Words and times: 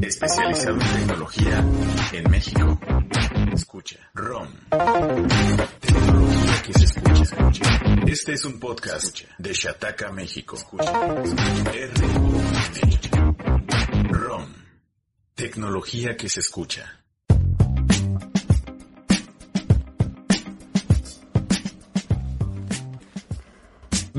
especializado 0.00 0.80
en 0.80 0.80
tecnología 0.80 1.64
en 2.12 2.30
México. 2.30 2.80
Escucha, 3.52 3.98
ROM. 4.14 4.48
Tecnología 5.80 6.62
que 6.62 6.72
se 6.72 6.84
escucha, 6.84 7.22
escucha. 7.22 7.80
Este 8.06 8.32
es 8.32 8.44
un 8.46 8.58
podcast 8.58 9.20
de 9.38 9.52
Shataka, 9.52 10.10
México. 10.12 10.56
Escucha, 10.56 10.92
R 11.74 11.92
ROM. 14.10 14.46
Tecnología 15.34 16.16
que 16.16 16.28
se 16.28 16.40
escucha. 16.40 17.04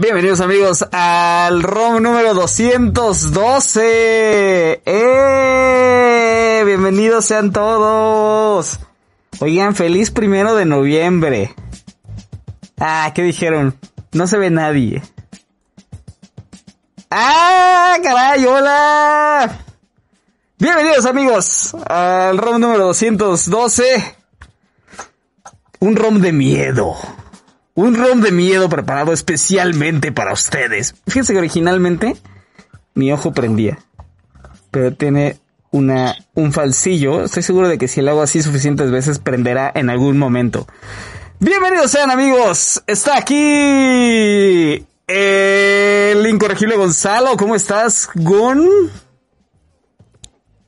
Bienvenidos 0.02 0.42
amigos 0.42 0.84
al 0.92 1.62
ROM 1.62 2.02
número 2.02 2.34
212. 2.34 4.82
¡Eh! 4.84 6.64
Bienvenidos 6.66 7.26
sean 7.26 7.52
todos. 7.52 8.80
Oigan, 9.40 9.76
feliz 9.76 10.10
primero 10.10 10.56
de 10.56 10.66
noviembre. 10.66 11.54
Ah, 12.80 13.12
¿qué 13.14 13.22
dijeron? 13.22 13.78
No 14.12 14.26
se 14.26 14.40
ve 14.40 14.50
nadie. 14.50 15.04
¡Ah, 17.12 17.96
caray! 18.02 18.44
¡Hola! 18.44 19.60
Bienvenidos 20.58 21.06
amigos 21.06 21.76
al 21.86 22.40
ROM 22.40 22.60
número 22.60 22.88
212. 22.88 24.16
Un 25.80 25.96
ROM 25.96 26.20
de 26.20 26.32
miedo. 26.32 26.96
Un 27.74 27.96
rom 27.96 28.22
de 28.22 28.32
miedo 28.32 28.68
preparado 28.68 29.14
especialmente 29.14 30.12
para 30.12 30.34
ustedes. 30.34 30.96
Fíjense 31.08 31.34
que 31.34 31.40
originalmente 31.40 32.18
mi 32.94 33.12
ojo 33.12 33.34
prendía. 33.34 33.80
Pero 34.72 34.94
tiene 34.94 35.40
una, 35.72 36.16
un 36.34 36.52
falsillo. 36.52 37.24
Estoy 37.24 37.44
seguro 37.44 37.70
de 37.70 37.78
que 37.78 37.88
si 37.88 38.02
lo 38.02 38.12
hago 38.12 38.22
así 38.22 38.42
suficientes 38.42 38.92
veces 38.92 39.20
prenderá 39.20 39.72
en 39.74 39.90
algún 39.90 40.18
momento. 40.18 40.68
Bienvenidos 41.40 41.92
sean 41.92 42.12
amigos. 42.12 42.84
Está 42.88 43.18
aquí 43.18 44.86
el 45.08 46.28
incorregible 46.28 46.76
Gonzalo. 46.76 47.38
¿Cómo 47.38 47.56
estás, 47.56 48.10
Gon? 48.16 48.68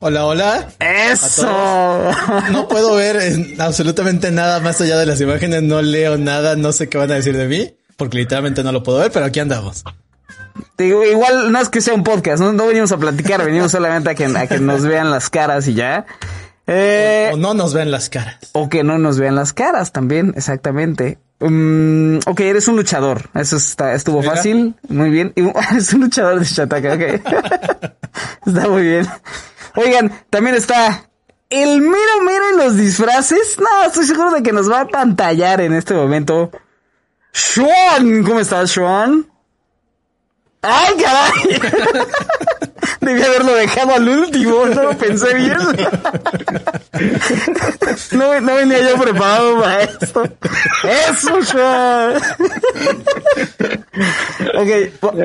Hola, 0.06 0.26
hola. 0.26 0.68
Eso. 0.80 2.12
No 2.52 2.68
puedo 2.68 2.94
ver 2.94 3.56
absolutamente 3.58 4.30
nada 4.30 4.60
más 4.60 4.78
allá 4.82 4.98
de 4.98 5.06
las 5.06 5.18
imágenes, 5.18 5.62
no 5.62 5.80
leo 5.80 6.18
nada, 6.18 6.56
no 6.56 6.72
sé 6.72 6.90
qué 6.90 6.98
van 6.98 7.10
a 7.10 7.14
decir 7.14 7.34
de 7.34 7.48
mí, 7.48 7.74
porque 7.96 8.18
literalmente 8.18 8.62
no 8.62 8.70
lo 8.70 8.82
puedo 8.82 8.98
ver, 8.98 9.10
pero 9.10 9.24
aquí 9.24 9.40
andamos. 9.40 9.82
Digo, 10.76 11.02
igual 11.04 11.50
no 11.50 11.58
es 11.58 11.70
que 11.70 11.80
sea 11.80 11.94
un 11.94 12.04
podcast, 12.04 12.42
no, 12.42 12.66
venimos 12.66 12.92
a 12.92 12.98
platicar, 12.98 13.42
venimos 13.46 13.72
solamente 13.72 14.10
a 14.10 14.14
que, 14.14 14.26
a 14.26 14.46
que 14.46 14.60
nos 14.60 14.82
vean 14.82 15.10
las 15.10 15.30
caras 15.30 15.66
y 15.68 15.72
ya. 15.72 16.04
Eh, 16.66 17.30
o, 17.32 17.38
no 17.38 17.54
nos 17.54 17.72
vean 17.72 17.90
las 17.90 18.10
caras. 18.10 18.36
O 18.52 18.68
que 18.68 18.84
no 18.84 18.98
nos 18.98 19.18
vean 19.18 19.36
las 19.36 19.54
caras 19.54 19.90
también, 19.90 20.34
exactamente. 20.36 21.16
Um, 21.40 22.18
ok, 22.26 22.40
eres 22.40 22.68
un 22.68 22.76
luchador. 22.76 23.30
Eso 23.34 23.56
está, 23.56 23.94
estuvo 23.94 24.22
fácil. 24.22 24.74
Muy 24.86 25.08
bien. 25.08 25.32
Eres 25.34 25.92
un 25.94 26.02
luchador 26.02 26.40
de 26.40 26.44
Shataka, 26.44 26.92
ok. 26.92 27.02
está 28.46 28.68
muy 28.68 28.82
bien. 28.82 29.08
Oigan, 29.76 30.24
también 30.30 30.54
está 30.54 31.08
el 31.50 31.80
mero 31.80 32.22
mero 32.24 32.48
en 32.50 32.56
los 32.58 32.76
disfraces. 32.76 33.58
No, 33.58 33.84
estoy 33.86 34.06
seguro 34.06 34.30
de 34.30 34.42
que 34.42 34.52
nos 34.52 34.70
va 34.70 34.80
a 34.82 34.88
pantallar 34.88 35.60
en 35.60 35.74
este 35.74 35.94
momento. 35.94 36.50
Sean, 37.32 38.22
¿cómo 38.22 38.40
estás, 38.40 38.70
Sean? 38.70 39.26
¡Ay, 40.62 40.94
caray! 40.96 41.60
Debí 43.00 43.22
haberlo 43.22 43.54
dejado 43.54 43.94
al 43.94 44.08
último, 44.08 44.64
no 44.66 44.82
lo 44.82 44.96
pensé 44.96 45.34
bien. 45.34 45.58
No, 48.12 48.40
no 48.40 48.54
venía 48.54 48.80
yo 48.90 48.96
preparado 49.00 49.60
para 49.60 49.82
esto. 49.82 50.22
¡Eso, 50.84 51.42
Sean! 51.42 52.16
ok, 54.54 54.68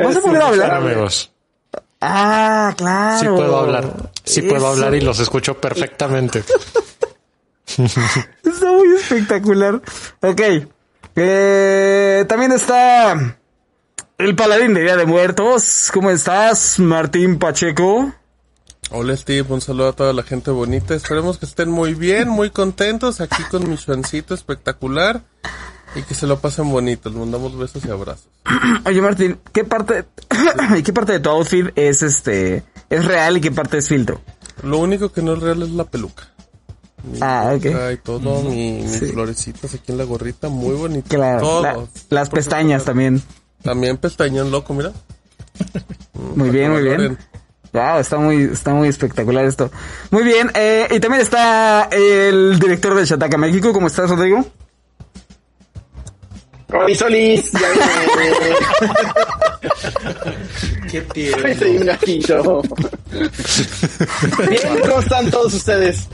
¿vas 0.03 0.15
a 0.15 0.21
poder 0.21 0.41
hablar? 0.41 0.73
Amigos. 0.73 1.31
Ah, 2.01 2.73
claro. 2.77 3.19
Sí 3.19 3.25
puedo 3.25 3.59
hablar. 3.59 4.11
Sí 4.23 4.41
puedo 4.43 4.67
hablar 4.67 4.95
y 4.95 5.01
los 5.01 5.19
escucho 5.19 5.59
perfectamente. 5.59 6.43
está 7.67 8.71
muy 8.71 8.95
espectacular. 8.95 9.81
Ok. 10.21 10.41
Eh, 11.15 12.25
también 12.27 12.51
está 12.53 13.37
el 14.17 14.35
paladín 14.35 14.73
de 14.73 14.81
Día 14.81 14.95
de 14.95 15.05
Muertos. 15.05 15.89
¿Cómo 15.93 16.09
estás, 16.11 16.79
Martín 16.79 17.39
Pacheco? 17.39 18.13
Hola 18.91 19.15
Steve, 19.15 19.45
un 19.53 19.61
saludo 19.61 19.89
a 19.89 19.93
toda 19.93 20.13
la 20.13 20.23
gente 20.23 20.49
bonita. 20.49 20.95
Esperemos 20.95 21.37
que 21.37 21.45
estén 21.45 21.69
muy 21.69 21.93
bien, 21.93 22.27
muy 22.27 22.49
contentos 22.49 23.21
aquí 23.21 23.43
con 23.51 23.69
mi 23.69 23.77
chuancito 23.77 24.33
espectacular. 24.33 25.21
Y 25.95 26.03
que 26.03 26.13
se 26.13 26.27
lo 26.27 26.39
pasen 26.39 26.69
bonito, 26.69 27.09
les 27.09 27.17
mandamos 27.17 27.57
besos 27.57 27.83
y 27.85 27.89
abrazos. 27.89 28.27
Oye 28.85 29.01
Martín, 29.01 29.39
¿qué 29.51 29.63
parte, 29.63 30.05
qué 30.83 30.93
parte 30.93 31.13
de 31.13 31.19
tu 31.19 31.29
outfit 31.29 31.67
es 31.75 32.03
este, 32.03 32.63
es 32.89 33.05
real 33.05 33.37
y 33.37 33.41
qué 33.41 33.51
parte 33.51 33.79
es 33.79 33.87
filtro? 33.87 34.21
Lo 34.63 34.77
único 34.77 35.11
que 35.11 35.21
no 35.21 35.33
es 35.33 35.39
real 35.39 35.63
es 35.63 35.71
la 35.71 35.85
peluca. 35.85 36.27
ah, 37.21 37.53
ok. 37.55 37.65
Y 37.93 37.97
todo, 37.97 38.41
mis 38.43 39.11
florecitas 39.11 39.73
aquí 39.73 39.91
en 39.91 39.97
la 39.97 40.03
gorrita, 40.03 40.49
muy 40.49 40.75
bonito. 40.75 41.07
Claro, 41.09 41.87
las 42.09 42.29
pestañas 42.29 42.85
también. 42.85 43.21
También 43.63 43.97
pestañón 43.97 44.51
loco, 44.51 44.73
mira. 44.73 44.91
muy 46.35 46.49
bien, 46.49 46.71
muy 46.71 46.83
bien. 46.83 47.17
Wow, 47.71 47.99
está 47.99 48.17
muy, 48.17 48.43
está 48.43 48.73
muy 48.73 48.87
espectacular 48.87 49.45
esto. 49.45 49.71
Muy 50.11 50.23
bien, 50.23 50.51
eh, 50.55 50.87
y 50.89 50.99
también 50.99 51.21
está 51.21 51.87
el 51.91 52.57
director 52.59 52.95
de 52.95 53.05
Shataka 53.05 53.37
México. 53.37 53.73
¿Cómo 53.73 53.87
estás, 53.87 54.09
Rodrigo? 54.09 54.45
Oli 56.71 56.95
Solís, 56.95 57.51
ya. 57.51 57.67
Qué 60.91 61.01
tierno. 61.13 61.55
Soy 61.55 61.77
un. 61.77 61.89
Bien, 64.49 64.79
¿cómo 64.81 64.99
están 64.99 65.31
todos 65.31 65.53
ustedes? 65.53 66.07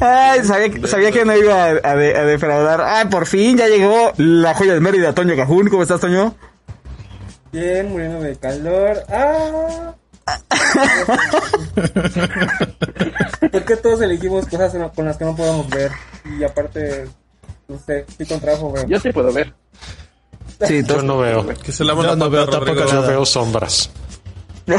Ay, 0.00 0.44
sabía, 0.44 0.86
sabía 0.86 1.10
que 1.10 1.24
no 1.24 1.36
iba 1.36 1.64
a, 1.64 1.70
a, 1.82 1.96
de, 1.96 2.16
a, 2.16 2.24
defraudar. 2.24 2.80
Ah, 2.80 3.08
por 3.10 3.26
fin 3.26 3.58
ya 3.58 3.66
llegó 3.66 4.12
la 4.16 4.54
joya 4.54 4.74
de 4.74 4.80
Mérida, 4.80 5.12
Toño 5.14 5.34
Cajún. 5.36 5.68
¿Cómo 5.68 5.82
estás, 5.82 6.00
Toño? 6.00 6.34
Bien, 7.52 7.90
muriendo 7.90 8.20
de 8.20 8.36
calor. 8.36 9.02
¡Ah! 9.08 9.94
¿Por 13.50 13.64
qué 13.64 13.76
todos 13.76 14.02
elegimos 14.02 14.46
cosas 14.46 14.76
con 14.94 15.06
las 15.06 15.16
que 15.16 15.24
no 15.24 15.34
podemos 15.34 15.68
ver? 15.70 15.90
Y 16.38 16.44
aparte, 16.44 17.08
no 17.68 17.78
sé, 17.84 18.06
estoy 18.08 18.26
con 18.26 18.40
trabajo, 18.40 18.70
bro. 18.72 18.86
Yo 18.86 18.98
sí 18.98 19.12
puedo 19.12 19.30
ver. 19.32 19.52
Sí, 20.66 20.82
yo 20.84 21.02
no 21.02 21.18
veo. 21.18 21.46
Que 21.46 21.70
se 21.70 21.84
la 21.84 21.94
yo 21.94 22.16
no 22.16 22.30
veo 22.30 22.48
tampoco 22.48 22.86
Yo 22.90 23.02
veo 23.02 23.26
sombras. 23.26 23.90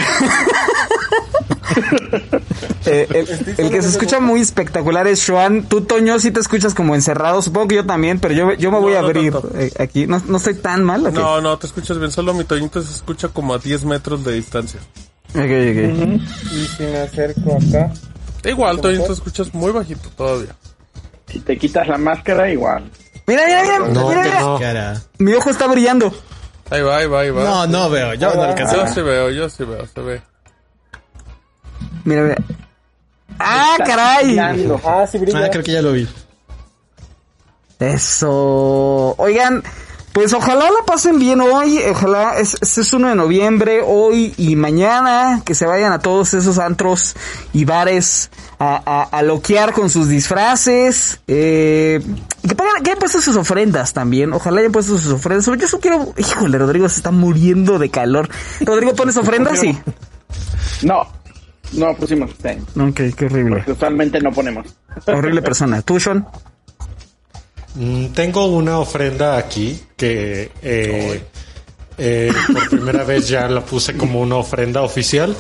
eh, 2.85 3.07
el, 3.09 3.27
el, 3.57 3.71
que 3.71 3.81
se 3.81 3.89
escucha 3.89 4.19
muy 4.19 4.41
espectacular 4.41 5.07
es 5.07 5.25
Joan. 5.25 5.63
Tú, 5.63 5.81
Toño, 5.81 6.19
sí 6.19 6.31
te 6.31 6.39
escuchas 6.39 6.73
como 6.73 6.95
encerrado. 6.95 7.41
Supongo 7.41 7.67
que 7.69 7.75
yo 7.75 7.85
también, 7.85 8.19
pero 8.19 8.33
yo, 8.33 8.53
yo 8.53 8.71
me 8.71 8.79
voy 8.79 8.93
no, 8.93 8.99
a 8.99 9.01
abrir 9.01 9.33
no 9.33 9.41
eh, 9.55 9.71
aquí. 9.79 10.05
No, 10.07 10.21
no 10.27 10.37
estoy 10.37 10.55
tan 10.55 10.83
mal. 10.83 11.05
¿okay? 11.05 11.13
No, 11.13 11.41
no, 11.41 11.57
te 11.57 11.67
escuchas 11.67 11.97
bien. 11.99 12.11
Solo 12.11 12.33
mi 12.33 12.43
Toñito 12.43 12.81
se 12.81 12.93
escucha 12.93 13.29
como 13.29 13.53
a 13.53 13.59
10 13.59 13.85
metros 13.85 14.23
de 14.25 14.33
distancia. 14.33 14.79
Ok, 15.29 15.37
ok. 15.37 15.45
Uh 15.45 15.45
-huh. 15.45 16.21
Y 16.51 16.65
si 16.65 16.83
me 16.83 16.97
acerco 16.97 17.55
acá. 17.55 17.93
Igual, 18.43 18.81
Toñito, 18.81 19.05
te 19.05 19.13
escuchas 19.13 19.53
muy 19.53 19.71
bajito 19.71 20.09
todavía. 20.15 20.55
Si 21.31 21.39
te 21.39 21.57
quitas 21.57 21.87
la 21.87 21.97
máscara, 21.97 22.49
igual. 22.49 22.89
Mira, 23.27 23.43
mira, 23.45 23.61
mira. 23.63 23.79
No, 23.79 24.09
mira, 24.09 24.23
mira. 24.23 24.93
No. 24.93 25.01
Mi 25.19 25.33
ojo 25.33 25.49
está 25.49 25.67
brillando. 25.67 26.11
Ahí 26.69 26.81
va, 26.81 26.97
ahí 26.97 27.07
va, 27.07 27.21
ahí 27.21 27.29
va. 27.29 27.43
No, 27.43 27.67
no 27.67 27.89
veo. 27.89 28.13
Yo 28.15 28.33
no 28.33 28.43
alcanzo. 28.43 28.75
Yo 28.75 28.87
sí 28.87 29.01
veo, 29.01 29.29
yo 29.29 29.49
sí 29.49 29.63
veo, 29.63 29.85
se 29.85 30.01
ve. 30.01 30.21
Mira, 32.05 32.23
mira. 32.23 32.37
¡Ah, 33.39 33.77
caray! 33.85 34.37
Ah, 34.37 35.07
sí, 35.09 35.17
brilla. 35.17 35.45
Ah, 35.45 35.49
creo 35.49 35.63
que 35.63 35.71
ya 35.71 35.81
lo 35.81 35.93
vi. 35.93 36.07
Eso. 37.79 39.15
Oigan, 39.17 39.63
pues 40.19 40.33
ojalá 40.33 40.65
la 40.65 40.85
pasen 40.85 41.17
bien 41.17 41.39
hoy. 41.39 41.79
Ojalá, 41.89 42.37
es, 42.39 42.57
es 42.61 42.91
1 42.91 43.07
de 43.07 43.15
noviembre, 43.15 43.79
hoy 43.85 44.33
y 44.35 44.57
mañana. 44.57 45.41
Que 45.45 45.55
se 45.55 45.65
vayan 45.65 45.93
a 45.93 45.99
todos 45.99 46.33
esos 46.33 46.59
antros 46.59 47.15
y 47.53 47.63
bares 47.63 48.29
a, 48.59 48.81
a, 48.85 49.03
a 49.03 49.21
loquear 49.21 49.71
con 49.71 49.89
sus 49.89 50.09
disfraces. 50.09 51.21
Eh, 51.27 52.01
que, 52.41 52.53
que 52.53 52.63
hayan 52.63 52.99
puesto 52.99 53.21
sus 53.21 53.37
ofrendas 53.37 53.93
también. 53.93 54.33
Ojalá 54.33 54.59
hayan 54.59 54.73
puesto 54.73 54.97
sus 54.97 55.13
ofrendas. 55.13 55.45
Yo 55.45 55.53
eso 55.53 55.79
quiero. 55.79 56.13
Híjole, 56.17 56.57
Rodrigo 56.57 56.89
se 56.89 56.97
está 56.97 57.11
muriendo 57.11 57.79
de 57.79 57.89
calor. 57.89 58.27
Rodrigo, 58.59 58.93
¿pones 58.95 59.15
ofrendas? 59.17 59.57
Sí. 59.57 59.79
No. 60.83 61.07
No 61.71 61.95
pusimos 61.95 62.31
este 62.31 62.49
año. 62.49 62.63
Ok, 62.89 63.15
qué 63.15 63.25
horrible. 63.25 63.55
Porque 63.57 63.71
usualmente 63.71 64.19
no 64.19 64.31
ponemos. 64.33 64.67
Horrible 65.07 65.41
persona. 65.41 65.81
¿Tú, 65.81 65.97
Sean? 65.97 66.27
Mm, 67.75 68.07
tengo 68.07 68.47
una 68.47 68.79
ofrenda 68.79 69.37
aquí 69.37 69.79
que 69.95 70.51
eh, 70.61 71.23
Eh, 72.01 72.31
por 72.53 72.69
primera 72.69 73.03
vez 73.03 73.27
ya 73.27 73.47
la 73.49 73.59
puse 73.59 73.97
como 73.97 74.21
una 74.21 74.37
ofrenda 74.37 74.81
oficial. 74.83 75.35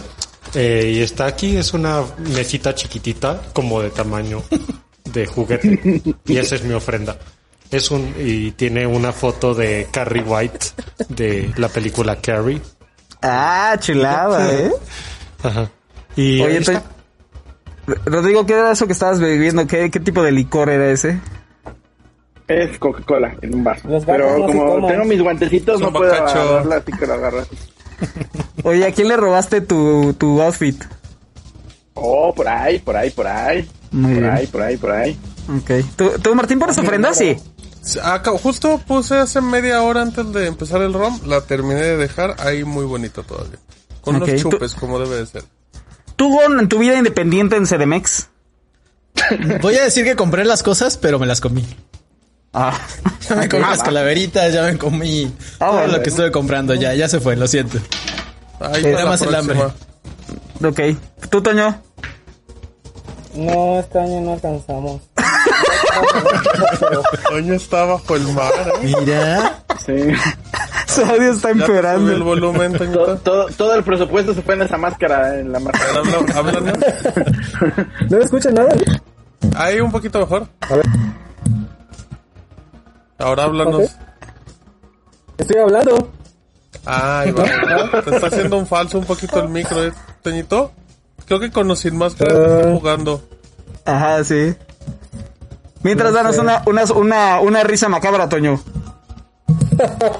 Eh, 0.53 0.93
y 0.95 1.01
está 1.01 1.25
aquí, 1.25 1.55
es 1.55 1.73
una 1.73 2.03
mesita 2.35 2.75
chiquitita, 2.75 3.41
como 3.53 3.81
de 3.81 3.91
tamaño 3.91 4.43
de 5.05 5.25
juguete. 5.25 6.01
Y 6.25 6.37
esa 6.37 6.55
es 6.55 6.63
mi 6.63 6.73
ofrenda. 6.73 7.17
Es 7.71 7.91
un, 7.91 8.13
y 8.19 8.51
tiene 8.51 8.85
una 8.85 9.13
foto 9.13 9.53
de 9.53 9.87
Carrie 9.89 10.23
White 10.23 10.65
de 11.07 11.53
la 11.55 11.69
película 11.69 12.17
Carrie. 12.17 12.61
Ah, 13.21 13.77
chulada, 13.79 14.51
¿eh? 14.53 14.71
Ajá. 15.43 15.71
Y 16.15 16.41
Oye, 16.41 16.61
Rodrigo, 18.05 18.45
¿qué 18.45 18.53
era 18.53 18.71
eso 18.71 18.85
que 18.85 18.93
estabas 18.93 19.19
bebiendo? 19.19 19.65
¿Qué, 19.65 19.89
qué 19.89 19.99
tipo 19.99 20.23
de 20.23 20.31
licor 20.31 20.69
era 20.69 20.89
ese? 20.89 21.19
Es 22.49 22.77
Coca-Cola 22.79 23.35
en 23.41 23.53
un 23.55 23.63
vaso. 23.63 23.87
Pero 24.05 24.45
como 24.45 24.87
tengo 24.87 25.05
mis 25.05 25.21
guantecitos, 25.21 25.79
no 25.79 25.93
puedo 25.93 26.11
agarrarla, 26.13 26.77
así 26.77 26.91
que 26.91 27.05
lo 27.07 27.13
agarro 27.13 27.39
así. 27.41 27.55
Oye, 28.63 28.85
¿a 28.87 28.91
quién 28.91 29.07
le 29.07 29.15
robaste 29.17 29.61
tu, 29.61 30.13
tu 30.17 30.41
outfit? 30.41 30.83
Oh, 31.93 32.33
por 32.33 32.47
ahí, 32.47 32.79
por 32.79 32.95
ahí, 32.97 33.09
por 33.11 33.27
ahí. 33.27 33.69
Muy 33.91 34.13
por 34.13 34.21
bien. 34.21 34.33
ahí, 34.33 34.47
por 34.47 34.61
ahí, 34.61 34.77
por 34.77 34.91
ahí. 34.91 35.19
Ok. 35.57 35.71
¿Tú, 35.95 36.11
tú 36.21 36.33
Martín, 36.35 36.59
pones 36.59 36.77
ofrenda? 36.77 37.13
Sí. 37.13 37.37
Acá, 38.03 38.31
justo 38.31 38.79
puse 38.87 39.15
hace 39.17 39.41
media 39.41 39.81
hora 39.83 40.01
antes 40.01 40.31
de 40.33 40.47
empezar 40.47 40.81
el 40.81 40.93
ROM, 40.93 41.19
la 41.27 41.41
terminé 41.41 41.81
de 41.81 41.97
dejar 41.97 42.35
ahí 42.39 42.63
muy 42.63 42.85
bonito 42.85 43.23
todavía. 43.23 43.57
Con 44.01 44.15
Ok, 44.17 44.23
unos 44.27 44.41
tú- 44.41 44.49
chupes, 44.51 44.75
como 44.75 44.99
debe 44.99 45.17
de 45.17 45.25
ser. 45.25 45.43
¿Tú, 46.15 46.29
Gon, 46.33 46.59
en 46.59 46.67
tu 46.67 46.79
vida 46.79 46.97
independiente 46.97 47.55
en 47.57 47.65
CDMX? 47.65 48.27
Voy 49.61 49.75
a 49.75 49.83
decir 49.83 50.03
que 50.05 50.15
compré 50.15 50.45
las 50.45 50.63
cosas, 50.63 50.97
pero 50.97 51.19
me 51.19 51.25
las 51.27 51.41
comí. 51.41 51.65
Ah. 52.53 52.73
Ya 53.29 53.35
me 53.35 53.47
comí 53.49 53.61
las 53.63 53.83
calaveritas, 53.83 54.51
ya 54.51 54.63
me 54.63 54.75
comí 54.77 55.31
Ah, 55.59 55.69
todo 55.69 55.87
lo 55.87 56.01
que 56.01 56.09
estuve 56.09 56.31
comprando. 56.31 56.73
Ya, 56.73 56.93
ya 56.95 57.07
se 57.07 57.19
fue, 57.19 57.35
lo 57.35 57.47
siento. 57.47 57.77
Ahí 58.59 58.81
la 58.81 59.05
más 59.05 59.21
el 59.21 59.35
hambre. 59.35 59.59
ok. 60.63 60.79
¿Tú, 61.29 61.41
Toño? 61.43 61.79
No, 63.35 63.79
este 63.79 63.99
año 63.99 64.21
no 64.21 64.33
alcanzamos. 64.33 65.01
Toño 67.29 67.53
está 67.53 67.83
bajo 67.85 68.15
el 68.15 68.23
mar, 68.33 68.51
¿eh? 68.81 68.95
Mira. 68.99 69.59
Sí. 69.85 69.97
Su 70.87 71.01
audio 71.05 71.31
está 71.31 71.49
subí 71.49 71.51
el 71.51 71.61
empeorando. 71.61 72.23
volumen, 72.25 72.73
todo, 72.73 72.79
Toñito. 72.87 73.17
todo, 73.17 73.45
todo 73.55 73.75
el 73.75 73.83
presupuesto 73.83 74.33
se 74.33 74.41
fue 74.41 74.55
en 74.55 74.63
esa 74.63 74.77
máscara, 74.77 75.39
en 75.39 75.51
la 75.51 75.59
máscara. 75.59 75.99
Habla- 75.99 76.35
háblanos. 76.35 76.77
¿No 78.09 78.17
me 78.17 78.23
escuchan 78.23 78.55
nada? 78.55 78.69
Ahí 79.55 79.79
un 79.79 79.91
poquito 79.91 80.19
mejor. 80.19 80.47
A 80.61 80.75
ver. 80.75 80.85
Ahora 83.19 83.43
háblanos. 83.43 83.91
Estoy 85.37 85.61
hablando. 85.61 86.09
Ay, 86.85 87.31
va. 87.31 87.43
Te 88.01 88.15
está 88.15 88.27
haciendo 88.27 88.57
un 88.57 88.65
falso 88.65 88.97
un 88.99 89.05
poquito 89.05 89.39
el 89.41 89.49
micro, 89.49 89.83
¿eh, 89.85 89.93
Toñito? 90.21 90.71
Creo 91.25 91.39
que 91.39 91.51
con 91.51 91.69
o 91.69 91.75
sin 91.75 91.97
máscara 91.97 92.33
está 92.33 92.71
jugando. 92.71 93.21
Ajá, 93.85 94.23
sí. 94.23 94.55
Mientras 95.83 96.13
danos 96.13 96.37
una, 96.37 96.63
una, 96.65 96.83
una, 96.93 97.39
una 97.41 97.63
risa 97.63 97.87
macabra, 97.89 98.27
Toño. 98.27 98.59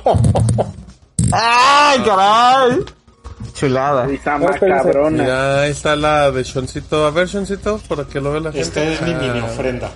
¡Ay, 1.32 2.00
caray! 2.04 2.86
Chulada. 3.54 4.06
Risa 4.06 4.38
macabrona. 4.38 5.62
Ahí 5.62 5.72
está 5.72 5.96
la 5.96 6.32
de 6.32 6.44
Shoncito. 6.44 7.06
A 7.06 7.12
ver, 7.12 7.28
Shoncito, 7.28 7.80
para 7.90 8.06
que 8.06 8.22
lo 8.22 8.32
vea 8.32 8.42
la 8.42 8.52
gente. 8.52 8.68
Esta 8.68 8.84
es 8.84 9.02
mi 9.02 9.14
Ah, 9.14 9.18
mini 9.22 9.40
ofrenda. 9.40 9.90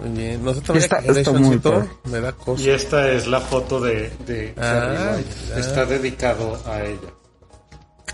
Muy 0.00 0.10
bien. 0.18 0.44
No 0.44 0.54
se 0.54 0.60
te 0.60 0.72
vaya 0.72 0.84
Está- 0.84 0.96
a 0.96 1.00
caer, 1.02 1.18
está 1.18 1.32
muy. 1.32 1.60
Me 2.04 2.20
da 2.20 2.32
cosa. 2.32 2.62
Y 2.62 2.70
esta 2.70 3.08
es 3.10 3.26
la 3.26 3.40
foto 3.40 3.80
de, 3.80 4.10
de 4.26 4.54
Ah. 4.58 5.16
Está 5.56 5.84
dedicado 5.84 6.60
a 6.66 6.82
ella. 6.82 7.10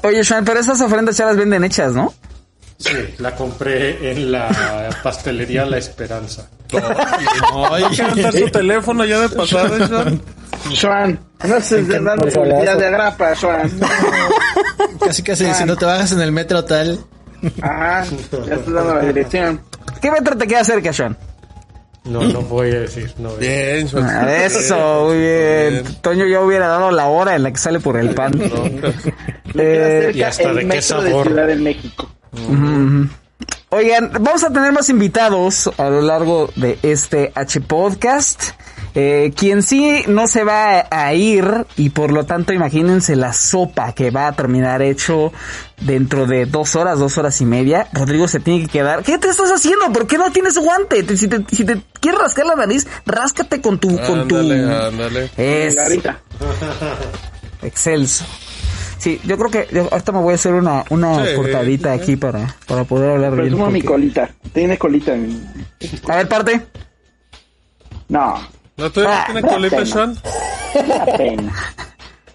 Oye, 0.03 0.23
Sean, 0.25 0.45
pero 0.45 0.61
esas 0.61 0.81
ofrendas 0.81 1.17
ya 1.17 1.27
las 1.27 1.37
venden 1.37 1.65
hechas, 1.65 1.93
¿no? 1.93 2.13
Sí, 2.79 2.91
la 3.19 3.35
compré 3.35 4.11
en 4.13 4.31
la 4.33 4.91
pastelería 5.03 5.65
La 5.65 5.79
Esperanza. 5.79 6.49
Ay, 7.71 7.85
¿qué 8.15 8.33
su 8.45 8.51
teléfono 8.51 9.05
ya 9.05 9.21
de 9.21 9.29
pasada, 9.31 9.87
Sean? 9.89 10.21
Joan, 10.81 11.21
no 11.47 11.57
estés 11.57 11.89
dando 11.89 12.17
Pues, 12.17 12.35
publicidad 12.35 12.77
de 12.77 12.87
agrapa, 12.87 13.35
Joan. 13.41 13.71
Casi 15.05 15.23
casi 15.23 15.55
si 15.55 15.65
no 15.65 15.77
te 15.77 15.85
bajas 15.87 16.13
en 16.13 16.21
el 16.21 16.33
metro 16.33 16.65
tal. 16.65 16.99
Ajá, 17.63 18.05
ya 18.05 18.17
estás 18.17 18.73
dando 18.73 18.95
la 18.95 19.01
dirección. 19.03 19.61
¿Qué 20.03 20.11
metro 20.11 20.37
te 20.37 20.47
queda 20.47 20.65
cerca, 20.65 20.93
Sean? 20.93 21.17
No, 22.07 22.23
no 22.23 22.43
voy 22.43 22.71
a 22.71 22.81
decir. 22.81 23.13
No 23.19 23.31
voy 23.31 23.37
a- 23.37 23.41
Bien, 23.41 23.89
Sean. 23.89 24.05
Ah, 24.09 24.45
Eso, 24.45 25.05
muy 25.09 25.19
bien. 25.19 25.85
Toño 26.01 26.27
ya 26.27 26.41
hubiera 26.41 26.69
dado 26.69 26.91
la 26.93 27.07
hora 27.07 27.35
en 27.37 27.43
la 27.43 27.51
que 27.51 27.59
sale 27.59 27.81
por 27.81 27.97
el 27.97 28.11
pan. 28.15 28.33
Eh, 29.59 30.13
¿y 30.15 30.23
hasta 30.23 30.51
el 30.51 30.57
de 30.57 30.69
qué 30.69 30.77
de 30.77 30.83
sabor? 30.83 31.27
Ciudad 31.29 31.47
de 31.47 31.57
México. 31.57 32.11
Oigan, 33.71 34.11
vamos 34.21 34.45
a 34.45 34.53
tener 34.53 34.73
más 34.73 34.89
invitados 34.89 35.71
a 35.79 35.91
lo 35.91 36.01
largo 36.03 36.51
de 36.57 36.79
este 36.83 37.33
H 37.35 37.61
podcast. 37.63 38.51
Eh, 38.99 39.31
quien 39.37 39.63
sí 39.63 40.05
no 40.09 40.27
se 40.27 40.43
va 40.43 40.87
a 40.91 41.13
ir 41.13 41.67
y 41.77 41.91
por 41.91 42.11
lo 42.13 42.25
tanto 42.25 42.55
imagínense 42.55 43.15
la 43.15 43.35
sopa 43.35 43.93
que 43.93 44.11
va 44.11 44.27
a 44.29 44.33
terminar 44.33 44.81
hecho 44.81 45.35
dentro 45.83 46.25
de 46.27 46.47
dos 46.47 46.77
horas, 46.77 46.99
dos 46.99 47.19
horas 47.19 47.39
y 47.43 47.45
media. 47.45 47.89
Rodrigo 47.93 48.27
se 48.27 48.41
tiene 48.41 48.63
que 48.63 48.69
quedar. 48.69 49.03
¿Qué 49.03 49.19
te 49.19 49.29
estás 49.29 49.51
haciendo? 49.53 49.93
¿Por 49.93 50.07
qué 50.07 50.17
no 50.17 50.33
tienes 50.33 50.57
guante? 50.57 51.03
Te- 51.03 51.19
si, 51.19 51.29
te, 51.29 51.45
si 51.55 51.67
te 51.67 51.83
quieres 52.01 52.19
rascar 52.19 52.47
la 52.47 52.55
nariz, 52.55 52.87
ráscate 53.05 53.61
con 53.61 53.79
tu... 53.79 53.99
Con 53.99 54.27
tu... 54.29 54.37
Ándale. 54.39 55.31
Es 55.37 55.77
excelso. 57.63 58.25
Sí, 58.99 59.21
yo 59.25 59.37
creo 59.37 59.51
que 59.51 59.69
yo 59.75 59.89
ahorita 59.93 60.13
me 60.13 60.21
voy 60.21 60.33
a 60.33 60.35
hacer 60.37 60.55
una, 60.55 60.85
una 60.89 61.23
Sí, 61.27 61.35
cortadita 61.37 61.93
aquí 61.93 62.17
para, 62.17 62.57
para 62.67 62.85
poder 62.85 63.11
hablar 63.11 63.33
bien. 63.33 63.49
Presumo 63.49 63.67
mi 63.71 63.83
porque- 63.83 63.89
colita. 63.95 64.31
Tiene 64.55 64.79
colita 64.79 65.13
mi... 65.15 65.39
A 66.09 66.17
ver, 66.17 66.29
parte. 66.29 66.67
No, 68.09 68.39
¿No 68.77 68.91
tú 68.91 69.03
ya 69.03 69.25
tienes 69.27 69.45
colita, 69.45 69.87
Sean? 69.87 70.19
me 70.75 70.89
da 70.89 71.05
pena. 71.17 71.53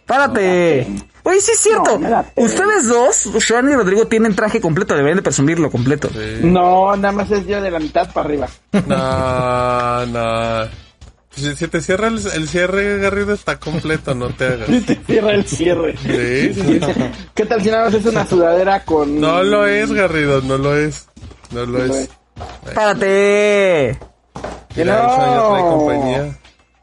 Párate. 0.05 0.87
Oye, 1.23 1.39
sí 1.39 1.51
es 1.51 1.59
cierto. 1.59 1.99
No, 1.99 1.99
pena. 1.99 2.25
Ustedes 2.35 2.87
dos, 2.87 3.29
Sean 3.45 3.69
y 3.69 3.75
Rodrigo, 3.75 4.07
tienen 4.07 4.35
traje 4.35 4.59
completo. 4.59 4.95
Deberían 4.95 5.17
de 5.17 5.21
presumirlo 5.23 5.69
completo. 5.69 6.09
No, 6.41 6.95
nada 6.95 7.11
más 7.11 7.29
es 7.31 7.45
yo 7.45 7.61
de 7.61 7.71
la 7.71 7.79
mitad 7.79 8.11
para 8.11 8.27
arriba. 8.27 8.47
No, 8.87 10.05
no. 10.07 10.69
Si, 11.33 11.55
si 11.55 11.67
te 11.69 11.79
cierra 11.79 12.07
el, 12.07 12.19
el 12.33 12.47
cierre, 12.49 12.97
Garrido, 12.97 13.33
está 13.33 13.57
completo, 13.57 14.13
no 14.13 14.29
te 14.29 14.47
hagas. 14.47 14.67
Cierra 15.07 15.31
el 15.31 15.45
cierre. 15.47 15.95
Sí, 15.95 16.53
sí. 16.53 16.79
¿Qué 17.33 17.45
tal 17.45 17.63
si 17.63 17.69
nada 17.71 17.85
más 17.85 17.93
es 17.93 18.05
una 18.05 18.27
sudadera 18.27 18.83
con... 18.83 19.17
No 19.21 19.41
lo 19.41 19.65
es, 19.65 19.93
Garrido, 19.93 20.41
no 20.41 20.57
lo 20.57 20.75
es. 20.75 21.07
No 21.51 21.65
lo 21.65 21.85
es. 21.85 22.09
Párate. 22.75 23.97
Mira, 24.75 25.01
No. 25.03 25.09
ya 25.09 25.49
trae 25.49 25.61
compañía. 25.61 26.37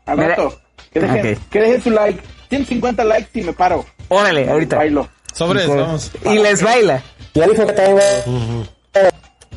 Al 0.07 0.17
Mira. 0.17 0.29
rato. 0.31 0.61
Que 0.93 1.01
dejen, 1.01 1.39
que 1.51 1.61
dejen 1.61 1.83
su 1.83 1.91
like. 1.91 2.21
150 2.49 3.05
likes 3.05 3.41
y 3.41 3.43
me 3.43 3.53
paro. 3.53 3.85
Órale, 4.09 4.49
ahorita. 4.51 4.77
Bailo. 4.77 5.07
Sobres, 5.35 5.69
vamos. 5.69 6.11
Y 6.25 6.39
les 6.39 6.63
baila. 6.63 7.03
Ya 7.35 7.47
dijo 7.47 7.67
que 7.67 7.73
tengo. 7.75 7.99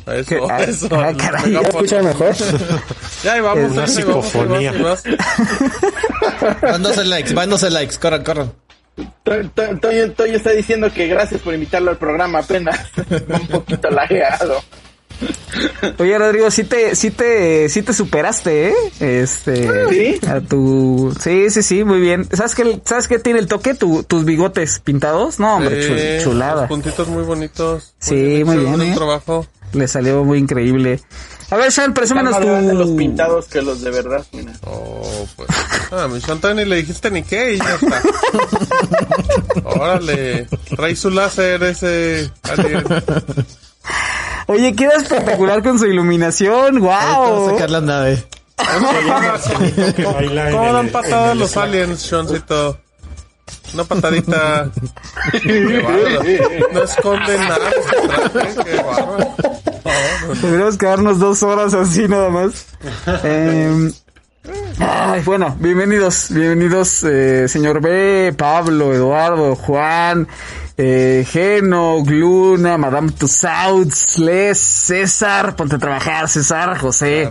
Eso, 0.06 0.46
¿Qué? 0.46 0.64
Eso. 0.64 0.88
ah, 0.92 1.12
caray. 1.16 1.46
megáfono. 1.46 1.84
¿Escucha 1.84 2.02
mejor? 2.02 2.34
Ya, 3.22 3.32
ahí 3.34 3.40
vamos, 3.40 3.64
Es 3.64 3.70
una 3.72 3.86
psicofonía. 3.86 4.72
12 4.72 5.14
likes, 7.06 7.32
12 7.32 7.70
likes. 7.70 7.96
Corran, 7.98 8.24
corran. 8.24 8.52
To- 9.22 9.48
to- 9.54 9.78
Toño, 9.80 10.10
Toño 10.12 10.36
está 10.36 10.50
diciendo 10.50 10.92
que 10.92 11.06
gracias 11.06 11.40
por 11.40 11.54
invitarlo 11.54 11.92
al 11.92 11.96
programa 11.98 12.40
apenas. 12.40 12.78
Un 13.28 13.46
poquito 13.46 13.88
lajeado. 13.90 14.60
Oye, 15.98 16.18
Rodrigo, 16.18 16.50
sí 16.50 16.64
te, 16.64 16.96
sí 16.96 17.10
te, 17.10 17.68
sí 17.68 17.82
te 17.82 17.92
superaste, 17.92 18.68
¿eh? 18.68 18.74
Este. 19.00 19.88
¿Sí? 19.90 20.26
A 20.26 20.40
tu. 20.40 21.14
Sí, 21.20 21.50
sí, 21.50 21.62
sí, 21.62 21.84
muy 21.84 22.00
bien. 22.00 22.26
¿Sabes 22.32 22.54
qué, 22.54 22.80
¿sabes 22.84 23.08
qué 23.08 23.18
tiene 23.18 23.38
el 23.38 23.46
toque? 23.46 23.74
Tu- 23.74 24.02
tus 24.04 24.24
bigotes 24.24 24.78
pintados. 24.80 25.38
No, 25.38 25.56
hombre, 25.56 25.88
chul- 25.88 26.24
chulada. 26.24 26.62
los 26.62 26.68
puntitos 26.68 27.08
muy 27.08 27.22
bonitos. 27.24 27.94
Sí, 28.00 28.42
muy 28.44 28.56
bien, 28.58 28.80
¿eh? 28.82 28.92
trabajo. 28.94 29.46
Le 29.72 29.88
salió 29.88 30.22
muy 30.24 30.38
increíble. 30.38 31.00
A 31.50 31.56
ver, 31.56 31.70
Sean, 31.72 31.92
presúmenos 31.94 32.32
más 32.32 32.40
tu. 32.40 32.74
los 32.74 32.90
pintados 32.90 33.46
que 33.46 33.60
los 33.62 33.82
de 33.82 33.90
verdad. 33.90 34.24
Mira. 34.32 34.52
Oh, 34.64 35.26
pues. 35.36 35.48
Ah, 35.90 36.08
mi 36.08 36.20
Sean 36.20 36.40
ni 36.56 36.64
le 36.64 36.76
dijiste 36.76 37.10
ni 37.10 37.22
qué 37.22 37.54
y 37.54 37.58
ya 37.58 37.74
está. 37.74 38.02
Órale. 39.64 40.46
Trae 40.76 40.96
su 40.96 41.10
láser 41.10 41.62
ese 41.62 42.30
alien. 42.42 42.84
Oye, 44.46 44.74
queda 44.74 44.96
espectacular 44.96 45.62
con 45.62 45.78
su 45.78 45.86
iluminación. 45.86 46.78
Ahorita 46.78 46.86
va 46.86 47.12
a 47.14 47.18
¡Wow! 47.28 47.50
sacar 47.50 47.70
la 47.70 47.80
nave. 47.80 48.24
¿Cómo 50.52 50.72
dan 50.72 50.88
patadas 50.88 51.32
el 51.32 51.38
los 51.38 51.56
aliens, 51.56 52.00
Seancito? 52.00 52.78
Una 53.74 53.84
patadita. 53.84 54.70
Qué 55.42 55.80
bárbaro. 55.82 56.22
No 56.72 56.82
esconde 56.82 57.38
nada. 57.38 57.70
Tendríamos 60.40 60.78
que 60.78 60.86
darnos 60.86 61.18
dos 61.18 61.42
horas 61.42 61.74
así 61.74 62.06
nada 62.08 62.30
más. 62.30 62.66
Eh, 63.24 63.92
Ay, 64.78 65.22
bueno, 65.24 65.54
bienvenidos, 65.60 66.26
bienvenidos, 66.30 67.04
eh, 67.04 67.46
señor 67.46 67.80
B, 67.80 68.34
Pablo, 68.36 68.92
Eduardo, 68.92 69.54
Juan, 69.54 70.26
eh, 70.76 71.26
Geno, 71.30 72.02
Gluna, 72.02 72.76
Madame 72.78 73.12
Tussauds, 73.12 74.18
Les, 74.18 74.58
César, 74.58 75.54
ponte 75.56 75.74
a 75.74 75.78
trabajar, 75.78 76.28
César, 76.28 76.78
José. 76.78 77.28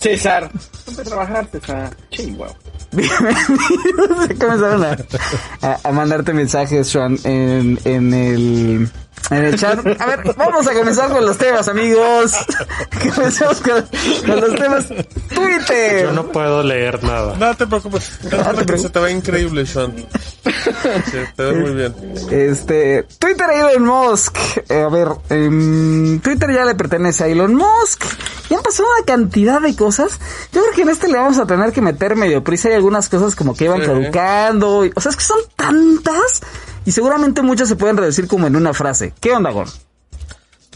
César. 0.00 0.50
Ponte 0.84 1.00
a 1.00 1.04
trabajar, 1.04 1.46
César. 1.50 1.90
Chihuahua. 2.10 2.63
Bienvenidos. 2.92 4.28
Comenzaron 4.38 4.84
a, 4.84 4.96
a, 5.62 5.78
a 5.82 5.92
mandarte 5.92 6.32
mensajes, 6.32 6.88
Sean, 6.88 7.18
en, 7.24 7.78
en 7.84 8.14
el 8.14 8.88
en 9.30 9.44
el 9.44 9.58
chat. 9.58 9.78
A 10.00 10.06
ver, 10.06 10.34
vamos 10.36 10.66
a 10.66 10.74
comenzar 10.74 11.10
con 11.10 11.24
los 11.24 11.38
temas, 11.38 11.66
amigos. 11.68 12.32
Comenzamos 13.14 13.60
con, 13.60 13.84
con 14.26 14.40
los 14.40 14.54
temas. 14.54 14.86
Twitter. 15.34 16.02
Yo 16.02 16.12
no 16.12 16.26
puedo 16.26 16.62
leer 16.62 17.02
nada. 17.02 17.34
No 17.36 17.56
te 17.56 17.66
preocupes. 17.66 18.18
Tranquilo 18.28 18.66
que 18.66 18.78
se 18.78 18.90
te 18.90 18.98
va 19.00 19.10
increíble, 19.10 19.64
Sean. 19.64 19.94
Sí, 19.96 21.18
te 21.36 21.42
ve 21.42 21.52
muy 21.54 21.70
bien. 21.70 21.94
Este, 22.30 23.04
Twitter 23.18 23.48
a 23.48 23.70
Elon 23.72 23.86
Musk. 23.86 24.36
Eh, 24.68 24.82
a 24.82 24.88
ver, 24.88 25.08
em, 25.30 26.20
Twitter 26.20 26.52
ya 26.52 26.66
le 26.66 26.74
pertenece 26.74 27.24
a 27.24 27.26
Elon 27.28 27.54
Musk. 27.54 28.04
Y 28.50 28.54
han 28.54 28.62
pasado 28.62 28.86
una 28.98 29.06
cantidad 29.06 29.60
de 29.62 29.74
cosas. 29.74 30.20
Yo 30.52 30.60
creo 30.60 30.74
que 30.74 30.82
en 30.82 30.90
este 30.90 31.08
le 31.08 31.16
vamos 31.16 31.38
a 31.38 31.46
tener 31.46 31.72
que 31.72 31.80
meter 31.80 32.14
medio 32.14 32.44
prisa. 32.44 32.63
Hay 32.64 32.74
algunas 32.74 33.08
cosas 33.08 33.34
como 33.34 33.54
que 33.54 33.64
iban 33.64 33.80
Sí. 33.80 33.86
caducando. 33.86 34.78
O 34.94 35.00
sea, 35.00 35.10
es 35.10 35.16
que 35.16 35.24
son 35.24 35.38
tantas. 35.56 36.40
Y 36.86 36.92
seguramente 36.92 37.42
muchas 37.42 37.68
se 37.68 37.76
pueden 37.76 37.96
reducir 37.96 38.26
como 38.26 38.46
en 38.46 38.56
una 38.56 38.74
frase. 38.74 39.14
¿Qué 39.20 39.32
onda, 39.32 39.50
Gon? 39.50 39.66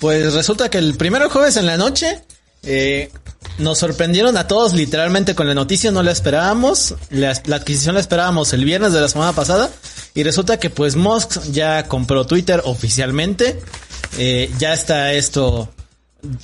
Pues 0.01 0.33
resulta 0.35 0.71
que 0.71 0.79
el 0.79 0.95
primero 0.97 1.29
jueves 1.29 1.57
en 1.57 1.67
la 1.67 1.77
noche 1.77 2.23
eh, 2.63 3.11
nos 3.59 3.79
sorprendieron 3.79 4.37
a 4.37 4.47
todos 4.47 4.73
literalmente 4.75 5.35
con 5.35 5.47
la 5.49 5.55
noticia, 5.55 5.91
no 5.91 6.03
la 6.03 6.13
esperábamos. 6.13 6.95
La, 7.11 7.41
la 7.47 7.57
adquisición 7.57 7.95
la 7.95 8.01
esperábamos 8.01 8.53
el 8.53 8.65
viernes 8.65 8.93
de 8.93 9.01
la 9.01 9.09
semana 9.09 9.33
pasada. 9.33 9.71
Y 10.15 10.23
resulta 10.23 10.59
que 10.59 10.71
pues 10.71 10.97
Musk 10.97 11.43
ya 11.51 11.85
compró 11.89 12.27
Twitter 12.27 12.63
oficialmente. 12.65 13.61
Eh, 14.17 14.51
ya 14.59 14.73
está 14.73 15.13
esto, 15.13 15.69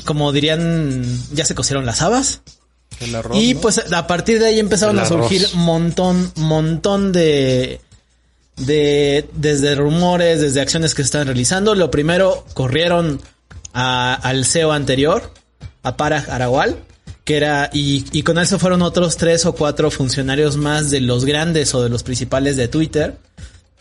como 0.05 0.31
dirían, 0.33 1.05
ya 1.33 1.45
se 1.45 1.55
cosieron 1.55 1.87
las 1.87 2.03
habas. 2.03 2.41
El 3.01 3.15
arroz, 3.15 3.37
Y 3.37 3.55
¿no? 3.55 3.61
pues 3.61 3.93
a 3.93 4.07
partir 4.07 4.39
de 4.39 4.47
ahí 4.47 4.59
empezaron 4.61 4.99
a 4.99 5.05
surgir 5.05 5.47
montón, 5.55 6.31
montón 6.37 7.13
de, 7.13 7.81
de, 8.57 9.29
desde 9.35 9.75
rumores, 9.75 10.41
desde 10.41 10.61
acciones 10.61 10.95
que 10.95 11.03
se 11.03 11.07
están 11.07 11.27
realizando. 11.27 11.75
Lo 11.75 11.91
primero, 11.91 12.45
corrieron 12.55 13.21
a- 13.73 14.15
al 14.15 14.45
CEO 14.45 14.73
anterior, 14.73 15.31
a 15.83 15.97
Parag 15.97 16.31
Arawal, 16.31 16.77
que 17.25 17.37
era, 17.37 17.71
y, 17.73 18.05
y 18.13 18.23
con 18.23 18.39
eso 18.39 18.59
fueron 18.59 18.83
otros 18.83 19.17
tres 19.17 19.47
o 19.47 19.55
cuatro 19.55 19.91
funcionarios 19.91 20.57
más 20.57 20.91
de 20.91 21.01
los 21.01 21.25
grandes 21.25 21.75
o 21.75 21.83
de 21.83 21.89
los 21.89 22.03
principales 22.03 22.57
de 22.57 22.69
Twitter. 22.69 23.17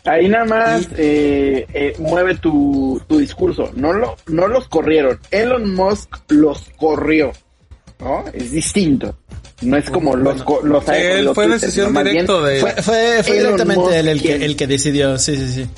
Ahí 0.06 0.28
nada 0.28 0.44
más 0.44 0.82
Y- 0.82 0.86
eh, 0.96 1.66
eh, 1.72 1.94
mueve 1.98 2.34
tu, 2.36 3.00
tu 3.08 3.18
discurso. 3.18 3.70
No, 3.74 3.92
lo, 3.92 4.16
no 4.26 4.48
los 4.48 4.68
corrieron. 4.68 5.18
Elon 5.30 5.74
Musk 5.74 6.10
los 6.28 6.58
corrió. 6.76 7.32
¿No? 8.00 8.24
Es 8.32 8.50
distinto. 8.50 9.16
No 9.62 9.76
es 9.76 9.88
como 9.88 10.14
los, 10.16 10.42
co- 10.42 10.60
los 10.62 10.86
él 10.88 11.24
los 11.26 11.34
fue 11.34 11.44
Twitter, 11.44 11.60
decisión 11.60 11.94
directo 11.94 12.42
de- 12.42 12.60
Fue, 12.60 12.82
fue, 12.82 13.22
directamente 13.22 13.98
él 14.00 14.08
el 14.08 14.20
que, 14.22 14.44
el 14.44 14.56
que 14.56 14.66
decidió, 14.66 15.16
sí, 15.18 15.36
sí, 15.36 15.52
sí. 15.52 15.68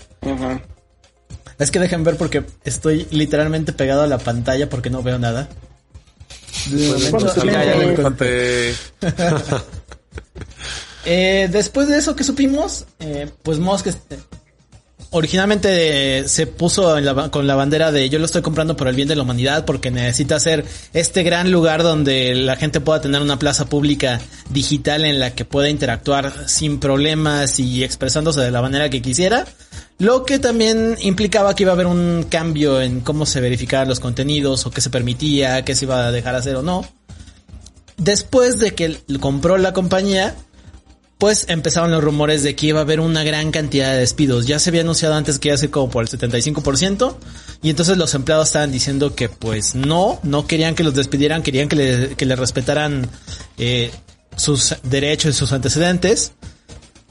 Es 1.59 1.71
que 1.71 1.79
dejen 1.79 2.03
ver 2.05 2.17
porque 2.17 2.43
estoy 2.65 3.07
literalmente 3.11 3.73
pegado 3.73 4.03
a 4.03 4.07
la 4.07 4.19
pantalla 4.19 4.69
porque 4.69 4.91
no 4.91 5.03
veo 5.03 5.19
nada. 5.19 5.49
De 6.71 6.89
momento- 6.89 7.35
ya, 7.45 7.65
ya 7.65 7.75
lo 7.77 7.81
algo, 7.83 7.91
encontré. 7.93 8.71
infante. 8.71 9.57
Eh, 11.09 11.49
después 11.53 11.87
de 11.87 11.99
eso 11.99 12.17
que 12.17 12.25
supimos, 12.25 12.85
eh, 12.99 13.31
pues 13.45 13.61
Musk 13.61 13.87
este, 13.87 14.19
originalmente 15.17 16.19
eh, 16.19 16.29
se 16.29 16.47
puso 16.47 16.95
con 17.31 17.47
la 17.47 17.55
bandera 17.55 17.91
de 17.91 18.09
yo 18.09 18.19
lo 18.19 18.27
estoy 18.27 18.43
comprando 18.43 18.77
por 18.77 18.89
el 18.89 18.95
bien 18.95 19.09
de 19.09 19.17
la 19.17 19.23
humanidad 19.23 19.65
porque 19.65 19.91
necesita 19.91 20.39
ser 20.39 20.65
este 20.93 21.23
gran 21.23 21.51
lugar 21.51 21.83
donde 21.83 22.35
la 22.35 22.57
gente 22.57 22.81
pueda 22.81 23.01
tener 23.01 23.23
una 23.23 23.39
plaza 23.39 23.67
pública 23.67 24.21
digital 24.51 25.05
en 25.05 25.19
la 25.19 25.35
que 25.35 25.45
pueda 25.45 25.71
interactuar 25.71 26.49
sin 26.49 26.79
problemas 26.79 27.59
y 27.59 27.83
expresándose 27.83 28.41
de 28.41 28.51
la 28.51 28.63
manera 28.63 28.91
que 28.91 29.03
quisiera. 29.03 29.47
Lo 29.99 30.25
que 30.25 30.39
también 30.39 30.97
implicaba 31.01 31.55
que 31.55 31.63
iba 31.63 31.73
a 31.73 31.75
haber 31.75 31.87
un 31.87 32.27
cambio 32.29 32.83
en 32.83 33.01
cómo 33.01 33.25
se 33.25 33.41
verificaban 33.41 33.89
los 33.89 34.01
contenidos 34.01 34.67
o 34.67 34.71
qué 34.71 34.83
se 34.83 34.91
permitía, 34.91 35.65
qué 35.65 35.75
se 35.75 35.87
iba 35.87 36.07
a 36.07 36.13
dejar 36.13 36.35
hacer 36.35 36.57
o 36.57 36.63
no. 36.63 36.87
Después 37.97 38.59
de 38.59 38.73
que 38.73 38.99
compró 39.21 39.57
la 39.57 39.73
compañía, 39.73 40.35
pues 41.19 41.47
empezaron 41.49 41.91
los 41.91 42.05
rumores 42.05 42.43
de 42.43 42.55
que 42.55 42.67
iba 42.67 42.81
a 42.81 42.83
haber 42.83 43.01
una 43.01 43.25
gran 43.25 43.51
cantidad 43.51 43.93
de 43.93 43.99
despidos. 44.01 44.47
Ya 44.47 44.59
se 44.59 44.69
había 44.71 44.83
anunciado 44.83 45.15
antes 45.15 45.39
que 45.39 45.49
iba 45.49 45.55
a 45.55 45.59
ser 45.59 45.71
como 45.71 45.89
por 45.91 46.03
el 46.05 46.11
75%. 46.11 47.17
Y 47.63 47.71
entonces 47.71 47.97
los 47.97 48.15
empleados 48.15 48.49
estaban 48.49 48.71
diciendo 48.71 49.15
que 49.15 49.29
pues 49.31 49.75
no, 49.75 50.21
no 50.23 50.47
querían 50.47 50.75
que 50.75 50.85
los 50.85 50.95
despidieran, 50.95 51.43
querían 51.43 51.69
que 51.69 51.77
le, 51.77 52.17
que 52.17 52.27
le 52.27 52.37
respetaran 52.37 53.09
eh, 53.57 53.91
sus 54.37 54.77
derechos 54.83 55.35
y 55.35 55.39
sus 55.39 55.53
antecedentes. 55.53 56.33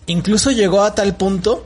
Incluso 0.07 0.51
llegó 0.51 0.83
a 0.83 0.93
tal 0.93 1.15
punto 1.17 1.65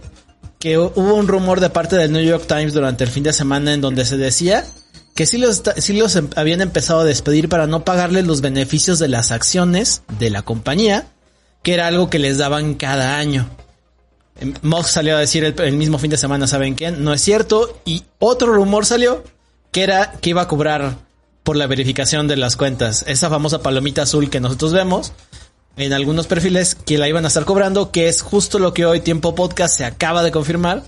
que 0.59 0.77
hu- 0.79 0.93
hubo 0.95 1.15
un 1.15 1.27
rumor 1.27 1.59
de 1.59 1.69
parte 1.69 1.97
del 1.97 2.11
New 2.13 2.23
York 2.23 2.45
Times 2.47 2.73
durante 2.73 3.03
el 3.03 3.09
fin 3.09 3.23
de 3.23 3.33
semana 3.33 3.73
en 3.73 3.81
donde 3.81 4.05
se 4.05 4.15
decía 4.17 4.65
que 5.13 5.25
sí 5.25 5.37
los, 5.37 5.61
sí 5.77 5.91
los 5.93 6.15
em- 6.15 6.29
habían 6.37 6.61
empezado 6.61 7.01
a 7.01 7.03
despedir 7.05 7.49
para 7.49 7.67
no 7.67 7.83
pagarles 7.83 8.25
los 8.25 8.39
beneficios 8.39 8.97
de 8.99 9.09
las 9.09 9.31
acciones 9.31 10.03
de 10.19 10.29
la 10.29 10.43
compañía, 10.43 11.07
que 11.63 11.73
era 11.73 11.87
algo 11.87 12.09
que 12.09 12.19
les 12.19 12.37
daban 12.37 12.75
cada 12.75 13.17
año. 13.17 13.49
Em, 14.39 14.53
Musk 14.61 14.89
salió 14.89 15.17
a 15.17 15.19
decir 15.19 15.43
el, 15.43 15.73
mismo 15.73 15.99
fin 15.99 16.11
de 16.11 16.17
semana, 16.17 16.47
¿saben 16.47 16.75
qué? 16.75 16.91
No 16.91 17.13
es 17.13 17.21
cierto. 17.21 17.79
Y 17.85 18.03
otro 18.19 18.53
rumor 18.53 18.85
salió 18.85 19.23
que 19.71 19.83
era 19.83 20.13
que 20.21 20.31
iba 20.31 20.41
a 20.41 20.47
cobrar 20.47 20.97
por 21.43 21.55
la 21.55 21.67
verificación 21.67 22.27
de 22.27 22.37
las 22.37 22.55
cuentas. 22.55 23.03
Esa 23.07 23.29
famosa 23.29 23.61
palomita 23.61 24.03
azul 24.03 24.29
que 24.29 24.39
nosotros 24.39 24.73
vemos 24.73 25.13
en 25.77 25.93
algunos 25.93 26.27
perfiles 26.27 26.75
que 26.75 26.97
la 26.97 27.07
iban 27.07 27.25
a 27.25 27.29
estar 27.29 27.45
cobrando, 27.45 27.91
que 27.91 28.07
es 28.07 28.21
justo 28.21 28.59
lo 28.59 28.73
que 28.73 28.85
hoy 28.85 28.99
Tiempo 28.99 29.33
Podcast 29.35 29.77
se 29.77 29.85
acaba 29.85 30.23
de 30.23 30.31
confirmar, 30.31 30.83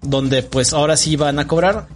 donde 0.00 0.42
pues 0.42 0.72
ahora 0.72 0.96
sí 0.96 1.16
van 1.16 1.38
a 1.38 1.46
cobrar. 1.46 1.86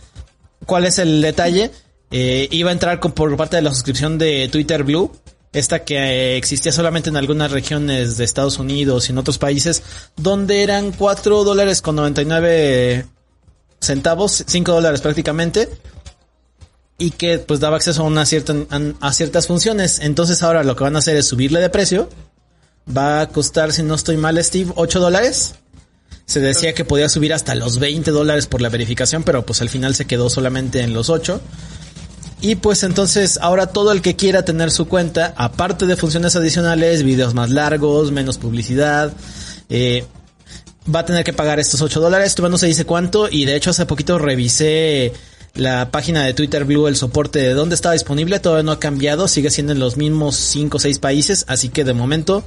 ¿Cuál 0.65 0.85
es 0.85 0.99
el 0.99 1.21
detalle? 1.23 1.73
Eh, 2.11 2.49
iba 2.53 2.71
a 2.71 2.73
entrar 2.73 3.01
por 3.01 3.37
parte 3.37 3.57
de 3.57 3.63
la 3.63 3.71
suscripción 3.71 4.17
de 4.17 4.49
Twitter 4.49 4.85
Blue, 4.85 5.13
esta 5.53 5.85
que 5.85 5.97
eh, 5.97 6.37
existía 6.37 6.73
solamente 6.73 7.09
en 7.09 7.17
algunas 7.17 7.51
regiones 7.51 8.17
de 8.17 8.25
Estados 8.25 8.59
Unidos 8.59 9.09
y 9.09 9.13
en 9.13 9.19
otros 9.19 9.39
países, 9.39 9.83
donde 10.17 10.63
eran 10.63 10.93
4 10.93 11.45
dólares 11.45 11.83
con 11.83 11.97
99 11.97 13.07
centavos, 13.81 14.45
5 14.47 14.73
dólares 14.73 15.01
prácticamente, 15.01 15.69
y 16.99 17.11
que 17.11 17.39
pues 17.39 17.61
daba 17.61 17.77
acceso 17.77 18.03
a, 18.03 18.07
una 18.07 18.27
cierta, 18.27 18.55
a, 19.01 19.13
ciertas 19.13 19.47
funciones. 19.47 20.01
Entonces 20.01 20.43
ahora 20.43 20.65
lo 20.65 20.77
que 20.77 20.85
van 20.85 20.97
a 20.97 21.01
hacer 21.01 21.17
es 21.17 21.27
subirle 21.27 21.61
de 21.61 21.71
precio. 21.71 22.09
Va 22.95 23.21
a 23.21 23.29
costar, 23.29 23.73
si 23.73 23.83
no 23.83 23.95
estoy 23.95 24.17
mal, 24.17 24.43
Steve, 24.43 24.73
8 24.77 25.01
dólares. 25.01 25.55
Se 26.25 26.41
decía 26.41 26.75
que 26.75 26.85
podía 26.85 27.09
subir 27.09 27.33
hasta 27.33 27.55
los 27.55 27.79
20 27.79 28.11
dólares 28.11 28.47
por 28.47 28.61
la 28.61 28.69
verificación, 28.69 29.23
pero 29.23 29.47
pues 29.47 29.61
al 29.61 29.69
final 29.69 29.95
se 29.95 30.07
quedó 30.07 30.29
solamente 30.29 30.81
en 30.81 30.93
los 30.93 31.09
8. 31.09 31.41
Y 32.41 32.57
pues 32.57 32.83
entonces 32.83 33.39
ahora 33.41 33.69
todo 33.69 33.93
el 33.93 34.03
que 34.03 34.15
quiera 34.15 34.45
tener 34.45 34.71
su 34.71 34.87
cuenta, 34.87 35.33
aparte 35.37 35.87
de 35.87 35.97
funciones 35.97 36.37
adicionales, 36.37 37.03
videos 37.03 37.35
más 37.35 37.51
largos, 37.51 38.13
menos 38.13 38.39
publicidad, 38.39 39.13
eh, 39.71 40.05
va 40.95 41.01
a 41.01 41.05
tener 41.05 41.25
que 41.25 41.33
pagar 41.33 41.59
estos 41.59 41.81
8 41.81 42.01
dólares. 42.01 42.35
Todavía 42.35 42.53
no 42.53 42.59
se 42.59 42.67
dice 42.67 42.85
cuánto 42.85 43.29
y 43.31 43.47
de 43.47 43.57
hecho 43.57 43.71
hace 43.71 43.87
poquito 43.87 44.19
revisé 44.19 45.13
la 45.55 45.91
página 45.91 46.25
de 46.25 46.35
Twitter 46.35 46.65
Blue, 46.65 46.87
el 46.87 46.97
soporte 46.97 47.39
de 47.39 47.55
dónde 47.55 47.75
estaba 47.75 47.95
disponible, 47.95 48.41
todavía 48.41 48.63
no 48.63 48.73
ha 48.73 48.81
cambiado, 48.81 49.27
sigue 49.27 49.51
siendo 49.51 49.73
en 49.73 49.79
los 49.79 49.97
mismos 49.97 50.37
5 50.37 50.77
o 50.77 50.81
6 50.81 50.99
países, 50.99 51.47
así 51.49 51.71
que 51.71 51.83
de 51.83 51.95
momento 51.95 52.45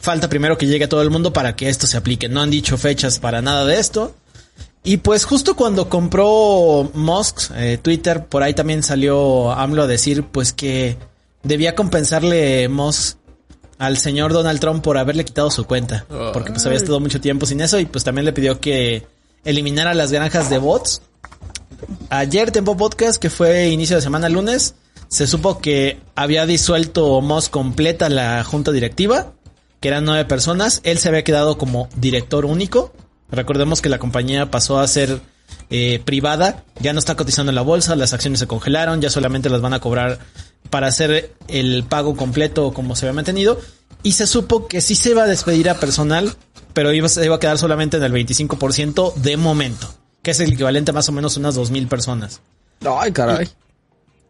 falta 0.00 0.30
primero 0.30 0.56
que 0.56 0.66
llegue 0.66 0.86
a 0.86 0.88
todo 0.88 1.02
el 1.02 1.10
mundo 1.10 1.32
para 1.32 1.56
que 1.56 1.68
esto 1.68 1.86
se 1.86 1.96
aplique. 1.96 2.28
No 2.28 2.40
han 2.40 2.50
dicho 2.50 2.78
fechas 2.78 3.18
para 3.18 3.42
nada 3.42 3.66
de 3.66 3.78
esto. 3.78 4.14
Y 4.84 4.98
pues 4.98 5.24
justo 5.24 5.56
cuando 5.56 5.88
compró 5.88 6.90
Musk, 6.94 7.50
eh, 7.56 7.78
Twitter, 7.80 8.26
por 8.26 8.42
ahí 8.42 8.54
también 8.54 8.82
salió 8.82 9.50
AMLO 9.52 9.82
a 9.82 9.86
decir 9.86 10.24
pues 10.24 10.52
que 10.52 10.96
debía 11.42 11.74
compensarle 11.74 12.68
Musk 12.68 13.18
al 13.78 13.96
señor 13.96 14.32
Donald 14.32 14.60
Trump 14.60 14.82
por 14.82 14.98
haberle 14.98 15.24
quitado 15.24 15.50
su 15.50 15.64
cuenta. 15.64 16.06
Porque 16.32 16.52
pues 16.52 16.66
había 16.66 16.78
estado 16.78 17.00
mucho 17.00 17.20
tiempo 17.20 17.46
sin 17.46 17.60
eso 17.60 17.78
y 17.78 17.86
pues 17.86 18.04
también 18.04 18.24
le 18.24 18.32
pidió 18.32 18.60
que 18.60 19.06
eliminara 19.44 19.94
las 19.94 20.12
granjas 20.12 20.50
de 20.50 20.58
bots. 20.58 21.02
Ayer 22.10 22.50
Tempo 22.50 22.76
Podcast, 22.76 23.20
que 23.20 23.30
fue 23.30 23.68
inicio 23.68 23.96
de 23.96 24.02
semana 24.02 24.28
lunes, 24.28 24.74
se 25.08 25.26
supo 25.26 25.58
que 25.58 26.00
había 26.16 26.44
disuelto 26.44 27.20
Musk 27.20 27.50
completa 27.50 28.08
la 28.08 28.42
junta 28.44 28.72
directiva, 28.72 29.32
que 29.80 29.88
eran 29.88 30.04
nueve 30.04 30.24
personas. 30.24 30.80
Él 30.84 30.98
se 30.98 31.08
había 31.08 31.24
quedado 31.24 31.56
como 31.56 31.88
director 31.96 32.44
único. 32.44 32.92
Recordemos 33.30 33.80
que 33.80 33.88
la 33.88 33.98
compañía 33.98 34.50
pasó 34.50 34.80
a 34.80 34.88
ser 34.88 35.20
eh, 35.70 36.00
privada, 36.04 36.64
ya 36.80 36.92
no 36.92 36.98
está 36.98 37.14
cotizando 37.14 37.50
en 37.50 37.56
la 37.56 37.62
bolsa, 37.62 37.94
las 37.96 38.12
acciones 38.12 38.40
se 38.40 38.46
congelaron, 38.46 39.00
ya 39.00 39.10
solamente 39.10 39.50
las 39.50 39.60
van 39.60 39.74
a 39.74 39.80
cobrar 39.80 40.18
para 40.70 40.86
hacer 40.86 41.34
el 41.48 41.84
pago 41.84 42.16
completo 42.16 42.72
como 42.72 42.96
se 42.96 43.06
había 43.06 43.14
mantenido. 43.14 43.60
Y 44.02 44.12
se 44.12 44.26
supo 44.26 44.68
que 44.68 44.80
sí 44.80 44.94
se 44.94 45.10
iba 45.10 45.24
a 45.24 45.26
despedir 45.26 45.68
a 45.68 45.74
personal, 45.74 46.34
pero 46.72 46.92
iba, 46.92 47.08
se 47.08 47.24
iba 47.24 47.36
a 47.36 47.40
quedar 47.40 47.58
solamente 47.58 47.96
en 47.96 48.04
el 48.04 48.12
25% 48.12 49.14
de 49.14 49.36
momento, 49.36 49.92
que 50.22 50.30
es 50.30 50.40
el 50.40 50.52
equivalente 50.52 50.92
a 50.92 50.94
más 50.94 51.08
o 51.08 51.12
menos 51.12 51.36
unas 51.36 51.56
2.000 51.56 51.88
personas. 51.88 52.40
Ay, 52.86 53.12
caray. 53.12 53.48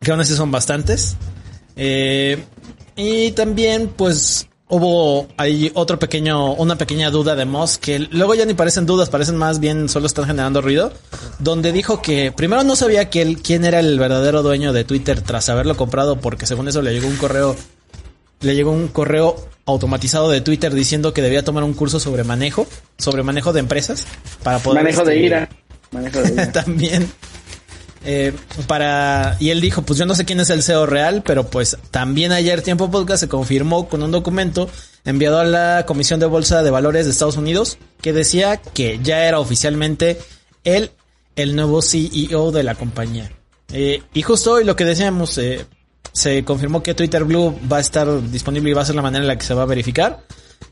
Que 0.00 0.10
aún 0.10 0.20
así 0.20 0.34
son 0.34 0.50
bastantes. 0.50 1.16
Eh, 1.76 2.42
y 2.96 3.30
también, 3.32 3.88
pues, 3.88 4.47
hubo 4.68 5.28
ahí 5.36 5.70
otro 5.74 5.98
pequeño, 5.98 6.52
una 6.54 6.76
pequeña 6.76 7.10
duda 7.10 7.34
de 7.34 7.44
Moss 7.44 7.78
que 7.78 7.98
luego 7.98 8.34
ya 8.34 8.44
ni 8.44 8.54
parecen 8.54 8.86
dudas, 8.86 9.08
parecen 9.08 9.36
más 9.36 9.60
bien 9.60 9.88
solo 9.88 10.06
están 10.06 10.26
generando 10.26 10.60
ruido. 10.60 10.92
Donde 11.38 11.72
dijo 11.72 12.02
que 12.02 12.32
primero 12.32 12.62
no 12.64 12.76
sabía 12.76 13.10
que 13.10 13.22
él, 13.22 13.40
quién 13.42 13.64
era 13.64 13.80
el 13.80 13.98
verdadero 13.98 14.42
dueño 14.42 14.72
de 14.72 14.84
Twitter 14.84 15.22
tras 15.22 15.48
haberlo 15.48 15.76
comprado, 15.76 16.20
porque 16.20 16.46
según 16.46 16.68
eso 16.68 16.82
le 16.82 16.92
llegó 16.92 17.08
un 17.08 17.16
correo, 17.16 17.56
le 18.40 18.54
llegó 18.54 18.70
un 18.70 18.88
correo 18.88 19.36
automatizado 19.66 20.30
de 20.30 20.40
Twitter 20.40 20.72
diciendo 20.74 21.12
que 21.12 21.22
debía 21.22 21.44
tomar 21.44 21.64
un 21.64 21.74
curso 21.74 22.00
sobre 22.00 22.24
manejo, 22.24 22.66
sobre 22.96 23.22
manejo 23.22 23.52
de 23.52 23.60
empresas 23.60 24.06
para 24.42 24.58
poder. 24.58 24.82
Manejo 24.82 25.04
de 25.04 25.14
este, 25.14 25.26
ira. 25.26 25.48
Manejo 25.90 26.22
de 26.22 26.32
ira. 26.32 26.52
también. 26.52 27.10
Eh, 28.04 28.32
para 28.66 29.36
y 29.40 29.50
él 29.50 29.60
dijo, 29.60 29.82
pues 29.82 29.98
yo 29.98 30.06
no 30.06 30.14
sé 30.14 30.24
quién 30.24 30.40
es 30.40 30.50
el 30.50 30.62
CEO 30.62 30.86
real, 30.86 31.22
pero 31.24 31.48
pues 31.50 31.76
también 31.90 32.32
ayer 32.32 32.62
Tiempo 32.62 32.90
Podcast 32.90 33.20
se 33.20 33.28
confirmó 33.28 33.88
con 33.88 34.02
un 34.02 34.12
documento 34.12 34.70
enviado 35.04 35.40
a 35.40 35.44
la 35.44 35.84
Comisión 35.86 36.20
de 36.20 36.26
Bolsa 36.26 36.62
de 36.62 36.70
Valores 36.70 37.06
de 37.06 37.12
Estados 37.12 37.36
Unidos 37.36 37.78
que 38.00 38.12
decía 38.12 38.58
que 38.58 39.00
ya 39.02 39.24
era 39.24 39.40
oficialmente 39.40 40.18
él 40.64 40.92
el 41.34 41.56
nuevo 41.56 41.82
CEO 41.82 42.52
de 42.52 42.62
la 42.62 42.74
compañía. 42.74 43.30
Eh, 43.72 44.02
y 44.14 44.22
justo 44.22 44.52
hoy 44.52 44.64
lo 44.64 44.76
que 44.76 44.84
decíamos, 44.84 45.36
eh, 45.38 45.66
se 46.12 46.44
confirmó 46.44 46.82
que 46.82 46.94
Twitter 46.94 47.24
Blue 47.24 47.58
va 47.70 47.78
a 47.78 47.80
estar 47.80 48.30
disponible 48.30 48.70
y 48.70 48.74
va 48.74 48.82
a 48.82 48.86
ser 48.86 48.94
la 48.94 49.02
manera 49.02 49.22
en 49.22 49.28
la 49.28 49.36
que 49.36 49.44
se 49.44 49.54
va 49.54 49.62
a 49.62 49.66
verificar. 49.66 50.24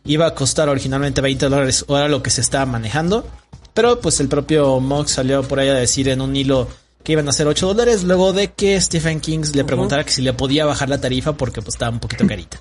Iba 0.04 0.26
a 0.26 0.34
costar 0.34 0.68
originalmente 0.68 1.20
20 1.20 1.48
dólares, 1.48 1.84
ahora 1.88 2.08
lo 2.08 2.22
que 2.22 2.30
se 2.30 2.40
está 2.40 2.64
manejando. 2.66 3.26
Pero 3.74 4.00
pues 4.00 4.20
el 4.20 4.28
propio 4.28 4.80
Mox 4.80 5.12
salió 5.12 5.42
por 5.42 5.60
ahí 5.60 5.68
a 5.68 5.74
decir 5.74 6.08
en 6.08 6.20
un 6.20 6.34
hilo 6.34 6.68
que 7.06 7.12
iban 7.12 7.28
a 7.28 7.32
ser 7.32 7.46
8 7.46 7.68
dólares, 7.68 8.02
luego 8.02 8.32
de 8.32 8.52
que 8.52 8.80
Stephen 8.80 9.20
Kings 9.20 9.54
le 9.54 9.62
preguntara 9.64 10.02
que 10.02 10.10
si 10.10 10.22
le 10.22 10.32
podía 10.32 10.64
bajar 10.66 10.88
la 10.88 11.00
tarifa 11.00 11.34
porque 11.36 11.62
pues 11.62 11.76
estaba 11.76 11.92
un 11.92 12.00
poquito 12.00 12.26
carita. 12.28 12.58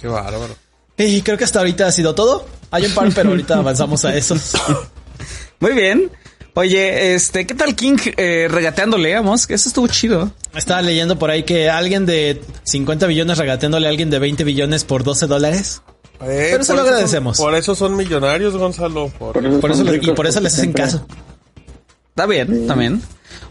Qué 0.00 0.08
bárbaro. 0.08 0.56
Y 0.96 1.20
creo 1.20 1.36
que 1.36 1.44
hasta 1.44 1.58
ahorita 1.58 1.86
ha 1.86 1.92
sido 1.92 2.14
todo. 2.14 2.46
Hay 2.70 2.86
un 2.86 2.94
par, 2.94 3.10
pero 3.14 3.28
ahorita 3.28 3.54
avanzamos 3.58 4.06
a 4.06 4.16
eso. 4.16 4.34
Muy 5.60 5.72
bien. 5.74 6.10
Oye, 6.54 7.14
este, 7.14 7.46
¿qué 7.46 7.54
tal 7.54 7.76
King 7.76 7.96
eh, 8.16 8.48
regateándole 8.50 9.14
a 9.14 9.20
Musk? 9.20 9.50
Eso 9.50 9.68
estuvo 9.68 9.86
chido. 9.86 10.32
Estaba 10.54 10.80
leyendo 10.80 11.18
por 11.18 11.30
ahí 11.30 11.42
que 11.42 11.68
alguien 11.68 12.06
de 12.06 12.40
50 12.64 13.06
billones 13.06 13.36
regateándole 13.36 13.86
a 13.86 13.90
alguien 13.90 14.08
de 14.08 14.18
20 14.18 14.44
billones 14.44 14.84
por 14.84 15.04
12 15.04 15.26
dólares. 15.26 15.82
Eh, 16.22 16.48
Pero 16.52 16.64
se 16.64 16.72
lo 16.72 16.78
son- 16.78 16.86
agradecemos. 16.88 17.36
por 17.38 17.54
eso 17.54 17.74
son 17.74 17.96
millonarios, 17.96 18.56
Gonzalo. 18.56 19.08
Por- 19.18 19.60
Por 19.60 19.70
eso 19.70 19.84
y 19.94 20.10
por 20.12 20.26
eso 20.26 20.40
les 20.40 20.52
hacen 20.54 20.64
siempre. 20.64 20.82
caso. 20.84 21.06
Está 22.20 22.26
bien, 22.26 22.66
también. 22.66 23.02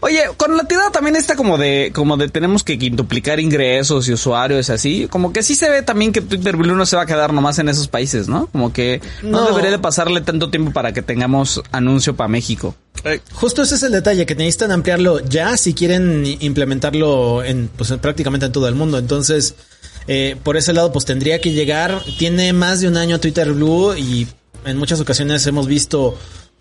Oye, 0.02 0.20
con 0.36 0.56
la 0.56 0.64
tirada 0.64 0.90
también 0.90 1.16
está 1.16 1.36
como 1.36 1.58
de, 1.58 1.90
como 1.94 2.16
de 2.16 2.28
tenemos 2.28 2.62
que 2.64 2.78
quintuplicar 2.78 3.38
ingresos 3.40 4.08
y 4.08 4.12
usuarios 4.14 4.68
y 4.68 4.72
así. 4.72 5.08
Como 5.10 5.32
que 5.32 5.42
sí 5.42 5.54
se 5.54 5.68
ve 5.68 5.82
también 5.82 6.12
que 6.12 6.20
Twitter 6.22 6.56
Blue 6.56 6.74
no 6.74 6.86
se 6.86 6.96
va 6.96 7.02
a 7.02 7.06
quedar 7.06 7.32
nomás 7.34 7.58
en 7.58 7.68
esos 7.68 7.88
países, 7.88 8.28
¿no? 8.28 8.46
Como 8.46 8.72
que 8.72 9.00
no, 9.22 9.40
No. 9.42 9.46
debería 9.48 9.70
de 9.70 9.78
pasarle 9.78 10.20
tanto 10.22 10.48
tiempo 10.50 10.72
para 10.72 10.92
que 10.92 11.02
tengamos 11.02 11.62
anuncio 11.72 12.16
para 12.16 12.28
México. 12.28 12.74
Eh, 13.04 13.20
Justo 13.32 13.62
ese 13.62 13.74
es 13.74 13.82
el 13.82 13.92
detalle, 13.92 14.24
que 14.26 14.34
necesitan 14.34 14.72
ampliarlo 14.72 15.20
ya 15.20 15.56
si 15.56 15.74
quieren 15.74 16.24
implementarlo 16.40 17.42
en, 17.44 17.68
pues, 17.76 17.90
en 17.90 17.98
prácticamente 17.98 18.46
en 18.46 18.52
todo 18.52 18.68
el 18.68 18.74
mundo. 18.74 18.96
Entonces, 18.98 19.54
eh, 20.06 20.36
por 20.42 20.56
ese 20.56 20.72
lado, 20.72 20.92
pues 20.92 21.04
tendría 21.04 21.40
que 21.40 21.52
llegar. 21.52 22.02
Tiene 22.18 22.52
más 22.52 22.80
de 22.80 22.88
un 22.88 22.96
año 22.96 23.20
Twitter 23.20 23.52
Blue 23.52 23.94
y 23.96 24.26
en 24.64 24.76
muchas 24.78 25.00
ocasiones 25.00 25.46
hemos 25.46 25.66
visto 25.66 26.16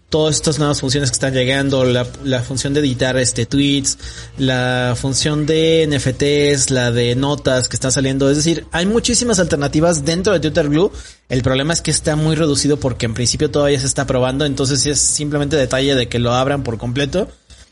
todas 0.09 0.35
estas 0.35 0.57
nuevas 0.57 0.81
funciones 0.81 1.11
que 1.11 1.15
están 1.15 1.33
llegando, 1.33 1.85
la, 1.85 2.05
la 2.23 2.41
función 2.41 2.73
de 2.73 2.81
editar 2.81 3.15
este 3.17 3.45
tweets, 3.45 3.97
la 4.37 4.95
función 4.99 5.45
de 5.45 5.87
NFTs, 5.87 6.71
la 6.71 6.91
de 6.91 7.15
notas 7.15 7.69
que 7.69 7.75
está 7.75 7.91
saliendo. 7.91 8.29
Es 8.29 8.37
decir, 8.37 8.65
hay 8.71 8.85
muchísimas 8.85 9.39
alternativas 9.39 10.03
dentro 10.05 10.33
de 10.33 10.39
Twitter 10.39 10.67
Blue. 10.67 10.91
El 11.29 11.43
problema 11.43 11.73
es 11.73 11.81
que 11.81 11.91
está 11.91 12.15
muy 12.15 12.35
reducido 12.35 12.79
porque 12.79 13.05
en 13.05 13.13
principio 13.13 13.51
todavía 13.51 13.79
se 13.79 13.85
está 13.85 14.07
probando, 14.07 14.45
entonces 14.45 14.85
es 14.85 14.99
simplemente 14.99 15.55
detalle 15.55 15.93
de 15.95 16.09
que 16.09 16.19
lo 16.19 16.33
abran 16.33 16.63
por 16.63 16.77
completo. 16.77 17.27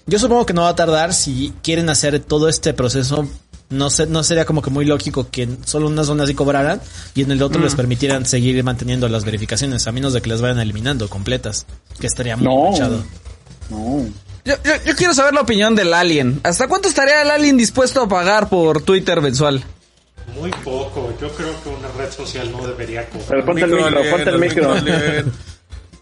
Yo 0.06 0.20
supongo 0.20 0.46
que 0.46 0.54
no 0.54 0.62
va 0.62 0.70
a 0.70 0.76
tardar 0.76 1.14
si 1.14 1.54
quieren 1.64 1.90
hacer 1.90 2.20
todo 2.20 2.48
este 2.48 2.74
proceso. 2.74 3.28
No 3.70 3.90
sé, 3.90 4.06
no 4.08 4.24
sería 4.24 4.46
como 4.46 4.62
que 4.62 4.70
muy 4.70 4.86
lógico 4.86 5.28
que 5.30 5.44
en 5.44 5.68
solo 5.68 5.88
una 5.88 6.04
zona 6.06 6.24
así 6.24 6.34
cobraran 6.34 6.80
y 7.16 7.24
en 7.24 7.32
el 7.32 7.42
otro 7.44 7.62
les 7.62 7.76
permitieran 7.76 8.26
seguir 8.26 8.64
manteniendo 8.64 9.10
las 9.10 9.26
verificaciones, 9.26 9.86
a 9.88 9.92
menos 9.92 10.14
de 10.14 10.22
que 10.22 10.30
las 10.30 10.40
vayan 10.42 10.60
eliminando 10.60 11.10
completas, 11.10 11.66
que 12.00 12.08
estaría 12.08 12.38
muy 12.38 12.46
No. 12.46 12.64
manchado. 12.72 13.04
No. 13.70 14.06
Yo, 14.46 14.56
yo, 14.64 14.72
yo 14.86 14.96
quiero 14.96 15.14
saber 15.14 15.34
la 15.34 15.42
opinión 15.42 15.76
del 15.76 15.94
alien. 15.94 16.40
¿Hasta 16.44 16.70
cuánto 16.70 16.88
estaría 16.88 17.22
el 17.22 17.30
alien 17.30 17.58
dispuesto 17.58 18.04
a 18.04 18.08
pagar 18.08 18.48
por 18.48 18.82
Twitter 18.84 19.20
mensual? 19.22 19.62
Muy 20.40 20.52
poco. 20.64 21.14
Yo 21.20 21.30
creo 21.32 21.52
que 21.62 21.70
una 21.70 21.90
red 21.98 22.10
social 22.12 22.50
no 22.52 22.66
debería 22.66 23.10
cobrar. 23.10 23.28
Pero 23.28 23.46
ponte 23.46 23.62
el 23.64 23.70
micro, 23.72 23.84
micro, 23.86 23.98
Alien, 24.00 24.12
ponte 24.14 24.30
el 24.30 24.36
el 24.36 24.40
micro. 25.26 25.34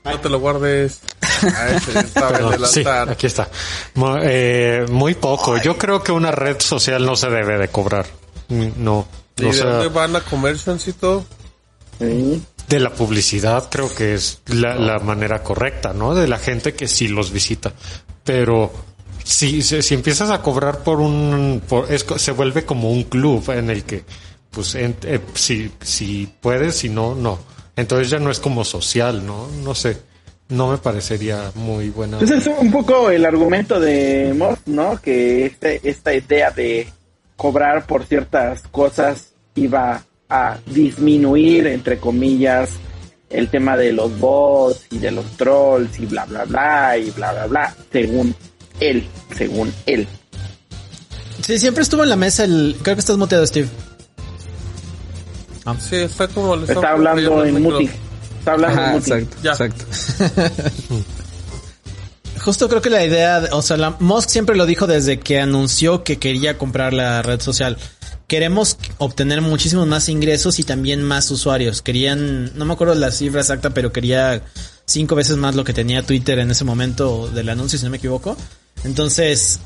No 0.04 0.20
te 0.20 0.30
lo 0.30 0.40
guardes. 0.40 1.00
Ah, 1.44 1.80
Perdón, 2.32 2.68
sí, 2.68 2.84
aquí 2.86 3.28
está. 3.28 3.50
Eh, 4.24 4.86
muy 4.90 5.16
poco. 5.16 5.58
Yo 5.62 5.78
creo 5.78 6.04
que 6.04 6.12
una 6.12 6.32
red 6.32 6.60
social 6.60 7.06
no 7.06 7.16
se 7.16 7.30
debe 7.30 7.58
de 7.58 7.68
cobrar. 7.70 8.06
No. 8.50 9.08
¿Y 9.38 9.46
O 9.46 9.48
de 9.48 9.54
sea, 9.54 9.66
dónde 9.66 9.88
van 9.90 10.16
a 10.16 10.22
comer, 10.22 10.58
Seancito? 10.58 11.26
Sí. 12.00 12.44
de 12.68 12.80
la 12.82 12.90
publicidad 12.92 13.70
creo 13.70 13.94
que 13.94 14.16
es 14.16 14.42
la, 14.48 14.76
la 14.76 15.00
manera 15.00 15.42
correcta, 15.44 15.94
¿no? 15.94 16.14
De 16.14 16.28
la 16.28 16.38
gente 16.40 16.74
que 16.74 16.88
sí 16.90 17.08
los 17.08 17.32
visita. 17.32 17.72
Pero 18.24 18.72
si, 19.24 19.62
si, 19.62 19.82
si 19.82 19.94
empiezas 19.94 20.30
a 20.30 20.42
cobrar 20.42 20.80
por 20.84 21.00
un... 21.00 21.62
Por, 21.68 21.92
es 21.92 22.06
se 22.18 22.32
vuelve 22.32 22.66
como 22.66 22.92
un 22.92 23.04
club 23.04 23.50
en 23.52 23.70
el 23.70 23.84
que, 23.86 24.04
pues, 24.52 24.76
en- 24.76 24.98
eh, 25.04 25.20
si, 25.36 25.72
si 25.82 26.30
puedes, 26.42 26.76
si 26.76 26.90
no, 26.90 27.16
no. 27.16 27.40
Entonces 27.78 28.10
ya 28.10 28.20
no 28.20 28.30
es 28.32 28.40
como 28.40 28.64
social, 28.66 29.26
¿no? 29.26 29.48
No 29.64 29.74
sé. 29.76 29.98
No 30.48 30.70
me 30.70 30.78
parecería 30.78 31.52
muy 31.56 31.90
buena. 31.90 32.20
Ese 32.20 32.38
es 32.38 32.48
un 32.48 32.72
poco 32.72 33.10
el 33.10 33.26
argumento 33.26 33.80
de 33.80 34.34
Moss, 34.38 34.60
¿no? 34.68 35.02
Que 35.02 35.46
este, 35.46 35.82
esta 35.84 36.14
idea 36.14 36.52
de 36.52 36.88
cobrar 37.36 37.88
por 37.88 38.06
ciertas 38.06 38.62
cosas 38.70 39.34
iba 39.56 40.04
a 40.30 40.58
disminuir, 40.68 41.68
entre 41.68 41.98
comillas, 41.98 42.72
el 43.30 43.50
tema 43.50 43.76
de 43.76 43.92
los 43.92 44.20
bots 44.20 44.86
y 44.92 45.00
de 45.00 45.12
los 45.12 45.26
trolls 45.38 46.00
y 46.00 46.06
bla, 46.06 46.26
bla, 46.26 46.46
bla, 46.46 46.98
y 46.98 47.10
bla, 47.12 47.34
bla, 47.34 47.48
bla, 47.48 47.76
según 47.92 48.36
él, 48.80 49.08
según 49.36 49.74
él. 49.86 50.08
Sí, 51.42 51.60
siempre 51.60 51.84
estuvo 51.84 52.04
en 52.04 52.10
la 52.10 52.16
mesa 52.16 52.44
el... 52.44 52.76
Creo 52.82 52.96
que 52.96 53.00
estás 53.00 53.18
muteado, 53.18 53.46
Steve. 53.46 53.68
Sí, 55.80 55.96
está 55.98 56.28
como... 56.28 56.56
Está 56.56 56.92
hablando 56.92 57.44
en 57.44 57.56
micro. 57.56 58.05
Está 58.46 58.52
hablando 58.52 58.80
Ajá, 58.80 58.96
exacto, 58.96 59.38
Ya. 59.42 59.52
exacto. 59.54 59.86
Justo 62.44 62.70
creo 62.70 62.80
que 62.80 62.92
la 62.92 63.04
idea, 63.04 63.42
o 63.54 63.64
sea, 63.64 63.76
la, 63.76 63.96
Musk 64.00 64.30
siempre 64.30 64.56
lo 64.56 64.68
dijo 64.68 64.86
desde 64.86 65.20
que 65.20 65.40
anunció 65.40 66.04
que 66.04 66.20
quería 66.20 66.60
comprar 66.60 66.94
la 66.94 67.24
red 67.24 67.42
social. 67.42 67.76
Queremos 68.28 68.78
obtener 69.00 69.42
muchísimos 69.42 69.88
más 69.88 70.10
ingresos 70.10 70.60
y 70.60 70.64
también 70.64 71.02
más 71.02 71.32
usuarios. 71.32 71.82
Querían, 71.82 72.56
no 72.56 72.66
me 72.66 72.74
acuerdo 72.74 72.94
la 72.94 73.10
cifra 73.10 73.42
exacta, 73.42 73.72
pero 73.72 73.92
quería 73.92 74.44
cinco 74.86 75.16
veces 75.16 75.38
más 75.38 75.56
lo 75.56 75.64
que 75.64 75.74
tenía 75.74 76.04
Twitter 76.04 76.38
en 76.38 76.52
ese 76.52 76.66
momento 76.66 77.28
del 77.30 77.50
anuncio, 77.50 77.80
si 77.80 77.86
no 77.86 77.90
me 77.90 77.98
equivoco. 77.98 78.38
Entonces, 78.84 79.58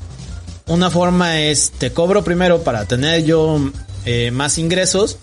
una 0.68 0.88
forma 0.88 1.38
es, 1.42 1.72
te 1.72 1.92
cobro 1.92 2.24
primero 2.24 2.62
para 2.62 2.86
tener 2.86 3.24
yo 3.24 3.60
eh, 4.06 4.30
más 4.30 4.56
ingresos, 4.56 5.18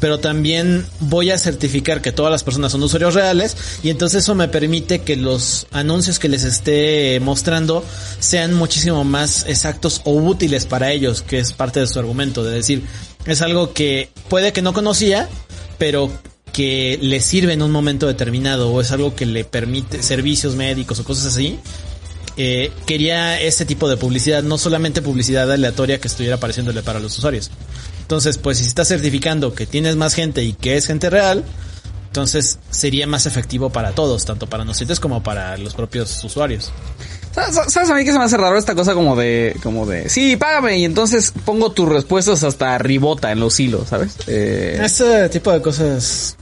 pero 0.00 0.20
también 0.20 0.86
voy 1.00 1.30
a 1.30 1.38
certificar 1.38 2.02
que 2.02 2.12
todas 2.12 2.30
las 2.30 2.44
personas 2.44 2.72
son 2.72 2.82
usuarios 2.82 3.14
reales 3.14 3.56
y 3.82 3.90
entonces 3.90 4.22
eso 4.24 4.34
me 4.34 4.48
permite 4.48 5.00
que 5.00 5.16
los 5.16 5.66
anuncios 5.72 6.18
que 6.18 6.28
les 6.28 6.44
esté 6.44 7.20
mostrando 7.20 7.84
sean 8.18 8.54
muchísimo 8.54 9.04
más 9.04 9.46
exactos 9.48 10.00
o 10.04 10.12
útiles 10.12 10.66
para 10.66 10.92
ellos, 10.92 11.22
que 11.22 11.38
es 11.38 11.52
parte 11.52 11.80
de 11.80 11.86
su 11.86 11.98
argumento, 11.98 12.44
de 12.44 12.54
decir, 12.54 12.82
es 13.26 13.42
algo 13.42 13.72
que 13.72 14.10
puede 14.28 14.52
que 14.52 14.62
no 14.62 14.72
conocía, 14.72 15.28
pero 15.78 16.10
que 16.52 16.98
le 17.02 17.20
sirve 17.20 17.52
en 17.52 17.62
un 17.62 17.72
momento 17.72 18.06
determinado 18.06 18.70
o 18.70 18.80
es 18.80 18.92
algo 18.92 19.14
que 19.16 19.26
le 19.26 19.44
permite 19.44 20.02
servicios 20.02 20.54
médicos 20.54 21.00
o 21.00 21.04
cosas 21.04 21.26
así. 21.26 21.58
Eh, 22.36 22.72
quería 22.86 23.40
ese 23.40 23.64
tipo 23.64 23.88
de 23.88 23.96
publicidad, 23.96 24.42
no 24.42 24.58
solamente 24.58 25.02
publicidad 25.02 25.50
aleatoria 25.50 26.00
que 26.00 26.08
estuviera 26.08 26.36
apareciéndole 26.36 26.82
para 26.82 27.00
los 27.00 27.16
usuarios. 27.18 27.50
Entonces, 28.04 28.36
pues 28.36 28.58
si 28.58 28.66
estás 28.66 28.88
certificando 28.88 29.54
que 29.54 29.64
tienes 29.64 29.96
más 29.96 30.12
gente 30.12 30.44
y 30.44 30.52
que 30.52 30.76
es 30.76 30.86
gente 30.86 31.08
real, 31.08 31.42
entonces 32.08 32.58
sería 32.68 33.06
más 33.06 33.24
efectivo 33.24 33.70
para 33.70 33.92
todos, 33.92 34.26
tanto 34.26 34.46
para 34.46 34.62
nosotros 34.62 35.00
como 35.00 35.22
para 35.22 35.56
los 35.56 35.72
propios 35.72 36.22
usuarios. 36.22 36.70
¿Sabes 37.32 37.90
a 37.90 37.94
mí 37.94 38.04
que 38.04 38.12
se 38.12 38.18
me 38.18 38.24
hace 38.24 38.36
raro 38.36 38.58
esta 38.58 38.74
cosa 38.74 38.92
como 38.92 39.16
de, 39.16 39.56
como 39.62 39.86
de, 39.86 40.10
sí, 40.10 40.36
págame 40.36 40.78
y 40.78 40.84
entonces 40.84 41.32
pongo 41.46 41.72
tus 41.72 41.88
respuestas 41.88 42.44
hasta 42.44 42.76
ribota 42.76 43.32
en 43.32 43.40
los 43.40 43.58
hilos, 43.58 43.88
¿sabes? 43.88 44.16
Eh, 44.26 44.78
Ese 44.84 45.30
tipo 45.30 45.50
de 45.50 45.62
cosas 45.62 46.36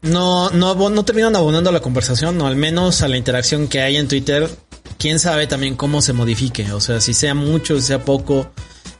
no, 0.00 0.48
no, 0.50 0.74
no 0.88 1.04
terminan 1.04 1.36
abonando 1.36 1.68
a 1.68 1.72
la 1.74 1.80
conversación, 1.80 2.40
o 2.40 2.46
al 2.46 2.56
menos 2.56 3.02
a 3.02 3.08
la 3.08 3.18
interacción 3.18 3.68
que 3.68 3.82
hay 3.82 3.98
en 3.98 4.08
Twitter. 4.08 4.48
Quién 4.98 5.18
sabe 5.20 5.46
también 5.46 5.76
cómo 5.76 6.00
se 6.00 6.14
modifique, 6.14 6.72
o 6.72 6.80
sea, 6.80 7.00
si 7.00 7.14
sea 7.14 7.34
mucho, 7.34 7.76
si 7.76 7.82
sea 7.82 8.04
poco, 8.04 8.50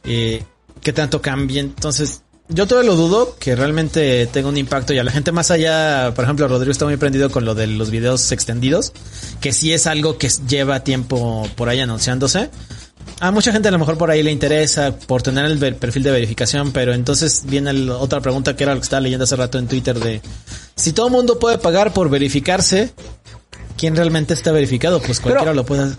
eh, 0.04 0.44
qué 0.82 0.92
tanto 0.92 1.20
cambie. 1.22 1.60
Entonces, 1.60 2.22
yo 2.48 2.66
todavía 2.66 2.90
lo 2.90 2.96
dudo 2.96 3.36
que 3.38 3.54
realmente 3.54 4.26
tenga 4.26 4.48
un 4.48 4.56
impacto 4.56 4.94
y 4.94 4.98
a 4.98 5.04
la 5.04 5.10
gente 5.10 5.32
más 5.32 5.50
allá, 5.50 6.12
por 6.14 6.24
ejemplo, 6.24 6.48
Rodrigo 6.48 6.72
está 6.72 6.86
muy 6.86 6.96
prendido 6.96 7.30
con 7.30 7.44
lo 7.44 7.54
de 7.54 7.66
los 7.66 7.90
videos 7.90 8.32
extendidos, 8.32 8.92
que 9.40 9.52
sí 9.52 9.72
es 9.72 9.86
algo 9.86 10.16
que 10.16 10.30
lleva 10.48 10.82
tiempo 10.82 11.46
por 11.56 11.68
ahí 11.68 11.80
anunciándose. 11.80 12.50
A 13.20 13.30
mucha 13.32 13.52
gente 13.52 13.68
a 13.68 13.70
lo 13.70 13.78
mejor 13.78 13.98
por 13.98 14.10
ahí 14.10 14.22
le 14.22 14.30
interesa 14.30 14.96
por 14.96 15.22
tener 15.22 15.44
el 15.44 15.76
perfil 15.76 16.02
de 16.04 16.10
verificación, 16.10 16.72
pero 16.72 16.94
entonces 16.94 17.42
viene 17.46 17.90
otra 17.90 18.20
pregunta 18.20 18.54
que 18.54 18.64
era 18.64 18.74
lo 18.74 18.80
que 18.80 18.84
estaba 18.84 19.00
leyendo 19.00 19.24
hace 19.24 19.36
rato 19.36 19.58
en 19.58 19.66
Twitter 19.66 19.98
de 19.98 20.22
si 20.74 20.92
todo 20.92 21.08
el 21.08 21.12
mundo 21.12 21.38
puede 21.38 21.58
pagar 21.58 21.92
por 21.92 22.08
verificarse, 22.08 22.92
¿quién 23.78 23.96
realmente 23.96 24.34
está 24.34 24.52
verificado? 24.52 25.00
Pues 25.00 25.20
cualquiera 25.20 25.54
lo 25.54 25.64
puede. 25.64 25.94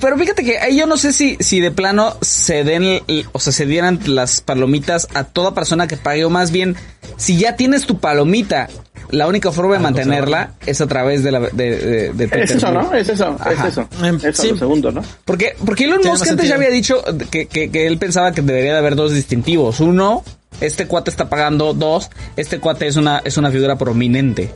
Pero 0.00 0.16
fíjate 0.16 0.44
que 0.44 0.58
ahí 0.58 0.78
yo 0.78 0.86
no 0.86 0.96
sé 0.96 1.12
si, 1.12 1.36
si 1.40 1.60
de 1.60 1.70
plano 1.70 2.16
se 2.22 2.64
den, 2.64 3.02
o 3.32 3.38
sea, 3.40 3.52
se 3.52 3.66
dieran 3.66 4.00
las 4.06 4.40
palomitas 4.40 5.08
a 5.14 5.24
toda 5.24 5.52
persona 5.52 5.86
que 5.86 5.96
pague, 5.96 6.24
o 6.24 6.30
más 6.30 6.50
bien, 6.52 6.76
si 7.16 7.36
ya 7.36 7.56
tienes 7.56 7.86
tu 7.86 7.98
palomita, 7.98 8.68
la 9.10 9.26
única 9.26 9.50
forma 9.50 9.74
de 9.74 9.80
mantenerla 9.80 10.52
es 10.66 10.80
a 10.80 10.86
través 10.86 11.24
de 11.24 11.32
la, 11.32 11.40
de, 11.40 11.48
de, 11.52 12.12
de 12.12 12.28
Twitter 12.28 12.42
Es 12.42 12.50
eso. 12.52 12.70
¿no? 12.70 12.94
Es 12.94 13.08
eso, 13.08 13.36
Ajá. 13.40 13.52
es 13.52 13.72
eso. 13.72 13.88
Em, 14.04 14.16
Eso, 14.22 14.42
sí. 14.42 14.50
lo 14.50 14.56
segundo, 14.56 14.92
¿no? 14.92 15.02
Porque, 15.24 15.56
porque 15.66 15.84
Elon 15.84 16.00
Musk 16.04 16.28
antes 16.28 16.48
ya 16.48 16.54
había 16.54 16.70
dicho 16.70 17.02
que, 17.30 17.46
que, 17.46 17.70
que 17.70 17.86
él 17.86 17.98
pensaba 17.98 18.32
que 18.32 18.40
debería 18.42 18.72
de 18.72 18.78
haber 18.78 18.94
dos 18.94 19.12
distintivos. 19.12 19.80
Uno, 19.80 20.22
este 20.60 20.86
cuate 20.86 21.10
está 21.10 21.28
pagando. 21.28 21.74
Dos, 21.74 22.10
este 22.36 22.60
cuate 22.60 22.86
es 22.86 22.94
una, 22.96 23.20
es 23.24 23.36
una 23.36 23.50
figura 23.50 23.76
prominente. 23.76 24.50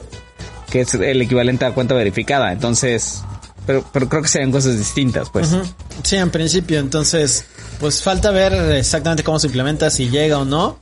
Que 0.75 0.81
es 0.81 0.93
el 0.93 1.23
equivalente 1.23 1.65
a 1.65 1.71
cuenta 1.71 1.95
verificada. 1.95 2.51
Entonces, 2.51 3.23
pero, 3.65 3.85
pero 3.93 4.09
creo 4.09 4.23
que 4.23 4.27
serían 4.27 4.51
cosas 4.51 4.77
distintas, 4.77 5.31
pues. 5.31 5.57
Sí, 6.03 6.17
en 6.17 6.33
principio. 6.33 6.81
Entonces, 6.81 7.45
pues 7.79 8.03
falta 8.03 8.33
ver 8.33 8.53
exactamente 8.73 9.23
cómo 9.23 9.39
se 9.39 9.47
implementa, 9.47 9.89
si 9.89 10.11
llega 10.11 10.37
o 10.37 10.45
no. 10.45 10.81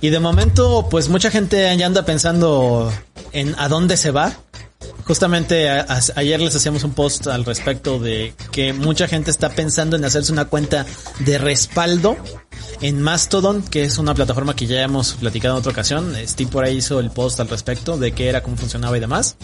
Y 0.00 0.08
de 0.08 0.20
momento, 0.20 0.88
pues 0.90 1.10
mucha 1.10 1.30
gente 1.30 1.76
ya 1.76 1.84
anda 1.84 2.06
pensando 2.06 2.90
en 3.32 3.54
a 3.58 3.68
dónde 3.68 3.98
se 3.98 4.10
va. 4.10 4.32
Justamente 5.04 5.68
a- 5.68 5.86
ayer 6.16 6.40
les 6.40 6.54
hacíamos 6.54 6.84
un 6.84 6.92
post 6.92 7.26
al 7.26 7.44
respecto 7.44 7.98
de 7.98 8.32
que 8.52 8.72
mucha 8.72 9.08
gente 9.08 9.30
está 9.30 9.50
pensando 9.50 9.96
en 9.96 10.04
hacerse 10.04 10.32
una 10.32 10.44
cuenta 10.46 10.86
de 11.20 11.38
respaldo 11.38 12.16
en 12.80 13.02
Mastodon, 13.02 13.62
que 13.62 13.82
es 13.84 13.98
una 13.98 14.14
plataforma 14.14 14.54
que 14.54 14.66
ya 14.66 14.82
hemos 14.82 15.14
platicado 15.14 15.54
en 15.54 15.58
otra 15.58 15.72
ocasión. 15.72 16.14
Steve 16.26 16.50
por 16.50 16.64
ahí 16.64 16.76
hizo 16.76 17.00
el 17.00 17.10
post 17.10 17.40
al 17.40 17.48
respecto 17.48 17.98
de 17.98 18.12
qué 18.12 18.28
era, 18.28 18.42
cómo 18.42 18.56
funcionaba 18.56 18.96
y 18.96 19.00
demás. 19.00 19.36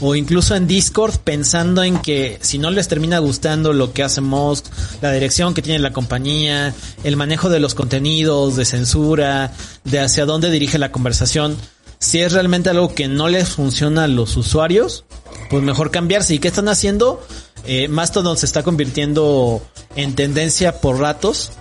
O 0.00 0.14
incluso 0.14 0.54
en 0.54 0.66
Discord 0.66 1.16
pensando 1.24 1.82
en 1.82 1.98
que 1.98 2.38
si 2.40 2.58
no 2.58 2.70
les 2.70 2.88
termina 2.88 3.18
gustando 3.18 3.72
lo 3.72 3.92
que 3.92 4.02
hace 4.02 4.20
Musk, 4.20 4.66
la 5.02 5.12
dirección 5.12 5.52
que 5.54 5.62
tiene 5.62 5.78
la 5.80 5.92
compañía, 5.92 6.72
el 7.04 7.16
manejo 7.16 7.48
de 7.50 7.60
los 7.60 7.74
contenidos, 7.74 8.56
de 8.56 8.64
censura, 8.64 9.52
de 9.84 10.00
hacia 10.00 10.24
dónde 10.24 10.50
dirige 10.50 10.78
la 10.78 10.90
conversación, 10.92 11.56
si 12.00 12.20
es 12.20 12.32
realmente 12.32 12.70
algo 12.70 12.94
que 12.94 13.08
no 13.08 13.28
les 13.28 13.50
funciona 13.50 14.04
a 14.04 14.08
los 14.08 14.36
usuarios, 14.36 15.04
pues 15.50 15.62
mejor 15.62 15.90
cambiarse. 15.90 16.34
¿Y 16.34 16.38
qué 16.38 16.48
están 16.48 16.68
haciendo? 16.68 17.24
Eh, 17.64 17.88
Mastodon 17.88 18.38
se 18.38 18.46
está 18.46 18.62
convirtiendo 18.62 19.62
en 19.94 20.14
tendencia 20.14 20.80
por 20.80 20.98
ratos, 20.98 21.52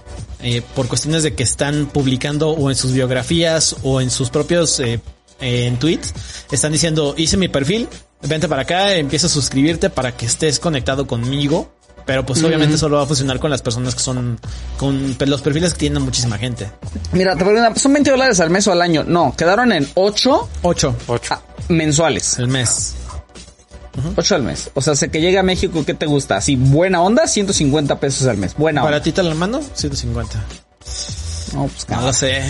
eh, 0.41 0.61
por 0.75 0.87
cuestiones 0.87 1.23
de 1.23 1.35
que 1.35 1.43
están 1.43 1.87
publicando 1.87 2.51
o 2.51 2.69
en 2.69 2.77
sus 2.77 2.93
biografías 2.93 3.75
o 3.83 3.99
en 3.99 4.09
sus 4.09 4.29
propios 4.29 4.79
eh, 4.79 5.01
en 5.41 5.77
tweets, 5.77 6.13
están 6.51 6.71
diciendo, 6.71 7.15
hice 7.17 7.35
mi 7.35 7.49
perfil, 7.49 7.89
vente 8.21 8.47
para 8.47 8.61
acá, 8.61 8.95
empieza 8.95 9.27
a 9.27 9.29
suscribirte 9.29 9.89
para 9.89 10.15
que 10.15 10.25
estés 10.25 10.59
conectado 10.59 11.05
conmigo. 11.05 11.69
Pero 12.09 12.25
pues 12.25 12.43
obviamente 12.43 12.75
solo 12.75 12.97
va 12.97 13.03
a 13.03 13.05
funcionar 13.05 13.39
con 13.39 13.51
las 13.51 13.61
personas 13.61 13.93
que 13.93 14.01
son, 14.01 14.39
con 14.77 15.15
los 15.27 15.41
perfiles 15.43 15.73
que 15.73 15.79
tienen 15.81 16.01
muchísima 16.01 16.39
gente. 16.39 16.71
Mira, 17.11 17.35
te 17.35 17.45
pregunto, 17.45 17.79
¿son 17.79 17.93
20 17.93 18.09
dólares 18.09 18.39
al 18.39 18.49
mes 18.49 18.65
o 18.65 18.71
al 18.71 18.81
año? 18.81 19.03
No, 19.03 19.35
quedaron 19.37 19.71
en 19.71 19.87
8 19.93 20.49
8 20.63 20.95
Ocho. 21.05 21.41
mensuales. 21.67 22.39
el 22.39 22.47
mes. 22.47 22.95
8 24.15 24.35
al 24.35 24.41
mes. 24.41 24.71
O 24.73 24.81
sea, 24.81 24.95
sé 24.95 25.11
que 25.11 25.21
llega 25.21 25.41
a 25.41 25.43
México, 25.43 25.85
¿qué 25.85 25.93
te 25.93 26.07
gusta? 26.07 26.37
Así, 26.37 26.55
buena 26.55 26.99
onda, 27.03 27.27
150 27.27 27.99
pesos 27.99 28.25
al 28.25 28.37
mes. 28.37 28.55
Buena 28.57 28.81
onda. 28.81 28.89
Para 28.91 29.03
ti, 29.03 29.11
tal 29.11 29.27
hermano, 29.27 29.61
150. 29.75 30.43
No, 31.53 31.67
pues, 31.67 31.89
No 31.89 32.01
lo 32.01 32.11
sé. 32.11 32.41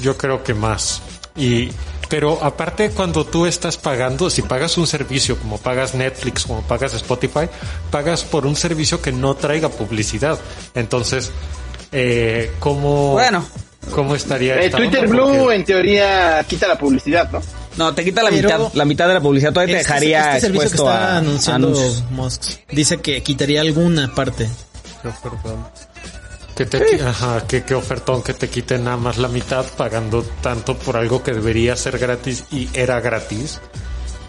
Yo 0.00 0.16
creo 0.16 0.42
que 0.42 0.54
más. 0.54 1.02
Y, 1.36 1.68
pero 2.12 2.38
aparte 2.44 2.90
cuando 2.90 3.24
tú 3.24 3.46
estás 3.46 3.78
pagando, 3.78 4.28
si 4.28 4.42
pagas 4.42 4.76
un 4.76 4.86
servicio 4.86 5.38
como 5.38 5.56
pagas 5.56 5.94
Netflix, 5.94 6.44
como 6.44 6.60
pagas 6.60 6.92
Spotify, 6.92 7.48
pagas 7.90 8.22
por 8.22 8.44
un 8.44 8.54
servicio 8.54 9.00
que 9.00 9.12
no 9.12 9.34
traiga 9.34 9.70
publicidad. 9.70 10.38
Entonces, 10.74 11.30
eh, 11.90 12.50
¿cómo, 12.58 13.12
Bueno. 13.12 13.42
¿cómo 13.92 14.14
estaría? 14.14 14.60
Eh, 14.62 14.68
Twitter 14.68 15.06
onda? 15.06 15.10
Blue 15.10 15.36
Porque- 15.38 15.54
en 15.56 15.64
teoría 15.64 16.44
quita 16.46 16.68
la 16.68 16.76
publicidad, 16.76 17.30
¿no? 17.32 17.40
No, 17.78 17.94
te 17.94 18.04
quita 18.04 18.22
la 18.22 18.28
Pero- 18.28 18.46
mitad, 18.58 18.74
la 18.74 18.84
mitad 18.84 19.08
de 19.08 19.14
la 19.14 19.20
publicidad. 19.22 19.50
Todavía 19.54 19.76
te 19.76 19.80
Este- 19.80 19.92
dejaría 19.94 20.26
este 20.36 20.40
servicio 20.48 20.68
que 20.68 20.76
está 20.76 21.14
a 21.14 21.16
anunciando 21.16 21.68
anuncios. 21.68 22.04
Musk 22.10 22.42
dice 22.72 23.00
que 23.00 23.22
quitaría 23.22 23.62
alguna 23.62 24.14
parte. 24.14 24.50
Qué 25.00 25.08
ofertón. 25.08 25.64
Que 26.56 26.66
te, 26.66 26.78
qui- 26.86 27.00
ajá, 27.00 27.46
que, 27.46 27.64
que 27.64 27.74
ofertón 27.74 28.22
que 28.22 28.34
te 28.34 28.48
quiten 28.48 28.84
nada 28.84 28.96
más 28.98 29.16
la 29.18 29.28
mitad 29.28 29.64
pagando 29.76 30.22
tanto 30.42 30.76
por 30.76 30.96
algo 30.96 31.22
que 31.22 31.32
debería 31.32 31.76
ser 31.76 31.98
gratis 31.98 32.44
y 32.50 32.68
era 32.74 33.00
gratis. 33.00 33.60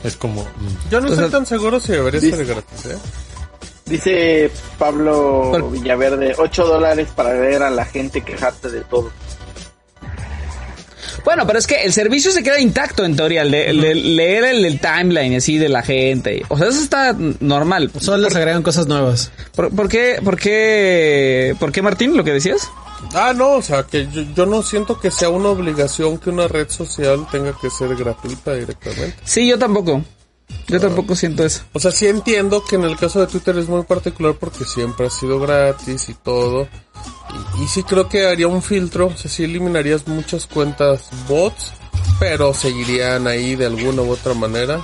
Es 0.03 0.15
como, 0.15 0.43
mm, 0.43 0.89
Yo 0.91 1.01
no 1.01 1.07
estoy 1.09 1.29
tan 1.29 1.45
seguro 1.45 1.79
si 1.79 1.91
debería 1.93 2.19
dice- 2.21 2.37
ser 2.37 2.45
gratis, 2.45 2.85
¿eh? 2.85 2.97
Dice 3.85 4.49
Pablo. 4.79 5.69
Villaverde, 5.69 6.33
8 6.37 6.65
dólares 6.65 7.09
para 7.13 7.33
ver 7.33 7.61
a 7.63 7.69
la 7.69 7.83
gente 7.83 8.21
quejarse 8.21 8.69
de 8.69 8.81
todo. 8.81 9.11
Bueno, 11.23 11.47
pero 11.47 11.57
es 11.57 11.67
que 11.67 11.83
el 11.83 11.93
servicio 11.93 12.31
se 12.31 12.43
queda 12.43 12.59
intacto 12.59 13.05
en 13.05 13.15
teoría, 13.15 13.43
el 13.43 13.51
de, 13.51 13.69
el 13.69 13.81
de 13.81 13.95
leer 13.95 14.43
el, 14.43 14.65
el 14.65 14.79
timeline 14.79 15.35
así 15.35 15.57
de 15.57 15.69
la 15.69 15.81
gente. 15.81 16.43
O 16.49 16.57
sea, 16.57 16.67
eso 16.67 16.81
está 16.81 17.15
normal. 17.39 17.91
Solo 17.99 18.23
les 18.23 18.35
agregan 18.35 18.61
cosas 18.61 18.87
nuevas. 18.87 19.31
¿Por, 19.55 19.73
por 19.73 19.87
qué, 19.87 20.19
por 20.23 20.37
qué, 20.37 21.55
por 21.59 21.71
qué 21.71 21.81
Martín, 21.81 22.17
lo 22.17 22.23
que 22.23 22.33
decías? 22.33 22.69
Ah, 23.13 23.33
no, 23.35 23.53
o 23.53 23.61
sea, 23.61 23.83
que 23.83 24.07
yo, 24.11 24.23
yo 24.35 24.45
no 24.45 24.63
siento 24.63 24.99
que 24.99 25.11
sea 25.11 25.29
una 25.29 25.49
obligación 25.49 26.17
que 26.17 26.29
una 26.29 26.47
red 26.47 26.69
social 26.69 27.25
tenga 27.31 27.53
que 27.59 27.69
ser 27.69 27.95
gratuita 27.95 28.53
directamente. 28.53 29.15
Sí, 29.23 29.47
yo 29.47 29.57
tampoco. 29.57 30.03
Yo 30.67 30.79
tampoco 30.79 31.15
siento 31.15 31.43
eso. 31.43 31.63
O 31.73 31.79
sea, 31.79 31.91
sí 31.91 32.07
entiendo 32.07 32.63
que 32.63 32.75
en 32.75 32.83
el 32.83 32.95
caso 32.97 33.19
de 33.19 33.27
Twitter 33.27 33.57
es 33.57 33.67
muy 33.67 33.83
particular 33.83 34.35
porque 34.39 34.65
siempre 34.65 35.07
ha 35.07 35.09
sido 35.09 35.39
gratis 35.39 36.09
y 36.09 36.13
todo. 36.13 36.67
Y, 37.57 37.63
y 37.63 37.67
sí 37.67 37.83
creo 37.83 38.07
que 38.09 38.27
haría 38.27 38.47
un 38.47 38.61
filtro, 38.61 39.07
o 39.07 39.17
sea, 39.17 39.29
sí 39.29 39.43
eliminarías 39.43 40.07
muchas 40.07 40.45
cuentas 40.45 41.09
bots, 41.27 41.71
pero 42.19 42.53
seguirían 42.53 43.27
ahí 43.27 43.55
de 43.55 43.65
alguna 43.65 44.01
u 44.03 44.11
otra 44.11 44.33
manera. 44.33 44.79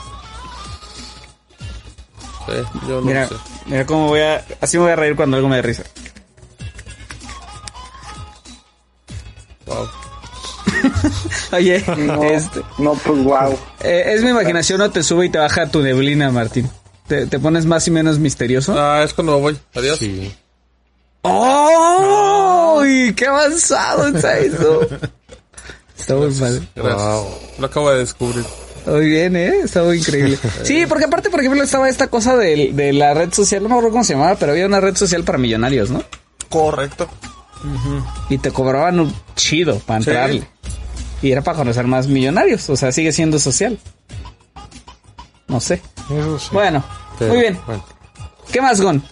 Sí, 2.47 2.53
yo 2.88 2.95
no 2.95 3.01
Mira, 3.01 3.27
sé. 3.27 3.36
mira 3.67 3.86
cómo 3.86 4.08
voy 4.08 4.21
a, 4.21 4.43
así 4.62 4.77
me 4.77 4.84
voy 4.84 4.91
a 4.93 4.95
reír 4.95 5.15
cuando 5.15 5.38
algo 5.38 5.47
me 5.49 5.58
dé 5.58 5.62
risa. 5.62 5.84
Wow. 9.65 9.88
Oye, 11.51 11.84
No, 11.97 12.23
este, 12.23 12.62
no 12.77 12.93
pues 12.93 13.23
wow. 13.23 13.58
eh, 13.82 14.03
es 14.15 14.23
mi 14.23 14.29
imaginación 14.29 14.82
o 14.82 14.89
te 14.89 15.03
sube 15.03 15.25
y 15.25 15.29
te 15.29 15.38
baja 15.38 15.67
tu 15.69 15.82
neblina, 15.82 16.32
Martín. 16.32 16.69
Te, 17.08 17.25
te 17.27 17.39
pones 17.39 17.65
más 17.65 17.88
y 17.88 17.91
menos 17.91 18.19
misterioso. 18.19 18.75
Ah, 18.79 19.03
es 19.03 19.13
cuando 19.13 19.39
voy. 19.39 19.58
Adiós. 19.75 19.97
sí. 19.99 20.34
¡Oh! 21.21 22.79
¡Uy, 22.82 23.13
¡Qué 23.15 23.25
avanzado 23.27 24.08
está 24.08 24.38
eso! 24.39 24.82
Está 25.97 26.15
muy 26.15 26.32
padre. 26.32 26.62
Gracias. 26.75 27.25
Lo 27.60 27.65
acabo 27.65 27.91
de 27.91 27.99
descubrir. 27.99 28.45
Muy 28.86 29.10
bien, 29.10 29.36
¿eh? 29.36 29.60
Está 29.63 29.84
muy 29.84 29.97
increíble. 29.99 30.38
Sí, 30.63 30.86
porque 30.88 31.05
aparte, 31.05 31.29
por 31.29 31.41
ejemplo, 31.41 31.62
estaba 31.62 31.89
esta 31.89 32.08
cosa 32.08 32.36
de, 32.38 32.71
de 32.73 32.93
la 32.93 33.13
red 33.13 33.34
social, 33.34 33.62
no 33.62 33.69
me 33.69 33.75
acuerdo 33.75 33.91
cómo 33.91 34.03
se 34.03 34.13
llamaba, 34.13 34.36
pero 34.36 34.53
había 34.53 34.65
una 34.65 34.79
red 34.79 34.95
social 34.95 35.23
para 35.23 35.38
millonarios, 35.38 35.89
¿no? 35.89 36.03
Correcto. 36.49 37.08
Y 38.29 38.38
te 38.38 38.51
cobraban 38.51 38.99
un 39.01 39.13
chido 39.36 39.79
para 39.79 40.01
Sí. 40.01 40.10
entrarle. 40.10 40.47
Y 41.21 41.32
era 41.32 41.41
para 41.41 41.58
conocer 41.58 41.86
más 41.86 42.08
millonarios, 42.08 42.69
o 42.69 42.77
sea, 42.77 42.93
sigue 42.93 43.12
siendo 43.12 43.38
social. 43.39 43.77
No 45.49 45.60
sé. 45.60 45.82
Eso 46.10 46.39
sí. 46.39 46.47
Bueno, 46.53 46.82
Pero, 47.19 47.34
muy 47.34 47.41
bien. 47.41 47.60
bueno. 47.67 47.84
¿Qué 48.51 48.62
más, 48.62 48.79
Gon? 48.79 49.03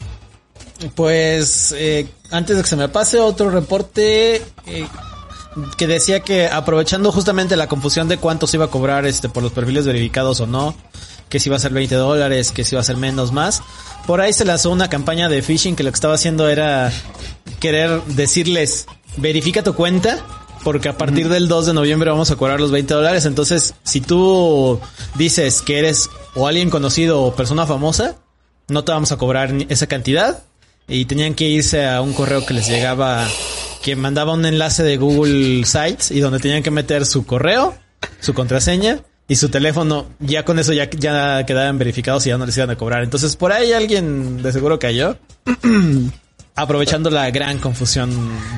Pues 0.96 1.74
eh, 1.78 2.08
antes 2.32 2.56
de 2.56 2.64
que 2.64 2.70
se 2.70 2.76
me 2.76 2.90
pase 2.90 3.20
otro 3.20 3.50
reporte 3.50 4.36
eh, 4.66 4.88
que 5.78 5.88
decía 5.88 6.20
que 6.20 6.48
aprovechando 6.48 7.12
justamente 7.12 7.56
la 7.56 7.68
confusión 7.68 8.08
de 8.08 8.18
cuánto 8.18 8.48
se 8.48 8.58
iba 8.58 8.66
a 8.66 8.70
cobrar 8.70 9.06
este 9.06 9.30
por 9.30 9.44
los 9.44 9.52
perfiles 9.52 9.86
verificados 9.86 10.40
o 10.42 10.48
no, 10.48 10.76
que 11.30 11.40
si 11.40 11.50
iba 11.50 11.56
a 11.56 11.60
ser 11.60 11.74
20 11.74 11.96
dólares, 11.96 12.52
que 12.52 12.64
si 12.64 12.76
iba 12.76 12.82
a 12.82 12.86
ser 12.86 12.98
menos 12.98 13.32
más. 13.32 13.62
Por 14.06 14.22
ahí 14.22 14.34
se 14.34 14.46
lanzó 14.46 14.72
una 14.72 14.90
campaña 14.90 15.30
de 15.30 15.42
phishing 15.42 15.76
que 15.76 15.84
lo 15.84 15.92
que 15.92 15.96
estaba 15.96 16.14
haciendo 16.14 16.48
era 16.48 16.92
querer 17.60 18.04
decirles, 18.04 18.86
verifica 19.18 19.64
tu 19.64 19.74
cuenta, 19.74 20.24
porque 20.64 20.90
a 20.90 20.98
partir 20.98 21.30
del 21.30 21.48
2 21.48 21.68
de 21.68 21.74
noviembre 21.74 22.10
vamos 22.10 22.32
a 22.32 22.36
cobrar 22.36 22.60
los 22.60 22.72
20 22.72 22.94
dólares. 22.94 23.26
Entonces, 23.26 23.74
si 23.84 24.02
tú 24.02 24.80
dices 25.16 25.62
que 25.62 25.80
eres 25.80 26.10
o 26.36 26.48
alguien 26.48 26.70
conocido 26.70 27.22
o 27.22 27.36
persona 27.36 27.66
famosa, 27.66 28.16
no 28.68 28.84
te 28.84 28.92
vamos 28.92 29.12
a 29.12 29.18
cobrar 29.18 29.54
esa 29.70 29.88
cantidad. 29.88 30.44
Y 30.88 31.06
tenían 31.06 31.34
que 31.34 31.46
irse 31.46 31.86
a 31.86 32.02
un 32.02 32.14
correo 32.14 32.46
que 32.46 32.54
les 32.54 32.68
llegaba, 32.68 33.28
que 33.84 33.96
mandaba 33.96 34.34
un 34.34 34.46
enlace 34.46 34.84
de 34.84 34.98
Google 34.98 35.66
Sites 35.66 36.12
y 36.12 36.20
donde 36.20 36.40
tenían 36.40 36.64
que 36.64 36.72
meter 36.72 37.06
su 37.06 37.26
correo, 37.26 37.76
su 38.20 38.34
contraseña 38.34 39.02
y 39.28 39.36
su 39.36 39.50
teléfono. 39.50 40.08
Ya 40.20 40.46
con 40.46 40.60
eso 40.60 40.72
ya, 40.74 40.90
ya 40.90 41.46
quedaban 41.46 41.78
verificados 41.78 42.26
y 42.26 42.30
ya 42.30 42.38
no 42.38 42.46
les 42.46 42.56
iban 42.58 42.70
a 42.70 42.78
cobrar. 42.78 43.04
Entonces, 43.04 43.36
por 43.36 43.52
ahí 43.52 43.74
alguien 43.74 44.42
de 44.42 44.52
seguro 44.54 44.80
cayó 44.80 45.18
aprovechando 46.56 47.10
la 47.10 47.30
gran 47.32 47.60
confusión 47.60 48.10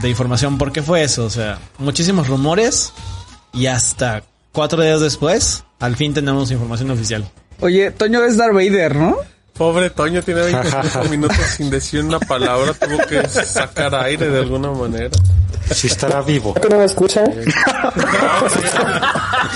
de 0.01 0.09
información. 0.09 0.57
¿Por 0.57 0.71
qué 0.71 0.81
fue 0.81 1.03
eso? 1.03 1.25
O 1.25 1.29
sea, 1.29 1.59
muchísimos 1.79 2.27
rumores 2.27 2.93
y 3.53 3.65
hasta 3.65 4.23
cuatro 4.51 4.81
días 4.81 5.01
después, 5.01 5.63
al 5.79 5.95
fin 5.95 6.13
tenemos 6.13 6.51
información 6.51 6.91
oficial. 6.91 7.29
Oye, 7.59 7.91
Toño 7.91 8.23
es 8.23 8.37
Darth 8.37 8.53
Vader, 8.53 8.95
¿no? 8.95 9.17
Pobre 9.53 9.89
Toño 9.89 10.21
tiene 10.21 10.41
25 10.41 11.03
minutos 11.09 11.37
sin 11.55 11.69
decir 11.69 12.03
una 12.03 12.19
palabra, 12.19 12.73
tuvo 12.73 12.97
que 13.07 13.27
sacar 13.27 13.93
aire 13.95 14.29
de 14.29 14.39
alguna 14.39 14.71
manera. 14.71 15.11
Si 15.71 15.87
estará 15.87 16.21
vivo. 16.21 16.55
¿Tú 16.61 16.69
no 16.69 16.77
me 16.77 16.85
escuchas? 16.85 17.29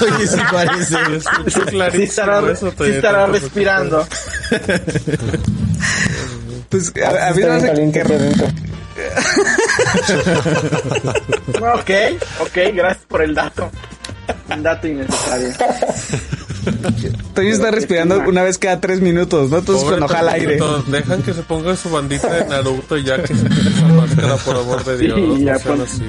Oye, 0.02 0.28
sí 0.28 0.40
parece. 0.52 0.98
Es, 1.16 1.26
clarísimo 1.66 2.04
estará, 2.04 2.52
eso, 2.52 2.72
sí 2.78 2.90
estará 2.90 3.26
respirando. 3.28 4.06
Pues 6.70 6.92
a, 7.06 7.28
a 7.28 7.34
mí 7.34 7.42
sé 7.44 7.48
caliente. 7.92 8.02
Ok, 11.62 11.92
ok, 12.40 12.58
gracias 12.74 13.06
por 13.08 13.22
el 13.22 13.36
dato. 13.36 13.70
Un 14.50 14.64
dato 14.64 14.88
innecesario. 14.88 15.50
Toño 17.34 17.50
está 17.50 17.72
respirando 17.72 18.22
una 18.28 18.44
vez 18.44 18.58
cada 18.58 18.80
tres 18.80 19.02
minutos, 19.02 19.50
¿no? 19.50 19.58
Entonces 19.60 19.84
Pobre 19.84 19.98
cuando 20.00 20.14
jala 20.16 20.32
aire. 20.34 20.60
Dejan 20.88 21.22
que 21.24 21.34
se 21.34 21.42
ponga 21.44 21.76
su 21.76 21.90
bandita 21.90 22.32
de 22.32 22.46
Naruto 22.46 22.98
y 22.98 23.04
ya 23.04 23.22
que 23.22 23.36
se 23.36 23.44
quite 23.48 23.70
esa 23.70 23.88
máscara, 23.88 24.36
por 24.38 24.56
amor 24.58 24.84
de 24.86 24.98
Sí, 24.98 25.06
Dios. 25.06 25.40
ya 25.40 25.54
no 25.54 25.60
sean 25.60 25.78
pon- 25.78 25.82
así. 25.86 26.04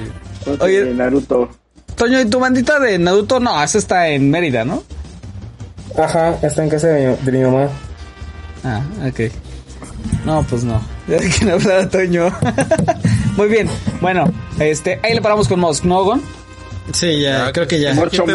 Ponte 0.45 0.63
Oye. 0.63 0.85
Naruto. 0.93 1.49
Toño, 1.95 2.19
¿y 2.21 2.25
tu 2.25 2.39
bandita 2.39 2.79
de 2.79 2.97
Naruto? 2.99 3.39
No, 3.39 3.61
esa 3.63 3.77
está 3.77 4.07
en 4.09 4.29
Mérida, 4.29 4.65
¿no? 4.65 4.83
Ajá, 5.97 6.35
está 6.41 6.63
en 6.63 6.69
casa 6.69 6.87
de 6.87 7.07
mi, 7.09 7.15
de 7.25 7.31
mi 7.31 7.43
mamá. 7.45 7.69
Ah, 8.63 8.81
ok. 9.07 9.31
No, 10.25 10.43
pues 10.49 10.63
no. 10.63 10.81
Ya 11.07 11.17
de 11.17 11.29
que 11.29 11.45
no 11.45 11.53
hablaba 11.53 11.87
Toño. 11.87 12.33
Muy 13.37 13.47
bien. 13.47 13.69
Bueno, 14.01 14.25
este, 14.59 14.99
ahí 15.03 15.13
le 15.13 15.21
paramos 15.21 15.47
con 15.47 15.59
Mosk, 15.59 15.83
¿no, 15.85 16.03
Gon? 16.03 16.21
Sí, 16.93 17.21
ya, 17.21 17.45
Ya, 17.47 17.51
creo 17.51 17.67
que 17.67 17.79
ya. 17.79 17.93
Mucho. 17.93 18.25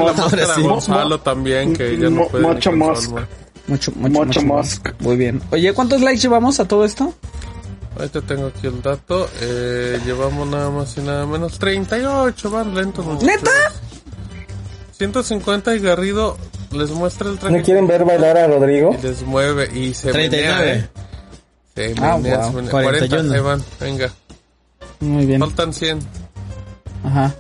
Gonzalo 0.62 1.20
también, 1.20 1.72
que 1.74 1.96
ya 1.98 2.10
no 2.10 2.26
puede 2.26 2.44
mucho 2.46 2.72
Mosk. 2.72 3.10
Mucho, 3.66 3.92
mucho, 3.94 4.42
Mucho. 4.42 4.80
Muy 4.98 5.16
bien. 5.16 5.40
Oye, 5.52 5.72
¿cuántos 5.72 6.00
likes 6.00 6.20
llevamos 6.20 6.58
a 6.58 6.66
todo 6.66 6.84
esto? 6.84 7.14
Ahorita 7.96 8.20
tengo 8.22 8.46
aquí 8.48 8.66
el 8.66 8.82
dato. 8.82 9.28
Eh, 9.40 10.00
llevamos 10.04 10.48
nada 10.48 10.70
más 10.70 10.96
y 10.96 11.00
nada 11.02 11.26
menos 11.26 11.58
38, 11.58 12.50
van 12.50 12.74
lentos. 12.74 13.04
muchachos. 13.04 13.28
¿Neta? 13.28 13.50
150 14.92 15.76
y 15.76 15.78
Garrido 15.80 16.36
les 16.72 16.90
muestra 16.90 17.30
el 17.30 17.38
traje 17.38 17.56
¿No 17.58 17.64
quieren 17.64 17.86
ver 17.86 18.04
bailar 18.04 18.36
a 18.36 18.46
Rodrigo? 18.46 18.94
y 18.98 19.02
les 19.06 19.22
mueve 19.22 19.68
y 19.74 19.94
se 19.94 20.12
menea, 20.12 20.58
39. 20.58 20.72
¿eh? 20.72 20.88
Se 21.74 21.94
Ah, 22.02 22.16
menea, 22.16 22.36
wow. 22.38 22.46
se 22.50 22.56
menea. 22.56 22.70
41. 22.70 23.08
40, 23.28 23.34
ahí 23.34 23.40
van, 23.40 23.64
venga. 23.80 24.10
Muy 25.00 25.26
bien. 25.26 25.40
Faltan 25.40 25.72
100. 25.72 25.98
Ajá. 27.04 27.34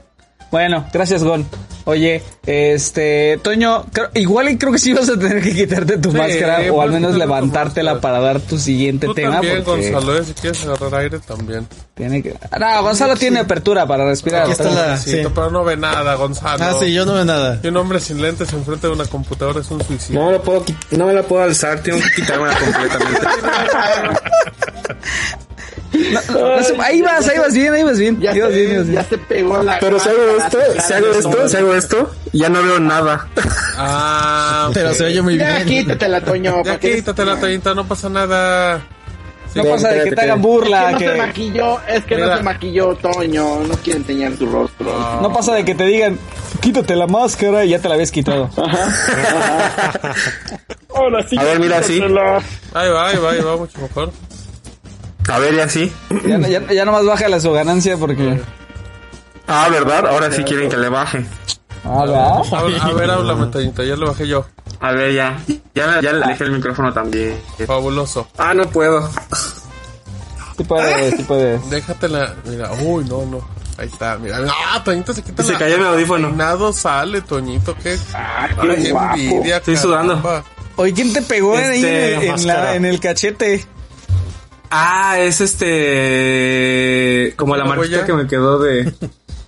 Bueno, 0.50 0.86
gracias, 0.92 1.24
Gon. 1.24 1.46
Oye, 1.86 2.22
este, 2.44 3.38
Toño, 3.42 3.86
creo- 3.92 4.10
igual 4.14 4.50
y 4.50 4.58
creo 4.58 4.70
que 4.70 4.78
sí 4.78 4.92
vas 4.92 5.08
a 5.08 5.18
tener 5.18 5.42
que 5.42 5.54
quitarte 5.54 5.96
tu 5.96 6.10
Sí, 6.12 6.16
máscara 6.18 6.60
o 6.70 6.76
vas 6.76 6.84
al 6.84 6.90
a 6.90 6.92
menos 6.92 7.14
levantártela 7.16 8.00
para 8.00 8.20
dar 8.20 8.38
tu 8.40 8.58
siguiente 8.58 9.06
Tú 9.06 9.14
tema. 9.14 9.32
también, 9.36 9.64
porque 9.64 9.90
Gonzalo, 9.90 10.18
eh, 10.18 10.24
si 10.24 10.34
quieres 10.34 10.62
agarrar 10.64 10.94
aire 11.00 11.18
también. 11.20 11.66
Tiene 11.94 12.22
que... 12.22 12.34
Ah, 12.50 12.58
No, 12.58 12.82
Gonzalo 12.82 13.16
tiene 13.16 13.40
apertura 13.40 13.86
para 13.86 14.04
respirar. 14.04 14.42
Aquí 14.42 14.52
está 14.52 14.70
la- 14.70 14.96
Sí. 14.98 15.22
Pero 15.34 15.50
no 15.50 15.64
ve 15.64 15.76
nada, 15.78 16.14
Gonzalo. 16.16 16.62
Ah, 16.64 16.74
sí, 16.78 16.92
yo 16.92 17.06
no 17.06 17.14
veo 17.14 17.24
nada. 17.24 17.58
Y 17.62 17.66
un 17.68 17.76
hombre 17.78 17.98
sin 17.98 18.20
lentes 18.20 18.52
enfrente 18.52 18.86
de 18.86 18.92
una 18.92 19.06
computadora 19.06 19.60
es 19.60 19.70
un 19.70 19.82
suicidio. 19.82 20.20
No 20.20 20.26
me 20.26 20.32
lo 20.32 20.42
puedo 20.42 20.64
no 20.92 21.06
me 21.06 21.14
la 21.14 21.22
puedo 21.22 21.42
alzar, 21.42 21.80
tengo 21.82 21.98
que 21.98 22.10
quitármela 22.22 22.56
completamente. 22.58 23.26
No 25.92 26.82
ahí 26.82 27.02
vas, 27.02 27.28
ahí 27.28 27.38
vas 27.38 27.52
bien, 27.52 27.74
ahí 27.74 27.82
vas 27.82 27.98
bien. 27.98 28.20
Ya, 28.20 28.30
ahí 28.30 28.40
vas 28.40 28.50
se, 28.52 28.66
bien, 28.66 28.92
ya 28.92 29.04
se 29.04 29.18
pegó 29.18 29.62
la. 29.62 29.78
Pero 29.80 29.98
si 29.98 30.08
hago 30.08 30.22
esto, 30.38 30.58
si 30.86 30.92
hago 30.92 31.06
esto, 31.10 31.48
si 31.48 31.56
hago 31.56 31.74
esto, 31.74 32.10
ya 32.32 32.48
no 32.48 32.62
veo 32.62 32.78
nada. 32.80 33.26
Ah, 33.76 34.70
Pero 34.74 34.94
se 34.94 35.04
oye 35.06 35.20
muy 35.22 35.36
Ya 35.36 35.56
bien. 35.64 35.68
quítatela, 35.68 36.20
Toño. 36.20 36.56
Ya 36.58 36.62
para 36.62 36.78
que- 36.80 36.94
quítate 36.96 37.24
la 37.24 37.38
toallita, 37.40 37.74
no 37.74 37.86
pasa 37.86 38.08
nada. 38.08 38.80
No 39.52 39.64
pasa 39.64 39.88
de 39.88 40.04
que 40.04 40.12
te 40.12 40.20
hagan 40.20 40.36
Es 40.38 40.42
burla, 40.44 40.86
que 40.86 40.92
no 40.92 40.98
se 41.00 41.06
que... 41.06 41.14
maquilló, 41.18 41.80
es 41.88 42.04
que 42.04 42.16
no 42.18 42.36
se 42.36 42.42
maquilló 42.44 42.94
Toño, 42.94 43.58
no 43.66 43.74
quiere 43.78 43.98
enseñar 43.98 44.36
su 44.36 44.46
rostro. 44.46 45.18
No 45.20 45.32
pasa 45.32 45.54
de 45.54 45.64
que 45.64 45.74
te 45.74 45.86
digan, 45.86 46.20
quítate 46.60 46.94
la 46.94 47.08
máscara 47.08 47.64
y 47.64 47.70
ya 47.70 47.80
te 47.80 47.88
la 47.88 47.94
habías 47.94 48.12
quitado. 48.12 48.48
Ahora 50.94 51.26
sí. 51.28 51.36
A 51.36 51.42
ver, 51.42 51.58
mira, 51.60 51.82
sí. 51.82 51.94
quítatela. 51.94 52.36
Ahí 52.74 52.90
va, 52.90 53.08
ahí 53.08 53.16
va, 53.16 53.30
ahí 53.32 53.40
va, 53.40 53.56
mucho 53.56 53.76
mejor. 53.80 54.12
A 55.28 55.38
ver, 55.38 55.54
ya 55.54 55.68
sí. 55.68 55.92
Ya, 56.26 56.38
ya, 56.40 56.72
ya 56.72 56.84
nomás 56.84 57.04
bájale 57.04 57.40
su 57.40 57.52
ganancia 57.52 57.96
porque... 57.96 58.40
Ah, 59.46 59.68
¿verdad? 59.70 60.06
Ahora 60.06 60.30
sí 60.30 60.42
quieren 60.44 60.68
que 60.68 60.76
le 60.76 60.88
baje. 60.88 61.24
Ah, 61.84 62.00
¿verdad? 62.04 62.42
A, 62.52 62.86
a 62.88 62.92
ver, 62.92 63.10
háblame, 63.10 63.46
Toñita, 63.46 63.82
ya 63.84 63.96
le 63.96 64.06
bajé 64.06 64.28
yo. 64.28 64.46
A 64.80 64.92
ver, 64.92 65.12
ya. 65.14 65.38
Ya, 65.74 66.00
ya 66.00 66.12
le 66.12 66.26
dejé 66.26 66.44
el 66.44 66.52
micrófono 66.52 66.92
también. 66.92 67.40
Fabuloso. 67.66 68.28
Ah, 68.38 68.54
no 68.54 68.68
puedo. 68.68 69.08
Sí 70.56 70.64
puedes, 70.64 71.16
sí 71.16 71.22
puedes. 71.24 71.70
Déjatela, 71.70 72.34
mira, 72.44 72.70
uy, 72.82 73.04
no, 73.04 73.24
no. 73.26 73.40
Ahí 73.78 73.86
está, 73.88 74.18
mira. 74.18 74.38
Ah, 74.48 74.82
Toñito 74.84 75.14
se 75.14 75.22
quita 75.22 75.42
Se 75.42 75.52
la- 75.54 75.58
cayó 75.58 75.78
mi 75.78 75.84
audífono. 75.84 76.30
Nada 76.30 76.72
sale, 76.72 77.22
Toñito, 77.22 77.74
qué, 77.82 77.98
Ah, 78.14 78.46
Ay, 78.60 78.68
qué 78.76 78.82
qué 78.82 78.92
guapo. 78.92 79.14
envidia. 79.16 79.56
Estoy 79.56 79.74
caramba. 79.76 80.14
sudando. 80.14 80.44
Oye, 80.76 80.92
¿quién 80.94 81.12
te 81.12 81.22
pegó 81.22 81.56
ahí 81.56 81.76
Este, 81.82 82.14
en, 82.14 82.20
el, 82.22 82.28
en, 82.40 82.46
la- 82.46 82.74
en 82.74 82.84
el 82.84 83.00
cachete? 83.00 83.66
Ah, 84.70 85.16
es 85.18 85.40
este... 85.40 87.34
Como 87.36 87.56
la 87.56 87.64
¿Una 87.64 87.74
marquita 87.76 87.96
huella? 87.96 88.06
que 88.06 88.12
me 88.14 88.26
quedó 88.26 88.58
de... 88.58 88.92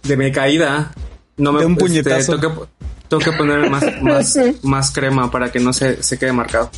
De 0.03 0.17
mi 0.17 0.33
caída. 0.33 0.93
No 1.37 1.53
me, 1.53 1.61
De 1.61 1.67
un 1.67 1.73
este, 1.73 1.85
puñetazo. 1.85 2.39
tengo, 2.41 2.61
que, 2.63 2.67
tengo 3.09 3.23
que 3.23 3.33
poner 3.33 3.71
más, 3.71 3.85
más, 4.03 4.39
más 4.63 4.91
crema 4.91 5.31
para 5.31 5.51
que 5.53 5.61
no 5.61 5.73
se, 5.73 6.03
se 6.03 6.19
quede 6.19 6.33
marcado. 6.33 6.71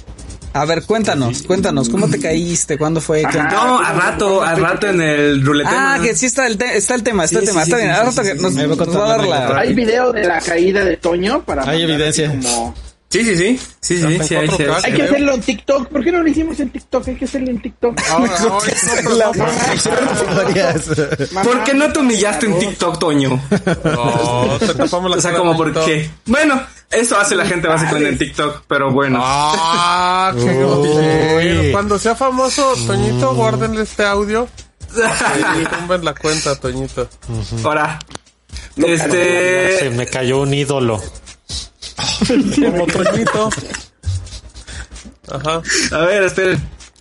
A 0.52 0.64
ver, 0.66 0.84
cuéntanos, 0.84 1.42
cuéntanos, 1.42 1.88
¿cómo 1.88 2.06
te 2.08 2.20
caíste? 2.20 2.78
¿Cuándo 2.78 3.00
fue? 3.00 3.24
¿Qué- 3.28 3.38
No, 3.38 3.80
a 3.80 3.92
rato, 3.92 4.40
a 4.40 4.54
rato 4.54 4.86
en 4.88 5.00
el 5.00 5.44
ruletema. 5.44 5.94
Ah, 5.94 5.98
que 6.00 6.14
sí 6.14 6.26
está 6.26 6.46
el, 6.46 6.56
te- 6.56 6.76
está 6.76 6.94
el 6.94 7.02
tema, 7.02 7.24
está 7.24 7.40
Sí, 7.40 7.44
el 7.46 7.50
tema, 7.50 7.64
sí, 7.64 7.70
está 7.72 7.76
sí, 7.78 7.82
bien. 7.82 7.94
Al 7.96 8.00
sí, 8.02 8.06
rato 8.10 8.22
sí, 8.22 8.28
que 8.28 8.34
nos, 8.42 8.52
sí, 8.54 8.60
sí. 8.60 8.66
nos 8.68 8.96
va 8.96 9.04
a 9.04 9.08
dar 9.16 9.26
la... 9.26 9.58
Hay 9.58 9.74
video 9.74 10.12
de 10.12 10.24
la 10.24 10.40
caída 10.40 10.84
de 10.84 10.96
Toño 10.96 11.42
para 11.44 11.68
Hay 11.68 11.82
evidencia. 11.82 12.28
como- 12.28 12.72
Sí, 13.08 13.24
sí, 13.24 13.36
sí. 13.36 13.60
Sí, 13.80 14.00
sí, 14.00 14.18
sí, 14.24 14.34
hay, 14.34 14.48
sí, 14.48 14.54
4K. 14.56 14.74
hay. 14.74 14.82
Hay 14.84 14.92
que 14.94 15.02
hacerlo 15.02 15.34
en 15.34 15.40
TikTok. 15.40 15.88
¿Por 15.88 16.02
qué 16.02 16.10
no 16.10 16.22
lo 16.22 16.28
hicimos 16.28 16.58
en 16.58 16.70
TikTok? 16.70 17.08
Hay 17.08 17.14
que 17.14 17.24
hacerlo 17.26 17.50
en 17.50 17.62
TikTok. 17.62 17.94
¿Por 21.44 21.64
qué 21.64 21.74
no 21.74 21.92
te 21.92 21.98
humillaste 22.00 22.46
en 22.46 22.58
TikTok, 22.58 22.98
Toño? 22.98 23.40
no, 23.84 24.58
te 24.58 24.74
tapamos 24.74 25.10
la 25.10 25.16
O 25.18 25.20
sea, 25.20 25.32
como 25.34 25.56
por 25.56 25.72
qué. 25.84 26.10
Bueno, 26.26 26.60
eso 26.90 27.18
hace 27.18 27.36
la 27.36 27.46
gente 27.46 27.68
básicamente 27.68 28.08
en 28.08 28.18
TikTok, 28.18 28.64
pero 28.66 28.90
bueno. 28.90 29.20
Ah, 29.22 30.32
qué. 30.34 31.70
Cuando 31.72 31.98
sea 31.98 32.16
famoso, 32.16 32.74
Toñito, 32.86 33.34
guárdenle 33.34 33.82
este 33.82 34.04
audio. 34.04 34.48
Y 35.60 35.64
tumben 35.66 36.04
la 36.04 36.14
cuenta, 36.14 36.54
Toñito. 36.54 37.08
Ahora, 37.64 37.98
Se 38.76 38.92
este, 38.94 39.90
me 39.90 40.06
cayó 40.06 40.40
un 40.40 40.54
ídolo. 40.54 41.02
Como 41.96 42.86
Toñito. 42.86 43.50
Ajá. 45.30 45.62
a 45.92 45.98
ver, 46.04 46.22
este, 46.24 46.58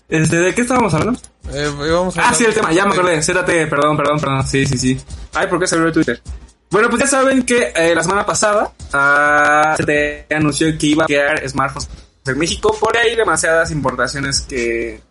este, 0.09 0.35
¿de 0.37 0.55
qué 0.55 0.61
estábamos 0.61 0.93
hablando? 0.93 1.19
Eh, 1.51 1.71
íbamos 1.87 2.17
a 2.17 2.29
Ah, 2.29 2.33
sí, 2.33 2.45
el 2.45 2.53
tema, 2.53 2.71
ya 2.71 2.85
me 2.85 2.93
acordé. 2.93 3.19
Perdón, 3.21 3.97
perdón, 3.97 4.19
perdón. 4.19 4.47
Sí, 4.47 4.65
sí, 4.65 4.77
sí. 4.77 4.99
Ay, 5.33 5.47
¿por 5.47 5.59
qué 5.59 5.67
se 5.67 5.75
abrió 5.75 5.87
el 5.87 5.93
Twitter? 5.93 6.21
Bueno, 6.69 6.89
pues 6.89 7.03
ya 7.03 7.07
saben 7.07 7.43
que 7.43 7.71
eh, 7.75 7.93
la 7.93 8.01
semana 8.01 8.25
pasada 8.25 8.71
ah, 8.93 9.75
se 9.77 9.83
te 9.83 10.35
anunció 10.35 10.75
que 10.77 10.87
iba 10.87 11.03
a 11.03 11.07
quedar 11.07 11.47
smartphones 11.47 11.89
en 12.25 12.37
México. 12.37 12.75
Por 12.79 12.97
ahí 12.97 13.15
demasiadas 13.15 13.71
importaciones 13.71 14.41
que... 14.41 15.01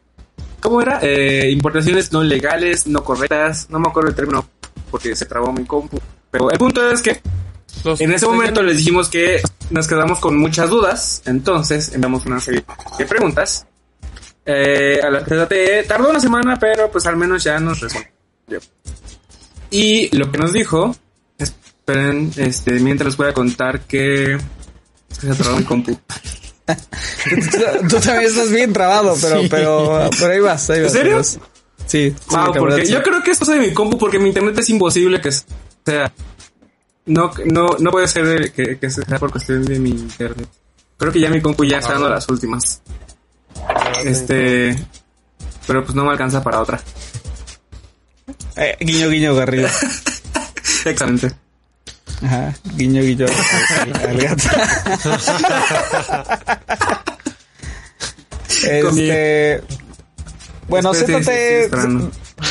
¿Cómo 0.60 0.80
era? 0.80 0.98
Eh, 1.02 1.50
importaciones 1.50 2.12
no 2.12 2.22
legales, 2.22 2.86
no 2.86 3.04
correctas. 3.04 3.68
No 3.70 3.78
me 3.78 3.88
acuerdo 3.88 4.10
el 4.10 4.16
término 4.16 4.44
porque 4.90 5.14
se 5.14 5.26
trabó 5.26 5.52
mi 5.52 5.64
compu. 5.64 6.00
Pero 6.30 6.50
el 6.50 6.58
punto 6.58 6.88
es 6.90 7.02
que 7.02 7.20
Los- 7.84 8.00
en 8.00 8.12
ese 8.12 8.26
momento 8.26 8.62
les 8.62 8.76
dijimos 8.76 9.08
que 9.08 9.40
nos 9.70 9.88
quedamos 9.88 10.18
con 10.20 10.36
muchas 10.36 10.70
dudas, 10.70 11.22
entonces 11.26 11.92
enviamos 11.94 12.26
una 12.26 12.40
serie 12.40 12.64
de 12.98 13.06
preguntas. 13.06 13.66
Eh, 14.44 15.00
a 15.02 15.08
la 15.08 15.24
que 15.24 15.84
tardó 15.86 16.10
una 16.10 16.18
semana, 16.18 16.58
pero 16.58 16.90
pues 16.90 17.06
al 17.06 17.16
menos 17.16 17.44
ya 17.44 17.60
nos 17.60 17.80
respondió. 17.80 18.10
Y 19.70 20.14
lo 20.16 20.30
que 20.30 20.38
nos 20.38 20.52
dijo, 20.52 20.94
esperen, 21.38 22.32
este, 22.36 22.72
mientras 22.80 23.06
les 23.08 23.16
voy 23.16 23.28
a 23.28 23.32
contar 23.32 23.80
que 23.82 24.34
es 24.34 25.18
que 25.18 25.26
se 25.26 25.34
trabó 25.34 25.58
mi 25.58 25.64
compu. 25.64 25.98
Tú, 27.88 28.00
también 28.00 28.30
estás 28.30 28.50
bien 28.50 28.72
trabado, 28.72 29.14
pero, 29.20 29.42
pero, 29.50 30.10
pero 30.18 30.32
ahí 30.32 30.40
vas, 30.40 30.70
ahí 30.70 30.82
vas. 30.82 30.94
¿En 30.94 30.98
serio? 31.00 31.16
vas. 31.16 31.38
Sí, 31.86 32.10
sí, 32.10 32.36
porque 32.58 32.86
sí. 32.86 32.92
yo 32.92 33.02
creo 33.02 33.22
que 33.22 33.32
es 33.32 33.38
cosa 33.38 33.54
de 33.54 33.60
mi 33.60 33.72
compu 33.72 33.98
porque 33.98 34.18
mi 34.18 34.28
internet 34.28 34.58
es 34.58 34.70
imposible 34.70 35.20
que 35.20 35.30
sea. 35.32 36.12
No, 37.06 37.32
no, 37.46 37.66
no 37.78 37.90
puede 37.90 38.06
ser 38.08 38.26
de- 38.26 38.52
que, 38.52 38.78
que 38.78 38.90
sea 38.90 39.18
por 39.18 39.30
cuestión 39.32 39.64
de 39.64 39.78
mi 39.78 39.90
internet. 39.90 40.48
Creo 40.96 41.12
que 41.12 41.20
ya 41.20 41.28
mi 41.30 41.40
compu 41.40 41.64
ya 41.64 41.78
está 41.78 41.92
dando 41.94 42.08
las 42.08 42.28
últimas. 42.28 42.80
Este, 44.04 44.76
pero 45.66 45.82
pues 45.84 45.94
no 45.96 46.04
me 46.04 46.10
alcanza 46.12 46.42
para 46.42 46.60
otra. 46.60 46.80
Eh, 48.56 48.76
guiño, 48.80 49.08
guiño, 49.08 49.34
Garrido. 49.34 49.68
Excelente. 50.84 51.32
Ajá, 52.22 52.54
guiño, 52.76 53.02
guiño. 53.02 53.26
al- 53.26 54.06
al 54.08 54.18
gato. 54.20 54.48
este. 58.48 59.62
Bueno, 60.68 60.94
ZT. 60.94 61.70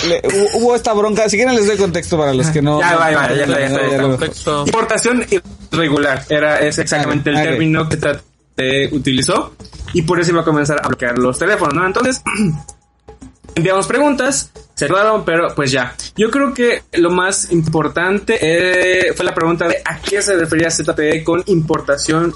Le- 0.07 0.21
hubo 0.55 0.75
esta 0.75 0.93
bronca. 0.93 1.27
Si 1.29 1.37
quieren, 1.37 1.55
les 1.55 1.67
doy 1.67 1.77
contexto 1.77 2.17
para 2.17 2.33
los 2.33 2.47
que 2.47 2.61
no. 2.61 2.79
Ya, 2.79 2.95
va, 2.95 3.11
va, 3.11 3.33
ya, 3.33 3.45
ya, 3.45 3.59
ya. 3.59 4.63
Importación 4.65 5.25
irregular 5.71 6.25
era 6.29 6.59
es 6.59 6.77
exactamente 6.79 7.29
el 7.29 7.37
Ah, 7.37 7.43
término 7.43 7.87
que 7.89 7.97
te 8.55 8.89
utilizó 8.93 9.53
y 9.93 10.01
por 10.03 10.19
eso 10.19 10.31
iba 10.31 10.41
a 10.41 10.45
comenzar 10.45 10.79
a 10.83 10.87
bloquear 10.87 11.17
los 11.17 11.37
teléfonos, 11.39 11.73
¿no? 11.73 11.85
Entonces 11.85 12.21
enviamos 13.55 13.87
preguntas, 13.87 14.51
se 14.75 14.87
cerraron, 14.87 15.23
pero 15.25 15.53
pues 15.55 15.71
ya. 15.71 15.95
Yo 16.15 16.29
creo 16.31 16.53
que 16.53 16.83
lo 16.93 17.09
más 17.09 17.51
importante 17.51 18.37
eh, 18.41 19.13
fue 19.13 19.25
la 19.25 19.33
pregunta 19.33 19.67
de 19.67 19.77
a 19.83 19.99
qué 19.99 20.21
se 20.21 20.35
refería 20.35 20.69
ZTE 20.71 21.23
con 21.23 21.43
importación. 21.47 22.33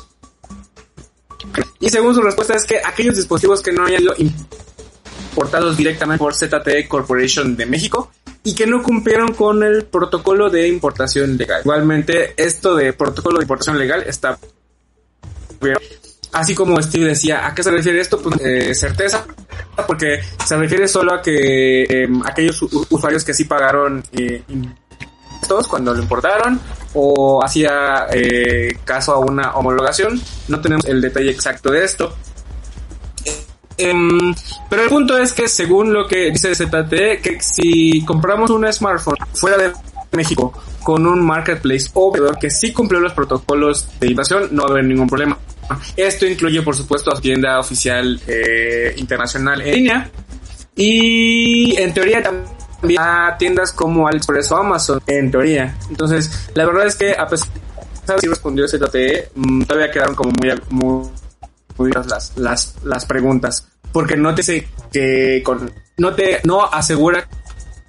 Y 1.80 1.90
según 1.90 2.16
su 2.16 2.22
respuesta 2.22 2.56
es 2.56 2.66
que 2.66 2.80
aquellos 2.84 3.16
dispositivos 3.16 3.62
que 3.62 3.72
no 3.72 3.86
hayan 3.86 4.02
sido 4.02 4.16
importados 5.36 5.76
directamente 5.76 6.20
por 6.20 6.34
ZTE 6.34 6.88
Corporation 6.88 7.58
de 7.58 7.66
México 7.66 8.10
y 8.44 8.56
que 8.56 8.66
no 8.66 8.82
cumplieron 8.82 9.34
con 9.34 9.64
el 9.64 9.84
protocolo 9.84 10.50
de 10.50 10.70
importación 10.70 11.36
legal. 11.36 11.62
Igualmente, 11.66 12.34
esto 12.38 12.76
de 12.76 12.94
protocolo 12.94 13.40
de 13.40 13.44
importación 13.44 13.78
legal 13.78 14.04
está. 14.08 14.40
Así 16.32 16.56
como 16.56 16.82
Steve 16.82 17.06
decía, 17.06 17.46
¿a 17.46 17.54
qué 17.54 17.64
se 17.64 17.72
refiere 17.72 18.00
esto? 18.00 18.22
Pues 18.22 18.40
eh, 18.42 18.74
certeza, 18.76 19.26
porque 19.88 20.22
se 20.46 20.58
refiere 20.58 20.88
solo 20.88 21.14
a 21.14 21.22
que 21.22 21.84
eh, 21.84 22.08
aquellos 22.26 22.62
usuarios 22.90 23.24
que 23.24 23.34
sí 23.34 23.46
pagaron 23.46 24.04
eh, 24.14 24.44
impuestos 24.48 25.68
cuando 25.68 25.94
lo 25.94 26.02
importaron 26.02 26.60
o 26.94 27.44
hacía 27.44 28.08
eh, 28.14 28.78
caso 28.84 29.14
a 29.14 29.20
una 29.20 29.56
homologación. 29.56 30.22
No 30.48 30.62
tenemos 30.62 30.86
el 30.86 31.02
detalle 31.02 31.32
exacto 31.32 31.72
de 31.72 31.84
esto. 31.84 32.16
Em, 33.78 34.34
pero 34.70 34.84
el 34.84 34.90
punto 34.90 35.18
es 35.18 35.34
que 35.34 35.48
según 35.48 35.94
lo 35.94 36.08
que 36.08 36.32
dice 36.32 36.56
ZTE, 36.56 37.20
que 37.22 37.42
si 37.42 38.04
compramos 38.06 38.50
un 38.50 38.72
smartphone 38.72 39.18
fuera 39.34 39.58
de 39.58 39.72
México 40.12 40.54
con 40.82 41.06
un 41.06 41.26
marketplace 41.26 41.90
o 41.94 42.14
que 42.40 42.50
sí 42.50 42.72
cumplió 42.72 43.00
los 43.00 43.14
protocolos 43.14 43.88
de 44.00 44.08
invasión, 44.08 44.50
no 44.52 44.64
va 44.64 44.70
a 44.70 44.72
haber 44.74 44.86
ningún 44.86 45.08
problema. 45.08 45.38
Esto 45.98 46.26
incluye, 46.26 46.62
por 46.62 46.76
supuesto, 46.76 47.12
a 47.12 47.16
su 47.16 47.22
tienda 47.22 47.60
oficial 47.60 48.22
eh, 48.28 48.94
internacional 48.98 49.62
en 49.62 49.74
línea 49.74 50.10
y 50.76 51.76
en 51.78 51.94
teoría 51.94 52.22
también 52.22 53.00
a 53.00 53.36
tiendas 53.38 53.72
como 53.72 54.08
AliExpress 54.08 54.52
o 54.52 54.58
Amazon, 54.58 55.02
en 55.08 55.32
teoría. 55.32 55.76
Entonces, 55.90 56.50
la 56.54 56.66
verdad 56.66 56.86
es 56.86 56.96
que 56.96 57.14
a 57.14 57.28
pesar 57.28 57.48
de 57.50 58.14
que 58.16 58.22
sí 58.22 58.28
respondió 58.28 58.68
ZTE, 58.68 59.32
mm, 59.34 59.64
todavía 59.64 59.92
quedaron 59.92 60.16
como 60.16 60.32
muy, 60.32 60.54
muy 60.70 61.10
muy 61.78 61.90
duras 61.90 62.08
las, 62.08 62.38
las, 62.38 62.76
las 62.84 63.06
preguntas. 63.06 63.68
Porque 63.92 64.18
no 64.18 64.36
te 64.36 64.44
sé 64.44 64.68
que 64.92 65.42
con, 65.44 65.72
no 65.98 66.14
te, 66.14 66.42
no 66.44 66.66
asegura 66.66 67.28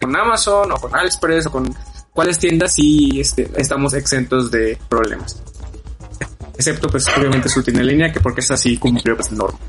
con 0.00 0.14
Amazon 0.14 0.70
o 0.72 0.76
con 0.76 0.94
AliExpress 0.94 1.46
o 1.46 1.52
con 1.52 1.74
cuáles 2.12 2.38
tiendas 2.38 2.74
sí 2.74 3.20
este, 3.20 3.50
estamos 3.56 3.94
exentos 3.94 4.50
de 4.50 4.78
problemas. 4.88 5.42
Excepto 6.56 6.88
pues 6.88 7.06
obviamente 7.16 7.48
su 7.48 7.62
tienda 7.62 7.82
en 7.82 7.88
línea 7.88 8.12
que 8.12 8.20
porque 8.20 8.40
es 8.40 8.50
así 8.50 8.78
cumplió 8.78 9.16
pues 9.16 9.32
normas. 9.32 9.60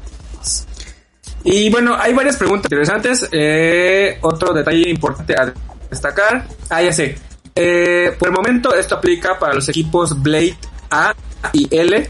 Y 1.44 1.70
bueno, 1.70 1.96
hay 1.98 2.14
varias 2.14 2.38
preguntas 2.38 2.66
interesantes. 2.66 3.28
Eh, 3.32 4.18
otro 4.22 4.54
detalle 4.54 4.90
importante 4.90 5.34
a 5.34 5.54
destacar. 5.90 6.48
Ah, 6.70 6.82
ya 6.82 6.92
sé. 6.92 7.18
Eh, 7.56 8.16
por 8.20 8.28
el 8.28 8.34
momento 8.34 8.76
esto 8.76 8.96
aplica 8.96 9.40
para 9.40 9.54
los 9.54 9.68
equipos 9.70 10.22
Blade 10.22 10.58
A 10.92 11.16
y 11.54 11.68
L 11.76 12.10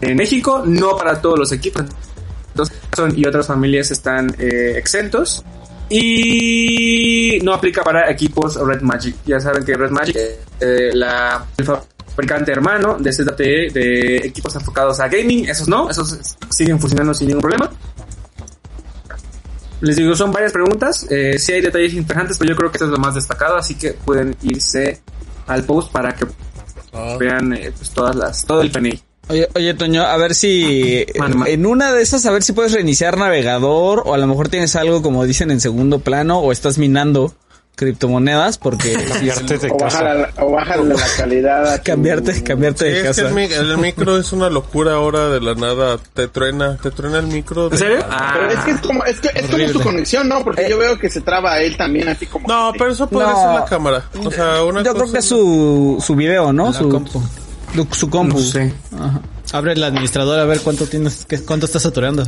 en 0.00 0.16
México, 0.16 0.62
no 0.66 0.96
para 0.96 1.20
todos 1.20 1.38
los 1.38 1.52
equipos. 1.52 1.84
Entonces, 2.48 2.76
Samsung 2.94 3.18
y 3.18 3.26
otras 3.26 3.46
familias 3.46 3.90
están 3.90 4.34
eh, 4.38 4.74
exentos. 4.76 5.44
Y 5.90 7.38
no 7.42 7.52
aplica 7.52 7.82
para 7.82 8.10
equipos 8.10 8.56
Red 8.56 8.80
Magic. 8.80 9.16
Ya 9.26 9.38
saben 9.38 9.64
que 9.64 9.74
Red 9.74 9.90
Magic, 9.90 10.16
eh, 10.16 10.90
la, 10.94 11.44
el 11.56 11.64
fabricante 11.64 12.52
hermano 12.52 12.96
de 12.98 13.12
ZTE 13.12 13.70
de 13.70 14.16
equipos 14.18 14.54
enfocados 14.56 14.98
a 15.00 15.08
gaming, 15.08 15.46
esos 15.48 15.68
no, 15.68 15.90
esos 15.90 16.36
siguen 16.48 16.80
funcionando 16.80 17.12
sin 17.12 17.28
ningún 17.28 17.42
problema. 17.42 17.70
Les 19.82 19.96
digo, 19.96 20.14
son 20.16 20.32
varias 20.32 20.52
preguntas. 20.52 21.06
Eh, 21.10 21.38
sí 21.38 21.52
hay 21.52 21.60
detalles 21.60 21.92
interesantes, 21.92 22.38
pero 22.38 22.50
yo 22.50 22.56
creo 22.56 22.70
que 22.70 22.76
esto 22.76 22.86
es 22.86 22.90
lo 22.90 22.98
más 22.98 23.14
destacado, 23.14 23.56
así 23.56 23.74
que 23.74 23.92
pueden 23.92 24.34
irse 24.42 25.02
al 25.46 25.64
post 25.64 25.92
para 25.92 26.14
que 26.14 26.24
Ah. 26.94 27.16
vean 27.18 27.52
eh, 27.52 27.72
pues 27.76 27.90
todas 27.90 28.14
las, 28.14 28.46
todo 28.46 28.62
el 28.62 28.70
PNI. 28.70 29.00
Oye, 29.28 29.48
oye, 29.54 29.74
Toño, 29.74 30.02
a 30.02 30.16
ver 30.18 30.34
si 30.34 31.06
en 31.46 31.66
una 31.66 31.92
de 31.92 32.02
esas, 32.02 32.26
a 32.26 32.30
ver 32.30 32.42
si 32.42 32.52
puedes 32.52 32.72
reiniciar 32.72 33.16
navegador 33.16 34.02
o 34.04 34.14
a 34.14 34.18
lo 34.18 34.26
mejor 34.26 34.48
tienes 34.48 34.76
algo 34.76 35.00
como 35.02 35.24
dicen 35.24 35.50
en 35.50 35.60
segundo 35.60 35.98
plano 36.00 36.40
o 36.40 36.52
estás 36.52 36.76
minando 36.78 37.32
criptomonedas 37.76 38.58
porque 38.58 38.90
si- 38.90 38.94
Cambiarte 39.12 39.58
de 39.58 39.70
O 39.70 39.76
casa. 39.76 40.02
bajar, 40.02 40.32
o 40.40 40.50
bajarle 40.52 40.94
la 40.94 41.06
calidad. 41.16 41.66
a 41.72 41.76
tu- 41.78 41.82
cambiarte, 41.84 42.42
cambiarte 42.44 42.84
Sí, 42.84 42.90
de 42.90 42.96
es 42.96 43.02
que 43.02 43.08
casa. 43.08 43.28
el, 43.28 43.34
mi- 43.34 43.44
el 43.52 43.78
micro 43.78 44.16
es 44.18 44.32
una 44.32 44.48
locura 44.50 44.92
ahora 44.94 45.28
de 45.30 45.40
la 45.40 45.54
nada. 45.54 45.98
Te 46.12 46.28
truena, 46.28 46.76
te 46.76 46.90
truena 46.90 47.18
el 47.18 47.26
micro. 47.26 47.68
de- 47.68 47.76
¿En 47.76 47.78
serio? 47.82 47.96
Pero 48.00 48.12
Ah, 48.12 48.48
es 48.52 48.58
que 48.64 48.70
es 48.72 48.80
como, 48.80 49.04
es 49.04 49.20
que 49.20 49.28
es 49.34 49.50
como 49.50 49.68
su 49.68 49.80
conexión, 49.80 50.28
¿no? 50.28 50.44
Porque 50.44 50.66
Eh. 50.66 50.70
yo 50.70 50.78
veo 50.78 50.98
que 50.98 51.10
se 51.10 51.20
traba 51.20 51.58
él 51.60 51.76
también 51.76 52.08
así 52.08 52.26
como. 52.26 52.46
No, 52.46 52.72
pero 52.78 52.92
eso 52.92 53.08
podría 53.08 53.32
No. 53.32 53.40
ser 53.42 53.60
la 53.60 53.64
cámara. 53.64 54.04
O 54.24 54.30
sea, 54.30 54.62
una 54.62 54.82
Yo 54.84 54.94
creo 54.94 55.10
que 55.10 55.18
es 55.18 55.24
su, 55.24 56.00
su 56.04 56.14
video, 56.14 56.52
¿no? 56.52 56.66
La 56.66 56.78
su, 56.78 56.88
compu. 56.88 57.22
Su- 57.92 58.10
compu. 58.10 58.38
no 58.38 58.44
sé. 58.44 58.72
Ajá. 58.98 59.20
Abre 59.52 59.72
el 59.72 59.84
administrador 59.84 60.38
a 60.40 60.44
ver 60.44 60.60
cuánto 60.60 60.86
tienes, 60.86 61.24
qué- 61.28 61.42
cuánto 61.42 61.66
está 61.66 61.78
saturando. 61.80 62.24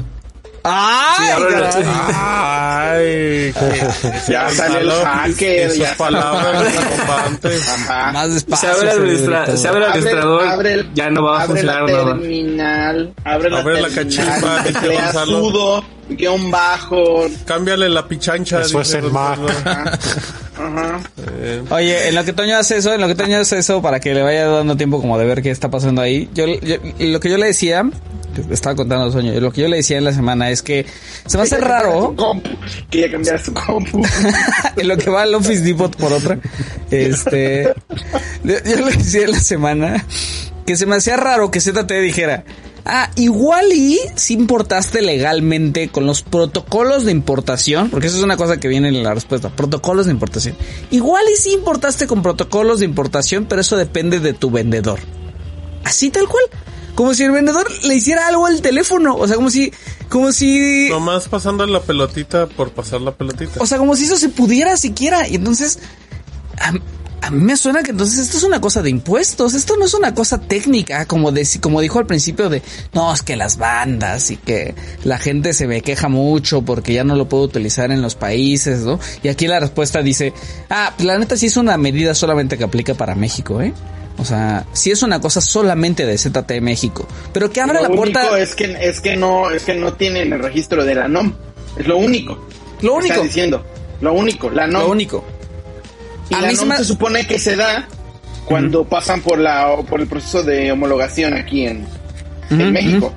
¡Ay! 2.29 3.53
que- 3.53 3.89
Ya 4.33 4.51
sale 4.55 4.81
el 4.81 4.91
hacker, 4.91 5.67
Esas 5.71 5.79
ya 5.79 5.95
palabras. 5.97 6.65
Más 8.13 8.27
Se 8.29 8.35
despacio. 8.35 8.71
abre 8.71 8.83
el, 8.83 8.89
administra- 8.99 9.45
señorito. 9.47 9.57
se 9.57 9.69
abre 9.69 9.81
el 9.85 9.91
administrador, 9.93 10.67
el- 10.67 10.95
ya 10.95 11.11
no 11.11 11.23
va 11.25 11.39
a 11.39 11.43
abre 11.43 11.47
funcionar 11.63 11.83
la 11.83 11.93
nada. 11.93 12.05
terminal, 12.19 13.15
abre 13.25 13.51
la, 13.51 13.59
Abre 13.61 13.81
la 13.83 13.89
terminal, 13.89 14.09
cachimba, 14.09 14.65
guion 16.09 16.51
bajo, 16.51 17.27
Cámbiale 17.45 17.89
la 17.89 18.07
pichancha. 18.07 18.61
Eso 18.63 18.81
es 18.81 18.95
el 18.95 19.11
Mac. 19.11 19.39
Oye, 21.71 22.09
en 22.09 22.15
lo 22.15 22.25
que 22.25 22.33
Toño 22.33 22.57
hace 22.57 22.79
eso, 22.79 22.95
en 22.95 23.01
lo 23.01 23.09
que 23.09 23.15
Toño 23.15 23.39
hace 23.39 23.59
eso, 23.59 23.83
para 23.83 24.01
que 24.01 24.15
le 24.15 24.23
vaya 24.23 24.47
dando 24.47 24.77
tiempo 24.77 25.01
como 25.01 25.19
de 25.19 25.25
ver 25.27 25.43
qué 25.43 25.51
está 25.51 25.71
pasando 25.71 26.01
ahí, 26.01 26.29
yo, 26.35 26.47
yo- 26.47 26.77
lo 26.99 27.21
que 27.21 27.31
yo 27.31 27.37
le 27.37 27.47
decía, 27.47 27.85
estaba 28.51 28.75
contando 28.75 29.11
Toño, 29.11 29.39
lo 29.41 29.53
que 29.53 29.63
yo 29.63 29.69
le 29.69 29.77
decía 29.79 29.99
en 29.99 30.05
la 30.05 30.13
semana 30.13 30.51
es 30.51 30.63
que 30.63 30.87
se 31.27 31.37
me 31.37 31.43
hace 31.45 31.59
raro, 31.59 32.15
compu, 32.17 32.49
Quería 32.91 33.11
cambiar 33.11 33.39
su 33.43 33.53
compu. 33.53 34.03
en 34.77 34.89
lo 34.89 34.97
que 34.97 35.11
va 35.11 35.23
al 35.23 35.35
Office 35.35 35.61
Depot 35.63 35.95
por 35.97 36.13
otra, 36.13 36.39
este, 36.91 37.75
yo 38.45 38.55
yo 38.65 38.77
le 38.87 38.93
decía 38.97 39.25
en 39.25 39.33
la 39.33 39.41
semana 39.41 40.05
que 40.67 40.77
se 40.77 40.87
me 40.87 40.97
hacía 40.97 41.17
raro 41.17 41.51
que 41.51 41.61
ZTE 41.61 42.01
dijera, 42.01 42.45
ah, 42.85 43.11
igual 43.15 43.73
y 43.73 43.99
si 44.17 44.35
importaste 44.35 45.01
legalmente 45.01 45.89
con 45.89 46.07
los 46.07 46.23
protocolos 46.23 47.05
de 47.05 47.13
importación, 47.13 47.89
porque 47.89 48.09
eso 48.09 48.17
es 48.17 48.23
una 48.23 48.37
cosa 48.37 48.59
que 48.59 48.69
viene 48.69 48.89
en 48.89 49.03
la 49.03 49.15
respuesta, 49.15 49.49
protocolos 49.49 50.07
de 50.07 50.13
importación. 50.13 50.57
Igual 50.91 51.25
y 51.33 51.37
si 51.37 51.53
importaste 51.53 52.07
con 52.07 52.23
protocolos 52.23 52.81
de 52.81 52.85
importación, 52.85 53.47
pero 53.47 53.61
eso 53.61 53.77
depende 53.77 54.21
de 54.21 54.33
tu 54.33 54.51
vendedor. 54.51 54.99
Así 55.85 56.11
tal 56.11 56.27
cual. 56.29 56.45
Como 56.97 57.13
si 57.13 57.25
el 57.25 57.31
vendedor 57.31 57.67
le 57.85 57.95
hiciera 57.95 58.27
algo 58.27 58.47
al 58.47 58.63
teléfono. 58.63 59.17
O 59.17 59.27
sea, 59.29 59.37
como 59.37 59.51
si, 59.51 59.71
como 60.09 60.33
si, 60.33 60.89
nomás 60.89 61.29
pasando 61.29 61.67
la 61.67 61.83
pelotita 61.83 62.47
por 62.47 62.71
pasar 62.71 63.03
la 63.03 63.13
pelotita. 63.13 63.61
o 63.63 63.67
sea, 63.67 63.77
como 63.77 63.95
si 63.95 64.05
eso 64.05 64.17
se 64.17 64.31
pudiera 64.31 64.79
siquiera. 64.79 65.29
Y 65.29 65.35
entonces, 65.35 65.79
a 67.27 67.31
mí 67.31 67.43
me 67.43 67.57
suena 67.57 67.83
que 67.83 67.91
entonces 67.91 68.21
esto 68.21 68.37
es 68.37 68.45
una 68.45 68.61
cosa 68.61 68.83
de 68.83 68.91
impuestos, 68.91 69.55
esto 69.55 69.77
no 69.77 69.85
es 69.85 69.95
una 69.95 70.15
cosa 70.15 70.41
técnica, 70.41 71.07
como, 71.07 71.33
de, 71.33 71.45
como 71.61 71.81
dijo 71.81 71.99
al 71.99 72.07
principio 72.07 72.49
de, 72.49 72.63
no, 72.93 73.13
es 73.13 73.23
que 73.23 73.35
las 73.35 73.59
bandas 73.59 74.31
y 74.31 74.37
que 74.37 74.77
la 75.03 75.19
gente 75.19 75.53
se 75.53 75.67
me 75.67 75.81
queja 75.81 76.09
mucho 76.09 76.63
porque 76.63 76.93
ya 76.95 77.03
no 77.03 77.17
lo 77.17 77.29
puedo 77.29 77.43
utilizar 77.43 77.91
en 77.91 78.01
los 78.01 78.15
países, 78.15 78.81
¿no? 78.81 79.01
Y 79.25 79.29
aquí 79.29 79.49
la 79.49 79.59
respuesta 79.59 80.03
dice, 80.03 80.33
ah, 80.71 80.93
pues 80.97 81.05
la 81.05 81.19
neta 81.19 81.37
sí 81.37 81.47
es 81.47 81.57
una 81.57 81.77
medida 81.77 82.15
solamente 82.15 82.57
que 82.57 82.65
aplica 82.65 82.95
para 82.95 83.17
México, 83.17 83.61
¿eh? 83.61 83.73
O 84.19 84.25
sea, 84.25 84.65
sí 84.73 84.93
es 84.93 85.03
una 85.03 85.21
cosa 85.21 85.41
solamente 85.41 86.07
de 86.07 86.17
ZT 86.17 86.61
México, 86.61 87.09
pero 87.33 87.51
que 87.51 87.61
abre 87.61 87.83
lo 87.83 87.89
la 87.89 87.91
puerta... 87.91 88.39
es 88.39 88.55
que, 88.55 88.77
es 88.81 89.01
que 89.01 89.17
no, 89.17 89.51
es 89.51 89.65
que 89.65 89.75
no 89.75 89.95
tienen 89.95 90.33
el 90.33 90.43
registro 90.43 90.85
de 90.85 90.95
la 90.95 91.09
NOM. 91.09 91.35
Es 91.77 91.89
lo 91.89 91.99
único. 91.99 92.47
Lo 92.83 92.95
único. 92.95 93.15
Está 93.15 93.25
diciendo. 93.25 93.67
Lo 94.01 94.13
único, 94.13 94.49
la 94.49 94.67
NOM. 94.69 94.83
Lo 94.83 94.91
único. 94.91 95.25
Y 96.31 96.35
A 96.35 96.41
la 96.43 96.49
mí 96.49 96.57
se 96.57 96.65
me- 96.67 96.77
se 96.77 96.85
supone 96.85 97.27
que 97.27 97.39
se 97.39 97.57
da 97.57 97.87
cuando 98.45 98.85
pasan 98.85 99.23
por 99.23 99.39
la 99.39 99.77
por 99.89 100.01
el 100.01 100.07
proceso 100.07 100.43
de 100.43 100.71
homologación 100.73 101.35
aquí 101.35 101.67
en, 101.67 101.87
en 102.51 102.73
México. 102.73 103.13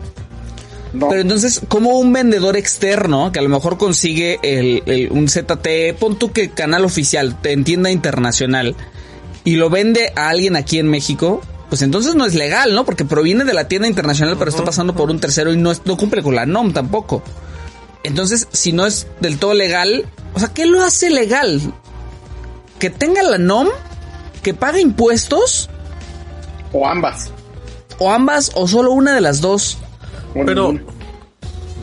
No. 0.94 1.10
Pero 1.10 1.22
entonces, 1.22 1.62
como 1.68 2.00
un 2.00 2.12
vendedor 2.12 2.58
externo 2.58 3.32
que 3.32 3.38
a 3.38 3.44
lo 3.44 3.50
mejor 3.50 3.78
consigue 3.78 4.40
el, 4.42 4.82
el- 4.88 5.12
un 5.12 5.28
ZTE, 5.30 5.94
pon 5.94 6.18
tú 6.18 6.32
que 6.32 6.50
canal 6.50 6.84
oficial, 6.84 7.36
en 7.44 7.64
tienda 7.64 7.92
internacional, 7.92 8.76
y 9.44 9.56
lo 9.56 9.70
vende 9.70 10.12
a 10.16 10.30
alguien 10.30 10.56
aquí 10.56 10.80
en 10.80 10.88
México, 10.88 11.42
pues 11.70 11.84
entonces 11.84 12.16
no 12.16 12.26
es 12.26 12.34
legal, 12.34 12.74
¿no? 12.74 12.86
Porque 12.86 13.06
proviene 13.06 13.46
de 13.46 13.54
la 13.54 13.68
tienda 13.68 13.88
internacional, 13.88 14.36
pero 14.40 14.50
está 14.50 14.64
pasando 14.66 14.96
por 14.96 15.12
un 15.12 15.20
tercero 15.20 15.54
y 15.54 15.58
no, 15.58 15.72
es- 15.72 15.84
no 15.86 15.96
cumple 15.96 16.24
con 16.24 16.34
la 16.34 16.48
NOM 16.48 16.74
tampoco. 16.74 17.22
Entonces, 18.04 18.48
si 18.52 18.72
no 18.72 18.88
es 18.88 19.06
del 19.20 19.38
todo 19.38 19.54
legal, 19.54 20.06
o 20.34 20.40
sea, 20.40 20.50
¿qué 20.50 20.66
lo 20.66 20.82
hace 20.84 21.12
legal? 21.12 21.62
Que 22.80 22.90
tenga 22.90 23.22
la 23.24 23.38
NOM, 23.38 23.68
que 24.42 24.54
pague 24.54 24.80
impuestos, 24.82 25.70
O 26.72 26.88
ambas. 26.88 27.32
o 27.98 28.12
ambas, 28.12 28.52
o 28.56 28.68
solo 28.68 28.92
una 28.92 29.14
de 29.14 29.22
las 29.22 29.42
dos. 29.42 29.78
Pero, 30.34 30.46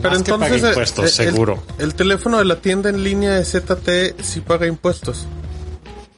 pero 0.01 0.13
Más 0.13 0.23
que 0.23 0.31
entonces. 0.31 0.37
pague 0.49 0.55
eh, 0.65 0.69
impuestos, 0.69 1.19
eh, 1.19 1.23
el- 1.23 1.29
seguro. 1.31 1.63
El, 1.79 1.93
teléfono 1.93 2.37
de 2.39 2.45
la 2.45 2.55
tienda 2.61 2.89
en 2.89 3.03
línea 3.03 3.33
de 3.33 3.45
ZTE 3.45 4.15
sí 4.23 4.39
paga 4.41 4.65
impuestos. 4.67 5.25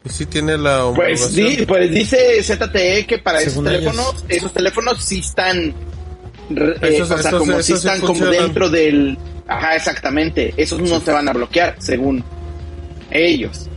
Y 0.06 0.10
sí 0.10 0.26
tiene 0.26 0.58
la 0.58 0.90
Pues, 0.96 1.34
di- 1.36 1.66
pues 1.68 1.92
dice 1.92 2.42
ZTE 2.42 3.06
que 3.06 3.18
para 3.20 3.42
esos 3.42 3.62
teléfonos, 3.62 4.08
ellos. 4.08 4.26
esos 4.30 4.54
teléfonos 4.54 5.04
sí 5.04 5.20
están, 5.20 5.58
eh, 5.60 6.76
Esos- 6.82 7.12
o 7.12 7.18
sea, 7.18 7.30
esos- 7.30 7.40
como 7.40 7.52
esos 7.52 7.66
si 7.66 7.72
sí 7.74 7.78
están 7.80 8.00
como 8.00 8.26
dentro 8.28 8.70
del, 8.70 9.18
ajá, 9.46 9.76
exactamente, 9.76 10.54
esos 10.56 10.80
no 10.80 11.02
se 11.02 11.12
van 11.12 11.28
a 11.28 11.34
bloquear, 11.34 11.76
según 11.80 12.24
ellos, 13.12 13.68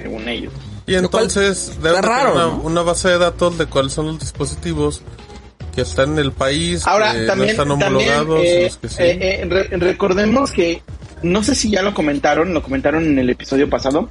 según 0.00 0.28
ellos. 0.28 0.52
Y 0.86 0.94
entonces 0.94 1.78
tener 1.82 2.02
raro, 2.04 2.32
una, 2.34 2.42
¿no? 2.46 2.56
una 2.62 2.82
base 2.82 3.08
de 3.10 3.18
datos 3.18 3.56
de 3.58 3.66
cuáles 3.66 3.92
son 3.92 4.06
los 4.06 4.18
dispositivos 4.18 5.02
que 5.74 5.82
están 5.82 6.12
en 6.12 6.18
el 6.18 6.32
país, 6.32 6.84
Ahora, 6.86 7.12
que 7.12 7.26
también, 7.26 7.56
no 7.56 7.62
están 7.62 7.68
también 7.78 7.88
homologados, 8.12 8.40
eh, 8.44 8.62
los 8.64 8.76
que 8.78 8.88
sí. 8.88 8.96
eh, 8.98 9.18
eh, 9.20 9.44
re- 9.48 9.68
recordemos 9.76 10.50
que, 10.50 10.82
no 11.22 11.44
sé 11.44 11.54
si 11.54 11.70
ya 11.70 11.82
lo 11.82 11.94
comentaron, 11.94 12.52
lo 12.52 12.62
comentaron 12.62 13.04
en 13.06 13.18
el 13.18 13.30
episodio 13.30 13.70
pasado, 13.70 14.08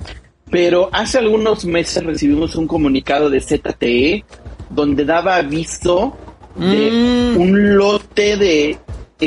pero 0.49 0.89
hace 0.93 1.17
algunos 1.17 1.65
meses 1.65 2.03
recibimos 2.03 2.55
un 2.55 2.65
comunicado 2.67 3.29
de 3.29 3.41
ZTE 3.41 4.23
donde 4.69 5.03
daba 5.05 5.35
aviso 5.35 6.15
de 6.55 6.91
Mm. 7.35 7.41
un 7.41 7.75
lote 7.77 8.37
de 8.37 8.77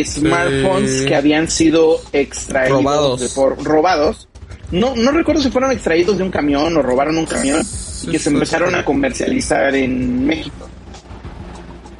smartphones 0.04 0.90
Sí. 1.00 1.06
que 1.06 1.14
habían 1.14 1.48
sido 1.50 2.00
extraídos 2.12 2.82
Robados. 2.82 3.20
de 3.20 3.28
por 3.28 3.62
robados. 3.62 4.28
No, 4.72 4.96
no 4.96 5.10
recuerdo 5.12 5.40
si 5.42 5.50
fueron 5.50 5.70
extraídos 5.70 6.16
de 6.18 6.24
un 6.24 6.30
camión 6.30 6.76
o 6.76 6.82
robaron 6.82 7.16
un 7.18 7.26
camión 7.26 7.60
y 8.04 8.10
que 8.10 8.18
se 8.18 8.30
empezaron 8.30 8.70
sí. 8.70 8.76
a 8.76 8.84
comercializar 8.84 9.74
en 9.74 10.26
México 10.26 10.68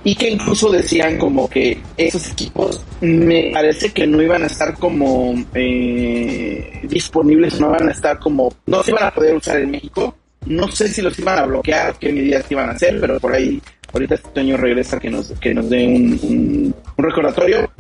y 0.04 0.16
que 0.16 0.30
incluso 0.30 0.68
decían 0.70 1.16
como 1.16 1.48
que 1.48 1.80
esos 1.96 2.28
equipos 2.30 2.82
me 3.02 3.50
parece 3.52 3.90
que 3.92 4.04
no 4.06 4.20
iban 4.20 4.42
a 4.42 4.46
estar 4.46 4.74
como 4.76 5.32
eh, 5.54 6.80
disponibles, 6.88 7.60
no 7.60 7.70
van 7.70 7.88
a 7.88 7.92
estar 7.92 8.18
como, 8.18 8.52
no 8.66 8.82
se 8.82 8.90
iban 8.90 9.04
a 9.04 9.14
poder 9.14 9.36
usar 9.36 9.58
en 9.60 9.70
México. 9.70 10.16
No 10.46 10.66
sé 10.66 10.88
si 10.88 11.02
los 11.02 11.16
iban 11.20 11.38
a 11.38 11.46
bloquear, 11.46 11.94
qué 12.00 12.12
medidas 12.12 12.50
iban 12.50 12.68
a 12.68 12.72
hacer, 12.72 12.98
pero 13.00 13.20
por 13.20 13.32
ahí 13.32 13.62
ahorita 13.92 14.16
este 14.16 14.40
año 14.40 14.56
regresa 14.56 14.98
que 14.98 15.08
nos, 15.08 15.28
que 15.40 15.54
nos 15.54 15.70
dé 15.70 15.86
un, 15.86 16.18
un- 16.22 16.74
un 16.96 17.04
recordatorio. 17.04 17.70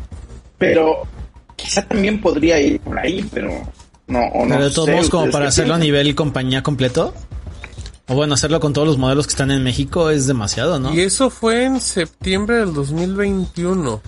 Pero 0.58 1.02
quizá 1.56 1.82
también 1.82 2.20
podría 2.20 2.60
ir 2.60 2.78
por 2.78 2.96
ahí, 3.00 3.28
pero 3.34 3.50
no, 4.06 4.20
o 4.20 4.44
no 4.44 4.54
Pero 4.54 4.64
de 4.68 4.74
todos 4.74 4.88
modos, 4.88 5.10
como 5.10 5.22
¿ustedes 5.24 5.32
para 5.32 5.48
hacerlo 5.48 5.74
a 5.74 5.78
nivel 5.78 6.14
compañía 6.14 6.62
completo. 6.62 7.14
O 8.08 8.14
bueno, 8.14 8.34
hacerlo 8.34 8.60
con 8.60 8.72
todos 8.72 8.86
los 8.86 8.98
modelos 8.98 9.26
que 9.26 9.32
están 9.32 9.50
en 9.50 9.62
México 9.62 10.10
es 10.10 10.26
demasiado, 10.26 10.78
¿no? 10.78 10.92
Y 10.92 11.00
eso 11.00 11.30
fue 11.30 11.64
en 11.64 11.80
septiembre 11.80 12.56
del 12.56 12.74
2021. 12.74 14.02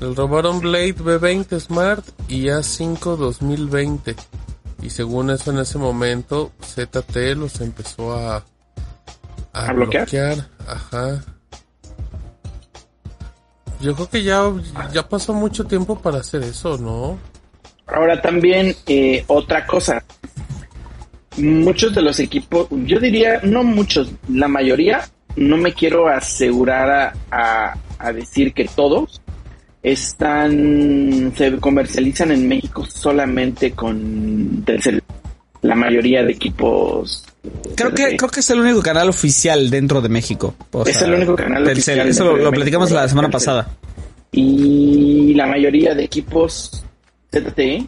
El 0.00 0.16
robaron 0.16 0.60
Blade 0.60 0.96
B20 0.96 1.60
Smart 1.60 2.04
y 2.28 2.44
A5 2.44 3.16
2020. 3.16 4.16
Y 4.82 4.90
según 4.90 5.30
eso 5.30 5.50
en 5.50 5.58
ese 5.58 5.76
momento, 5.76 6.52
ZT 6.62 7.36
los 7.36 7.60
empezó 7.60 8.14
a, 8.14 8.44
a, 9.52 9.66
¿A 9.66 9.72
bloquear? 9.72 10.48
Ajá. 10.66 11.22
Yo 13.80 13.94
creo 13.94 14.08
que 14.08 14.22
ya, 14.22 14.42
ya 14.92 15.08
pasó 15.08 15.34
mucho 15.34 15.64
tiempo 15.64 15.98
para 15.98 16.18
hacer 16.18 16.42
eso, 16.44 16.78
¿no? 16.78 17.18
Ahora 17.94 18.20
también 18.20 18.74
eh, 18.86 19.24
otra 19.26 19.66
cosa. 19.66 20.02
Muchos 21.36 21.94
de 21.94 22.02
los 22.02 22.18
equipos, 22.20 22.66
yo 22.70 22.98
diría, 22.98 23.40
no 23.44 23.62
muchos, 23.62 24.10
la 24.28 24.48
mayoría, 24.48 25.08
no 25.36 25.56
me 25.56 25.72
quiero 25.72 26.08
asegurar 26.08 26.90
a, 26.90 27.12
a- 27.30 27.76
a 27.98 28.12
decir 28.12 28.52
que 28.52 28.64
todos 28.66 29.20
están, 29.82 31.32
se 31.36 31.56
comercializan 31.58 32.32
en 32.32 32.48
México 32.48 32.84
solamente 32.86 33.72
con 33.72 34.62
Telcel. 34.64 35.02
La 35.62 35.74
mayoría 35.74 36.22
de 36.24 36.32
equipos. 36.32 37.24
Creo 37.76 37.94
que, 37.94 38.16
creo 38.16 38.30
que 38.30 38.40
es 38.40 38.50
el 38.50 38.60
único 38.60 38.80
canal 38.82 39.08
oficial 39.10 39.68
dentro 39.70 40.00
de 40.00 40.08
México. 40.08 40.54
O 40.72 40.84
Es 40.86 40.96
sea, 40.96 41.06
el 41.06 41.14
único 41.14 41.36
canal 41.36 41.64
Telcel. 41.64 41.98
oficial 42.00 42.08
Eso 42.08 42.24
lo, 42.24 42.32
México, 42.32 42.50
platicamos 42.52 42.90
la 42.90 43.06
semana 43.08 43.28
pasada. 43.28 43.68
Y 44.32 45.34
la 45.34 45.46
mayoría 45.46 45.94
de 45.94 46.04
equipos 46.04 46.84
ZTE 47.32 47.86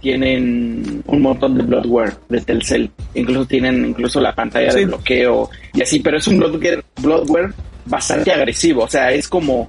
tienen 0.00 1.02
un 1.06 1.22
montón 1.22 1.56
de 1.56 1.62
bloatware 1.62 2.14
de 2.28 2.40
Telcel. 2.40 2.90
Incluso 3.14 3.46
tienen 3.46 3.84
incluso 3.86 4.20
la 4.20 4.34
pantalla 4.34 4.70
Sí. 4.70 4.80
de 4.80 4.86
bloqueo 4.86 5.50
y 5.74 5.82
así, 5.82 6.00
pero 6.00 6.16
es 6.18 6.26
un 6.26 6.38
bloatware, 6.38 6.84
bloatware 7.00 7.52
bastante 7.84 8.32
agresivo. 8.32 8.84
O 8.84 8.88
sea, 8.88 9.12
es 9.12 9.28
como 9.28 9.68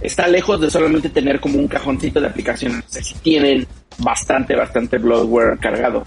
está 0.00 0.26
lejos 0.28 0.60
de 0.60 0.70
solamente 0.70 1.08
tener 1.08 1.40
como 1.40 1.58
un 1.58 1.68
cajoncito 1.68 2.20
de 2.20 2.26
aplicaciones. 2.26 2.84
O 2.86 2.88
sea, 2.88 3.02
sí 3.02 3.14
tienen 3.22 3.66
bastante, 3.98 4.54
bastante 4.56 4.98
bloatware 4.98 5.58
cargado. 5.58 6.04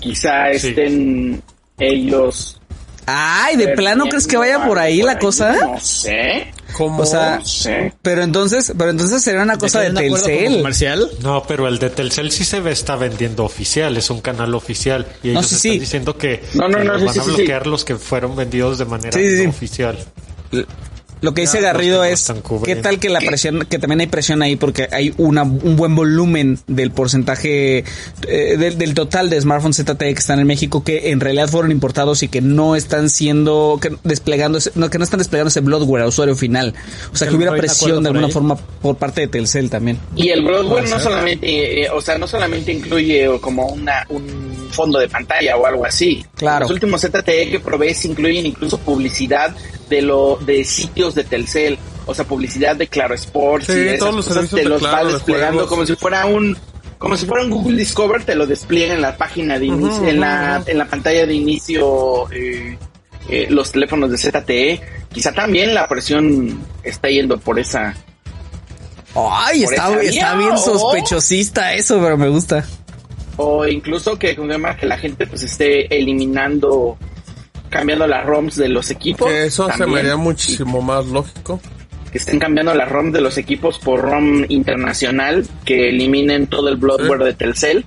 Quizá 0.00 0.52
Sí. 0.54 0.68
estén 0.68 1.42
ellos. 1.78 2.60
Ay, 3.06 3.56
¿de 3.56 3.68
plano 3.68 4.06
crees 4.06 4.26
que 4.26 4.36
vaya 4.36 4.64
por 4.64 4.78
ahí 4.78 5.02
la 5.02 5.18
cosa? 5.18 5.54
No 5.60 5.78
sé. 5.80 6.52
Como 6.72 7.02
O 7.02 7.06
sea, 7.06 7.36
No 7.38 7.44
sé. 7.44 7.92
pero 8.02 8.22
entonces, 8.22 8.72
pero 8.76 8.90
entonces 8.90 9.22
sería 9.22 9.42
una 9.42 9.58
cosa 9.58 9.80
de 9.80 9.90
¿De 9.90 9.94
que 9.94 10.00
hay 10.00 10.08
un 10.08 10.16
acuerdo 10.16 10.26
como 10.26 10.38
Telcel. 10.38 10.56
comercial? 10.58 11.10
No, 11.22 11.42
pero 11.46 11.68
el 11.68 11.78
de 11.78 11.90
Telcel 11.90 12.32
sí 12.32 12.44
se 12.44 12.60
ve, 12.60 12.72
está 12.72 12.96
vendiendo 12.96 13.44
oficial, 13.44 13.96
es 13.96 14.10
un 14.10 14.20
canal 14.20 14.54
oficial. 14.54 15.06
Y 15.22 15.30
ellos 15.30 15.46
sí, 15.46 15.54
están 15.54 15.72
sí. 15.72 15.78
diciendo 15.78 16.16
que, 16.18 16.42
No, 16.54 16.68
no, 16.68 16.78
que 16.78 16.82
sí, 16.84 16.88
van 16.88 17.00
sí, 17.00 17.06
a 17.08 17.12
sí, 17.12 17.20
sí. 17.20 17.36
bloquear 17.36 17.66
los 17.68 17.84
que 17.84 17.94
fueron 17.96 18.34
vendidos 18.34 18.78
de 18.78 18.84
manera 18.86 19.12
Sí, 19.16 19.28
sí, 19.30 19.36
sí. 19.36 19.44
no 19.44 19.50
oficial. 19.50 19.98
Lo 21.24 21.32
que 21.34 21.40
dice 21.40 21.56
Ya, 21.60 21.68
Garrido 21.72 22.04
es, 22.04 22.30
¿qué 22.64 22.76
tal 22.76 22.98
que 22.98 23.08
la 23.08 23.20
presión, 23.20 23.66
que 23.68 23.78
también 23.78 24.00
hay 24.00 24.06
presión 24.08 24.42
ahí 24.42 24.56
porque 24.56 24.88
hay 24.92 25.14
una, 25.16 25.42
un 25.42 25.74
buen 25.76 25.94
volumen 25.96 26.58
del 26.66 26.90
porcentaje 26.90 27.84
eh, 28.28 28.56
del, 28.58 28.76
del 28.76 28.92
total 28.92 29.30
de 29.30 29.40
smartphones 29.40 29.76
ZTE 29.78 29.96
que 29.96 30.10
están 30.20 30.38
en 30.38 30.46
México 30.46 30.84
que 30.84 31.10
en 31.10 31.20
realidad 31.20 31.48
fueron 31.48 31.70
importados 31.70 32.22
y 32.22 32.28
que 32.28 32.40
no 32.42 32.76
están 32.76 33.08
siendo, 33.08 33.78
que 33.80 33.96
desplegando, 34.04 34.58
ese- 34.58 34.72
no, 34.74 34.90
que 34.90 34.98
no 34.98 35.04
están 35.04 35.18
desplegando 35.18 35.48
ese 35.48 35.60
bloatware 35.60 36.02
a 36.04 36.08
usuario 36.08 36.36
final. 36.36 36.74
O 37.12 37.16
sea, 37.16 37.26
que 37.28 37.34
hubiera 37.36 37.52
presión 37.56 38.02
de 38.02 38.10
alguna 38.10 38.26
ahí. 38.26 38.32
forma 38.32 38.56
por 38.56 38.96
parte 38.96 39.22
de 39.22 39.28
Telcel 39.28 39.70
también. 39.70 39.98
Y 40.16 40.28
el 40.28 40.42
bloatware 40.42 40.84
Puede 40.84 40.94
no 40.94 41.00
solamente, 41.00 41.84
eh, 41.84 41.88
o 41.90 42.00
sea, 42.02 42.18
no 42.18 42.26
solamente 42.28 42.70
incluye 42.72 43.28
como 43.40 43.66
una, 43.68 44.04
un 44.10 44.68
fondo 44.70 44.98
de 44.98 45.08
pantalla 45.08 45.56
o 45.56 45.64
algo 45.66 45.86
así. 45.86 46.22
Claro. 46.36 46.64
Los 46.64 46.70
últimos 46.72 47.00
ZTE 47.00 47.48
que 47.50 47.60
provees 47.60 48.04
incluyen 48.04 48.44
incluso 48.44 48.76
publicidad 48.78 49.54
de 49.88 50.02
lo 50.02 50.36
de 50.36 50.64
sitios 50.64 51.14
de 51.14 51.24
Telcel, 51.24 51.78
o 52.06 52.14
sea, 52.14 52.24
publicidad 52.24 52.76
de 52.76 52.88
Claro 52.88 53.14
Sports 53.14 53.66
Sí, 53.66 53.72
y 53.72 53.88
esas 53.88 53.98
todos 53.98 54.14
los 54.14 54.26
cosas 54.26 54.48
servicios 54.48 54.60
te 54.60 54.64
de 54.64 54.68
los 54.68 54.80
Claro, 54.80 54.96
va 54.96 55.04
de 55.04 55.12
desplegando 55.12 55.66
como 55.66 55.86
si 55.86 55.96
fuera 55.96 56.26
un 56.26 56.56
como 56.98 57.16
si 57.16 57.26
fuera 57.26 57.44
un 57.44 57.50
Google 57.50 57.76
Discover, 57.76 58.24
te 58.24 58.34
lo 58.34 58.46
despliega 58.46 58.94
en 58.94 59.02
la 59.02 59.16
página 59.16 59.58
de 59.58 59.66
inicio, 59.66 60.08
en 60.08 60.20
la 60.20 60.62
en 60.66 60.78
la 60.78 60.86
pantalla 60.86 61.26
de 61.26 61.34
inicio 61.34 62.30
eh, 62.30 62.78
eh, 63.28 63.46
los 63.50 63.72
teléfonos 63.72 64.10
de 64.10 64.18
ZTE. 64.18 64.80
Quizá 65.12 65.32
también 65.32 65.74
la 65.74 65.86
presión 65.86 66.64
está 66.82 67.08
yendo 67.08 67.38
por 67.38 67.58
esa 67.58 67.94
Ay, 69.14 69.62
está, 69.62 69.90
esa 70.00 70.02
está 70.02 70.34
bien 70.36 70.58
sospechosista 70.58 71.74
eso, 71.74 72.00
pero 72.00 72.16
me 72.16 72.28
gusta. 72.28 72.64
o 73.36 73.66
incluso 73.66 74.18
que, 74.18 74.34
que 74.34 74.86
la 74.86 74.98
gente 74.98 75.26
pues 75.26 75.42
esté 75.42 75.94
eliminando 75.96 76.98
cambiando 77.74 78.06
las 78.06 78.24
ROMs 78.24 78.56
de 78.56 78.68
los 78.68 78.90
equipos. 78.90 79.28
Que 79.30 79.44
eso 79.46 79.66
se 79.66 79.72
me 79.72 79.78
también, 79.78 79.98
haría 80.00 80.16
muchísimo 80.16 80.80
más 80.80 81.04
lógico. 81.06 81.60
que 82.10 82.18
estén 82.18 82.38
cambiando 82.38 82.72
las 82.74 82.88
ROM 82.88 83.10
de 83.10 83.20
los 83.20 83.36
equipos 83.38 83.78
por 83.80 84.00
ROM 84.00 84.44
internacional, 84.48 85.44
que 85.64 85.88
eliminen 85.88 86.46
todo 86.46 86.68
el 86.68 86.76
bloatware 86.76 87.18
Sí. 87.20 87.24
de 87.24 87.32
Telcel. 87.34 87.86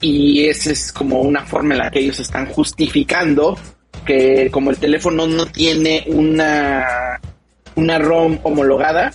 Y 0.00 0.46
esa 0.46 0.72
es 0.72 0.92
como 0.92 1.20
una 1.20 1.42
forma 1.44 1.74
en 1.74 1.78
la 1.80 1.90
que 1.90 2.00
ellos 2.00 2.18
están 2.18 2.46
justificando 2.46 3.56
que 4.04 4.48
como 4.50 4.70
el 4.70 4.78
teléfono 4.78 5.26
no 5.28 5.46
tiene 5.46 6.04
una, 6.08 7.20
una 7.76 7.98
ROM 7.98 8.38
homologada, 8.42 9.12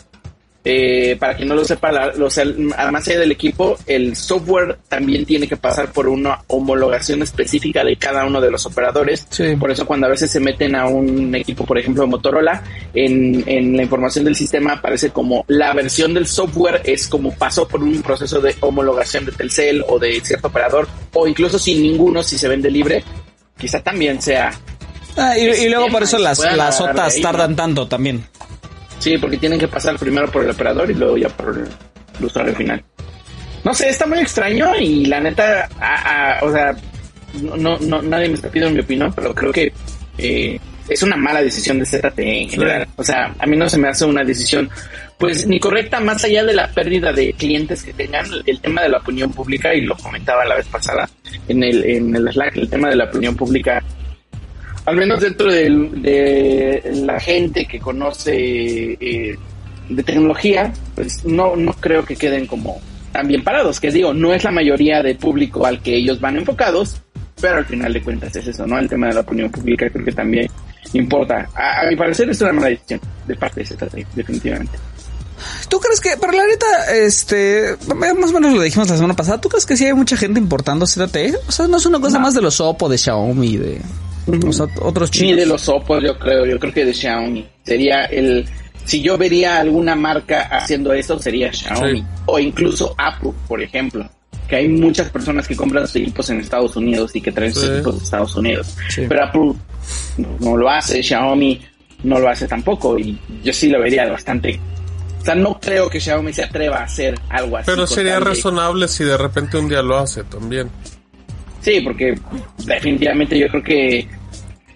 eh, 0.70 1.16
para 1.18 1.36
quien 1.36 1.48
no 1.48 1.56
lo 1.56 1.64
sepa, 1.64 1.92
la- 1.92 2.14
los, 2.14 2.38
al- 2.38 2.58
más 2.60 3.08
allá 3.08 3.20
del 3.20 3.32
equipo, 3.32 3.78
el 3.86 4.16
software 4.16 4.78
también 4.90 5.26
tiene 5.26 5.48
que 5.48 5.56
pasar 5.56 5.92
por 5.94 6.08
una 6.08 6.40
homologación 6.48 7.22
específica 7.22 7.84
de 7.84 7.96
cada 7.96 8.26
uno 8.26 8.42
de 8.42 8.52
los 8.52 8.66
operadores. 8.66 9.26
Sí. 9.30 9.56
Por 9.58 9.72
eso 9.72 9.86
cuando 9.86 10.08
a 10.08 10.10
veces 10.10 10.30
se 10.30 10.40
meten 10.40 10.76
a 10.76 10.88
un 10.88 11.34
equipo, 11.36 11.66
por 11.66 11.78
ejemplo, 11.78 12.04
de 12.04 12.10
Motorola, 12.10 12.64
en, 12.94 13.44
en 13.48 13.78
la 13.78 13.84
información 13.84 14.26
del 14.26 14.36
sistema 14.36 14.74
aparece 14.74 15.12
como 15.12 15.46
la 15.48 15.74
versión 15.74 16.14
del 16.14 16.28
software 16.28 16.82
es 16.84 17.08
como 17.08 17.34
pasó 17.34 17.68
por 17.68 17.82
un 17.82 18.02
proceso 18.02 18.42
de 18.42 18.56
homologación 18.60 19.26
de 19.26 19.32
Telcel 19.32 19.84
o 19.88 19.98
de 20.00 20.20
cierto 20.22 20.48
operador, 20.50 20.88
o 21.14 21.28
incluso 21.28 21.58
sin 21.58 21.82
ninguno, 21.82 22.22
si 22.24 22.38
se 22.38 22.48
vende 22.48 22.70
libre, 22.70 23.04
quizá 23.58 23.82
también 23.82 24.22
sea 24.22 24.52
Ah, 25.20 25.36
y, 25.36 25.46
y 25.48 25.70
luego 25.70 25.88
por 25.88 26.04
eso 26.04 26.20
las, 26.20 26.38
las 26.56 26.80
OTAs 26.80 27.20
tardan 27.22 27.56
tanto 27.56 27.88
también. 27.88 28.24
Sí, 29.00 29.18
porque 29.18 29.38
tienen 29.38 29.60
que 29.60 29.68
pasar 29.68 29.98
primero 29.98 30.30
por 30.32 30.44
el 30.44 30.50
operador 30.50 30.90
y 30.90 30.94
luego 30.96 31.18
ya 31.18 31.30
por 31.30 31.56
el, 31.58 32.26
usuario 32.26 32.56
final. 32.56 32.84
No 33.64 33.74
sé, 33.74 33.90
está 33.90 34.06
muy 34.08 34.20
extraño 34.20 34.76
y 34.76 35.06
la 35.06 35.20
neta, 35.20 35.68
a- 35.80 36.40
a- 36.40 36.44
o 36.46 36.52
sea, 36.52 36.76
no, 37.42 37.78
no, 37.80 38.02
nadie 38.02 38.30
me 38.30 38.36
está 38.36 38.50
pidiendo 38.50 38.74
mi 38.74 38.82
opinión, 38.82 39.14
pero 39.14 39.36
creo 39.36 39.52
que 39.52 39.72
eh, 40.18 40.60
es 40.90 41.04
una 41.04 41.16
mala 41.18 41.42
decisión 41.44 41.78
de 41.80 41.86
ZTE 41.86 42.42
en 42.44 42.50
general. 42.50 42.88
O 42.96 43.04
sea, 43.04 43.36
a 43.38 43.46
mí 43.46 43.56
no 43.56 43.70
se 43.70 43.78
me 43.78 43.90
hace 43.90 44.06
una 44.06 44.24
decisión, 44.24 44.70
pues, 45.18 45.46
ni 45.46 45.60
correcta 45.60 46.00
más 46.00 46.24
allá 46.24 46.44
de 46.46 46.54
la 46.54 46.68
pérdida 46.70 47.12
de 47.14 47.34
clientes 47.34 47.84
que 47.84 47.94
tengan. 47.94 48.26
El 48.46 48.60
tema 48.62 48.82
de 48.82 48.90
la 48.90 48.98
opinión 49.00 49.32
pública, 49.32 49.74
y 49.76 49.82
lo 49.82 49.96
comentaba 49.98 50.46
la 50.46 50.56
vez 50.56 50.66
pasada 50.68 51.08
en 51.48 51.62
el, 51.64 51.84
en 51.86 52.16
el 52.16 52.32
Slack, 52.32 52.56
el 52.58 52.70
tema 52.70 52.90
de 52.90 52.96
la 52.96 53.04
opinión 53.06 53.36
pública 53.36 53.84
al 54.88 54.96
menos 54.96 55.20
dentro 55.20 55.52
de, 55.52 56.82
la 57.06 57.20
gente 57.20 57.66
que 57.66 57.78
conoce 57.78 58.94
eh, 58.94 59.38
de 59.90 60.04
tecnología, 60.04 60.72
pues 60.96 61.26
no, 61.26 61.58
no 61.58 61.74
creo 61.74 62.06
que 62.06 62.16
queden 62.16 62.48
como 62.48 62.80
tan 63.12 63.28
bien 63.28 63.44
parados. 63.44 63.82
Que 63.82 63.92
digo, 63.92 64.14
no 64.14 64.34
es 64.34 64.46
la 64.46 64.52
mayoría 64.52 65.04
del 65.04 65.18
público 65.18 65.66
al 65.66 65.82
que 65.82 65.94
ellos 65.94 66.22
van 66.22 66.38
enfocados, 66.38 67.02
pero 67.42 67.58
al 67.58 67.66
final 67.66 67.92
de 67.92 68.02
cuentas 68.02 68.34
es 68.38 68.48
eso, 68.48 68.66
¿no? 68.66 68.80
El 68.80 68.88
tema 68.88 69.08
de 69.08 69.16
la 69.16 69.20
opinión 69.20 69.52
pública 69.52 69.90
creo 69.90 70.06
que 70.06 70.14
también 70.14 70.50
importa. 70.94 71.50
A, 71.54 71.82
a 71.82 71.90
mi 71.90 71.98
parecer 71.98 72.30
es 72.30 72.40
una 72.40 72.54
mala 72.54 72.70
decisión 72.70 73.02
de 73.28 73.36
parte 73.36 73.60
de 73.60 73.66
ZTE, 73.66 74.08
definitivamente. 74.16 74.78
¿Tú 75.68 75.82
crees 75.82 76.00
que, 76.00 76.12
pero 76.18 76.32
la 76.32 76.48
neta, 76.48 76.96
este, 76.96 77.76
más 77.94 78.32
o 78.32 78.34
menos 78.34 78.54
lo 78.54 78.62
dijimos 78.62 78.90
la 78.90 78.96
semana 78.96 79.18
pasada, 79.18 79.42
¿tú 79.42 79.50
crees 79.50 79.66
que 79.66 79.76
sí 79.76 79.86
hay 79.86 79.94
mucha 79.94 80.16
gente 80.16 80.40
importando 80.40 80.88
ZTE? 80.88 81.36
O 81.46 81.52
sea, 81.52 81.68
no 81.68 81.76
es 81.76 81.86
una 81.86 82.00
cosa 82.00 82.20
más 82.20 82.34
de 82.34 82.42
los 82.42 82.62
Oppo, 82.62 82.88
de 82.88 82.98
Xiaomi, 82.98 83.58
de 83.58 83.82
o 84.28 84.54
sea, 84.54 84.68
otros 84.82 85.12
Ni 85.22 85.34
de 85.34 85.46
los 85.46 85.68
Oppo, 85.70 86.00
yo 86.00 86.18
creo, 86.18 86.46
yo 86.46 86.60
creo 86.60 86.74
que 86.74 86.86
de 86.86 86.94
Xiaomi. 86.94 87.48
Sería 87.64 88.06
el, 88.06 88.46
si 88.86 89.02
yo 89.02 89.18
vería 89.18 89.60
alguna 89.60 89.96
marca 89.96 90.44
haciendo 90.52 90.94
eso, 90.94 91.18
sería 91.20 91.52
Xiaomi. 91.52 92.00
Sí. 92.00 92.06
O 92.26 92.40
incluso 92.40 92.94
Apple, 92.98 93.32
por 93.48 93.62
ejemplo. 93.62 94.08
Que 94.48 94.58
hay 94.58 94.70
muchas 94.70 95.10
personas 95.10 95.46
que 95.48 95.56
compran 95.58 95.86
sus 95.88 95.98
equipos 95.98 96.30
en 96.30 96.40
Estados 96.40 96.76
Unidos 96.78 97.14
y 97.16 97.22
que 97.22 97.32
traen 97.32 97.54
sus 97.54 97.64
Sí. 97.66 97.72
equipos 97.74 97.98
de 97.98 98.04
Estados 98.04 98.36
Unidos. 98.36 98.76
Sí. 98.90 99.04
Pero 99.08 99.24
Apple 99.26 99.54
no, 100.40 100.56
lo 100.56 100.70
hace, 100.70 101.04
Xiaomi 101.04 101.62
no 102.04 102.20
lo 102.20 102.30
hace 102.30 102.48
tampoco. 102.48 102.98
Y 102.98 103.18
yo 103.44 103.52
sí 103.52 103.70
lo 103.70 103.82
vería 103.82 104.10
bastante. 104.10 104.60
O 105.22 105.26
sea, 105.26 105.36
no 105.36 105.60
creo 105.60 105.90
que 105.90 106.00
Xiaomi 106.00 106.32
se 106.32 106.44
atreva 106.44 106.78
a 106.78 106.84
hacer 106.84 107.20
algo 107.28 107.58
así. 107.58 107.66
Pero 107.66 107.86
sería 107.86 108.20
razonable 108.22 108.88
si 108.88 109.04
de 109.04 109.18
repente 109.18 109.58
un 109.58 109.68
día 109.68 109.82
lo 109.82 109.98
hace 109.98 110.24
también. 110.24 110.70
Sí, 111.68 111.82
porque 111.82 112.18
definitivamente 112.66 113.38
yo 113.38 113.50
creo 113.50 113.62
que, 113.62 114.08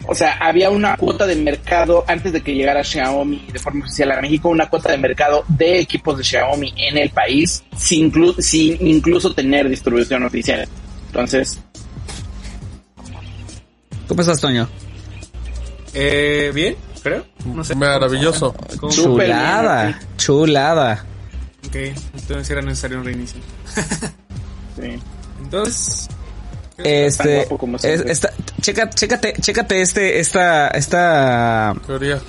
o 0.08 0.14
sea, 0.14 0.34
había 0.42 0.70
una 0.70 0.98
cuota 0.98 1.26
de 1.26 1.38
mercado 1.38 2.04
antes 2.06 2.34
de 2.34 2.42
que 2.42 2.54
llegara 2.54 2.84
Xiaomi 2.84 3.48
de 3.54 3.60
forma 3.60 3.86
oficial 3.86 4.12
a 4.12 4.20
México, 4.20 4.50
una 4.50 4.68
cuota 4.68 4.92
de 4.92 4.98
mercado 4.98 5.46
de 5.48 5.80
equipos 5.80 6.18
de 6.18 6.26
Xiaomi 6.26 6.74
en 6.76 6.98
el 6.98 7.10
país, 7.12 7.64
sin, 7.78 8.12
inclu- 8.12 8.36
sin 8.42 8.86
incluso 8.86 9.34
tener 9.34 9.70
distribución 9.70 10.24
oficial. 10.24 10.68
Entonces, 11.08 11.62
¿Cómo 14.10 14.20
estás, 14.20 14.42
Toño? 14.42 14.68
Eh, 15.94 16.52
bien, 16.54 16.76
creo. 17.02 17.26
No 17.46 17.64
sé. 17.64 17.74
Maravilloso. 17.76 18.54
Chulada, 18.90 19.84
bien, 19.86 19.98
chulada. 20.18 21.06
Ok, 21.68 21.76
entonces 22.16 22.50
era 22.50 22.62
necesario 22.62 22.98
un 22.98 23.06
reinicio. 23.06 23.40
sí. 24.76 25.00
Entonces, 25.42 26.10
Este, 26.84 27.36
guapo 27.38 27.58
como 27.58 27.76
es- 27.78 27.82
siempre. 27.84 28.12
esta, 28.12 28.34
checa, 28.62 28.90
chécate, 28.90 29.34
chécate 29.40 29.82
este, 29.82 30.20
esta, 30.20 30.68
esta, 30.70 31.74
Teoría. 31.88 32.20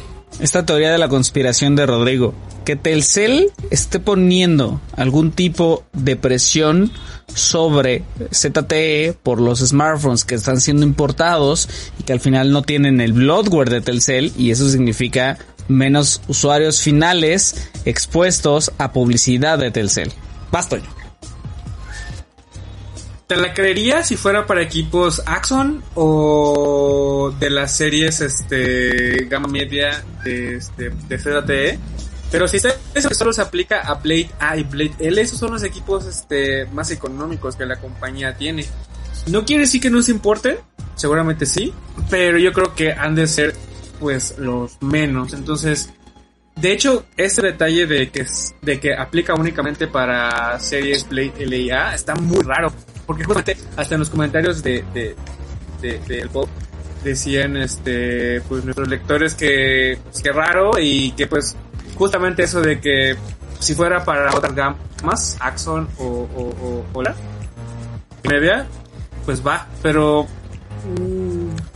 esta 0.40 0.64
teoría 0.66 0.90
de 0.92 0.98
la 0.98 1.08
conspiración 1.08 1.76
de 1.76 1.86
Rodrigo. 1.86 2.34
Que 2.64 2.76
Telcel 2.76 3.50
esté 3.70 3.98
poniendo 3.98 4.80
algún 4.96 5.32
tipo 5.32 5.82
de 5.92 6.14
presión 6.14 6.92
sobre 7.34 8.04
ZTE 8.32 9.16
por 9.22 9.40
los 9.40 9.58
smartphones 9.60 10.24
que 10.24 10.36
están 10.36 10.60
siendo 10.60 10.84
importados 10.86 11.68
y 11.98 12.04
que 12.04 12.12
al 12.12 12.20
final 12.20 12.52
no 12.52 12.62
tienen 12.62 13.00
el 13.00 13.14
bloatware 13.14 13.68
de 13.68 13.80
Telcel 13.80 14.32
y 14.38 14.52
eso 14.52 14.68
significa 14.68 15.38
menos 15.66 16.20
usuarios 16.28 16.80
finales 16.82 17.70
expuestos 17.84 18.70
a 18.78 18.92
publicidad 18.92 19.58
de 19.58 19.70
Telcel. 19.72 20.12
Basta. 20.52 20.78
¿Te 23.26 23.36
la 23.36 23.54
creería 23.54 24.02
si 24.02 24.16
fuera 24.16 24.46
para 24.46 24.62
equipos 24.62 25.22
Axon 25.26 25.82
o 25.94 27.32
de 27.38 27.50
las 27.50 27.76
series 27.76 28.20
este 28.20 29.26
gama 29.26 29.48
media 29.48 30.04
de, 30.24 30.56
este, 30.56 30.90
de 30.90 31.18
ZTE? 31.18 31.78
Pero 32.30 32.48
si 32.48 32.56
eso 32.56 33.14
solo 33.14 33.32
se 33.32 33.42
aplica 33.42 33.80
a 33.80 33.94
Blade 33.94 34.30
A 34.40 34.56
y 34.56 34.62
Blade 34.62 34.94
L, 34.98 35.20
esos 35.20 35.38
son 35.38 35.52
los 35.52 35.62
equipos 35.64 36.06
este, 36.06 36.64
más 36.66 36.90
económicos 36.90 37.56
que 37.56 37.66
la 37.66 37.76
compañía 37.76 38.34
tiene. 38.34 38.64
No 39.26 39.44
quiere 39.44 39.64
decir 39.64 39.82
que 39.82 39.90
no 39.90 40.02
se 40.02 40.12
importe, 40.12 40.58
seguramente 40.94 41.44
sí, 41.44 41.74
pero 42.08 42.38
yo 42.38 42.52
creo 42.52 42.74
que 42.74 42.92
han 42.92 43.14
de 43.14 43.26
ser 43.28 43.54
pues 44.00 44.36
los 44.38 44.80
menos. 44.80 45.34
Entonces, 45.34 45.90
de 46.56 46.72
hecho, 46.72 47.04
este 47.16 47.42
detalle 47.42 47.86
de 47.86 48.10
que, 48.10 48.26
de 48.62 48.80
que 48.80 48.94
aplica 48.94 49.34
únicamente 49.34 49.86
para 49.86 50.58
series 50.58 51.08
Blade 51.08 51.34
L 51.38 51.56
y 51.56 51.70
A 51.70 51.94
está 51.94 52.14
muy 52.14 52.42
raro. 52.42 52.72
Porque 53.06 53.24
justamente 53.24 53.56
hasta 53.76 53.94
en 53.94 53.98
los 54.00 54.10
comentarios 54.10 54.62
de, 54.62 54.84
de, 54.94 55.16
de- 55.80 55.98
del 56.00 56.28
pop 56.30 56.48
decían 57.04 57.56
este 57.56 58.40
pues 58.42 58.64
nuestros 58.64 58.88
lectores 58.88 59.34
que, 59.34 59.98
pues, 60.04 60.22
que 60.22 60.30
raro 60.32 60.78
y 60.80 61.10
que 61.12 61.26
pues 61.26 61.56
justamente 61.96 62.44
eso 62.44 62.60
de 62.60 62.80
que 62.80 63.16
si 63.58 63.74
fuera 63.74 64.04
para 64.04 64.34
otras 64.34 64.54
gamas, 64.54 65.36
Axon 65.40 65.88
o, 65.98 66.04
o, 66.04 66.42
o, 66.42 66.84
o 66.92 67.02
la 67.02 67.14
media, 68.28 68.66
pues 69.26 69.44
va, 69.44 69.66
pero 69.82 70.26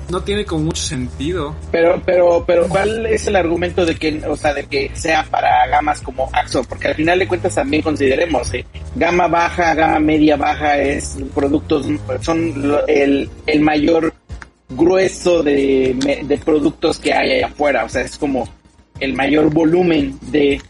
no 0.09 0.23
tiene 0.23 0.45
como 0.45 0.65
mucho 0.65 0.83
sentido. 0.83 1.55
Pero, 1.73 2.01
pero, 2.05 2.45
pero, 2.47 2.69
¿cuál 2.69 3.07
es 3.07 3.27
el 3.27 3.37
argumento 3.37 3.85
de 3.85 3.95
que, 3.97 4.23
o 4.29 4.37
sea, 4.37 4.55
de 4.55 4.65
que 4.67 4.91
sea 4.95 5.25
para 5.31 5.67
gamas 5.69 6.01
como 6.01 6.29
Axo? 6.33 6.63
Porque 6.65 6.89
al 6.89 6.95
final 6.95 7.19
de 7.19 7.27
cuentas 7.29 7.55
también 7.55 7.83
consideremos, 7.83 8.53
eh, 8.55 8.65
gama 8.95 9.27
baja, 9.29 9.75
gama 9.75 9.99
media 10.01 10.37
baja 10.37 10.79
es 10.79 11.17
productos, 11.35 11.87
son 12.21 12.69
lo- 12.69 12.87
el, 12.87 13.29
el 13.47 13.61
mayor 13.61 14.13
grueso 14.69 15.43
de, 15.43 15.97
de 16.25 16.39
productos 16.39 16.99
que 16.99 17.13
hay 17.13 17.33
allá 17.39 17.47
afuera, 17.47 17.85
o 17.85 17.89
sea, 17.89 18.03
es 18.03 18.17
como 18.19 18.49
el 18.99 19.13
mayor 19.15 19.53
volumen 19.53 20.19
de 20.23 20.61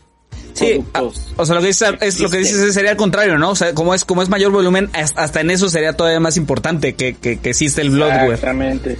Sí, 0.52 0.82
productos. 0.92 1.32
o 1.36 1.44
sea, 1.46 1.54
lo 1.54 1.60
que 1.60 1.66
dices, 1.68 1.94
es, 2.00 2.20
lo 2.20 2.30
que 2.30 2.38
dices 2.38 2.58
es- 2.58 2.74
sería 2.74 2.90
al 2.92 2.96
contrario, 2.96 3.38
¿no? 3.38 3.50
O 3.50 3.54
sea, 3.56 3.74
como 3.74 3.94
es, 3.94 4.04
como 4.04 4.22
es 4.22 4.28
mayor 4.28 4.52
volumen, 4.52 4.88
hasta 4.94 5.22
hasta 5.22 5.40
en 5.42 5.50
eso 5.50 5.68
sería 5.68 5.92
todavía 5.94 6.20
más 6.20 6.36
importante 6.36 6.94
que, 6.94 7.14
que, 7.14 7.38
que 7.38 7.50
existe 7.50 7.82
el 7.82 7.90
bloatware. 7.90 8.32
Exactamente. 8.34 8.96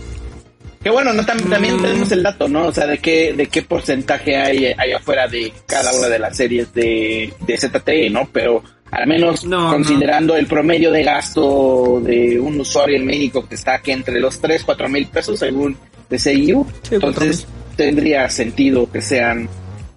Que 0.87 0.91
bueno, 0.93 1.13
no 1.13 1.25
tam- 1.25 1.51
también 1.51 1.83
tenemos 1.83 2.13
el 2.13 2.23
dato, 2.23 2.47
¿no? 2.49 2.69
O 2.69 2.73
sea, 2.73 2.87
de 2.87 2.99
qué, 2.99 3.33
de 3.33 3.49
qué 3.49 3.63
porcentaje 3.63 4.37
hay 4.37 4.67
allá 4.67 4.99
afuera 4.99 5.27
de 5.27 5.53
cada 5.67 5.93
una 5.93 6.07
de 6.07 6.21
las 6.21 6.37
series 6.37 6.73
de, 6.73 7.35
de 7.45 7.59
ZTE, 7.59 8.09
¿no? 8.09 8.29
Pero 8.33 8.63
al 8.93 9.05
menos 9.09 9.45
No, 9.45 9.69
considerando 9.73 10.37
el 10.37 10.47
promedio 10.47 10.93
de 10.93 11.03
gasto 11.03 12.01
de 12.05 12.39
un 12.39 12.61
usuario 12.61 12.99
en 12.99 13.05
México 13.05 13.45
que 13.49 13.57
está 13.57 13.75
aquí 13.75 13.91
entre 13.91 14.21
los 14.21 14.39
3, 14.41 14.63
4 14.63 14.89
mil 14.89 15.09
pesos 15.09 15.41
según 15.41 15.77
DCIU, 16.09 16.65
Sí, 16.83 16.95
entonces 16.95 17.49
tendría 17.75 18.31
sentido 18.31 18.89
que 18.89 19.01
sean 19.01 19.49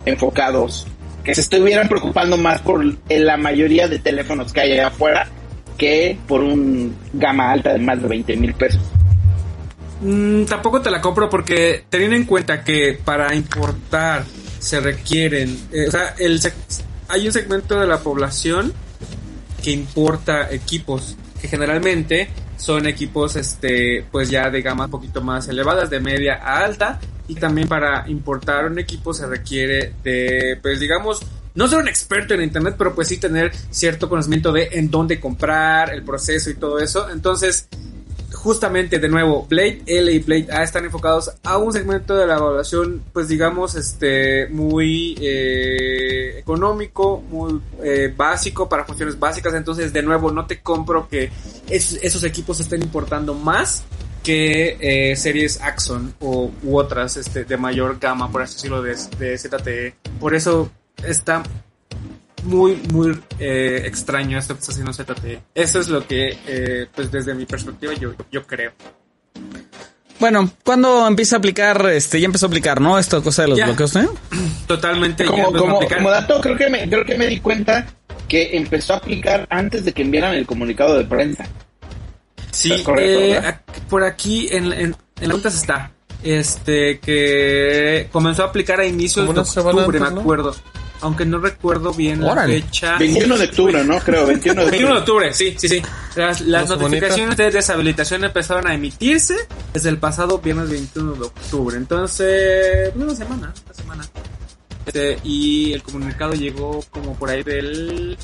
enfocados, 0.05 0.87
que 1.23 1.35
se 1.35 1.41
estuvieran 1.41 1.87
preocupando 1.87 2.35
más 2.35 2.61
por 2.61 2.83
la 3.09 3.37
mayoría 3.37 3.87
de 3.87 3.99
teléfonos 3.99 4.51
que 4.51 4.61
hay 4.61 4.71
allá 4.71 4.87
afuera 4.87 5.27
que 5.77 6.17
por 6.27 6.41
un 6.41 6.95
gama 7.13 7.51
alta 7.51 7.73
de 7.73 7.79
más 7.79 8.01
de 8.01 8.07
20 8.07 8.35
mil 8.37 8.55
pesos. 8.55 8.81
Mm, 10.01 10.45
tampoco 10.45 10.81
te 10.81 10.91
la 10.91 11.01
compro 11.01 11.29
porque 11.29 11.85
teniendo 11.89 12.15
en 12.15 12.25
cuenta 12.25 12.63
que 12.63 12.99
para 13.03 13.33
importar 13.35 14.25
se 14.59 14.79
requieren, 14.79 15.67
eh, 15.71 15.87
o 15.87 15.91
sea, 15.91 16.15
el, 16.17 16.39
hay 17.07 17.25
un 17.25 17.33
segmento 17.33 17.79
de 17.79 17.87
la 17.87 17.99
población 17.99 18.73
que 19.63 19.71
importa 19.71 20.51
equipos 20.51 21.17
que 21.41 21.47
generalmente 21.47 22.29
son 22.57 22.87
equipos 22.87 23.35
este 23.35 24.05
pues 24.11 24.29
ya 24.29 24.49
de 24.49 24.61
gama 24.61 24.85
un 24.85 24.91
poquito 24.91 25.21
más 25.21 25.47
elevadas 25.47 25.89
de 25.89 25.99
media 25.99 26.39
a 26.43 26.65
alta 26.65 26.99
y 27.27 27.35
también 27.35 27.67
para 27.67 28.07
importar 28.09 28.65
un 28.65 28.79
equipo 28.79 29.13
se 29.13 29.25
requiere 29.27 29.93
de 30.03 30.59
pues 30.61 30.79
digamos 30.79 31.21
no 31.55 31.67
ser 31.67 31.79
un 31.79 31.87
experto 31.87 32.33
en 32.33 32.41
internet 32.41 32.75
pero 32.77 32.93
pues 32.93 33.07
sí 33.07 33.17
tener 33.17 33.51
cierto 33.69 34.09
conocimiento 34.09 34.51
de 34.51 34.69
en 34.73 34.91
dónde 34.91 35.19
comprar 35.19 35.93
el 35.93 36.03
proceso 36.03 36.49
y 36.49 36.55
todo 36.55 36.79
eso. 36.79 37.09
Entonces 37.09 37.67
justamente 38.43 38.99
de 38.99 39.09
nuevo 39.09 39.45
Blade 39.49 39.81
L 39.85 40.11
y 40.11 40.19
Blade 40.19 40.47
A 40.51 40.63
están 40.63 40.85
enfocados 40.85 41.31
a 41.43 41.57
un 41.57 41.73
segmento 41.73 42.15
de 42.15 42.25
la 42.25 42.37
evaluación 42.37 43.03
pues 43.13 43.27
digamos 43.27 43.75
este 43.75 44.47
muy 44.47 45.17
eh, 45.21 46.39
económico 46.39 47.21
muy 47.29 47.59
eh, 47.83 48.13
básico 48.15 48.67
para 48.69 48.85
funciones 48.85 49.19
básicas. 49.19 49.53
Entonces 49.53 49.91
de 49.93 50.01
nuevo 50.01 50.31
no 50.31 50.45
te 50.45 50.61
compro 50.61 51.07
que 51.09 51.29
es- 51.69 51.99
esos 52.01 52.23
equipos 52.23 52.59
estén 52.59 52.81
importando 52.81 53.33
más 53.33 53.83
que 54.23 54.77
eh, 54.79 55.15
series 55.15 55.61
Axon 55.61 56.13
o 56.19 56.51
u 56.63 56.77
otras 56.77 57.17
este 57.17 57.45
de 57.45 57.57
mayor 57.57 57.99
gama 57.99 58.29
por 58.31 58.41
así 58.41 58.55
decirlo 58.55 58.81
de, 58.81 58.95
de 59.17 59.37
ZTE 59.37 59.95
por 60.19 60.35
eso 60.35 60.69
está 61.05 61.41
muy, 62.43 62.75
muy 62.93 63.19
eh, 63.39 63.83
extraño 63.85 64.37
esto 64.37 64.53
que 64.55 64.59
está 64.61 64.71
haciendo 64.71 64.93
ZTE. 64.93 65.41
Eso 65.55 65.79
es 65.79 65.87
lo 65.89 66.05
que, 66.05 66.37
eh, 66.47 66.87
pues 66.93 67.11
desde 67.11 67.33
mi 67.33 67.45
perspectiva, 67.45 67.93
yo, 67.93 68.13
yo 68.31 68.45
creo. 68.45 68.71
Bueno, 70.19 70.51
¿cuándo 70.65 71.07
empieza 71.07 71.37
a 71.37 71.39
aplicar, 71.39 71.85
este, 71.93 72.19
ya 72.19 72.25
empezó 72.25 72.45
a 72.45 72.49
aplicar, 72.49 72.81
¿no? 72.81 72.99
Esta 72.99 73.21
cosa 73.21 73.43
de 73.43 73.47
los 73.49 73.57
Ya. 73.57 73.65
bloqueos, 73.67 73.95
¿eh? 73.95 74.07
Totalmente. 74.67 75.23
ya 75.23 75.29
Como, 75.29 75.79
como, 75.79 76.09
dato, 76.09 76.41
creo 76.41 76.57
que, 76.57 76.69
me, 76.69 76.89
creo 76.89 77.05
que 77.05 77.17
me 77.17 77.27
di 77.27 77.39
cuenta 77.39 77.87
que 78.27 78.57
empezó 78.57 78.93
a 78.93 78.97
aplicar 78.97 79.47
antes 79.49 79.85
de 79.85 79.93
que 79.93 80.01
enviaran 80.01 80.35
el 80.35 80.45
comunicado 80.45 80.97
de 80.97 81.05
prensa. 81.05 81.47
Sí, 82.51 82.83
correcto, 82.83 83.47
eh, 83.47 83.59
por 83.89 84.03
aquí 84.03 84.49
en, 84.51 84.65
en, 84.73 84.95
en 85.21 85.27
las 85.27 85.29
notas 85.29 85.55
está. 85.55 85.91
Este, 86.21 86.99
que 86.99 88.09
comenzó 88.11 88.43
a 88.43 88.47
aplicar 88.47 88.81
a 88.81 88.85
inicios 88.85 89.33
de 89.33 89.39
octubre, 89.39 89.85
antes, 89.85 90.01
me 90.01 90.11
¿no? 90.11 90.19
acuerdo. 90.19 90.53
Aunque 91.01 91.25
no 91.25 91.37
recuerdo 91.39 91.93
bien 91.93 92.21
Órale. 92.23 92.59
la 92.59 92.65
fecha. 92.65 92.97
21 92.97 93.37
de 93.37 93.45
octubre, 93.45 93.83
¿no? 93.85 93.99
Creo, 93.99 94.25
21 94.27 94.65
de 94.65 94.69
21 94.71 94.93
de 94.95 94.99
octubre. 94.99 95.27
octubre, 95.29 95.33
sí, 95.33 95.55
sí, 95.57 95.69
sí. 95.69 95.81
Las, 96.15 96.41
las 96.41 96.67
notificaciones 96.69 97.37
de 97.37 97.51
deshabilitación 97.51 98.23
empezaron 98.25 98.67
a 98.67 98.73
emitirse 98.73 99.35
desde 99.73 99.89
el 99.89 99.97
pasado 99.97 100.39
viernes 100.39 100.69
21 100.69 101.13
de 101.13 101.21
octubre. 101.25 101.77
Entonces, 101.77 102.91
una 102.95 103.15
semana, 103.15 103.53
una 103.65 103.73
semana. 103.73 104.05
Este, 104.85 105.19
y 105.23 105.71
el 105.73 105.83
comunicado 105.83 106.33
llegó 106.33 106.83
como 106.89 107.15
por 107.15 107.29
ahí 107.29 107.43
del... 107.43 108.17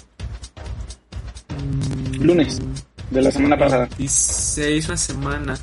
mm, 1.50 2.22
Lunes 2.24 2.60
de 3.12 3.22
la 3.22 3.32
semana 3.32 3.58
pasada. 3.58 3.88
16, 3.98 4.88
una 4.88 4.98
semana. 4.98 5.56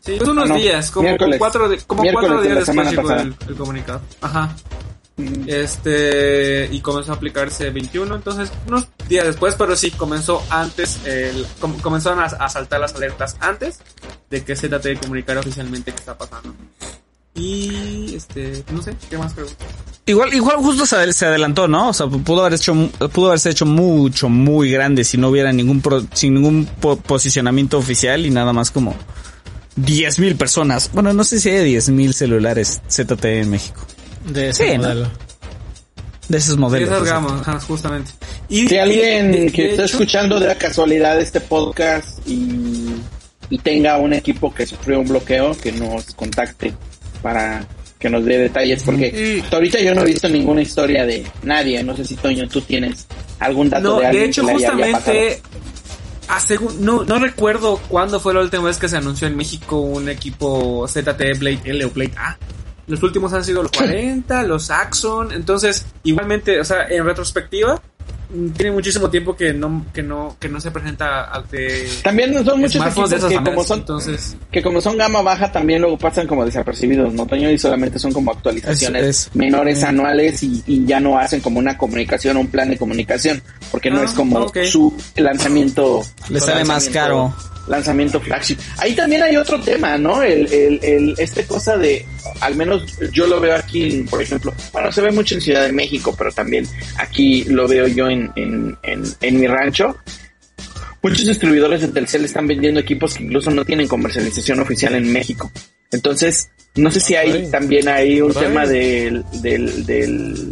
Sí, 0.00 0.14
pues 0.18 0.28
unos 0.30 0.44
Ah, 0.44 0.48
no. 0.48 0.54
días, 0.56 0.90
como 0.90 1.08
Miércoles. 1.08 1.38
cuatro, 1.38 1.68
de- 1.68 1.78
como 1.78 2.02
cuatro 2.12 2.40
de 2.40 2.48
días 2.48 2.56
después 2.66 2.66
semana 2.66 2.90
llegó 2.90 3.10
el, 3.12 3.36
el 3.48 3.54
comunicado. 3.56 4.00
Ajá. 4.20 4.56
Este, 5.46 6.68
y 6.70 6.80
comenzó 6.80 7.12
a 7.12 7.14
aplicarse 7.16 7.70
21, 7.70 8.14
entonces 8.16 8.50
unos 8.66 8.86
días 9.08 9.24
después, 9.26 9.54
pero 9.56 9.74
sí, 9.76 9.90
comenzó 9.90 10.42
antes, 10.50 10.98
el, 11.06 11.46
com- 11.60 11.78
comenzaron 11.80 12.20
a, 12.22 12.48
saltar 12.48 12.80
las 12.80 12.94
alertas 12.94 13.36
antes 13.40 13.78
de 14.28 14.44
que 14.44 14.54
ZTE 14.56 14.96
comunicara 14.98 15.40
oficialmente 15.40 15.92
qué 15.92 15.98
está 15.98 16.18
pasando. 16.18 16.54
Y, 17.34 18.14
este, 18.14 18.64
no 18.72 18.80
sé, 18.82 18.94
¿qué 19.10 19.18
más 19.18 19.32
preguntas? 19.34 19.66
Igual, 20.06 20.32
igual 20.34 20.56
justo 20.56 20.86
se, 20.86 20.96
adel- 20.96 21.12
se 21.12 21.26
adelantó, 21.26 21.66
¿no? 21.68 21.90
O 21.90 21.92
sea, 21.92 22.06
pudo 22.06 22.40
haber 22.42 22.54
hecho, 22.54 22.74
pudo 23.12 23.28
haberse 23.28 23.50
hecho 23.50 23.66
mucho, 23.66 24.28
muy 24.28 24.70
grande 24.70 25.04
si 25.04 25.18
no 25.18 25.28
hubiera 25.28 25.52
ningún, 25.52 25.80
pro- 25.80 26.04
sin 26.14 26.34
ningún 26.34 26.66
po- 26.80 26.96
posicionamiento 26.96 27.78
oficial 27.78 28.24
y 28.26 28.30
nada 28.30 28.52
más 28.52 28.70
como 28.70 28.94
10.000 29.76 30.36
personas. 30.36 30.90
Bueno, 30.92 31.12
no 31.12 31.24
sé 31.24 31.40
si 31.40 31.50
hay 31.50 31.74
10.000 31.74 32.12
celulares 32.12 32.80
ZTE 32.90 33.40
en 33.40 33.50
México. 33.50 33.80
De 34.26 34.48
ese 34.50 34.64
Sí, 34.72 34.76
¿no? 34.76 34.82
modelo. 34.84 35.10
De 36.28 36.38
esos 36.38 36.54
Sí, 36.54 36.60
modelos. 36.60 37.02
esas 37.08 37.64
justamente. 37.64 38.10
Y, 38.48 38.68
Si 38.68 38.78
alguien 38.78 39.32
de- 39.32 39.52
que 39.52 39.62
de 39.62 39.70
está 39.70 39.84
hecho- 39.84 39.92
escuchando 39.94 40.40
de 40.40 40.48
la 40.48 40.54
casualidad 40.56 41.20
este 41.20 41.40
podcast 41.40 42.18
y, 42.26 42.94
y 43.50 43.58
tenga 43.58 43.96
un 43.98 44.12
equipo 44.12 44.52
que 44.52 44.66
sufrió 44.66 45.00
un 45.00 45.06
bloqueo, 45.08 45.56
que 45.56 45.70
nos 45.72 46.06
contacte 46.14 46.72
para 47.22 47.64
que 47.98 48.10
nos 48.10 48.24
dé 48.24 48.38
detalles, 48.38 48.82
porque 48.82 49.40
hasta 49.42 49.56
ahorita 49.56 49.80
yo 49.80 49.94
no 49.94 50.02
he 50.02 50.06
visto 50.06 50.28
ninguna 50.28 50.62
historia 50.62 51.06
de 51.06 51.24
nadie. 51.42 51.82
No 51.82 51.96
sé 51.96 52.04
si 52.04 52.14
Toño, 52.16 52.46
tú 52.48 52.60
tienes 52.60 53.06
algún 53.38 53.70
dato 53.70 53.82
No, 53.88 53.94
de 53.96 54.00
de 54.02 54.06
alguien 54.08 54.24
hecho, 54.30 54.44
que 54.46 54.52
justamente, 54.52 55.40
asegu- 56.28 56.74
no, 56.78 57.04
no 57.04 57.18
recuerdo 57.18 57.80
cuándo 57.88 58.20
fue 58.20 58.34
la 58.34 58.40
última 58.40 58.64
vez 58.64 58.76
que 58.78 58.88
se 58.88 58.96
anunció 58.96 59.28
en 59.28 59.36
México 59.36 59.78
un 59.80 60.08
equipo 60.08 60.86
ZTE 60.88 61.34
Blade 61.34 61.60
L 61.64 61.84
o 61.84 61.90
Blade 61.90 62.12
A. 62.16 62.36
Los 62.86 63.02
últimos 63.02 63.32
han 63.32 63.44
sido 63.44 63.62
los 63.62 63.72
40, 63.72 64.42
los 64.44 64.70
Axon. 64.70 65.32
Entonces, 65.32 65.84
igualmente, 66.04 66.60
o 66.60 66.64
sea, 66.64 66.86
en 66.88 67.04
retrospectiva, 67.04 67.80
mm, 68.32 68.50
tiene 68.50 68.70
muchísimo 68.70 69.10
tiempo 69.10 69.34
que 69.36 69.52
no, 69.52 69.84
que 69.92 70.02
no, 70.04 70.36
que 70.38 70.48
no 70.48 70.60
se 70.60 70.70
presenta 70.70 71.24
al 71.24 71.48
de 71.48 71.88
También 72.04 72.32
son 72.44 72.60
muchos 72.60 72.76
equipos 72.76 73.10
de 73.10 73.16
que 73.28 73.34
como 73.42 73.64
son 73.64 73.80
Entonces, 73.80 74.36
que 74.52 74.62
como 74.62 74.80
son 74.80 74.96
gama 74.96 75.20
baja 75.22 75.50
también 75.50 75.80
luego 75.82 75.98
pasan 75.98 76.28
como 76.28 76.44
desapercibidos, 76.44 77.12
¿no, 77.12 77.26
Toño? 77.26 77.50
Y 77.50 77.58
solamente 77.58 77.98
son 77.98 78.12
como 78.12 78.30
actualizaciones 78.30 79.02
Es- 79.04 79.26
es- 79.26 79.34
menores 79.34 79.82
anuales 79.82 80.42
y, 80.44 80.62
y 80.66 80.84
ya 80.86 81.00
no 81.00 81.18
hacen 81.18 81.40
como 81.40 81.58
una 81.58 81.76
comunicación 81.76 82.36
o 82.36 82.40
un 82.40 82.46
plan 82.48 82.70
de 82.70 82.78
comunicación, 82.78 83.42
porque 83.72 83.90
no 83.90 84.00
Ah, 84.00 84.04
es 84.04 84.12
como 84.12 84.46
su 84.70 84.96
lanzamiento. 85.16 86.04
Le 86.28 86.38
sale 86.40 86.64
más 86.64 86.88
caro. 86.88 87.34
Lanzamiento 87.68 88.20
flagship. 88.20 88.56
Ahí 88.78 88.94
también 88.94 89.22
hay 89.22 89.36
otro 89.36 89.60
tema, 89.60 89.98
¿no? 89.98 90.22
El, 90.22 90.46
el, 90.52 90.78
el, 90.82 91.14
este 91.18 91.44
cosa 91.44 91.76
de, 91.76 92.04
al 92.40 92.54
menos 92.54 92.84
yo 93.12 93.26
lo 93.26 93.40
veo 93.40 93.56
aquí, 93.56 94.04
por 94.08 94.22
ejemplo, 94.22 94.54
bueno, 94.72 94.92
se 94.92 95.00
ve 95.00 95.10
mucho 95.10 95.34
en 95.34 95.40
Ciudad 95.40 95.64
de 95.66 95.72
México, 95.72 96.14
pero 96.16 96.30
también 96.32 96.66
aquí 96.98 97.44
lo 97.44 97.66
veo 97.66 97.86
yo 97.86 98.08
en, 98.08 98.30
en, 98.36 98.76
en, 98.82 99.02
en 99.20 99.40
mi 99.40 99.46
rancho. 99.46 99.96
Muchos 101.02 101.26
distribuidores 101.26 101.82
de 101.82 101.88
Telcel 101.88 102.24
están 102.24 102.46
vendiendo 102.48 102.80
equipos 102.80 103.14
que 103.14 103.22
incluso 103.24 103.50
no 103.50 103.64
tienen 103.64 103.86
comercialización 103.86 104.58
oficial 104.60 104.94
en 104.96 105.12
México. 105.12 105.52
Entonces, 105.92 106.50
no 106.74 106.90
sé 106.90 106.98
si 107.00 107.14
hay 107.14 107.30
Ay. 107.30 107.50
también 107.50 107.88
hay 107.88 108.20
un 108.20 108.32
Ay. 108.36 108.42
tema 108.42 108.66
del, 108.66 109.24
del, 109.40 109.86
del, 109.86 110.50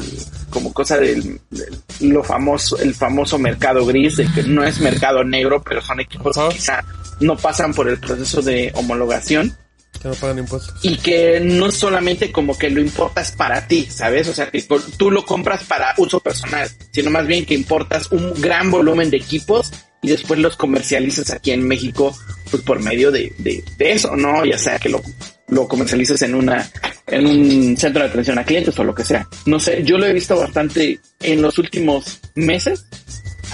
como 0.51 0.73
cosa 0.73 0.97
del, 0.99 1.41
del- 1.51 1.75
lo 2.13 2.23
famoso, 2.23 2.79
el 2.79 2.95
famoso 2.95 3.37
mercado 3.37 3.85
gris, 3.85 4.17
de 4.17 4.27
que 4.33 4.45
no 4.45 4.63
es 4.63 4.79
mercado 4.81 5.25
negro, 5.25 5.61
pero 5.65 5.81
son 5.81 5.99
equipos 6.01 6.39
Ajá. 6.39 6.49
que 6.51 6.55
quizá 6.55 6.85
no 7.21 7.37
pasan 7.37 7.73
por 7.75 7.89
el 7.89 7.99
proceso 7.99 8.43
de 8.43 8.71
homologación 8.75 9.57
Que 10.03 10.09
no 10.09 10.15
pagan 10.15 10.39
impuestos. 10.39 10.75
y 10.83 10.97
que 10.99 11.41
no 11.41 11.71
solamente 11.71 12.33
como 12.33 12.57
que 12.59 12.71
lo 12.71 12.81
importas 12.81 13.33
para 13.33 13.67
ti, 13.67 13.87
¿sabes? 13.91 14.29
O 14.29 14.35
sea, 14.35 14.51
que 14.51 14.65
tú 14.97 15.11
lo 15.11 15.25
compras 15.25 15.65
para 15.65 15.95
uso 15.99 16.21
personal, 16.21 16.69
sino 16.93 17.11
más 17.11 17.27
bien 17.27 17.45
que 17.47 17.55
importas 17.55 18.11
un 18.11 18.33
gran 18.41 18.71
volumen 18.71 19.11
de 19.11 19.19
equipos 19.19 19.71
y 20.03 20.09
después 20.09 20.39
los 20.41 20.57
comercializas 20.57 21.31
aquí 21.31 21.53
en 21.53 21.67
México, 21.67 22.15
pues 22.51 22.63
por 22.63 22.81
medio 22.81 23.11
de, 23.11 23.33
de, 23.39 23.65
de 23.79 23.93
eso, 23.93 24.15
¿no? 24.17 24.45
Ya 24.45 24.59
sea 24.59 24.79
que 24.79 24.91
lo, 24.91 25.01
lo 25.49 25.67
comercialices 25.67 26.21
en 26.23 26.35
una, 26.35 26.71
en 27.07 27.27
un 27.27 27.77
centro 27.79 28.03
de 28.03 28.11
atención 28.11 28.39
a 28.39 28.45
clientes 28.45 28.79
o 28.79 28.85
lo 28.85 28.95
que 28.95 29.03
sea. 29.05 29.27
No 29.47 29.59
sé, 29.59 29.83
yo 29.83 29.97
lo 29.97 30.05
he 30.05 30.13
visto 30.13 30.37
bastante 30.39 31.01
en 31.21 31.41
los 31.41 31.57
últimos 31.59 32.21
meses, 32.35 32.85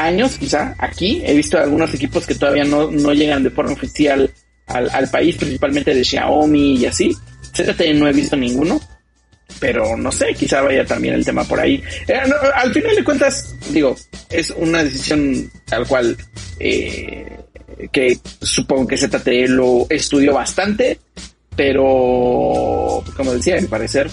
años 0.05 0.37
quizá, 0.39 0.75
aquí. 0.79 1.23
He 1.25 1.35
visto 1.35 1.59
algunos 1.59 1.93
equipos 1.95 2.27
que 2.27 2.35
todavía 2.35 2.65
no, 2.65 2.91
no 2.91 3.13
llegan 3.13 3.43
de 3.43 3.51
forma 3.51 3.73
oficial 3.73 4.31
al, 4.67 4.91
al 4.91 5.09
país, 5.09 5.37
principalmente 5.37 5.95
de 5.95 6.05
Xiaomi 6.05 6.77
y 6.77 6.87
así. 6.87 7.17
ZTE 7.55 7.95
no 7.95 8.09
he 8.09 8.13
visto 8.13 8.37
ninguno, 8.37 8.81
pero 9.59 9.97
no 9.97 10.13
sé, 10.13 10.35
quizá 10.35 10.63
vaya 10.63 10.85
también 10.85 11.15
el 11.15 11.25
tema 11.25 11.45
por 11.45 11.61
ahí. 11.61 11.83
Eh, 12.07 12.21
no, 12.27 12.37
al 12.55 12.73
final 12.73 12.95
de 12.95 13.05
cuentas, 13.05 13.55
digo, 13.71 13.97
es 14.29 14.51
una 14.51 14.85
decisión 14.85 15.51
tal 15.67 15.87
cual 15.87 16.17
eh, 16.59 17.39
que 17.93 18.19
supongo 18.41 18.87
que 18.87 18.97
ZTE 18.97 19.49
lo 19.49 19.87
estudió 19.89 20.35
bastante, 20.35 21.01
pero 21.57 23.03
como 23.17 23.35
decía, 23.35 23.59
a 23.59 23.61
mi 23.61 23.67
parecer, 23.67 24.11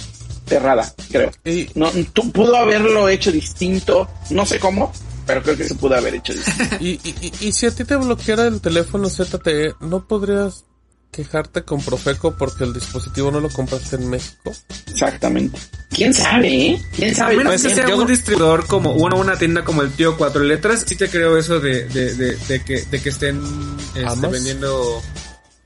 errada, 0.50 0.92
creo. 1.12 1.32
No, 1.76 1.92
tú 2.14 2.32
pudo 2.32 2.56
haberlo 2.56 3.10
hecho 3.10 3.32
distinto, 3.32 4.10
no 4.30 4.46
sé 4.46 4.60
cómo, 4.60 4.92
pero 5.28 5.44
creo 5.44 5.56
que 5.58 5.66
se 5.66 5.76
pudo 5.76 5.96
haber 5.96 6.16
hecho 6.16 6.34
y, 6.80 6.92
y, 7.04 7.16
y- 7.22 7.48
y 7.48 7.52
si 7.52 7.66
a 7.68 7.72
ti 7.72 7.84
te 7.84 7.96
bloqueara 7.96 8.48
el 8.48 8.62
teléfono 8.62 9.10
ZTE, 9.10 9.76
¿no 9.82 10.08
podrías 10.08 10.64
quejarte 11.12 11.64
con 11.64 11.82
Profeco 11.82 12.36
porque 12.38 12.64
el 12.64 12.74
dispositivo 12.74 13.30
no 13.32 13.40
lo 13.40 13.50
compraste 13.50 13.96
en 13.98 14.10
México? 14.10 14.54
Exactamente. 14.88 15.60
¿Quién 15.90 16.14
sabe, 16.14 16.48
eh? 16.68 16.82
¿Quién 16.96 17.12
a 17.12 17.16
sabe? 17.16 17.38
menos 17.38 17.62
que 17.62 17.70
sea 17.70 17.96
un 17.96 18.08
distribuidor 18.08 18.66
como 18.68 18.92
una, 18.94 19.16
una 19.16 19.38
tienda 19.38 19.64
como 19.64 19.82
el 19.82 19.92
tío 19.92 20.18
Cuatro 20.18 20.44
Letras, 20.44 20.84
sí 20.88 20.96
te 20.96 21.10
creo 21.10 21.38
eso 21.38 21.60
de, 21.60 21.86
de, 21.90 22.14
de, 22.16 22.36
de 22.36 22.64
que, 22.64 22.82
de 22.84 23.02
que 23.02 23.10
estén 23.10 23.42
este, 23.96 24.28
vendiendo 24.28 25.02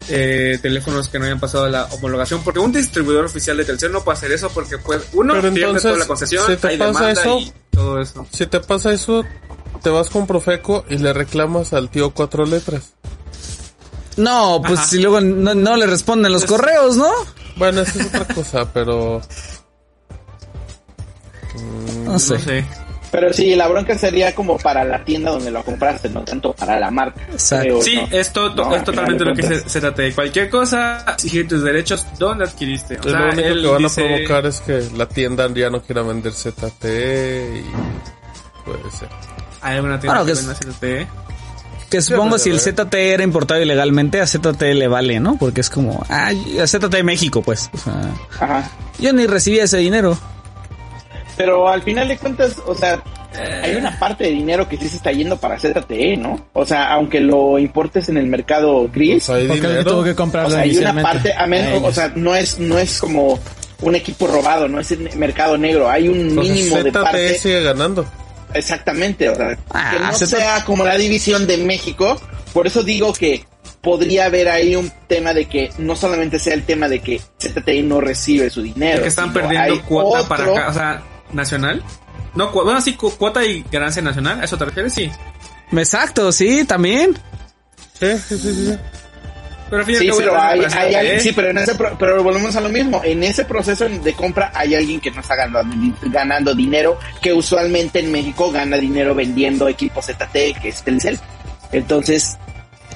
eh, 0.10 0.58
teléfonos 0.62 1.10
que 1.10 1.20
no 1.20 1.26
hayan 1.26 1.40
pasado 1.40 1.68
la 1.70 1.86
homologación, 1.86 2.44
porque 2.44 2.60
un 2.60 2.72
distribuidor 2.72 3.26
oficial 3.26 3.58
de 3.58 3.66
Telcel 3.66 3.92
no 3.92 4.04
puede 4.04 4.18
hacer 4.18 4.32
eso 4.32 4.50
porque 4.54 4.78
pues 4.78 5.02
uno 5.14 5.34
Pero 5.34 5.54
pierde 5.54 5.60
entonces, 5.68 5.84
toda 5.84 5.98
la 5.98 6.08
concesión, 6.08 6.46
si 6.48 6.56
te 6.58 6.68
hay 6.68 6.78
pasa 6.78 7.00
demanda 7.08 7.22
eso- 7.22 7.40
y 7.40 7.54
todo 7.72 8.02
eso. 8.02 8.28
Si 8.32 8.46
te 8.46 8.60
pasa 8.60 8.94
eso, 8.94 9.26
te 9.82 9.90
vas 9.90 10.10
con 10.10 10.28
Profeco 10.28 10.86
y 10.90 10.98
le 10.98 11.14
reclamas 11.14 11.74
al 11.74 11.90
tío 11.90 12.12
cuatro 12.12 12.46
letras. 12.46 12.94
No, 14.18 14.62
pues 14.66 14.80
Ajá. 14.80 14.88
si 14.90 15.00
luego 15.02 15.22
no, 15.22 15.54
no 15.56 15.78
le 15.78 15.88
responden 15.88 16.32
los 16.34 16.46
correos, 16.46 16.98
¿no? 16.98 17.10
Bueno, 17.56 17.82
esa 17.82 18.00
es 18.00 18.08
otra 18.08 18.26
cosa, 18.26 18.70
pero 18.74 19.22
No 22.06 22.20
sé. 22.20 22.34
No 22.34 22.40
sé. 22.40 22.66
Pero 23.12 23.34
sí, 23.34 23.56
la 23.56 23.68
bronca 23.68 23.98
sería 23.98 24.34
como 24.34 24.58
para 24.58 24.86
la 24.86 25.04
tienda 25.04 25.32
donde 25.32 25.52
lo 25.52 25.62
compraste, 25.66 26.08
no 26.10 26.24
tanto 26.24 26.54
para 26.54 26.80
la 26.80 26.90
marca. 26.90 27.22
Exacto. 27.30 27.66
creo, 27.66 27.82
Sí, 27.82 27.96
¿no? 27.98 28.08
esto 28.18 28.54
to- 28.56 28.64
No, 28.64 28.72
es 28.72 28.80
al 28.80 28.86
totalmente 28.86 29.26
lo 29.26 29.36
que 29.36 29.44
se, 29.44 29.70
se 29.70 29.82
trata 29.82 30.02
de 30.04 30.14
cualquier 30.16 30.50
cosa, 30.50 31.04
exigir 31.12 31.46
tus 31.46 31.62
derechos, 31.62 32.06
¿dónde 32.18 32.46
adquiriste? 32.46 32.98
O 33.04 33.10
lo 33.10 33.26
único 33.26 33.42
él 33.50 33.62
que 33.64 33.68
van 33.68 33.78
dice- 33.84 34.02
a 34.02 34.08
provocar 34.16 34.46
es 34.46 34.62
que 34.62 34.88
la 34.96 35.10
tienda 35.10 35.50
ya 35.54 35.70
no 35.70 35.82
quiera 35.82 36.04
vender 36.04 36.32
ZT 36.32 36.86
y 36.86 37.66
puede 38.64 38.92
ser. 38.98 39.10
Hay 39.62 39.76
alguna 39.78 40.00
tienda 40.00 40.22
Bueno, 40.24 40.26
que 40.26 40.34
que 40.34 40.70
es- 40.70 40.76
ZTE. 40.76 41.08
Que 41.90 42.02
supongo 42.02 42.38
si 42.38 42.50
el 42.50 42.58
a 42.58 42.62
ver. 42.64 42.74
ZT 42.74 42.94
era 43.14 43.24
importado 43.24 43.62
ilegalmente, 43.62 44.22
a 44.22 44.26
ZT 44.26 44.62
le 44.74 44.88
vale, 44.88 45.20
¿no? 45.20 45.36
Porque 45.38 45.60
es 45.60 45.70
como, 45.70 46.06
ah, 46.10 46.32
a 46.62 46.66
ZT 46.68 47.04
México, 47.04 47.42
pues. 47.42 47.70
O 47.74 47.78
sea, 47.78 48.02
Ajá. 48.40 48.72
yo 48.98 49.12
ni 49.12 49.28
recibía 49.28 49.66
ese 49.66 49.78
dinero. 49.78 50.18
Pero 51.36 51.68
al 51.68 51.82
final 51.82 52.08
de 52.08 52.18
cuentas, 52.18 52.56
o 52.66 52.76
sea, 52.76 53.02
hay 53.64 53.76
una 53.76 53.98
parte 54.00 54.24
de 54.26 54.30
dinero 54.32 54.70
que 54.70 54.78
sí 54.78 54.88
se 54.88 54.98
está 54.98 55.12
yendo 55.12 55.38
para 55.38 55.60
ZTE, 55.60 56.16
¿no? 56.16 56.46
O 56.54 56.66
sea, 56.66 56.94
aunque 56.94 57.20
lo 57.20 57.60
importes 57.60 58.08
en 58.08 58.16
el 58.18 58.28
mercado 58.28 58.88
gris, 58.94 59.26
Pues 59.28 59.48
Porque 59.48 59.84
tuvo 59.84 60.04
que 60.04 60.12
o 60.12 60.50
sea, 60.50 60.60
hay 60.62 60.78
una 60.78 61.02
parte, 61.02 61.34
a 61.34 61.46
menos, 61.46 61.82
o 61.84 61.92
sea, 61.92 62.12
no 62.16 62.36
es, 62.36 62.58
no 62.58 62.80
es 62.80 63.00
como 63.00 63.38
un 63.82 63.96
equipo 63.96 64.28
robado, 64.28 64.68
no 64.70 64.80
es 64.80 64.92
el 64.92 65.10
mercado 65.18 65.58
negro, 65.58 65.90
hay 65.90 66.08
un 66.08 66.36
mínimo 66.36 66.78
de 66.78 66.84
ZTE 66.92 66.92
parte. 66.92 67.38
sigue 67.40 67.64
ganando. 67.64 68.06
Exactamente, 68.54 69.30
o 69.30 69.36
sea, 69.36 69.58
Ah, 69.72 69.92
que 69.94 70.00
no 70.00 70.14
sea 70.28 70.64
como 70.66 70.84
la 70.86 70.98
división 70.98 71.48
de 71.48 71.58
México. 71.58 72.20
Por 72.54 72.68
eso 72.68 72.84
digo 72.84 73.14
que 73.14 73.46
podría 73.82 74.26
haber 74.26 74.50
ahí 74.50 74.76
un 74.76 74.92
tema 75.08 75.34
de 75.34 75.46
que 75.46 75.72
no 75.78 75.96
solamente 75.96 76.38
sea 76.40 76.54
el 76.54 76.64
tema 76.64 76.88
de 76.88 77.00
que 77.00 77.22
ZTE 77.40 77.82
no 77.84 78.00
recibe 78.02 78.50
su 78.50 78.62
dinero. 78.62 79.02
que 79.02 79.08
están 79.10 79.34
perdiendo 79.34 79.82
cuota 79.84 80.28
para 80.28 80.44
acá, 80.46 80.70
o 80.70 80.74
sea, 80.74 81.04
nacional. 81.34 81.84
No, 82.36 82.52
cu- 82.52 82.64
bueno, 82.64 82.80
sí, 82.82 82.94
cu- 82.94 83.12
cuota 83.18 83.44
y 83.46 83.64
ganancia 83.72 84.02
nacional, 84.02 84.40
¿a 84.42 84.46
eso 84.46 84.58
te 84.58 84.66
refieres? 84.66 84.94
Sí. 84.94 85.10
Exacto, 85.72 86.32
sí, 86.32 86.64
también. 86.66 87.18
Sí, 88.00 88.08
sí, 88.18 88.38
sí, 88.38 88.54
sí. 88.54 88.78
Pero 89.72 89.86
Sí, 89.86 90.10
pero 90.18 90.40
hay, 90.40 90.60
hay 90.78 90.94
alguien- 90.96 91.22
sí, 91.22 91.32
pero 91.32 91.50
en 91.50 91.58
ese 91.58 91.74
pro- 91.76 91.96
pero 91.98 92.22
volvemos 92.22 92.56
a 92.58 92.62
lo 92.62 92.68
mismo. 92.70 93.02
En 93.06 93.24
ese 93.24 93.46
proceso 93.46 93.88
de 93.88 94.14
compra 94.14 94.52
hay 94.54 94.76
alguien 94.76 95.00
que 95.00 95.10
no 95.12 95.22
está 95.22 95.36
ganando, 95.36 95.76
ganando 96.04 96.54
dinero, 96.54 97.00
que 97.22 97.32
usualmente 97.34 98.00
en 98.00 98.12
México 98.12 98.52
gana 98.52 98.76
dinero 98.78 99.16
vendiendo 99.16 99.68
equipos 99.70 100.06
ZTE, 100.08 100.54
que 100.62 100.70
es 100.70 100.84
Telcel. 100.84 101.18
Entonces, 101.72 102.38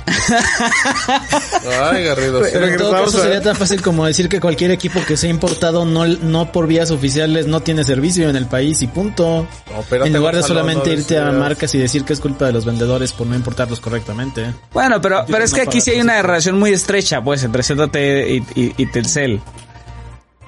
Ay, 0.08 2.04
Garrido. 2.04 2.42
Pero 2.42 2.68
en 2.68 2.78
todo 2.78 2.92
caso 2.92 3.22
sería 3.22 3.42
tan 3.42 3.56
fácil 3.56 3.82
como 3.82 4.06
decir 4.06 4.30
que 4.30 4.40
cualquier 4.40 4.72
equipo 4.72 5.00
que 5.06 5.18
sea 5.18 5.30
importado 5.30 5.86
no, 5.86 6.06
no 6.06 6.52
por 6.52 6.68
vías 6.68 6.92
oficiales 6.92 7.48
no 7.48 7.62
tiene 7.62 7.84
servicio 7.84 8.30
en 8.30 8.36
el 8.36 8.46
país 8.46 8.82
y 8.82 8.88
punto. 8.88 9.48
No, 9.72 10.06
en 10.06 10.14
lugar 10.14 10.36
de 10.36 10.44
solamente 10.44 10.90
no 10.90 11.00
irte 11.00 11.18
a 11.18 11.32
marcas 11.32 11.74
y 11.76 11.80
decir 11.80 12.04
que 12.04 12.14
es 12.14 12.20
culpa 12.20 12.46
de 12.46 12.54
los 12.54 12.66
vendedores 12.66 13.14
por 13.14 13.28
no 13.28 13.36
importarlos 13.36 13.80
correctamente. 13.80 14.54
Bueno, 14.74 15.02
pero, 15.02 15.26
pero 15.28 15.44
es 15.44 15.54
que 15.54 15.62
aquí 15.62 15.82
sí 15.82 15.92
hay 15.92 16.02
una 16.02 16.22
relación 16.22 16.58
muy 16.60 16.72
estrecha, 16.72 17.22
pues, 17.24 17.44
entre 17.44 17.64
ZT 17.64 17.96
y, 17.96 18.44
y, 18.56 18.74
y 18.78 18.86
Telcel. 18.88 19.42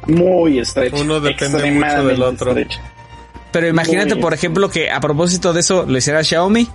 muy 0.07 0.59
estrecho. 0.59 0.97
Uno 0.97 1.19
depende 1.19 1.71
mucho 1.71 2.05
del 2.05 2.21
otro. 2.21 2.55
Pero 3.51 3.67
imagínate, 3.67 4.15
por 4.17 4.33
ejemplo, 4.33 4.69
que 4.69 4.91
a 4.91 4.99
propósito 4.99 5.53
de 5.53 5.61
eso 5.61 5.85
lo 5.87 5.97
hiciera 5.97 6.23
Xiaomi. 6.23 6.67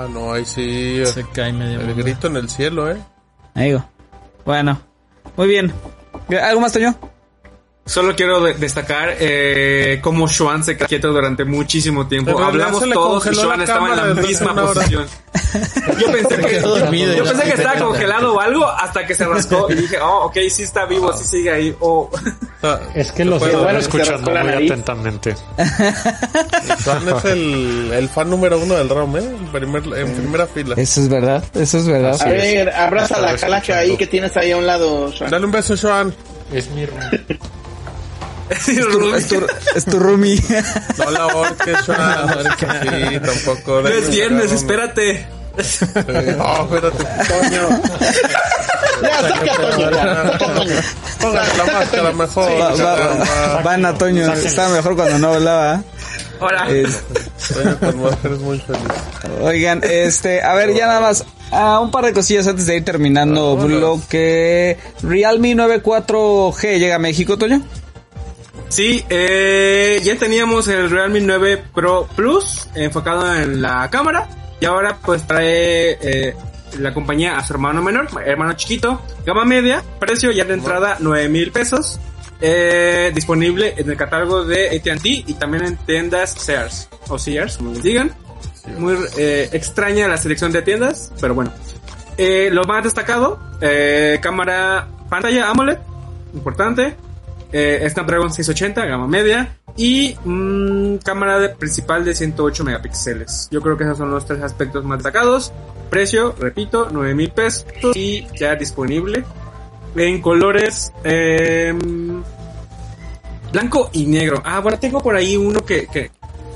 Ah, 0.00 0.06
no, 0.08 0.32
ahí 0.32 0.44
sí. 0.44 1.02
Se 1.06 1.24
cae 1.30 1.52
medio 1.52 1.80
El 1.80 1.86
mundo. 1.88 2.02
grito 2.04 2.28
en 2.28 2.36
el 2.36 2.48
cielo, 2.48 2.88
¿eh? 2.88 3.02
Ahí 3.54 3.70
digo. 3.70 3.84
Bueno, 4.44 4.80
muy 5.36 5.48
bien. 5.48 5.72
¿Algo 6.40 6.60
más, 6.60 6.72
Toño? 6.72 6.94
Solo 7.88 8.14
quiero 8.14 8.40
de- 8.42 8.52
destacar 8.54 9.16
eh, 9.18 9.98
cómo 10.02 10.28
Xuan 10.28 10.62
se 10.62 10.76
quedó 10.76 10.86
quieto 10.86 11.10
durante 11.12 11.44
muchísimo 11.44 12.06
tiempo. 12.06 12.38
Hablamos 12.38 12.82
todos 12.90 13.26
y 13.26 13.34
la 13.34 13.54
estaba 13.64 13.88
en 13.90 13.96
la 13.96 14.22
misma 14.22 14.54
posición. 14.54 15.06
Yo 15.98 16.12
pensé 16.12 16.36
que, 16.36 16.46
quedó 16.46 16.76
yo, 16.76 16.80
dormido 16.84 17.12
y 17.14 17.16
yo 17.16 17.24
no 17.24 17.30
pensé 17.30 17.44
que 17.44 17.56
se 17.56 17.62
estaba 17.62 17.78
congelado 17.80 18.34
o 18.34 18.40
algo 18.40 18.66
hasta 18.66 19.06
que 19.06 19.14
se 19.14 19.24
rascó 19.24 19.66
y 19.70 19.74
dije, 19.76 19.98
oh, 20.00 20.26
ok, 20.26 20.36
sí 20.50 20.62
está 20.64 20.84
vivo, 20.84 21.10
sí 21.16 21.24
sigue 21.24 21.50
ahí. 21.50 21.74
Oh. 21.80 22.10
Es 22.94 23.12
que 23.12 23.24
los 23.24 23.40
estoy 23.42 23.62
bueno, 23.62 23.78
escuchando 23.78 24.30
muy 24.30 24.38
atentamente. 24.50 25.34
Juan 26.84 27.08
es 27.16 27.24
el, 27.24 27.90
el 27.94 28.08
fan 28.08 28.28
número 28.28 28.58
uno 28.58 28.74
del 28.74 28.88
ROM, 28.88 29.16
¿eh? 29.16 29.20
En, 29.20 29.46
primer- 29.52 29.98
en 29.98 30.12
primera 30.14 30.46
fila. 30.46 30.74
Eso 30.76 31.00
es 31.00 31.08
verdad, 31.08 31.42
eso 31.54 31.78
es 31.78 31.86
verdad. 31.86 32.20
A 32.20 32.28
ver, 32.28 32.68
abraza 32.70 33.18
la 33.20 33.36
calaca 33.36 33.78
ahí 33.78 33.96
que 33.96 34.06
tienes 34.06 34.36
ahí 34.36 34.50
a 34.52 34.56
un 34.58 34.66
lado, 34.66 35.10
Sean. 35.12 35.30
Dale 35.30 35.46
un 35.46 35.52
beso, 35.52 35.74
Joan. 35.80 36.12
Es 36.52 36.68
mi. 36.70 36.86
Es 38.58 38.64
tu, 38.66 39.14
es 39.14 39.26
tu, 39.28 39.46
es 39.74 39.84
tu 39.84 39.98
roomie. 39.98 40.42
No 40.98 41.10
la 41.10 41.26
orques. 41.26 41.76
No 41.88 42.40
eres 42.40 42.46
así, 42.62 43.20
tampoco. 43.20 43.82
No 43.82 43.88
es 43.88 44.10
viernes, 44.10 44.52
espérate. 44.52 45.26
No, 45.56 46.64
espérate. 46.64 47.04
Toño. 47.28 47.82
Ya, 49.02 49.28
saca 49.28 49.52
a 49.52 50.38
Toño, 50.38 50.70
la 51.56 51.72
máscara 51.72 52.12
mejor. 52.12 53.62
Van 53.64 53.84
a 53.84 53.94
Toño, 53.98 54.32
estaba 54.32 54.68
mejor 54.70 54.96
cuando 54.96 55.18
no 55.18 55.34
hablaba. 55.34 55.82
Ahora. 56.40 56.68
Es- 56.70 57.02
Toño 57.52 57.78
con 57.78 58.02
máscara 58.02 58.34
es 58.34 58.40
muy 58.40 58.58
feliz. 58.60 58.82
oigan, 59.40 59.80
este, 59.82 60.42
a 60.42 60.54
ver, 60.54 60.74
ya 60.74 60.86
nada 60.86 61.00
más. 61.00 61.24
ah, 61.50 61.80
un 61.80 61.90
par 61.90 62.04
de 62.04 62.12
cosillas 62.12 62.46
antes 62.46 62.66
de 62.66 62.76
ir 62.76 62.84
terminando 62.84 63.56
bloque. 63.56 64.78
Realme 65.02 65.54
94G 65.56 66.78
llega 66.78 66.96
a 66.96 67.00
México, 67.00 67.36
Toño. 67.36 67.62
Sí, 68.68 69.04
eh, 69.08 70.00
ya 70.02 70.16
teníamos 70.16 70.68
el 70.68 70.90
Realme 70.90 71.20
9 71.20 71.64
Pro 71.74 72.08
Plus 72.14 72.68
enfocado 72.74 73.34
en 73.34 73.62
la 73.62 73.88
cámara 73.90 74.28
y 74.60 74.66
ahora 74.66 74.98
pues 75.04 75.26
trae 75.26 75.98
eh, 76.00 76.34
la 76.78 76.92
compañía 76.92 77.38
a 77.38 77.44
su 77.44 77.54
hermano 77.54 77.82
menor, 77.82 78.08
hermano 78.24 78.52
chiquito, 78.54 79.00
gama 79.24 79.44
media, 79.44 79.82
precio 79.98 80.30
ya 80.32 80.44
de 80.44 80.54
entrada 80.54 80.98
9 81.00 81.28
mil 81.28 81.50
pesos, 81.50 81.98
eh, 82.40 83.10
disponible 83.14 83.74
en 83.76 83.90
el 83.90 83.96
catálogo 83.96 84.44
de 84.44 84.76
AT&T 84.76 85.08
y 85.26 85.34
también 85.34 85.64
en 85.64 85.76
tiendas 85.78 86.32
Sears 86.34 86.88
o 87.08 87.18
Sears, 87.18 87.56
como 87.56 87.72
les 87.72 87.82
digan. 87.82 88.12
Muy 88.76 88.96
eh, 89.16 89.48
extraña 89.52 90.08
la 90.08 90.18
selección 90.18 90.52
de 90.52 90.62
tiendas, 90.62 91.10
pero 91.20 91.34
bueno. 91.34 91.52
Eh, 92.18 92.50
lo 92.52 92.64
más 92.64 92.84
destacado, 92.84 93.38
eh, 93.60 94.18
cámara 94.20 94.88
pantalla 95.08 95.48
AMOLED, 95.50 95.78
importante. 96.34 96.96
Eh, 97.52 97.86
Snapdragon 97.90 98.32
680, 98.32 98.84
gama 98.86 99.06
media. 99.06 99.56
Y 99.76 100.16
mm, 100.24 100.96
cámara 100.98 101.38
de- 101.38 101.48
principal 101.50 102.04
de 102.04 102.14
108 102.14 102.64
megapíxeles. 102.64 103.48
Yo 103.50 103.60
creo 103.62 103.76
que 103.76 103.84
esos 103.84 103.98
son 103.98 104.10
los 104.10 104.26
tres 104.26 104.42
aspectos 104.42 104.84
más 104.84 104.98
destacados. 104.98 105.52
Precio, 105.90 106.34
repito, 106.38 106.88
9 106.90 107.14
mil 107.14 107.30
pesos. 107.30 107.64
Y 107.94 108.26
ya 108.38 108.54
disponible 108.56 109.24
en 109.96 110.20
colores 110.20 110.92
eh, 111.04 111.74
blanco 113.52 113.90
y 113.92 114.06
negro. 114.06 114.42
Ah, 114.44 114.60
bueno, 114.60 114.78
tengo 114.78 115.00
por 115.00 115.14
ahí 115.16 115.36
uno 115.36 115.64
que, 115.64 115.86
que, 115.86 116.10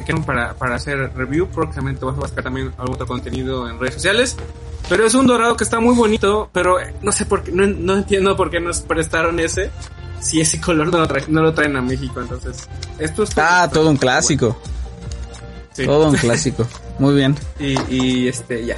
que 0.06 0.14
para, 0.26 0.54
para 0.54 0.74
hacer 0.76 1.12
review. 1.14 1.48
Próximamente 1.48 2.04
voy 2.04 2.14
a 2.14 2.18
buscar 2.18 2.44
también 2.44 2.72
algún 2.76 2.94
otro 2.94 3.06
contenido 3.06 3.68
en 3.68 3.78
redes 3.78 3.94
sociales. 3.94 4.36
Pero 4.88 5.06
es 5.06 5.14
un 5.14 5.26
dorado 5.26 5.56
que 5.56 5.64
está 5.64 5.80
muy 5.80 5.94
bonito, 5.94 6.50
pero 6.52 6.76
no 7.02 7.12
sé 7.12 7.24
por 7.24 7.42
qué, 7.44 7.52
no, 7.52 7.66
no 7.66 7.96
entiendo 7.98 8.36
por 8.36 8.50
qué 8.50 8.60
nos 8.60 8.80
prestaron 8.80 9.38
ese. 9.40 9.70
Si 10.22 10.40
ese 10.40 10.60
color 10.60 10.90
no 10.92 10.98
lo, 10.98 11.08
traen, 11.08 11.24
no 11.28 11.42
lo 11.42 11.52
traen 11.52 11.76
a 11.76 11.82
México, 11.82 12.20
entonces. 12.20 12.68
Esto 12.98 13.24
es 13.24 13.30
Ah, 13.36 13.68
todo 13.72 13.90
un 13.90 13.96
clásico. 13.96 14.56
Sí. 15.72 15.84
Todo 15.84 16.08
un 16.08 16.16
clásico. 16.16 16.66
Muy 16.98 17.14
bien. 17.14 17.36
Y, 17.58 17.76
y 17.94 18.28
este, 18.28 18.64
ya. 18.64 18.76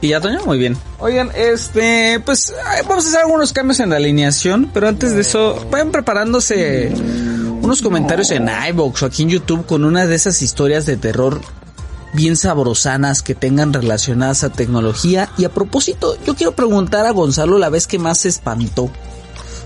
¿Y 0.00 0.08
ya, 0.08 0.20
Toño? 0.20 0.40
Muy 0.46 0.58
bien. 0.58 0.76
Oigan, 0.98 1.30
este, 1.34 2.20
pues 2.24 2.54
vamos 2.88 3.04
a 3.04 3.08
hacer 3.08 3.20
algunos 3.20 3.52
cambios 3.52 3.80
en 3.80 3.90
la 3.90 3.96
alineación, 3.96 4.70
pero 4.72 4.88
antes 4.88 5.14
de 5.14 5.20
eso, 5.20 5.66
vayan 5.70 5.90
preparándose 5.90 6.90
unos 7.60 7.82
comentarios 7.82 8.30
en 8.30 8.48
iVoox 8.70 9.02
o 9.02 9.06
aquí 9.06 9.24
en 9.24 9.28
YouTube 9.28 9.66
con 9.66 9.84
una 9.84 10.06
de 10.06 10.14
esas 10.14 10.40
historias 10.40 10.86
de 10.86 10.96
terror 10.96 11.42
bien 12.14 12.36
sabrosanas 12.36 13.22
que 13.22 13.34
tengan 13.34 13.74
relacionadas 13.74 14.42
a 14.42 14.50
tecnología. 14.50 15.28
Y 15.36 15.44
a 15.44 15.50
propósito, 15.50 16.16
yo 16.24 16.34
quiero 16.34 16.52
preguntar 16.52 17.04
a 17.06 17.10
Gonzalo 17.10 17.58
la 17.58 17.68
vez 17.68 17.86
que 17.86 17.98
más 17.98 18.18
se 18.20 18.28
espantó. 18.28 18.90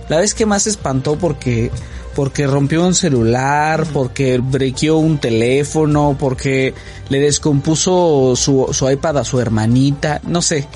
La 0.09 0.19
vez 0.19 0.35
que 0.35 0.47
más 0.47 0.65
se 0.65 0.71
espantó 0.71 1.17
porque 1.17 1.71
porque 2.15 2.47
rompió 2.47 2.87
un 2.87 2.95
celular, 2.95 3.87
porque 3.93 4.39
brequeó 4.39 4.99
un 4.99 5.19
teléfono, 5.19 6.17
porque 6.19 6.73
le 7.09 7.19
descompuso 7.19 8.35
su, 8.37 8.69
su 8.73 8.91
iPad 8.91 9.19
a 9.19 9.25
su 9.25 9.41
hermanita, 9.41 10.21
no 10.25 10.41
sé. 10.41 10.67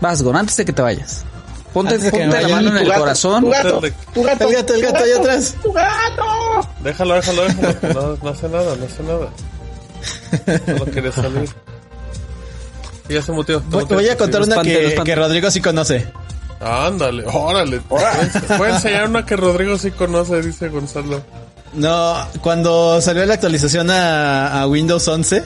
Vas, 0.00 0.22
Gon, 0.22 0.36
antes 0.36 0.56
de 0.56 0.64
que 0.64 0.72
te 0.72 0.82
vayas. 0.82 1.24
Ponte, 1.72 1.94
Antes 1.94 2.04
de 2.04 2.10
que 2.18 2.24
ponte 2.24 2.36
me 2.36 2.42
la 2.42 2.48
vaya. 2.48 2.56
mano 2.56 2.70
en 2.70 2.76
el 2.76 2.88
gato, 2.88 3.00
corazón. 3.00 3.44
Tu 3.44 3.50
gato, 3.50 3.80
tu 4.12 4.22
gato, 4.22 4.48
El 4.48 4.54
gato, 4.54 4.74
el 4.74 4.82
gato 4.82 5.04
allá 5.04 5.16
atrás. 5.16 5.54
¡Tu 5.62 5.72
gato! 5.72 6.68
Déjalo, 6.84 7.14
déjalo, 7.14 7.42
déjalo. 7.42 7.94
No, 7.94 8.18
no 8.22 8.28
hace 8.30 8.48
nada, 8.48 8.76
no 8.76 8.84
hace 8.84 9.02
nada. 9.02 10.68
Solo 10.78 10.92
quería 10.92 11.12
salir. 11.12 11.48
Y 13.08 13.14
ya 13.14 13.22
se 13.22 13.32
mutió. 13.32 13.60
se 13.60 13.66
Voy, 13.68 13.84
voy 13.84 14.08
a 14.08 14.16
contar 14.16 14.42
una 14.42 14.56
espante, 14.56 14.94
que, 14.94 15.02
que 15.02 15.14
Rodrigo 15.16 15.50
sí 15.50 15.60
conoce. 15.60 16.06
Ándale, 16.60 17.24
órale. 17.26 17.80
Voy 17.88 18.02
a 18.68 18.74
enseñar 18.74 19.08
una 19.08 19.24
que 19.26 19.36
Rodrigo 19.36 19.76
sí 19.78 19.90
conoce, 19.90 20.42
dice 20.42 20.68
Gonzalo. 20.68 21.22
No, 21.74 22.16
cuando 22.40 23.00
salió 23.00 23.26
la 23.26 23.34
actualización 23.34 23.90
a, 23.90 24.60
a 24.60 24.66
Windows 24.66 25.06
11, 25.06 25.44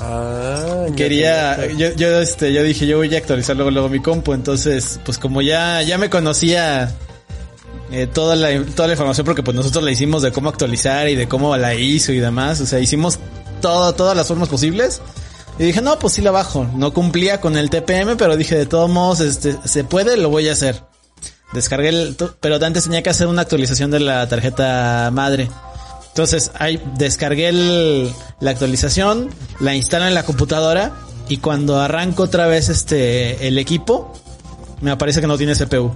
Ah, 0.00 0.86
quería, 0.96 1.66
yo, 1.72 1.92
yo, 1.94 2.20
este, 2.20 2.52
yo 2.52 2.62
dije, 2.62 2.86
yo 2.86 2.98
voy 2.98 3.12
a 3.14 3.18
actualizar 3.18 3.56
luego, 3.56 3.70
luego 3.70 3.88
mi 3.88 4.00
compu, 4.00 4.32
entonces, 4.32 5.00
pues 5.04 5.18
como 5.18 5.42
ya, 5.42 5.82
ya 5.82 5.98
me 5.98 6.08
conocía 6.08 6.92
eh, 7.90 8.06
toda 8.06 8.36
la, 8.36 8.62
toda 8.76 8.86
la 8.86 8.94
información, 8.94 9.24
porque 9.24 9.42
pues 9.42 9.56
nosotros 9.56 9.82
la 9.82 9.90
hicimos 9.90 10.22
de 10.22 10.30
cómo 10.30 10.50
actualizar 10.50 11.08
y 11.08 11.16
de 11.16 11.26
cómo 11.26 11.56
la 11.56 11.74
hizo 11.74 12.12
y 12.12 12.20
demás, 12.20 12.60
o 12.60 12.66
sea, 12.66 12.78
hicimos 12.78 13.18
todo, 13.60 13.92
todas 13.94 14.16
las 14.16 14.26
formas 14.26 14.48
posibles. 14.48 15.00
Y 15.58 15.64
dije, 15.64 15.80
no, 15.82 15.98
pues 15.98 16.14
sí 16.14 16.22
la 16.22 16.30
bajo. 16.30 16.64
No 16.74 16.92
cumplía 16.92 17.40
con 17.40 17.56
el 17.56 17.68
TPM, 17.70 18.16
pero 18.16 18.36
dije, 18.36 18.56
de 18.56 18.66
todos 18.66 18.88
modos, 18.88 19.20
este, 19.20 19.56
se 19.64 19.82
puede, 19.84 20.16
lo 20.16 20.30
voy 20.30 20.48
a 20.48 20.52
hacer. 20.52 20.82
Descargué 21.52 21.88
el, 21.88 22.16
pero 22.40 22.64
antes 22.64 22.84
tenía 22.84 23.02
que 23.02 23.10
hacer 23.10 23.26
una 23.26 23.42
actualización 23.42 23.90
de 23.90 24.00
la 24.00 24.28
tarjeta 24.28 25.10
madre. 25.12 25.48
Entonces, 26.08 26.50
ahí 26.58 26.80
descargué 26.96 27.48
el- 27.48 28.12
la 28.40 28.50
actualización, 28.50 29.30
la 29.60 29.74
instalo 29.74 30.06
en 30.06 30.14
la 30.14 30.24
computadora 30.24 30.92
y 31.28 31.38
cuando 31.38 31.80
arranco 31.80 32.24
otra 32.24 32.46
vez 32.46 32.68
este 32.68 33.48
el 33.48 33.58
equipo, 33.58 34.12
me 34.80 34.90
aparece 34.90 35.20
que 35.20 35.26
no 35.26 35.36
tiene 35.38 35.54
CPU. 35.54 35.90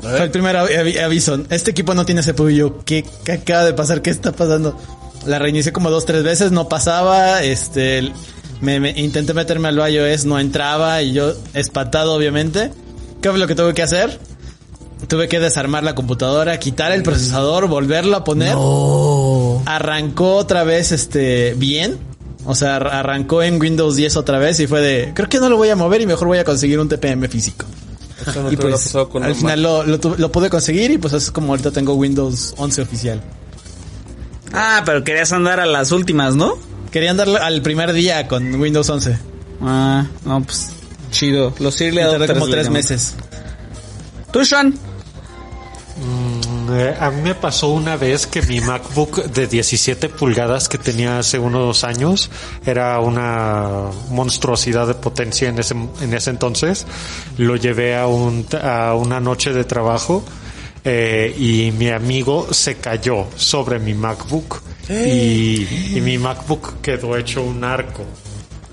Fue 0.00 0.22
el 0.22 0.30
primer 0.30 0.56
avi- 0.56 0.76
avi- 0.78 0.98
aviso. 1.02 1.38
Este 1.50 1.72
equipo 1.72 1.92
no 1.94 2.06
tiene 2.06 2.22
CPU. 2.22 2.48
Y 2.50 2.56
yo, 2.56 2.84
¿qué, 2.84 3.04
qué 3.24 3.32
acaba 3.32 3.64
de 3.64 3.74
pasar? 3.74 4.00
¿Qué 4.00 4.10
está 4.10 4.32
pasando? 4.32 4.78
La 5.26 5.38
reinicié 5.38 5.72
como 5.72 5.90
dos, 5.90 6.06
tres 6.06 6.22
veces, 6.22 6.50
no 6.52 6.68
pasaba. 6.68 7.42
Este, 7.42 8.12
me, 8.60 8.80
me- 8.80 8.90
intenté 8.98 9.34
meterme 9.34 9.68
al 9.68 9.92
iOS, 9.92 10.24
no 10.24 10.38
entraba 10.38 11.02
y 11.02 11.12
yo 11.12 11.32
espantado, 11.54 12.14
obviamente. 12.14 12.72
¿Qué 13.20 13.30
fue 13.30 13.38
lo 13.38 13.46
que 13.46 13.54
tuve 13.54 13.74
que 13.74 13.82
hacer? 13.82 14.18
Tuve 15.08 15.28
que 15.28 15.40
desarmar 15.40 15.82
la 15.82 15.94
computadora, 15.94 16.58
quitar 16.58 16.92
el 16.92 17.02
procesador, 17.02 17.68
volverlo 17.68 18.16
a 18.16 18.24
poner. 18.24 18.54
Arrancó 19.66 20.36
otra 20.36 20.64
vez, 20.64 20.92
este, 20.92 21.54
bien. 21.54 21.98
O 22.46 22.54
sea, 22.54 22.76
ar- 22.76 22.88
arrancó 22.88 23.42
en 23.42 23.60
Windows 23.60 23.96
10 23.96 24.16
otra 24.16 24.38
vez 24.38 24.60
y 24.60 24.66
fue 24.66 24.80
de, 24.80 25.12
creo 25.14 25.28
que 25.28 25.38
no 25.38 25.48
lo 25.50 25.56
voy 25.56 25.68
a 25.68 25.76
mover 25.76 26.00
y 26.00 26.06
mejor 26.06 26.28
voy 26.28 26.38
a 26.38 26.44
conseguir 26.44 26.78
un 26.80 26.88
TPM 26.88 27.28
físico. 27.28 27.66
Eso 28.26 28.42
no 28.42 28.52
Y 28.52 28.56
pues 28.56 28.90
al 29.26 29.34
final 29.34 29.62
lo, 29.62 29.82
lo, 29.84 29.98
lo 30.18 30.32
pude 30.32 30.48
conseguir 30.50 30.90
y 30.90 30.98
pues 30.98 31.12
es 31.14 31.30
como 31.30 31.52
ahorita 31.52 31.70
tengo 31.70 31.94
Windows 31.94 32.54
11 32.58 32.82
oficial. 32.82 33.22
Ah, 34.52 34.82
pero 34.84 35.04
querías 35.04 35.32
andar 35.32 35.60
a 35.60 35.66
las 35.66 35.92
últimas, 35.92 36.34
¿no? 36.34 36.58
Quería 36.90 37.10
andar 37.10 37.28
al 37.28 37.62
primer 37.62 37.92
día 37.92 38.26
con 38.26 38.54
Windows 38.56 38.88
11. 38.88 39.18
Ah, 39.62 40.06
no, 40.24 40.42
pues 40.42 40.70
chido. 41.10 41.54
Los 41.58 41.80
Early 41.80 42.00
Adopters 42.00 42.32
como 42.32 42.48
tres 42.48 42.70
meses. 42.70 43.14
¿Tú, 44.32 44.44
Sean? 44.44 44.74
Mm, 45.96 46.72
eh, 46.72 46.96
a 46.98 47.10
mí 47.10 47.20
me 47.20 47.34
pasó 47.34 47.68
una 47.68 47.96
vez 47.96 48.26
que 48.26 48.42
mi 48.42 48.60
MacBook 48.60 49.24
de 49.24 49.46
17 49.46 50.08
pulgadas 50.08 50.68
que 50.68 50.78
tenía 50.78 51.18
hace 51.18 51.38
unos 51.38 51.84
años 51.84 52.30
era 52.64 53.00
una 53.00 53.90
monstruosidad 54.08 54.86
de 54.86 54.94
potencia 54.94 55.48
en 55.48 55.58
ese, 55.58 55.74
en 55.74 56.14
ese 56.14 56.30
entonces. 56.30 56.86
Lo 57.36 57.56
llevé 57.56 57.96
a, 57.96 58.06
un, 58.06 58.46
a 58.62 58.94
una 58.94 59.20
noche 59.20 59.52
de 59.52 59.64
trabajo 59.64 60.24
eh, 60.84 61.34
y 61.38 61.72
mi 61.72 61.90
amigo 61.90 62.46
se 62.52 62.76
cayó 62.76 63.26
sobre 63.36 63.78
mi 63.78 63.94
MacBook 63.94 64.62
y, 64.88 65.96
y 65.96 66.00
mi 66.00 66.18
MacBook 66.18 66.80
quedó 66.80 67.16
hecho 67.16 67.42
un 67.42 67.62
arco. 67.64 68.04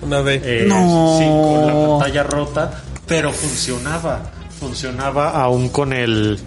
Una 0.01 0.21
vez. 0.21 0.41
Eh, 0.45 0.65
No. 0.67 1.17
Sí, 1.19 1.25
con 1.25 1.67
la 1.67 1.89
pantalla 1.89 2.23
rota, 2.23 2.83
pero 3.05 3.31
funcionaba. 3.31 4.31
Funcionaba 4.59 5.29
aún 5.31 5.69
con 5.69 5.93
el. 5.93 6.39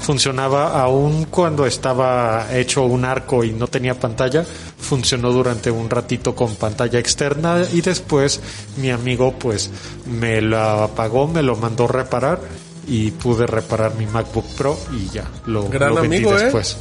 Funcionaba 0.00 0.80
aún 0.80 1.24
cuando 1.24 1.66
estaba 1.66 2.46
hecho 2.52 2.84
un 2.84 3.04
arco 3.04 3.42
y 3.44 3.50
no 3.50 3.66
tenía 3.66 3.98
pantalla. 3.98 4.44
Funcionó 4.78 5.32
durante 5.32 5.70
un 5.70 5.90
ratito 5.90 6.34
con 6.34 6.54
pantalla 6.54 6.98
externa 6.98 7.62
y 7.72 7.80
después 7.80 8.40
mi 8.76 8.90
amigo 8.90 9.32
pues 9.38 9.70
me 10.06 10.40
lo 10.40 10.58
apagó, 10.84 11.26
me 11.26 11.42
lo 11.42 11.56
mandó 11.56 11.88
reparar 11.88 12.40
y 12.88 13.10
pude 13.10 13.46
reparar 13.46 13.94
mi 13.96 14.06
MacBook 14.06 14.46
Pro 14.56 14.78
y 14.92 15.08
ya 15.10 15.24
lo, 15.46 15.68
Gran 15.68 15.94
lo 15.94 16.00
vendí 16.02 16.16
amigo, 16.16 16.36
¿eh? 16.38 16.42
después. 16.44 16.76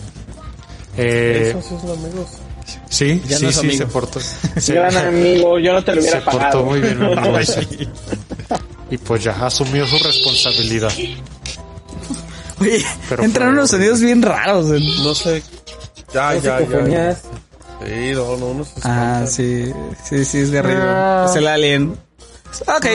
Eh, 0.95 1.49
Esos 1.49 1.66
sí 1.66 1.76
son 1.82 1.91
amigos. 1.99 2.28
sí, 2.89 3.22
Ya 3.28 3.38
sí, 3.38 3.45
no 3.45 3.51
sí, 3.51 3.60
amigo. 3.60 3.78
se 3.78 3.86
portó. 3.88 4.20
se- 4.58 4.74
Gran 4.74 4.95
amigo, 4.97 5.60
yo 5.60 5.74
no 5.74 5.84
te 5.84 5.93
lo 5.95 6.01
hubiera 6.01 6.20
se 6.20 6.26
portó 6.32 6.64
muy 6.64 6.82
bien. 6.82 6.99
mi 6.99 7.05
amigo 7.14 7.38
ese. 7.38 7.68
y 8.89 8.97
pues 8.97 9.24
ya 9.24 9.32
asumió 9.45 9.86
su 9.86 9.97
responsabilidad. 10.03 10.91
Oye, 12.60 12.84
Pero 13.10 13.24
entraron 13.24 13.53
fue 13.53 13.60
unos 13.60 13.70
sonidos 13.72 14.01
bien 14.01 14.22
raros. 14.22 14.66
en- 14.72 15.03
No 15.03 15.14
sé. 15.14 15.43
Ya, 16.14 16.34
ya, 16.36 16.60
ya. 16.88 17.16
Sí, 17.16 18.12
no, 18.14 18.36
no, 18.38 18.45
uno 18.47 18.64
se 18.66 18.72
Ah, 18.84 19.26
sí, 19.28 19.72
sí, 20.03 20.26
sí, 20.26 20.39
es 20.39 20.51
de 20.51 20.60
arriba. 20.60 21.26
Es 21.30 21.36
el 21.36 21.47
alien. 21.47 21.95
Ok. 22.66 22.86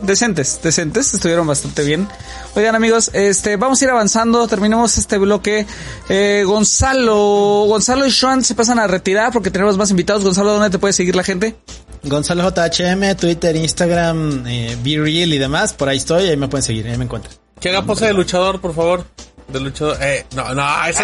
Decentes, 0.00 0.60
decentes, 0.62 1.14
estuvieron 1.14 1.46
bastante 1.46 1.84
bien. 1.84 2.08
Oigan 2.54 2.74
amigos, 2.74 3.10
este, 3.12 3.56
vamos 3.56 3.80
a 3.80 3.84
ir 3.84 3.90
avanzando, 3.90 4.46
terminamos 4.48 4.98
este 4.98 5.18
bloque. 5.18 5.66
Eh, 6.08 6.44
Gonzalo, 6.46 7.64
Gonzalo 7.68 8.06
y 8.06 8.10
Sean 8.10 8.44
se 8.44 8.54
pasan 8.54 8.78
a 8.78 8.86
retirar 8.86 9.32
porque 9.32 9.50
tenemos 9.50 9.76
más 9.76 9.90
invitados. 9.90 10.24
Gonzalo, 10.24 10.52
¿dónde 10.52 10.70
te 10.70 10.78
puede 10.78 10.92
seguir 10.92 11.16
la 11.16 11.24
gente? 11.24 11.56
Gonzalo 12.02 12.48
JHM, 12.48 13.16
Twitter, 13.16 13.56
Instagram, 13.56 14.46
eh, 14.46 14.76
Be 14.82 14.98
Real 14.98 15.32
y 15.32 15.38
demás. 15.38 15.72
Por 15.72 15.88
ahí 15.88 15.96
estoy, 15.96 16.28
ahí 16.28 16.36
me 16.36 16.48
pueden 16.48 16.62
seguir, 16.62 16.86
ahí 16.86 16.96
me 16.96 17.04
encuentran. 17.04 17.34
Que 17.60 17.70
haga 17.70 17.82
pose 17.82 18.06
de 18.06 18.12
luchador, 18.12 18.60
por 18.60 18.74
favor. 18.74 19.04
De 19.48 19.60
luchador. 19.60 19.96
Eh, 20.00 20.26
no, 20.34 20.52
no, 20.54 20.84
ese 20.86 21.02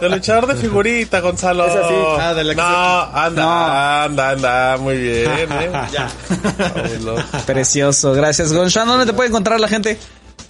De 0.00 0.08
luchador 0.10 0.46
de 0.46 0.54
figurita, 0.56 1.20
Gonzalo. 1.20 1.66
Es 1.66 1.74
así. 1.74 1.94
Ah, 2.20 2.34
de 2.34 2.44
la 2.44 2.54
que 2.54 2.60
No, 2.60 2.66
se- 2.66 3.18
anda, 3.18 4.04
anda, 4.04 4.30
anda. 4.30 4.76
Muy 4.76 4.98
bien, 4.98 5.28
eh. 5.52 5.72
Ya. 5.92 6.08
Precioso, 7.46 8.12
gracias. 8.12 8.52
Gon, 8.52 8.70
Sean, 8.70 8.86
¿dónde 8.86 9.06
te 9.06 9.12
puede 9.14 9.30
encontrar 9.30 9.58
la 9.60 9.68
gente? 9.68 9.98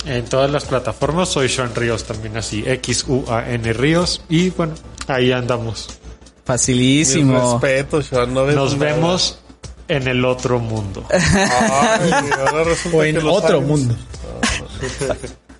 En 0.04 0.24
todas 0.24 0.50
las 0.50 0.64
plataformas 0.64 1.28
soy 1.28 1.48
Sean 1.48 1.74
Ríos 1.74 2.04
también 2.04 2.36
así, 2.36 2.62
X-U-A-N 2.66 3.72
Ríos. 3.72 4.22
Y 4.28 4.50
bueno, 4.50 4.74
ahí 5.08 5.30
andamos. 5.32 5.86
Mis 5.88 5.98
Facilísimo. 6.44 7.60
respetos, 7.60 8.06
Sean. 8.06 8.34
No 8.34 8.44
Nos 8.46 8.76
nada. 8.76 8.92
vemos 8.92 9.38
en 9.88 10.06
el 10.08 10.24
otro 10.24 10.58
mundo. 10.58 11.04
Ay, 11.10 12.10
ahora 12.38 12.64
resulta 12.64 12.98
O 12.98 13.02
en 13.04 13.16
otro 13.18 13.48
sabes. 13.48 13.66
mundo. 13.66 13.94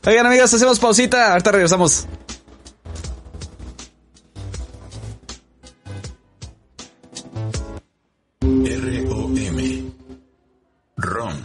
Oigan 0.07 0.25
amigos, 0.25 0.55
hacemos 0.55 0.79
pausita, 0.79 1.33
ahorita 1.33 1.51
regresamos. 1.51 2.07
R-O-M. 8.41 9.93
ROM. 10.97 11.41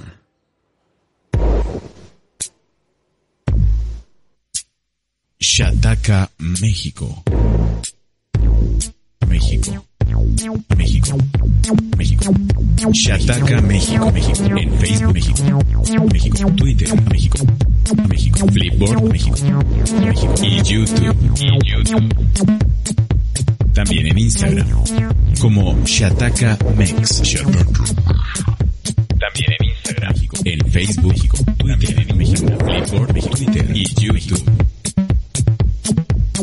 Shataka, 5.40 6.30
México. 6.38 7.24
México. 9.28 9.91
México. 10.76 11.18
México. 11.98 12.34
Shataka, 12.92 13.62
México. 13.62 14.12
México. 14.12 14.58
En 14.58 14.72
Facebook, 14.80 15.14
México. 15.14 15.60
México. 16.12 16.52
Twitter, 16.56 16.88
México. 17.12 17.38
México. 18.10 18.48
Flipboard, 18.52 19.04
México. 19.12 19.36
México. 20.00 20.34
Y 20.44 20.62
YouTube. 20.64 21.16
Y 21.38 21.70
YouTube. 21.70 22.16
También 23.74 24.08
en 24.08 24.18
Instagram. 24.18 24.68
Como 25.40 25.78
Shataka 25.86 26.58
Mex. 26.76 27.22
También 29.20 29.52
en 29.60 29.66
Instagram. 29.70 30.16
En 30.46 30.72
Facebook. 30.72 31.16
Twitter 31.58 32.06
en 32.10 32.18
México. 32.18 32.48
Flipboard, 32.66 33.14
México. 33.14 33.36
Twitter 33.38 33.72
y 33.76 33.86
YouTube. 34.02 34.44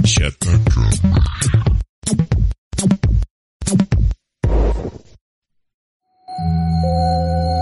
Shataka. 0.05 1.68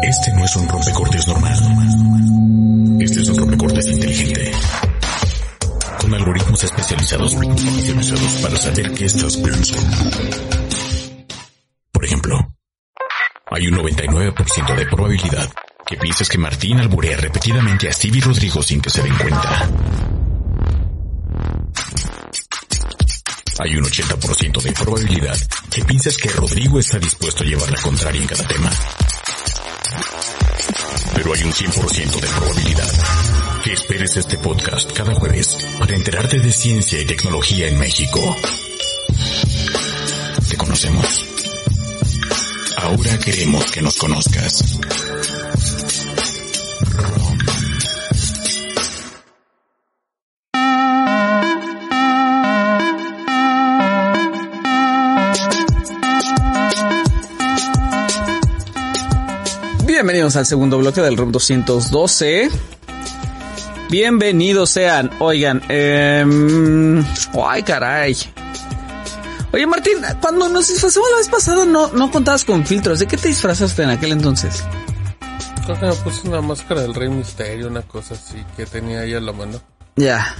Este 0.07 0.33
no 0.35 0.45
es 0.45 0.55
un 0.55 0.69
rompecortes 0.69 1.27
normal. 1.27 1.59
Este 3.01 3.23
es 3.23 3.29
un 3.29 3.39
rompecortes 3.39 3.89
inteligente. 3.89 4.53
Con 6.01 6.15
algoritmos 6.15 6.63
especializados, 6.63 7.33
especializados 7.35 8.33
para 8.41 8.57
saber 8.57 8.93
qué 8.93 9.07
estás 9.07 9.37
pensando. 9.37 9.97
Por 11.91 12.05
ejemplo, 12.05 12.39
hay 13.51 13.67
un 13.67 13.79
99% 13.79 14.77
de 14.77 14.87
probabilidad 14.87 15.51
que 15.85 15.97
piensas 15.97 16.29
que 16.29 16.39
Martín 16.39 16.79
alburea 16.79 17.17
repetidamente 17.17 17.89
a 17.89 17.93
Stevie 17.93 18.21
Rodrigo 18.21 18.63
sin 18.63 18.81
que 18.81 18.91
se 18.91 19.03
den 19.03 19.17
cuenta. 19.17 19.69
Hay 23.59 23.75
un 23.75 23.85
80% 23.85 24.63
de 24.63 24.73
probabilidad 24.73 25.37
que 25.69 25.85
piensas 25.85 26.17
que 26.17 26.29
Rodrigo 26.29 26.79
está 26.79 27.01
dispuesto 27.01 27.43
a 27.43 27.47
llevar 27.47 27.73
la 27.73 27.83
contraria 27.83 28.21
en 28.21 28.29
cada 28.29 28.47
tema. 28.47 28.71
Pero 31.15 31.35
hay 31.35 31.43
un 31.45 31.53
100% 31.53 32.21
de 32.21 32.29
probabilidad 32.29 32.93
que 33.63 33.73
esperes 33.73 34.17
este 34.17 34.39
podcast 34.39 34.93
cada 34.93 35.15
jueves 35.15 35.57
para 35.79 35.95
enterarte 35.95 36.39
de 36.39 36.53
ciencia 36.53 37.01
y 37.01 37.05
tecnología 37.05 37.69
en 37.69 37.79
México. 37.79 38.37
Te 40.49 40.57
conocemos. 40.57 41.27
Ahora 42.77 43.19
queremos 43.19 43.71
que 43.71 43.83
nos 43.83 43.97
conozcas. 43.97 44.79
Bienvenidos 60.07 60.37
al 60.37 60.47
segundo 60.47 60.79
bloque 60.79 61.01
del 61.01 61.17
ROM 61.17 61.33
212. 61.33 62.49
Bienvenidos 63.91 64.71
sean. 64.71 65.11
Oigan, 65.19 65.61
eh, 65.69 66.25
ay 67.45 67.63
caray. 67.65 68.17
Oye 69.53 69.67
Martín, 69.67 69.97
cuando 70.21 70.49
nos 70.49 70.69
disfrazamos 70.69 71.11
la 71.11 71.17
vez 71.17 71.29
pasada 71.29 71.65
no, 71.65 71.89
no 71.89 72.13
contabas 72.13 72.45
con 72.45 72.65
filtros. 72.65 73.01
¿De 73.01 73.09
qué 73.09 73.17
te 73.17 73.27
disfrazaste 73.27 73.83
en 73.83 73.91
aquel 73.91 74.13
entonces? 74.13 74.63
Creo 75.65 75.81
que 75.81 75.87
me 75.87 75.95
puse 75.95 76.29
una 76.29 76.41
máscara 76.41 76.83
del 76.83 76.95
Rey 76.95 77.09
Misterio, 77.09 77.67
una 77.67 77.83
cosa 77.83 78.15
así 78.15 78.45
que 78.57 78.65
tenía 78.65 79.01
ahí 79.01 79.13
a 79.13 79.19
la 79.19 79.33
mano. 79.33 79.61
Ya. 79.97 80.37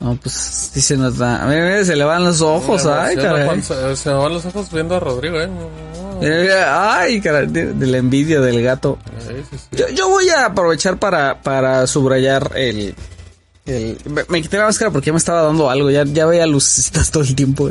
No, 0.00 0.16
pues 0.16 0.34
sí 0.34 0.80
se 0.80 0.96
nos 0.96 1.18
da. 1.18 1.42
A 1.42 1.46
mí 1.46 1.84
se 1.84 1.96
le 1.96 2.04
van 2.04 2.24
los 2.24 2.40
ojos, 2.42 2.84
ay 2.86 3.16
caray. 3.16 3.62
Se, 3.62 3.96
se 3.96 4.10
me 4.10 4.16
van 4.16 4.32
los 4.34 4.44
ojos 4.44 4.70
viendo 4.70 4.96
a 4.96 5.00
Rodrigo, 5.00 5.40
eh. 5.40 5.48
Eh, 6.22 6.48
Ay, 6.66 7.20
caray, 7.20 7.46
de, 7.46 7.74
de 7.74 7.86
la 7.86 7.98
envidia 7.98 8.40
del 8.40 8.62
gato. 8.62 8.98
Sí, 9.18 9.34
sí, 9.50 9.58
sí. 9.58 9.76
Yo, 9.76 9.88
yo 9.90 10.08
voy 10.08 10.28
a 10.30 10.46
aprovechar 10.46 10.98
para, 10.98 11.42
para 11.42 11.86
subrayar 11.86 12.52
el, 12.54 12.94
el... 13.66 13.98
Me, 14.08 14.24
me 14.28 14.40
quité 14.42 14.56
la 14.56 14.64
máscara 14.64 14.90
porque 14.90 15.06
ya 15.06 15.12
me 15.12 15.18
estaba 15.18 15.42
dando 15.42 15.68
algo, 15.68 15.90
ya, 15.90 16.04
ya 16.04 16.26
veía 16.26 16.46
lucecitas 16.46 17.10
todo 17.12 17.22
el 17.22 17.34
tiempo, 17.34 17.70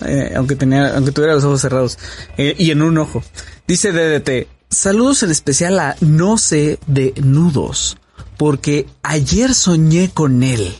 eh, 0.00 0.32
aunque 0.36 0.56
tenía, 0.56 0.94
aunque 0.94 1.12
tuviera 1.12 1.34
los 1.34 1.44
ojos 1.44 1.60
cerrados, 1.60 1.98
eh, 2.38 2.54
y 2.58 2.70
en 2.70 2.82
un 2.82 2.96
ojo. 2.98 3.22
Dice 3.66 3.92
DDT, 3.92 4.48
saludos 4.70 5.22
en 5.22 5.30
especial 5.30 5.78
a 5.78 5.96
No 6.00 6.38
sé 6.38 6.78
de 6.86 7.12
nudos, 7.22 7.98
porque 8.38 8.86
ayer 9.02 9.54
soñé 9.54 10.10
con 10.12 10.42
él. 10.42 10.74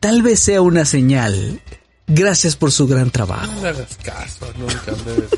Tal 0.00 0.22
vez 0.22 0.40
sea 0.40 0.62
una 0.62 0.84
señal. 0.84 1.60
Gracias 2.06 2.56
por 2.56 2.72
su 2.72 2.86
gran 2.86 3.10
trabajo. 3.10 3.52
No 3.52 3.62
le 3.62 3.68
hagas 3.68 3.96
caso, 4.02 4.46
nunca 4.56 4.92
le 5.04 5.20
des- 5.20 5.30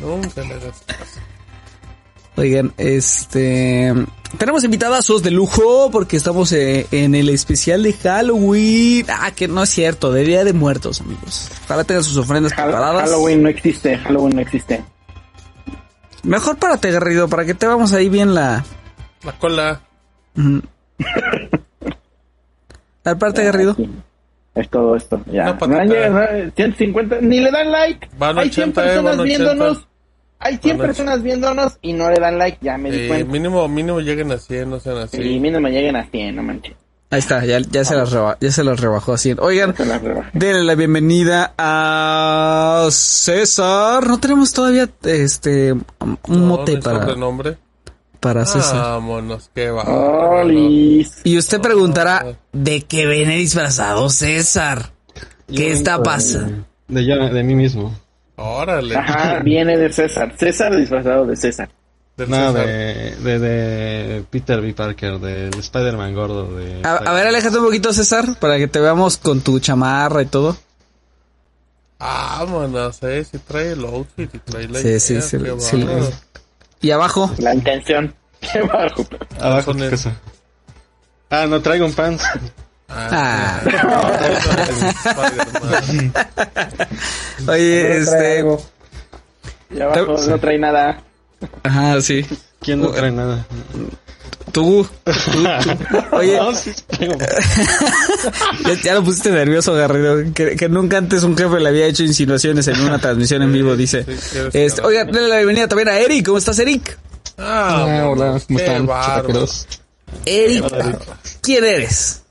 Nunca 0.00 0.40
le 0.42 0.54
hagas 0.54 0.82
caso. 0.86 1.20
Oigan, 2.36 2.72
este... 2.78 3.92
Tenemos 4.38 4.64
invitadazos 4.64 5.22
de 5.22 5.30
lujo 5.30 5.90
porque 5.92 6.16
estamos 6.16 6.50
eh, 6.52 6.88
en 6.90 7.14
el 7.14 7.28
especial 7.28 7.82
de 7.84 7.92
Halloween. 7.92 9.06
Ah, 9.08 9.30
que 9.30 9.46
no 9.46 9.62
es 9.62 9.70
cierto, 9.70 10.10
de 10.12 10.24
Día 10.24 10.42
de 10.44 10.52
Muertos, 10.52 11.00
amigos. 11.00 11.48
Ojalá 11.66 11.84
tengan 11.84 12.02
sus 12.02 12.16
ofrendas 12.16 12.52
Hall- 12.52 12.64
preparadas. 12.64 13.02
Halloween 13.10 13.42
no 13.44 13.48
existe, 13.48 13.96
Halloween 13.98 14.34
no 14.36 14.42
existe. 14.42 14.82
Mejor 16.24 16.56
párate, 16.56 16.90
Garrido, 16.90 17.28
para 17.28 17.44
que 17.44 17.54
te 17.54 17.66
vamos 17.66 17.92
ahí 17.92 18.08
bien 18.08 18.34
la... 18.34 18.64
La 19.22 19.32
cola. 19.38 19.80
Ujú. 20.36 20.62
A 23.04 23.10
ver, 23.10 23.18
párate, 23.18 23.44
Garrido. 23.44 23.74
Sí. 23.74 23.88
Es 24.54 24.68
todo 24.70 24.94
esto, 24.96 25.20
ya. 25.32 25.52
No, 25.52 25.84
ya, 25.84 26.08
no, 26.10 26.20
150, 26.54 27.18
ni 27.20 27.40
le 27.40 27.50
dan 27.50 27.72
like. 27.72 28.08
Van 28.18 28.38
Hay 28.38 28.50
100 28.50 28.70
80, 28.70 28.80
eh, 28.82 28.84
personas 28.86 29.04
van 29.16 29.20
80. 29.20 29.44
viéndonos. 29.44 29.88
Hay 30.38 30.56
100 30.58 30.78
Van 30.78 30.86
personas 30.86 31.22
viéndonos 31.22 31.78
y 31.82 31.92
no 31.92 32.10
le 32.10 32.20
dan 32.20 32.38
like, 32.38 32.58
ya 32.60 32.76
me 32.78 32.90
di 32.90 32.98
Eh, 33.00 33.08
cuenta. 33.08 33.32
mínimo, 33.32 33.66
mínimo 33.68 34.00
lleguen 34.00 34.30
a 34.32 34.38
100, 34.38 34.70
no 34.70 34.78
sean 34.78 34.98
así. 34.98 35.16
Y 35.20 35.40
mínimo 35.40 35.60
me 35.60 35.70
lleguen 35.70 35.96
a 35.96 36.04
100, 36.08 36.36
no 36.36 36.42
manches. 36.42 36.74
Ahí 37.10 37.18
está, 37.20 37.44
ya, 37.44 37.58
ya, 37.60 37.84
se 37.84 37.94
las 37.94 38.10
reba- 38.12 38.36
ya 38.40 38.50
se 38.50 38.64
las 38.64 38.80
rebajó 38.80 39.12
así. 39.12 39.34
Oigan, 39.38 39.76
Se 39.76 39.84
las 39.86 40.02
rebajé. 40.02 40.30
denle 40.32 40.64
la 40.64 40.74
bienvenida 40.74 41.52
a 41.58 42.88
César. 42.90 44.06
No 44.06 44.18
tenemos 44.18 44.52
todavía 44.52 44.88
este 45.02 45.72
un 45.72 45.82
No, 46.28 46.36
mote 46.38 46.78
para, 46.78 47.00
sobrenombre. 47.02 47.56
Para 48.24 48.46
César. 48.46 48.76
Vámonos, 48.76 49.50
qué 49.54 49.68
va. 49.70 49.84
Y 51.24 51.36
usted 51.38 51.60
preguntará, 51.60 52.24
¿de 52.52 52.80
qué 52.80 53.06
viene 53.06 53.36
disfrazado 53.36 54.08
César? 54.08 54.92
¿Qué 55.46 55.72
está 55.72 56.02
pasando? 56.02 56.64
De 56.88 57.04
yo, 57.04 57.16
de 57.16 57.42
mí 57.42 57.54
mismo. 57.54 57.94
Órale. 58.36 58.96
Ajá, 58.96 59.40
viene 59.40 59.76
de 59.76 59.92
César. 59.92 60.34
César 60.38 60.74
disfrazado 60.74 61.26
de 61.26 61.36
César. 61.36 61.68
Del 62.16 62.30
No, 62.30 62.52
César. 62.52 62.66
de, 62.66 63.16
de, 63.16 63.38
de 63.38 64.24
Peter 64.30 64.60
B. 64.62 64.72
Parker, 64.72 65.18
del 65.18 65.54
Spider-Man 65.58 66.14
gordo. 66.14 66.56
De 66.56 66.80
A, 66.82 66.96
a 66.96 67.12
ver, 67.12 67.26
aléjate 67.26 67.58
un 67.58 67.64
poquito, 67.66 67.92
César, 67.92 68.24
para 68.40 68.56
que 68.56 68.68
te 68.68 68.80
veamos 68.80 69.18
con 69.18 69.42
tu 69.42 69.60
chamarra 69.60 70.22
y 70.22 70.26
todo. 70.26 70.56
Vámonos, 71.98 73.02
eh. 73.02 73.24
Si 73.30 73.38
trae 73.38 73.72
el 73.72 73.84
outfit 73.84 74.34
y 74.34 74.38
trae 74.38 74.66
la 74.68 74.78
Sí, 74.78 74.88
idea, 74.88 75.00
sí, 75.00 75.20
sí, 75.20 75.38
sí. 75.58 75.76
Y 76.84 76.90
abajo, 76.90 77.30
La 77.38 77.54
intención. 77.54 78.14
Abajo, 79.40 79.72
Con 79.72 79.78
¿qué 79.78 79.84
el- 79.84 79.90
cosa? 79.92 80.12
Ah, 81.30 81.46
no 81.48 81.62
traigo 81.62 81.86
un 81.86 81.94
pants. 81.94 82.22
Ah. 82.90 83.58
Oye, 87.48 87.98
este, 87.98 88.16
Traigo. 88.16 88.62
Y 89.70 89.80
abajo 89.80 90.16
no 90.28 90.38
trae 90.38 90.58
nada. 90.58 91.00
ajá, 91.62 92.00
sí, 92.02 92.24
¿Quién 92.64 92.80
no 92.80 92.90
trae 92.90 93.10
nada? 93.10 93.46
tú, 94.52 94.86
tú, 95.04 95.12
tú. 95.32 95.44
oye, 96.16 96.36
No, 96.38 96.54
sí 96.54 96.72
ya, 98.66 98.74
ya 98.82 98.94
lo 98.94 99.04
pusiste 99.04 99.30
nervioso, 99.30 99.74
Garrido, 99.74 100.32
que, 100.32 100.56
que 100.56 100.68
nunca 100.68 100.98
antes 100.98 101.22
un 101.24 101.36
jefe 101.36 101.60
le 101.60 101.68
había 101.68 101.86
hecho 101.86 102.02
insinuaciones 102.04 102.66
en 102.68 102.80
una 102.80 102.98
transmisión 102.98 103.42
en 103.42 103.52
vivo, 103.52 103.76
dice. 103.76 104.04
Sí, 104.04 104.38
Este, 104.52 104.82
oiga, 104.82 105.04
denle 105.04 105.28
la 105.28 105.36
bienvenida 105.36 105.68
también 105.68 105.88
a 105.88 105.98
Eric, 105.98 106.24
¿cómo 106.26 106.38
estás, 106.38 106.58
Eric? 106.58 106.98
Ah, 107.36 107.86
Ah, 108.02 108.08
hola, 108.08 108.40
¿cómo 108.46 108.46
qué 108.46 108.54
están? 108.54 108.88
Eric, 110.24 110.64
¿quién 111.42 111.64
eres? 111.64 112.22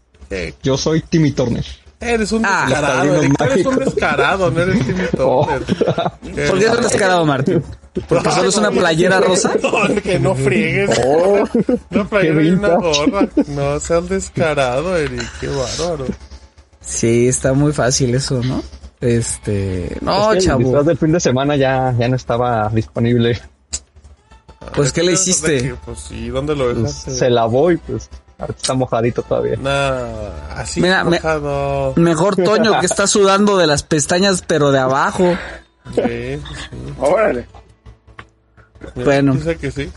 Yo 0.64 0.78
soy 0.78 1.02
Timmy 1.02 1.32
Turner. 1.32 1.66
Eres 2.06 2.32
un 2.32 2.45
Ah, 2.45 2.66
descarado, 2.68 3.16
Eric. 3.16 3.41
Eres 3.41 3.66
un 3.66 3.76
descarado, 3.78 4.51
no 4.51 4.62
eres 4.62 4.86
Timmy. 4.86 5.04
Qué 5.12 5.18
¿Por 6.47 6.60
qué 6.60 6.66
es 6.66 6.72
un 6.76 6.82
descarado, 6.84 7.26
Martín? 7.26 7.64
¿Porque 8.08 8.32
solo 8.32 8.49
es 8.49 8.58
una 8.58 8.72
playera 8.80 9.20
rosa? 9.20 9.54
No, 9.62 10.01
que 10.01 10.20
no 10.20 10.36
friegues. 10.36 10.99
Una 11.91 12.06
playera 12.10 12.41
y 12.43 12.49
una 12.51 12.76
gorra. 12.76 13.28
No 13.47 13.80
seas 13.80 14.10
descarado, 14.10 14.97
Eric. 14.97 15.22
Qué 15.39 15.47
bárbaro. 15.47 16.06
Sí, 16.82 17.28
está 17.28 17.54
muy 17.54 17.72
fácil 17.72 18.14
eso, 18.16 18.41
¿no? 18.43 18.62
Este, 18.99 19.97
no, 20.01 20.24
Es 20.24 20.28
que 20.32 20.38
El 20.39 20.45
chavo. 20.45 20.60
disfraz 20.60 20.86
del 20.86 20.97
fin 20.97 21.12
de 21.12 21.20
semana 21.20 21.56
ya, 21.56 21.93
ya 21.97 22.08
no 22.08 22.16
estaba 22.16 22.70
disponible. 22.70 23.39
Pues, 24.76 24.91
¿qué 24.93 25.01
le 25.01 25.10
¿De 25.10 25.14
hiciste? 25.14 25.76
Pues 25.86 25.99
sí, 25.99 26.30
¿dónde 26.30 26.56
lo 26.56 26.66
Pues, 26.72 26.78
dejaste? 26.84 27.12
se 27.12 27.30
lavó 27.30 27.72
y 27.72 27.78
pues 27.78 28.10
está 28.50 28.74
mojadito 28.74 29.22
todavía. 29.24 29.56
Nah, 29.58 30.56
así 30.56 30.82
Mira, 30.82 31.04
me-. 31.04 31.20
Mejor 31.96 32.36
Toño 32.36 32.80
que 32.80 32.86
está 32.86 33.08
sudando 33.08 33.58
de 33.58 33.68
las 33.68 33.84
pestañas, 33.84 34.44
pero 34.46 34.72
de 34.72 34.80
abajo. 34.80 35.38
Sí, 35.96 36.02
sí. 36.38 36.94
Órale. 37.00 37.48
Mira, 38.96 39.06
Bueno. 39.06 39.34
Dice 39.36 39.58
que 39.58 39.72
sí. 39.72 39.90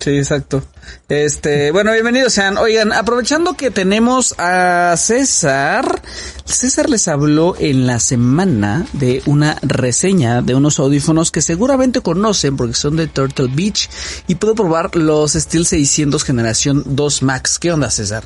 Sí, 0.00 0.10
exacto. 0.18 0.62
Este, 1.08 1.70
bueno, 1.70 1.92
bienvenidos 1.92 2.34
sean. 2.34 2.58
Oigan, 2.58 2.92
aprovechando 2.92 3.54
que 3.54 3.70
tenemos 3.70 4.34
a 4.38 4.94
César, 4.98 6.02
César 6.44 6.90
les 6.90 7.08
habló 7.08 7.56
en 7.58 7.86
la 7.86 7.98
semana 8.00 8.86
de 8.92 9.22
una 9.26 9.56
reseña 9.62 10.42
de 10.42 10.54
unos 10.54 10.78
audífonos 10.78 11.30
que 11.30 11.40
seguramente 11.40 12.00
conocen 12.00 12.56
porque 12.56 12.74
son 12.74 12.96
de 12.96 13.06
Turtle 13.06 13.48
Beach 13.50 13.88
y 14.26 14.34
puedo 14.34 14.54
probar 14.54 14.94
los 14.94 15.32
Steel 15.32 15.64
600 15.64 16.22
generación 16.22 16.82
2 16.84 17.22
Max. 17.22 17.58
¿Qué 17.58 17.72
onda, 17.72 17.90
César? 17.90 18.24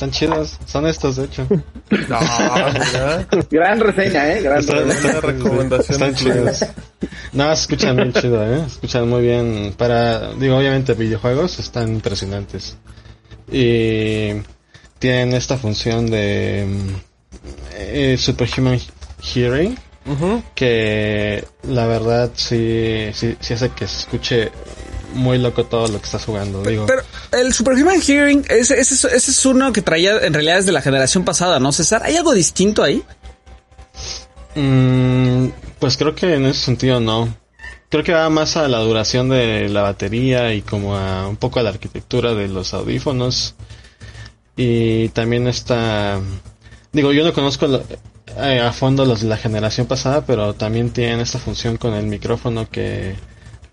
Están 0.00 0.12
chidos, 0.12 0.58
son 0.64 0.86
estos 0.86 1.16
de 1.16 1.24
hecho. 1.26 1.46
No. 2.08 2.18
Gran 3.50 3.80
reseña, 3.80 4.32
eh. 4.32 4.40
Gran 4.40 4.60
Están, 4.60 4.88
reseña. 4.88 5.78
Están 5.78 6.14
chidos. 6.14 6.64
No, 7.34 7.54
se 7.54 7.60
escuchan 7.60 7.96
bien 7.96 8.10
chido, 8.14 8.42
eh. 8.42 8.60
Se 8.60 8.66
Escuchan 8.76 9.06
muy 9.10 9.20
bien 9.20 9.74
para, 9.76 10.32
digo, 10.32 10.56
obviamente 10.56 10.94
videojuegos 10.94 11.58
están 11.58 11.90
impresionantes. 11.90 12.78
Y 13.52 14.40
tienen 14.98 15.34
esta 15.34 15.58
función 15.58 16.10
de 16.10 16.66
mm, 16.66 16.94
eh, 17.74 18.16
Superhuman 18.16 18.80
Hearing 19.22 19.76
que 20.54 21.44
la 21.64 21.86
verdad 21.86 22.30
sí, 22.34 23.10
sí, 23.12 23.36
sí 23.38 23.52
hace 23.52 23.68
que 23.68 23.86
se 23.86 23.98
escuche 23.98 24.50
muy 25.14 25.38
loco 25.38 25.64
todo 25.64 25.88
lo 25.88 25.98
que 25.98 26.04
estás 26.06 26.24
jugando. 26.24 26.62
Digo, 26.62 26.86
Pero 26.86 27.02
el 27.32 27.52
Superhuman 27.52 28.00
Hearing, 28.00 28.44
ese, 28.48 28.78
ese, 28.80 28.94
es- 28.94 29.04
ese 29.04 29.30
es 29.30 29.46
uno 29.46 29.72
que 29.72 29.82
traía 29.82 30.18
en 30.18 30.32
realidad 30.34 30.56
desde 30.56 30.72
la 30.72 30.82
generación 30.82 31.24
pasada, 31.24 31.58
¿no, 31.60 31.72
César? 31.72 32.02
¿Hay 32.04 32.16
algo 32.16 32.32
distinto 32.34 32.82
ahí? 32.82 33.02
Mm, 34.54 35.48
pues 35.78 35.96
creo 35.96 36.14
que 36.14 36.34
en 36.34 36.46
ese 36.46 36.60
sentido 36.60 37.00
no. 37.00 37.34
Creo 37.88 38.04
que 38.04 38.12
va 38.12 38.28
más 38.30 38.56
a 38.56 38.68
la 38.68 38.78
duración 38.78 39.28
de 39.28 39.68
la 39.68 39.82
batería 39.82 40.54
y 40.54 40.62
como 40.62 40.96
a 40.96 41.26
un 41.28 41.36
poco 41.36 41.58
a 41.58 41.62
la 41.62 41.70
arquitectura 41.70 42.34
de 42.34 42.48
los 42.48 42.72
audífonos. 42.72 43.54
Y 44.56 45.08
también 45.10 45.48
está... 45.48 46.20
Digo, 46.92 47.12
yo 47.12 47.24
no 47.24 47.32
conozco 47.32 47.66
eh, 48.38 48.60
a 48.60 48.72
fondo 48.72 49.04
los 49.04 49.22
de 49.22 49.28
la 49.28 49.36
generación 49.36 49.86
pasada, 49.86 50.24
pero 50.24 50.54
también 50.54 50.90
tienen 50.90 51.20
esta 51.20 51.38
función 51.38 51.78
con 51.78 51.94
el 51.94 52.06
micrófono 52.06 52.68
que 52.70 53.14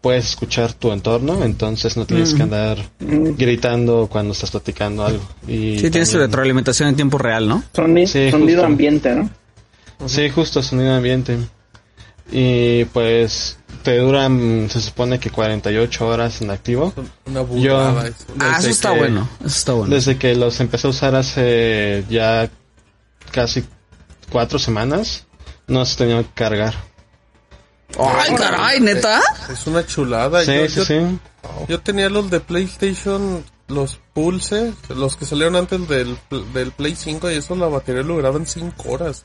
puedes 0.02 0.26
escuchar 0.30 0.74
tu 0.74 0.92
entorno, 0.92 1.44
entonces 1.44 1.98
no 1.98 2.06
tienes 2.06 2.34
que 2.34 2.44
andar 2.44 2.78
gritando 3.00 4.08
cuando 4.10 4.34
estás 4.34 4.52
platicando 4.52 5.06
algo. 5.06 5.24
Y 5.48 5.80
Sí, 5.80 5.90
tienes 5.90 6.12
tu 6.12 6.18
retroalimentación 6.18 6.90
en 6.90 6.96
tiempo 6.96 7.18
real, 7.18 7.48
¿no? 7.48 7.64
Sí, 8.08 8.32
sonido 8.32 8.64
ambiente, 8.66 9.16
¿no? 9.16 9.30
Sí, 10.06 10.30
justo, 10.30 10.62
sonido 10.62 10.94
ambiente. 10.96 11.38
Y 12.32 12.86
pues 12.86 13.58
te 13.84 13.98
duran, 13.98 14.68
se 14.70 14.82
supone 14.82 15.18
que 15.20 15.30
48 15.30 16.08
horas 16.08 16.42
en 16.42 16.52
activo. 16.52 16.94
Una 17.26 17.46
Yo. 17.56 17.78
Ah, 17.80 18.04
eso 18.08 18.16
desde 18.58 18.70
está 18.72 18.92
que- 18.94 18.98
bueno. 19.00 19.30
Eso 19.40 19.48
está 19.48 19.74
bueno. 19.74 19.96
Desde 19.96 20.18
que 20.18 20.36
los 20.36 20.60
empecé 20.60 20.88
a 20.88 20.90
usar 20.90 21.16
hace 21.16 22.04
ya 22.10 22.50
casi 23.32 23.64
cuatro 24.30 24.60
semanas, 24.60 25.26
no 25.68 25.86
se 25.86 25.98
tenía 25.98 26.22
que 26.22 26.30
cargar. 26.34 26.76
Ay, 28.00 28.36
caray, 28.36 28.80
neta. 28.80 29.22
Es 29.52 29.66
una 29.68 29.86
chulada. 29.86 30.44
Sí, 30.44 30.54
yo, 30.56 30.68
sí, 30.68 30.76
yo- 30.76 30.86
sí. 30.86 31.20
yo 31.70 31.80
tenía 31.82 32.10
los 32.10 32.30
de 32.30 32.40
PlayStation, 32.40 33.44
los 33.68 34.00
Pulse, 34.14 34.74
los 34.90 35.16
que 35.16 35.26
salieron 35.26 35.56
antes 35.56 35.88
del, 35.88 36.18
del 36.54 36.72
Play 36.72 36.96
5 36.96 37.32
y 37.32 37.36
eso 37.36 37.56
la 37.56 37.68
batería 37.68 38.04
lo 38.04 38.16
duraban 38.16 38.46
5 38.46 38.90
horas. 38.92 39.24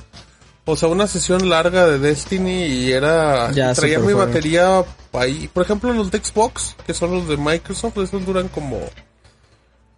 O 0.65 0.77
sea, 0.77 0.89
una 0.89 1.09
sesión 1.09 1.49
larga 1.49 1.87
de 1.89 1.99
Destiny 1.99 2.67
y 2.67 2.93
era... 2.93 3.51
Ya, 3.51 3.75
traía 3.75 3.99
mi 3.99 4.13
batería 4.13 4.85
ahí. 5.13 5.51
Por 5.53 5.65
ejemplo, 5.65 5.93
los 5.93 6.11
de 6.13 6.19
Xbox, 6.23 6.77
que 6.87 6.95
son 6.95 7.11
los 7.13 7.27
de 7.29 7.37
Microsoft, 7.37 7.99
esos 7.99 8.25
duran 8.25 8.47
como... 8.47 8.79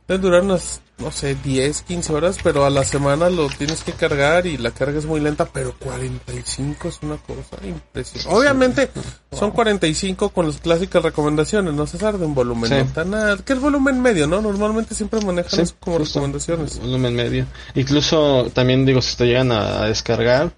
Deben 0.06 0.20
durar 0.20 0.42
unas, 0.42 0.82
no 0.98 1.10
sé, 1.10 1.34
10, 1.34 1.80
15 1.82 2.12
horas, 2.12 2.36
pero 2.42 2.66
a 2.66 2.70
la 2.70 2.84
semana 2.84 3.30
lo 3.30 3.48
tienes 3.48 3.82
que 3.82 3.92
cargar 3.92 4.46
y 4.46 4.58
la 4.58 4.70
carga 4.70 4.98
es 4.98 5.06
muy 5.06 5.18
lenta, 5.18 5.46
pero 5.46 5.74
45 5.78 6.88
es 6.88 6.98
una 7.02 7.16
cosa 7.16 7.56
impresionante. 7.66 8.34
Obviamente 8.36 8.90
son 9.32 9.50
45 9.52 10.28
con 10.28 10.46
las 10.46 10.58
clásicas 10.58 11.02
recomendaciones, 11.02 11.72
no 11.72 11.86
César, 11.86 12.18
de 12.18 12.26
un 12.26 12.34
volumen 12.34 12.68
Sí. 12.68 12.74
no 12.76 12.84
tan 12.92 13.14
alto, 13.14 13.44
que 13.46 13.54
es 13.54 13.60
volumen 13.60 14.00
medio, 14.02 14.26
¿no? 14.26 14.42
Normalmente 14.42 14.94
siempre 14.94 15.20
manejan 15.22 15.50
Sí, 15.50 15.60
eso 15.62 15.74
como 15.80 15.96
recomendaciones. 15.98 16.78
Volumen 16.80 17.14
medio. 17.14 17.46
Incluso 17.74 18.50
también 18.52 18.84
digo, 18.84 19.00
si 19.00 19.16
te 19.16 19.24
llegan 19.24 19.52
a, 19.52 19.84
a 19.84 19.86
descargar, 19.88 20.52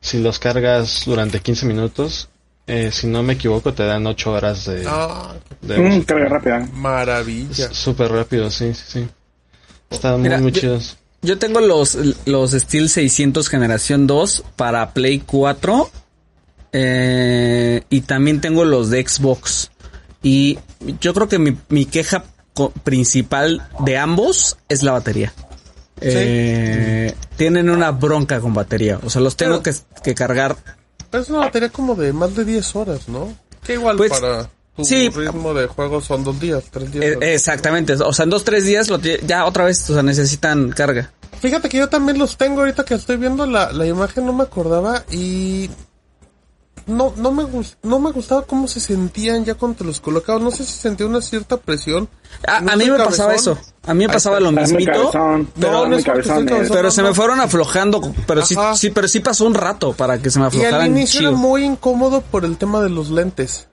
si 0.00 0.20
los 0.20 0.40
cargas 0.40 1.04
durante 1.06 1.40
15 1.40 1.66
minutos, 1.66 2.28
eh, 2.68 2.90
si 2.92 3.06
no 3.08 3.22
me 3.22 3.32
equivoco, 3.32 3.72
te 3.74 3.84
dan 3.84 4.06
8 4.06 4.30
horas 4.32 4.64
de, 4.66 4.84
Ah, 4.86 5.34
de 5.62 5.78
Mm, 5.78 6.02
carga 6.02 6.28
rápida. 6.28 6.68
maravilla. 6.74 7.72
Súper 7.72 8.12
rápido, 8.12 8.50
sí, 8.50 8.72
sí, 8.74 8.84
sí. 8.86 9.08
Están 9.90 10.12
muy, 10.20 10.22
Mira, 10.22 10.38
muy 10.38 10.52
yo- 10.52 10.60
chidos. 10.60 10.96
Yo 11.22 11.36
tengo 11.38 11.60
los, 11.60 11.98
los 12.26 12.52
Steel 12.52 12.88
600 12.88 13.48
generación 13.48 14.06
2 14.06 14.44
para 14.54 14.90
Play 14.92 15.18
4. 15.20 15.90
eh, 16.72 17.82
y 17.88 18.02
también 18.02 18.40
tengo 18.42 18.64
los 18.64 18.90
de 18.90 19.04
Xbox. 19.06 19.70
Y 20.22 20.58
yo 21.00 21.14
creo 21.14 21.26
que 21.28 21.38
mi, 21.38 21.56
mi 21.70 21.86
queja 21.86 22.24
principal 22.84 23.66
de 23.80 23.96
ambos 23.98 24.58
es 24.68 24.82
la 24.82 24.92
batería. 24.92 25.32
Eh, 26.00 27.14
tienen 27.36 27.70
una 27.70 27.90
bronca 27.90 28.40
con 28.40 28.52
batería. 28.54 29.00
O 29.02 29.10
sea, 29.10 29.20
los 29.22 29.36
tengo 29.36 29.62
que, 29.62 29.72
que 30.04 30.14
cargar. 30.14 30.56
Pero 31.10 31.22
es 31.22 31.30
una 31.30 31.38
batería 31.40 31.70
como 31.70 31.94
de 31.94 32.12
más 32.12 32.34
de 32.34 32.44
10 32.44 32.76
horas, 32.76 33.08
¿no? 33.08 33.34
Que 33.64 33.74
igual 33.74 33.96
Pues, 33.96 34.10
para 34.10 34.48
tu 34.76 34.84
sí. 34.84 35.08
ritmo 35.08 35.54
de 35.54 35.66
juego 35.66 36.00
son 36.00 36.22
dos 36.24 36.38
días, 36.38 36.64
tres 36.70 36.92
días. 36.92 37.04
Eh, 37.04 37.34
exactamente. 37.34 37.94
O 37.94 38.12
sea, 38.12 38.24
en 38.24 38.30
dos, 38.30 38.44
tres 38.44 38.64
días 38.64 38.88
lo 38.88 38.98
ya 38.98 39.44
otra 39.44 39.64
vez, 39.64 39.88
o 39.90 39.94
sea, 39.94 40.02
necesitan 40.02 40.70
carga. 40.70 41.10
Fíjate 41.40 41.68
que 41.68 41.78
yo 41.78 41.88
también 41.88 42.18
los 42.18 42.36
tengo 42.36 42.60
ahorita 42.60 42.84
que 42.84 42.94
estoy 42.94 43.16
viendo 43.16 43.46
la, 43.46 43.72
la 43.72 43.86
imagen, 43.86 44.26
no 44.26 44.32
me 44.32 44.42
acordaba 44.42 45.04
y 45.10 45.70
no, 46.88 47.12
no 47.16 47.30
me 47.30 47.44
gus- 47.44 47.76
no 47.84 48.00
me 48.00 48.10
gustaba 48.10 48.42
cómo 48.42 48.66
se 48.66 48.80
sentían 48.80 49.44
ya 49.44 49.54
cuando 49.54 49.78
te 49.78 49.84
los 49.84 50.00
colocabas. 50.00 50.42
No 50.42 50.50
sé 50.50 50.64
si 50.64 50.72
sentía 50.72 51.06
una 51.06 51.20
cierta 51.22 51.56
presión. 51.56 52.08
A, 52.46 52.60
No 52.60 52.72
a 52.72 52.76
mí 52.76 52.90
me 52.90 52.96
pasaba 52.98 53.34
eso. 53.34 53.56
A 53.86 53.94
mí 53.94 54.06
me 54.06 54.12
pasaba 54.12 54.40
lo 54.40 54.50
mismito. 54.50 55.10
cabezón. 55.12 55.48
No. 55.56 55.84
Pero 56.70 56.90
se 56.90 57.02
me 57.02 57.14
fueron 57.14 57.40
aflojando, 57.40 58.00
pero 58.26 58.44
sí, 58.44 58.56
sí, 58.74 58.90
pero 58.90 59.06
sí 59.08 59.20
pasó 59.20 59.46
un 59.46 59.54
rato 59.54 59.92
para 59.92 60.18
que 60.20 60.30
se 60.30 60.38
me 60.38 60.46
Y 60.46 60.48
al 60.48 60.48
aflojaran 60.56 60.86
inicio 60.90 61.20
chido. 61.20 61.30
era 61.30 61.38
muy 61.38 61.64
incómodo 61.64 62.20
por 62.22 62.44
el 62.44 62.56
tema 62.56 62.80
de 62.82 62.90
los 62.90 63.10
lentes. 63.10 63.68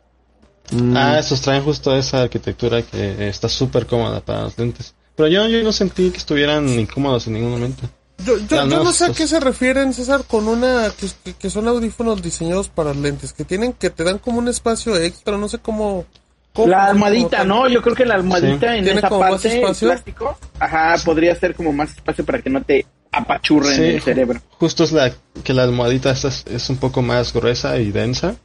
Ah, 0.95 1.20
esos 1.20 1.41
traen 1.41 1.63
justo 1.63 1.95
esa 1.95 2.22
arquitectura 2.24 2.82
que 2.82 3.28
está 3.30 3.47
súper 3.49 3.86
cómoda 3.86 4.22
para 4.22 4.43
los 4.43 4.57
lentes. 4.57 4.93
Pero 5.16 5.30
yo, 5.30 5.47
yo 5.47 5.63
no 5.63 5.72
sentí 5.72 6.09
que 6.09 6.18
estuvieran 6.18 6.68
incómodos 6.68 7.28
en 7.28 7.34
ningún 7.34 7.51
momento. 7.51 7.84
Yo, 8.24 8.38
yo, 8.38 8.45
yo 8.47 8.66
no, 8.84 8.91
sé 8.93 9.05
a 9.05 9.07
estos- 9.07 9.18
qué 9.18 9.28
se 9.28 9.39
refieren, 9.39 9.93
César, 9.93 10.24
con 10.26 10.47
una 10.47 10.89
que, 10.97 11.07
que- 11.24 11.34
que 11.38 11.49
son 11.49 11.68
audífonos 11.68 12.22
diseñados 12.22 12.70
para 12.70 12.93
lentes, 12.93 13.34
que 13.34 13.43
tienen 13.43 13.74
que 13.74 13.89
te 13.89 14.03
dan 14.03 14.20
como 14.20 14.39
un 14.39 14.47
espacio 14.47 14.95
extra, 14.97 15.38
no 15.38 15.47
sé 15.49 15.59
cómo. 15.59 16.05
cómo 16.53 16.68
La 16.70 16.86
almohadita, 16.86 17.43
¿no? 17.43 17.68
Yo 17.68 17.82
creo 17.82 17.95
que 17.95 18.05
la 18.05 18.16
almohadita 18.16 18.72
Sí. 18.72 18.78
en 18.78 18.84
¿Tiene 18.86 18.99
esa 18.99 19.09
como 19.09 19.20
más 19.22 19.32
parte, 19.32 19.47
el 19.49 19.55
espacio? 19.59 19.88
plástico, 19.89 20.38
ajá, 20.59 20.95
podría 21.03 21.36
ser 21.36 21.53
como 21.55 21.74
más 21.74 21.89
espacio 21.91 22.24
para 22.26 22.41
que 22.41 22.49
no 22.49 22.63
te 22.63 22.86
apachurre 23.11 23.70
en 23.72 23.76
Sí, 23.76 23.84
el 23.84 24.01
cerebro. 24.01 24.41
Justo 24.59 24.86
es 24.86 24.93
la 24.93 25.11
que 25.43 25.53
la 25.53 25.63
almohadita 25.63 26.11
esta 26.11 26.30
es, 26.30 26.45
es 26.47 26.70
un 26.70 26.78
poco 26.78 27.01
más 27.01 27.34
gruesa 27.34 27.78
y 27.80 27.91
densa. 27.91 28.36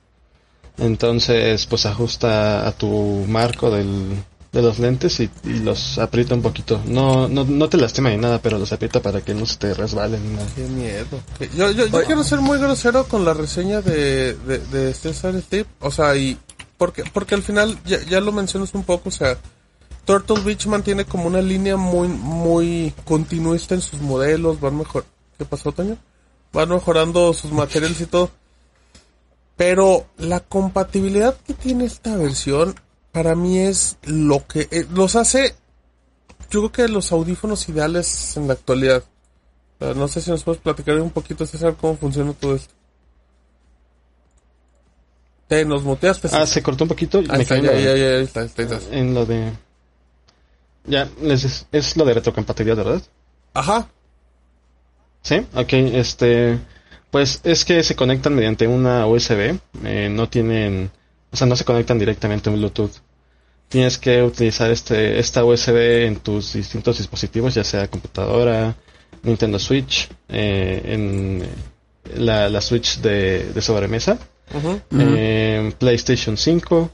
Entonces, 0.79 1.67
pues 1.67 1.87
ajusta 1.87 2.67
a 2.67 2.73
tu 2.73 3.25
marco 3.29 3.71
del, 3.71 4.15
de 4.53 4.63
los 4.63 4.79
lentes 4.81 5.21
y, 5.21 5.31
y 5.45 5.61
los 5.61 5.99
aprieta 5.99 6.35
un 6.35 6.43
poquito. 6.43 6.81
No, 6.87 7.29
no, 7.29 7.45
no 7.45 7.69
te 7.69 7.77
lastima 7.77 8.11
ni 8.11 8.17
nada, 8.17 8.41
pero 8.43 8.59
los 8.59 8.73
aprieta 8.73 9.01
para 9.01 9.21
que 9.21 9.33
no 9.35 9.47
se 9.47 9.57
te 9.59 9.75
resbalen 9.75 10.23
ni 10.29 10.35
nada. 10.37 10.49
Qué 10.57 10.63
miedo. 10.63 11.07
Que- 11.39 11.49
Yo, 11.57 11.71
yo, 11.71 11.87
yo 11.87 12.03
quiero 12.05 12.25
ser 12.25 12.41
muy 12.41 12.59
grosero 12.59 13.05
con 13.07 13.25
la 13.25 13.33
reseña 13.35 13.81
de, 13.81 14.35
de, 14.35 14.59
de 14.59 14.93
César 14.95 15.41
Steve. 15.41 15.67
O 15.81 15.91
sea, 15.93 16.17
y 16.17 16.37
porque, 16.79 17.05
porque 17.13 17.35
al 17.37 17.43
final 17.43 17.79
ya, 17.85 18.03
ya 18.05 18.21
lo 18.21 18.33
mencionas 18.33 18.75
un 18.75 18.83
poco, 18.85 19.11
o 19.11 19.13
sea, 19.13 19.39
Turtle 20.05 20.41
Beach 20.41 20.67
mantiene 20.67 21.05
como 21.05 21.27
una 21.29 21.43
línea 21.43 21.77
muy, 21.77 22.09
muy 22.09 22.93
continuista 23.05 23.75
en 23.77 23.83
sus 23.83 24.01
modelos, 24.01 24.59
van 24.61 24.77
mejor. 24.79 25.05
¿Qué 25.39 25.45
pasó, 25.45 25.71
Toño? 25.73 25.97
Van 26.53 26.69
mejorando 26.71 27.33
sus 27.35 27.53
materiales 27.53 28.01
y 28.01 28.07
todo. 28.07 28.31
Pero 29.57 30.07
la 30.19 30.41
compatibilidad 30.41 31.37
que 31.47 31.53
tiene 31.55 31.85
esta 31.85 32.17
versión, 32.17 32.75
para 33.13 33.35
mí 33.35 33.59
es 33.59 33.97
lo 34.05 34.47
que 34.47 34.69
eh, 34.71 34.87
los 34.93 35.17
hace, 35.17 35.55
yo 36.51 36.61
creo 36.69 36.73
que 36.73 36.89
los 36.89 37.13
audífonos 37.13 37.69
ideales 37.69 38.37
en 38.37 38.47
la 38.49 38.55
actualidad. 38.55 39.03
Ah, 39.81 39.93
No 39.97 40.09
sé 40.09 40.21
si 40.21 40.31
nos 40.31 40.45
puedes 40.45 40.61
platicar 40.61 41.01
un 41.01 41.11
poquito, 41.11 41.47
César, 41.47 41.77
cómo 41.81 41.97
funciona 41.97 42.33
todo 42.35 42.55
esto. 42.57 42.73
Te 45.49 45.65
nos 45.65 45.83
muteaste. 45.83 46.29
Ah, 46.33 46.47
se 46.47 46.63
cortó 46.63 46.85
un 46.85 46.89
poquito 46.89 47.21
y 47.21 47.25
Ahí 47.31 47.39
me 47.39 47.43
está, 47.43 47.57
ya, 47.59 47.73
ya, 47.73 47.97
ya, 47.97 48.07
ahí 48.19 48.23
está, 48.25 48.43
está, 48.45 48.63
en 48.93 49.15
lo 49.15 49.27
de... 49.27 49.53
Ya, 50.85 51.09
les- 51.21 51.67
es 51.73 51.97
lo 51.97 52.05
de 52.05 52.15
retrocompatibilidad, 52.15 52.85
¿verdad? 52.85 53.03
Ajá. 53.55 53.89
Sí, 55.23 55.47
ok, 55.55 55.73
este, 55.73 56.59
pues 57.11 57.41
es 57.45 57.65
que 57.65 57.83
se 57.83 57.97
conectan 57.97 58.35
mediante 58.35 58.67
una 58.67 59.07
USB, 59.07 59.59
eh, 59.85 60.09
no 60.11 60.29
tienen, 60.29 60.91
o 61.33 61.37
sea, 61.37 61.47
no 61.47 61.57
se 61.57 61.65
conectan 61.65 61.99
directamente 61.99 62.51
un 62.51 62.57
Bluetooth. 62.57 62.93
Tienes 63.69 63.99
que 63.99 64.23
utilizar 64.23 64.71
este, 64.71 65.19
esta 65.21 65.45
USB 65.45 66.05
en 66.07 66.17
tus 66.17 66.55
distintos 66.55 66.99
dispositivos, 66.99 67.55
ya 67.55 67.63
sea 67.65 67.87
computadora, 67.89 68.75
Nintendo 69.23 69.59
Switch, 69.59 70.09
eh, 70.29 70.81
en 70.85 71.47
la, 72.17 72.49
la 72.49 72.61
Switch 72.61 72.99
de, 73.01 73.53
de 73.53 73.63
sobremesa, 73.63 74.19
eh, 74.99 75.73
PlayStation 75.79 76.37
5, 76.37 76.91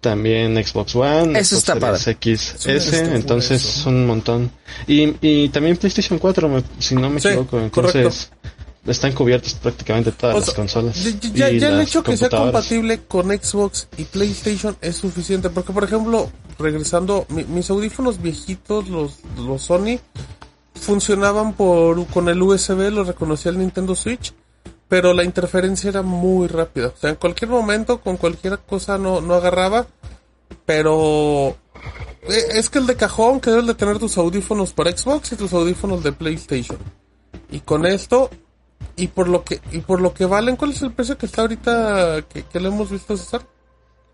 también 0.00 0.54
Xbox 0.64 0.94
One, 0.94 1.38
Eso 1.38 1.56
Xbox 1.56 1.68
está 1.68 1.96
Series 1.96 2.56
XS, 2.60 2.92
entonces 3.14 3.62
eso. 3.64 3.80
son 3.82 3.94
un 3.96 4.06
montón. 4.06 4.50
Y, 4.86 5.14
y 5.20 5.48
también 5.48 5.76
PlayStation 5.76 6.18
4, 6.20 6.48
me- 6.48 6.62
si 6.78 6.94
no 6.94 7.10
me 7.10 7.20
Sí, 7.20 7.28
equivoco, 7.28 7.58
entonces 7.58 8.30
están 8.86 9.12
cubiertos 9.12 9.54
prácticamente 9.54 10.12
todas 10.12 10.36
O 10.36 10.38
las 10.40 10.52
consolas. 10.54 10.96
Ya, 11.34 11.48
el 11.48 11.80
hecho 11.80 12.02
que 12.02 12.16
sea 12.16 12.28
compatible 12.28 13.00
con 13.06 13.28
Xbox 13.28 13.88
y 13.96 14.04
PlayStation 14.04 14.76
es 14.80 14.96
suficiente. 14.96 15.50
Porque, 15.50 15.72
por 15.72 15.84
ejemplo, 15.84 16.30
regresando, 16.58 17.26
mi- 17.28 17.44
mis 17.44 17.68
audífonos 17.70 18.20
viejitos, 18.22 18.88
los, 18.88 19.18
los 19.36 19.62
Sony, 19.62 19.98
funcionaban 20.74 21.54
por 21.54 22.06
con 22.08 22.28
el 22.28 22.40
USB, 22.42 22.90
lo 22.90 23.04
reconocía 23.04 23.50
el 23.50 23.58
Nintendo 23.58 23.94
Switch. 23.94 24.32
Pero 24.88 25.12
la 25.14 25.24
interferencia 25.24 25.90
era 25.90 26.02
muy 26.02 26.46
rápida. 26.46 26.88
O 26.88 26.96
sea, 26.96 27.10
en 27.10 27.16
cualquier 27.16 27.50
momento, 27.50 28.00
con 28.00 28.16
cualquier 28.16 28.60
cosa 28.60 28.96
no, 28.98 29.20
no 29.20 29.34
agarraba. 29.34 29.86
Pero 30.64 31.56
eh, 32.28 32.44
es 32.52 32.70
que 32.70 32.78
el 32.78 32.86
de 32.86 32.96
cajón 32.96 33.40
que 33.40 33.50
debes 33.50 33.66
de 33.66 33.74
tener 33.74 33.98
tus 33.98 34.16
audífonos 34.16 34.72
para 34.72 34.96
Xbox 34.96 35.32
y 35.32 35.36
tus 35.36 35.52
audífonos 35.52 36.02
de 36.04 36.12
PlayStation. 36.12 36.78
Y 37.50 37.60
con 37.60 37.84
esto 37.84 38.30
y 38.96 39.08
por 39.08 39.28
lo 39.28 39.42
que 39.44 39.60
y 39.72 39.78
por 39.78 40.00
lo 40.00 40.12
que 40.14 40.24
valen, 40.26 40.56
¿cuál 40.56 40.72
es 40.72 40.82
el 40.82 40.92
precio 40.92 41.16
que 41.18 41.26
está 41.26 41.42
ahorita 41.42 42.22
que, 42.32 42.42
que 42.44 42.60
le 42.60 42.68
hemos 42.68 42.90
visto 42.90 43.16
César? 43.16 43.42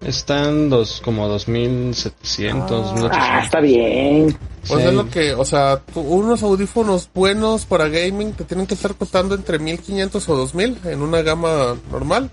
Están 0.00 0.68
dos, 0.68 1.00
como 1.04 1.28
2700, 1.28 2.92
1800. 2.94 3.10
Ah, 3.12 3.40
está 3.44 3.60
bien. 3.60 4.36
Pues 4.66 4.82
Sí. 4.82 4.88
es 4.88 4.94
lo 4.94 5.08
que, 5.08 5.32
o 5.34 5.44
sea, 5.44 5.80
tú- 5.92 6.00
unos 6.00 6.42
audífonos 6.42 7.08
buenos 7.14 7.66
para 7.66 7.88
gaming 7.88 8.32
te 8.32 8.44
tienen 8.44 8.66
que 8.66 8.74
estar 8.74 8.94
costando 8.96 9.34
entre 9.36 9.58
1500 9.60 10.28
o 10.28 10.36
2000 10.36 10.78
en 10.84 11.02
una 11.02 11.22
gama 11.22 11.76
normal. 11.90 12.30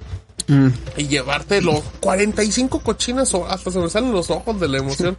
Mm. 0.47 0.69
Y 0.97 1.07
llevarte 1.07 1.61
los 1.61 1.81
45 1.99 2.79
cochinas 2.79 3.31
o 3.35 3.45
hasta 3.45 3.69
se 3.69 3.77
me 3.77 3.87
salen 3.89 4.11
los 4.13 4.31
ojos 4.31 4.59
de 4.59 4.67
la 4.67 4.79
emoción. 4.79 5.15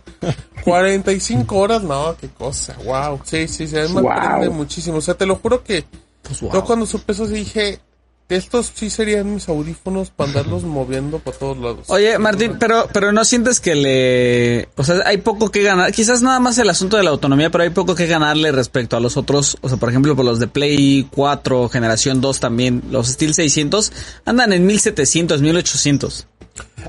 45 0.64 1.56
horas, 1.56 1.82
no, 1.82 2.16
qué 2.20 2.28
cosa, 2.30 2.76
wow. 2.84 3.20
Sí, 3.24 3.46
sí, 3.46 3.68
sí, 3.68 3.78
a 3.78 3.84
mí 3.86 3.94
me 3.94 4.00
Wow. 4.02 4.10
aprende 4.10 4.50
muchísimo. 4.50 4.98
O 4.98 5.00
sea, 5.00 5.14
te 5.14 5.26
lo 5.26 5.36
juro 5.36 5.62
que 5.62 5.84
Pues 6.30 6.42
wow. 6.42 6.52
yo 6.52 6.64
cuando 6.64 6.86
supe 6.86 7.10
eso 7.10 7.26
dije, 7.26 7.80
estos 8.28 8.70
sí 8.72 8.88
serían 8.88 9.34
mis 9.34 9.48
audífonos 9.48 10.10
para 10.10 10.30
andarlos 10.30 10.62
moviendo 10.62 11.18
por 11.18 11.34
todos 11.34 11.58
lados. 11.58 11.86
Oye, 11.88 12.16
Martín, 12.18 12.56
pero, 12.60 12.88
pero 12.92 13.10
no 13.10 13.24
sientes 13.24 13.58
que 13.58 13.74
le, 13.74 14.68
o 14.76 14.84
sea, 14.84 15.02
hay 15.06 15.16
poco 15.16 15.50
que 15.50 15.64
ganar. 15.64 15.90
Quizás 15.90 16.22
nada 16.22 16.38
más 16.38 16.56
el 16.58 16.70
asunto 16.70 16.96
de 16.96 17.02
la 17.02 17.10
autonomía, 17.10 17.50
pero 17.50 17.64
hay 17.64 17.70
poco 17.70 17.96
que 17.96 18.06
ganarle 18.06 18.52
respecto 18.52 18.96
a 18.96 19.00
los 19.00 19.16
otros. 19.16 19.58
O 19.60 19.68
sea, 19.68 19.78
por 19.78 19.88
ejemplo, 19.88 20.14
por 20.14 20.24
los 20.24 20.38
de 20.38 20.46
Play 20.46 21.08
4, 21.10 21.68
generación 21.68 22.20
2 22.20 22.38
también, 22.38 22.84
los 22.92 23.08
Steel 23.08 23.34
600 23.34 23.92
andan 24.24 24.52
en 24.52 24.64
1700, 24.64 25.42
1800. 25.42 26.28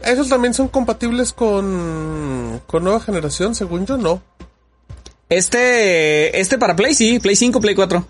Esos 0.06 0.30
también 0.30 0.54
son 0.54 0.68
compatibles 0.68 1.34
con, 1.34 2.62
con 2.68 2.84
nueva 2.84 3.00
generación, 3.00 3.56
según 3.56 3.88
yo, 3.88 3.98
no. 3.98 4.22
Este, 5.28 6.40
este 6.40 6.60
para 6.60 6.76
Play 6.76 6.94
sí, 6.94 7.20
Play 7.20 7.36
5, 7.36 7.60
Play 7.62 7.74
4. 7.74 8.06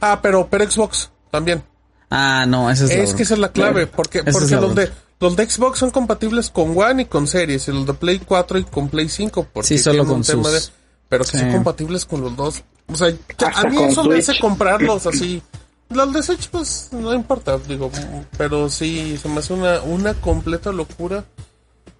Ah, 0.00 0.20
pero, 0.22 0.48
pero 0.50 0.70
Xbox 0.70 1.10
también. 1.30 1.62
Ah, 2.10 2.44
no, 2.46 2.70
esa 2.70 2.84
es, 2.84 2.90
la 2.90 2.96
Es 3.02 3.14
que 3.14 3.22
esa 3.24 3.34
es 3.34 3.40
la 3.40 3.50
clave, 3.52 3.86
porque, 3.86 4.18
Esa 4.20 4.30
porque 4.38 4.54
los, 4.56 4.74
de, 4.74 4.90
los 5.20 5.36
de 5.36 5.48
Xbox 5.50 5.78
son 5.78 5.90
compatibles 5.90 6.50
con 6.50 6.76
One 6.78 7.02
y 7.02 7.04
con 7.06 7.26
Series, 7.26 7.66
y 7.68 7.72
los 7.72 7.86
de 7.86 7.94
Play 7.94 8.20
4 8.20 8.58
y 8.58 8.64
con 8.64 8.88
Play 8.88 9.08
5, 9.08 9.48
porque 9.52 9.66
Sí, 9.68 9.78
solo 9.78 10.04
con 10.06 10.16
un 10.16 10.22
tema 10.22 10.44
sus- 10.44 10.52
de, 10.52 10.72
pero 11.08 11.24
que 11.24 11.30
Sí. 11.32 11.38
son 11.38 11.52
compatibles 11.52 12.04
con 12.04 12.20
los 12.20 12.36
dos. 12.36 12.62
O 12.86 12.94
sea, 12.96 13.10
ya- 13.10 13.48
a 13.54 13.64
mí 13.64 13.82
eso 13.82 14.04
me 14.04 14.18
hace 14.18 14.38
comprarlos 14.38 15.06
así. 15.06 15.42
Los 15.90 16.12
de 16.12 16.22
Switch, 16.22 16.48
pues, 16.50 16.88
no 16.92 17.12
importa, 17.14 17.58
digo, 17.58 17.90
pero 18.38 18.68
sí, 18.70 19.16
se 19.20 19.28
me 19.28 19.38
hace 19.38 19.52
una, 19.54 19.80
una 19.82 20.14
completa 20.14 20.70
locura. 20.72 21.24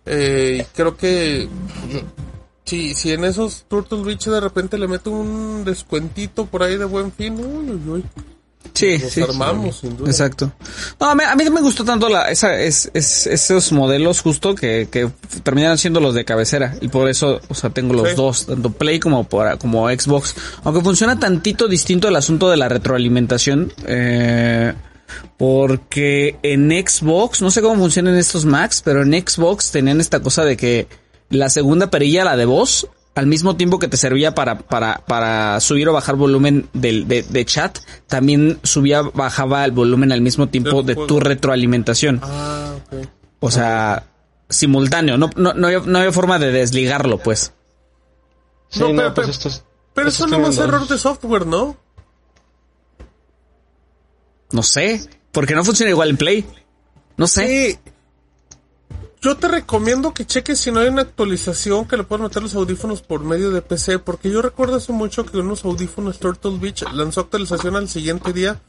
Eh, 0.06 0.58
y 0.60 0.64
creo 0.76 0.96
que 0.96 1.48
si, 2.64 2.94
si 2.94 3.12
en 3.12 3.24
esos 3.24 3.64
Turtle 3.68 4.02
Beach 4.02 4.24
de 4.26 4.40
repente 4.40 4.78
le 4.78 4.88
meto 4.88 5.10
un 5.10 5.64
descuentito 5.64 6.46
por 6.46 6.62
ahí 6.62 6.76
de 6.76 6.84
buen 6.84 7.12
fin, 7.12 7.34
uy, 7.34 7.70
uy, 7.70 7.80
uy. 7.88 8.04
Sí, 8.72 8.98
Nos 8.98 9.12
sí. 9.12 9.20
armamos, 9.20 9.76
sin 9.80 9.96
duda. 9.96 10.08
Exacto. 10.10 10.50
No, 10.98 11.10
a 11.10 11.14
mí, 11.14 11.22
a 11.24 11.36
mí 11.36 11.48
me 11.50 11.60
gustó 11.60 11.84
tanto 11.84 12.08
la, 12.08 12.30
esa, 12.30 12.58
es, 12.58 12.90
es- 12.94 13.26
esos 13.26 13.70
modelos 13.72 14.22
justo 14.22 14.54
que, 14.54 14.88
que 14.90 15.10
terminaron 15.42 15.76
siendo 15.78 16.00
los 16.00 16.14
de 16.14 16.24
cabecera. 16.24 16.74
Y 16.80 16.88
por 16.88 17.08
eso, 17.08 17.40
o 17.48 17.54
sea, 17.54 17.70
tengo 17.70 17.92
los 17.94 18.08
Sí. 18.08 18.14
dos, 18.16 18.46
tanto 18.46 18.70
Play 18.72 18.98
como, 18.98 19.24
para, 19.28 19.58
como 19.58 19.88
Xbox. 19.90 20.34
Aunque 20.64 20.80
funciona 20.82 21.20
tantito 21.20 21.68
distinto 21.68 22.08
el 22.08 22.16
asunto 22.16 22.50
de 22.50 22.56
la 22.56 22.68
retroalimentación. 22.68 23.70
Eh, 23.86 24.72
porque 25.36 26.38
en 26.42 26.70
Xbox, 26.70 27.42
no 27.42 27.50
sé 27.50 27.60
cómo 27.60 27.76
funcionan 27.80 28.16
estos 28.16 28.44
Macs, 28.46 28.80
pero 28.82 29.02
en 29.02 29.12
Xbox 29.12 29.70
tenían 29.70 30.00
esta 30.00 30.20
cosa 30.20 30.42
de 30.44 30.56
que 30.56 30.88
la 31.34 31.48
segunda 31.50 31.90
perilla, 31.90 32.24
la 32.24 32.36
de 32.36 32.44
voz, 32.46 32.88
al 33.14 33.26
mismo 33.26 33.56
tiempo 33.56 33.78
que 33.78 33.88
te 33.88 33.96
servía 33.96 34.34
para, 34.34 34.58
para, 34.58 35.04
para 35.06 35.60
subir 35.60 35.88
o 35.88 35.92
bajar 35.92 36.16
volumen 36.16 36.68
del, 36.72 37.06
de, 37.06 37.22
de 37.22 37.44
chat, 37.44 37.78
también 38.08 38.58
subía, 38.62 39.02
bajaba 39.02 39.64
el 39.64 39.70
volumen 39.72 40.10
al 40.12 40.20
mismo 40.20 40.48
tiempo 40.48 40.82
de 40.82 40.94
tu 40.96 41.20
retroalimentación. 41.20 42.20
Ah, 42.22 42.74
ok. 42.92 43.06
O 43.40 43.50
sea, 43.50 44.04
simultáneo. 44.48 45.16
No, 45.18 45.30
no, 45.36 45.52
no, 45.54 45.66
había, 45.66 45.80
no 45.80 45.98
había 45.98 46.12
forma 46.12 46.38
de 46.38 46.50
desligarlo, 46.50 47.18
pues. 47.18 47.52
Sí, 48.68 48.80
No, 48.80 48.88
no, 48.88 48.94
pero- 48.96 49.14
pues 49.14 49.26
pero- 49.26 49.30
estos... 49.32 49.64
Pero 49.94 50.08
estos 50.08 50.26
eso 50.26 50.38
no 50.38 50.48
es 50.48 50.58
error 50.58 50.88
de 50.88 50.98
software, 50.98 51.46
¿no? 51.46 51.76
No 54.50 54.62
sé. 54.62 55.00
Porque 55.32 55.54
no 55.54 55.64
funciona 55.64 55.90
igual 55.90 56.10
en 56.10 56.16
Play. 56.16 56.44
No 57.16 57.26
sé. 57.28 57.46
Sí. 57.83 57.83
Yo 59.24 59.38
te 59.38 59.48
recomiendo 59.48 60.12
que 60.12 60.26
cheques 60.26 60.60
si 60.60 60.70
no 60.70 60.80
hay 60.80 60.88
una 60.88 61.00
actualización 61.00 61.86
que 61.86 61.96
le 61.96 62.04
puedas 62.04 62.24
meter 62.24 62.42
los 62.42 62.54
audífonos 62.54 63.00
por 63.00 63.24
medio 63.24 63.50
de 63.52 63.62
PC, 63.62 63.98
porque 63.98 64.30
yo 64.30 64.42
recuerdo 64.42 64.76
hace 64.76 64.92
mucho 64.92 65.24
que 65.24 65.38
unos 65.38 65.64
audífonos 65.64 66.18
Turtle 66.18 66.58
Beach 66.58 66.84
lanzó 66.92 67.22
actualización 67.22 67.74
al 67.74 67.88
siguiente 67.88 68.34
día, 68.34 68.60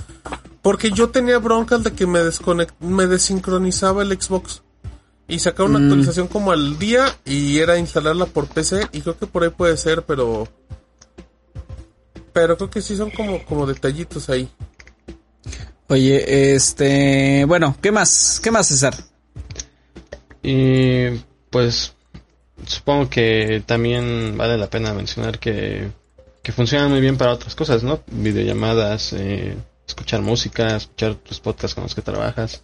porque 0.61 0.91
yo 0.91 1.10
tenía 1.10 1.40
broncas 1.40 1.84
de 1.84 1.91
que 1.91 2.07
me 2.07 2.19
desconect 2.19 2.73
me 2.80 3.06
desincronizaba 3.06 4.03
el 4.03 4.18
Xbox. 4.18 4.61
Y 5.27 5.40
sacaba 5.40 5.68
una 5.68 5.80
actualización 5.80 6.30
como 6.30 6.53
al 6.53 6.80
día 6.80 7.03
y 7.26 7.60
era 7.60 7.77
instalarla 7.77 8.26
por 8.26 8.48
PC 8.48 8.88
y 8.94 9.02
creo 9.02 9.18
que 9.19 9.27
por 9.27 9.44
ahí 9.44 9.49
puede 9.49 9.76
ser, 9.76 10.03
pero 10.03 10.48
pero 12.32 12.56
creo 12.56 12.69
que 12.69 12.82
sí 12.82 12.95
son 12.95 13.11
como 13.11 13.44
como 13.44 13.68
detallitos 13.68 14.30
ahí. 14.30 14.49
Oye, 15.90 16.56
este, 16.56 17.44
bueno, 17.44 17.76
¿qué 17.82 17.91
más? 17.91 18.40
¿Qué 18.41 18.52
más, 18.52 18.69
César? 18.69 18.95
Y 20.48 21.10
pues 21.50 21.94
supongo 22.68 23.10
que 23.10 23.64
también 23.66 24.38
vale 24.38 24.60
la 24.60 24.70
pena 24.70 24.94
mencionar 24.94 25.40
que, 25.40 25.90
que 26.44 26.52
funcionan 26.52 26.92
muy 26.92 27.02
bien 27.02 27.18
para 27.18 27.34
otras 27.34 27.56
cosas, 27.56 27.82
¿no? 27.82 28.02
Videollamadas, 28.06 29.14
eh, 29.14 29.58
escuchar 29.88 30.22
música, 30.22 30.76
escuchar 30.76 31.16
tus 31.16 31.40
podcasts 31.40 31.74
con 31.74 31.86
los 31.86 31.96
que 31.96 32.04
trabajas. 32.04 32.62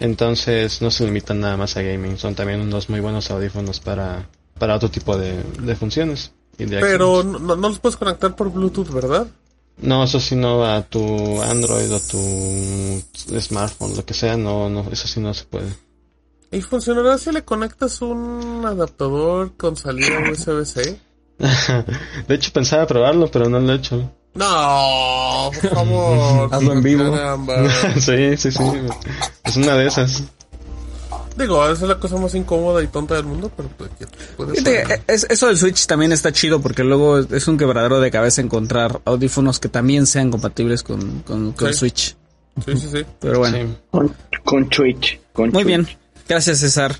Entonces 0.00 0.82
no 0.82 0.90
se 0.90 1.04
limitan 1.04 1.38
nada 1.38 1.56
más 1.56 1.76
a 1.76 1.82
gaming, 1.82 2.18
son 2.18 2.34
también 2.34 2.60
unos 2.60 2.90
muy 2.90 2.98
buenos 2.98 3.30
audífonos 3.30 3.78
para, 3.78 4.28
para 4.58 4.74
otro 4.74 4.90
tipo 4.90 5.16
de, 5.16 5.44
de 5.60 5.76
funciones. 5.76 6.32
Y 6.58 6.64
de 6.64 6.80
Pero 6.80 7.22
no 7.22 7.54
los 7.54 7.78
puedes 7.78 7.96
conectar 7.96 8.34
por 8.34 8.50
Bluetooth, 8.50 8.90
¿verdad? 8.90 9.28
No, 9.76 10.02
eso 10.02 10.18
sí 10.18 10.34
no 10.34 10.64
a 10.64 10.82
tu 10.82 11.40
Android 11.40 11.92
o 11.94 12.00
tu 12.00 13.40
smartphone, 13.40 13.96
lo 13.96 14.04
que 14.04 14.12
sea, 14.12 14.36
no, 14.36 14.68
no, 14.68 14.88
eso 14.90 15.06
sí 15.06 15.20
no 15.20 15.32
se 15.32 15.44
puede. 15.44 15.72
¿Y 16.52 16.60
funcionará 16.60 17.16
si 17.18 17.32
le 17.32 17.42
conectas 17.44 18.00
un 18.02 18.62
adaptador 18.66 19.56
con 19.56 19.76
salida 19.76 20.18
USB-C? 20.30 21.00
de 22.28 22.34
hecho 22.34 22.52
pensaba 22.52 22.86
probarlo, 22.86 23.30
pero 23.30 23.48
no 23.48 23.58
lo 23.58 23.72
he 23.72 23.76
hecho. 23.76 24.10
No, 24.34 25.50
por 25.60 25.70
favor. 25.70 26.48
Hazlo 26.54 26.72
en 26.72 26.82
vivo. 26.82 27.04
Sí, 28.00 28.36
sí, 28.36 28.52
sí. 28.52 28.62
Es 29.44 29.56
una 29.56 29.74
de 29.76 29.86
esas. 29.86 30.22
Digo, 31.36 31.64
esa 31.64 31.72
es 31.84 31.88
la 31.88 31.98
cosa 31.98 32.16
más 32.18 32.34
incómoda 32.34 32.82
y 32.82 32.88
tonta 32.88 33.14
del 33.14 33.24
mundo, 33.24 33.50
pero 33.56 33.68
pues, 33.78 33.90
que 33.98 34.06
puede 34.36 34.52
Fíjate, 34.52 34.86
ser. 34.86 34.92
eh, 34.98 35.02
es- 35.08 35.26
eso 35.30 35.46
del 35.46 35.56
Switch 35.56 35.86
también 35.86 36.12
está 36.12 36.30
chido 36.32 36.60
porque 36.60 36.84
luego 36.84 37.18
es 37.20 37.48
un 37.48 37.56
quebradero 37.56 38.00
de 38.00 38.10
cabeza 38.10 38.42
encontrar 38.42 39.00
audífonos 39.06 39.58
que 39.58 39.70
también 39.70 40.06
sean 40.06 40.30
compatibles 40.30 40.82
con, 40.82 41.20
con, 41.20 41.52
con 41.52 41.68
Sí. 41.72 41.78
Switch. 41.78 42.16
Sí, 42.66 42.76
sí, 42.76 42.88
sí. 42.92 43.06
Pero 43.18 43.38
bueno. 43.38 43.56
Sí. 43.56 43.76
Con, 43.90 44.14
con 44.44 44.68
Twitch. 44.68 45.18
Con 45.32 45.44
Muy 45.50 45.64
Twitch. 45.64 45.66
bien, 45.66 45.88
gracias 46.32 46.58
César. 46.58 46.96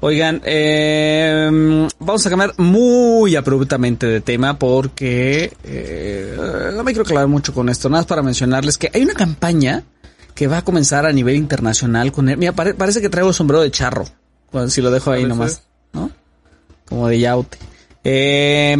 Oigan, 0.00 0.42
eh, 0.44 1.88
vamos 2.00 2.26
a 2.26 2.30
cambiar 2.30 2.54
muy 2.58 3.36
abruptamente 3.36 4.06
de 4.06 4.20
tema 4.20 4.58
porque 4.58 5.52
eh, 5.62 6.36
no 6.74 6.82
me 6.82 6.90
quiero 6.92 7.04
clavar 7.04 7.28
mucho 7.28 7.54
con 7.54 7.68
esto. 7.68 7.88
Nada 7.88 8.00
más 8.00 8.06
para 8.06 8.22
mencionarles 8.22 8.78
que 8.78 8.90
hay 8.92 9.02
una 9.02 9.14
campaña 9.14 9.84
que 10.34 10.48
va 10.48 10.58
a 10.58 10.64
comenzar 10.64 11.06
a 11.06 11.12
nivel 11.12 11.36
internacional 11.36 12.10
con 12.10 12.28
él. 12.28 12.36
Mira, 12.36 12.50
pare- 12.52 12.74
parece 12.74 13.00
que 13.00 13.08
traigo 13.08 13.32
sombrero 13.32 13.62
de 13.62 13.70
charro. 13.70 14.04
Si 14.68 14.82
lo 14.82 14.90
dejo 14.90 15.12
ahí 15.12 15.24
nomás, 15.24 15.62
¿no? 15.92 16.10
Como 16.86 17.06
de 17.06 17.20
yaute. 17.20 17.58
Eh, 18.04 18.74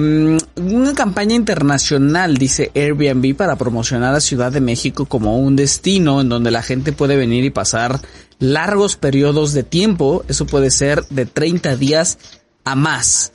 una 0.57 0.95
campaña 0.95 1.37
internacional, 1.37 2.37
dice 2.37 2.73
Airbnb, 2.75 3.37
para 3.37 3.55
promocionar 3.55 4.13
a 4.17 4.21
Ciudad 4.21 4.51
de 4.51 4.61
México 4.61 5.07
como 5.07 5.39
un 5.39 5.55
destino 5.55 6.21
en 6.21 6.29
donde 6.29 6.51
la 6.51 6.61
gente 6.63 6.93
puede 6.93 7.17
venir 7.17 7.45
y 7.45 7.51
pasar 7.51 8.01
largos 8.43 8.97
periodos 8.97 9.53
de 9.53 9.63
tiempo. 9.63 10.25
Eso 10.29 10.47
puede 10.47 10.71
ser 10.71 11.07
de 11.07 11.27
30 11.27 11.77
días 11.77 12.19
a 12.65 12.75
más. 12.75 13.33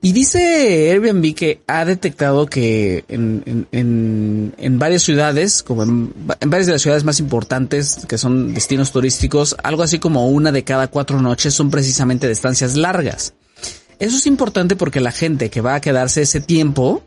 Y 0.00 0.12
dice 0.12 0.92
Airbnb 0.92 1.34
que 1.34 1.60
ha 1.66 1.84
detectado 1.84 2.46
que 2.46 3.04
en, 3.08 3.66
en, 3.72 4.54
en, 4.56 4.78
varias 4.78 5.02
ciudades, 5.02 5.64
como 5.64 5.82
en, 5.82 6.14
en 6.40 6.50
varias 6.50 6.66
de 6.66 6.72
las 6.72 6.82
ciudades 6.82 7.02
más 7.02 7.18
importantes 7.18 8.06
que 8.08 8.16
son 8.16 8.54
destinos 8.54 8.92
turísticos, 8.92 9.56
algo 9.62 9.82
así 9.82 9.98
como 9.98 10.28
una 10.28 10.52
de 10.52 10.62
cada 10.62 10.86
cuatro 10.86 11.20
noches 11.20 11.52
son 11.52 11.70
precisamente 11.70 12.28
de 12.28 12.32
estancias 12.32 12.76
largas. 12.76 13.34
Eso 13.98 14.16
es 14.16 14.26
importante 14.26 14.76
porque 14.76 15.00
la 15.00 15.10
gente 15.10 15.50
que 15.50 15.60
va 15.60 15.74
a 15.74 15.80
quedarse 15.80 16.22
ese 16.22 16.40
tiempo 16.40 17.02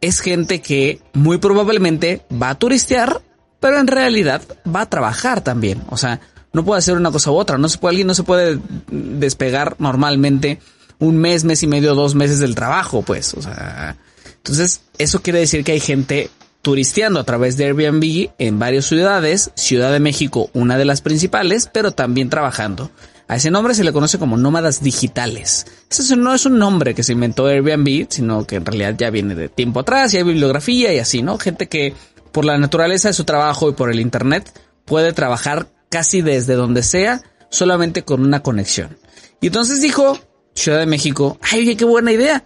es 0.00 0.18
gente 0.18 0.60
que 0.60 1.00
muy 1.12 1.38
probablemente 1.38 2.22
va 2.30 2.50
a 2.50 2.58
turistear, 2.58 3.22
pero 3.60 3.78
en 3.78 3.86
realidad 3.86 4.42
va 4.66 4.82
a 4.82 4.90
trabajar 4.90 5.42
también. 5.42 5.82
O 5.88 5.96
sea, 5.96 6.20
no 6.54 6.64
puede 6.64 6.78
hacer 6.78 6.96
una 6.96 7.10
cosa 7.10 7.30
u 7.30 7.36
otra. 7.36 7.58
No 7.58 7.68
se 7.68 7.76
puede, 7.76 7.90
alguien 7.90 8.06
no 8.06 8.14
se 8.14 8.22
puede 8.22 8.58
despegar 8.90 9.76
normalmente 9.78 10.60
un 10.98 11.18
mes, 11.18 11.44
mes 11.44 11.62
y 11.62 11.66
medio, 11.66 11.94
dos 11.94 12.14
meses 12.14 12.38
del 12.38 12.54
trabajo, 12.54 13.02
pues, 13.02 13.34
o 13.34 13.42
sea, 13.42 13.96
entonces 14.36 14.82
eso 14.96 15.20
quiere 15.20 15.40
decir 15.40 15.64
que 15.64 15.72
hay 15.72 15.80
gente 15.80 16.30
turisteando 16.62 17.20
a 17.20 17.24
través 17.24 17.56
de 17.56 17.66
Airbnb 17.66 18.30
en 18.38 18.58
varias 18.58 18.86
ciudades, 18.86 19.50
Ciudad 19.54 19.92
de 19.92 20.00
México 20.00 20.48
una 20.54 20.78
de 20.78 20.86
las 20.86 21.02
principales, 21.02 21.68
pero 21.70 21.92
también 21.92 22.30
trabajando. 22.30 22.90
A 23.26 23.36
ese 23.36 23.50
nombre 23.50 23.74
se 23.74 23.84
le 23.84 23.92
conoce 23.92 24.18
como 24.18 24.36
nómadas 24.36 24.82
digitales. 24.82 25.66
Ese 25.90 26.16
no 26.16 26.34
es 26.34 26.46
un 26.46 26.58
nombre 26.58 26.94
que 26.94 27.02
se 27.02 27.12
inventó 27.12 27.46
Airbnb, 27.46 28.06
sino 28.08 28.46
que 28.46 28.56
en 28.56 28.66
realidad 28.66 28.94
ya 28.96 29.10
viene 29.10 29.34
de 29.34 29.48
tiempo 29.48 29.80
atrás 29.80 30.12
y 30.12 30.18
hay 30.18 30.22
bibliografía 30.22 30.92
y 30.92 30.98
así, 30.98 31.22
¿no? 31.22 31.38
Gente 31.38 31.68
que 31.68 31.94
por 32.32 32.44
la 32.44 32.58
naturaleza 32.58 33.08
de 33.08 33.14
su 33.14 33.24
trabajo 33.24 33.70
y 33.70 33.72
por 33.72 33.90
el 33.90 34.00
Internet 34.00 34.52
puede 34.84 35.12
trabajar 35.12 35.68
casi 35.94 36.22
desde 36.22 36.54
donde 36.54 36.82
sea, 36.82 37.22
solamente 37.50 38.02
con 38.02 38.24
una 38.24 38.42
conexión. 38.42 38.98
Y 39.40 39.46
entonces 39.46 39.80
dijo 39.80 40.18
Ciudad 40.52 40.80
de 40.80 40.86
México, 40.86 41.38
ay, 41.40 41.60
oye, 41.60 41.76
qué 41.76 41.84
buena 41.84 42.10
idea. 42.10 42.44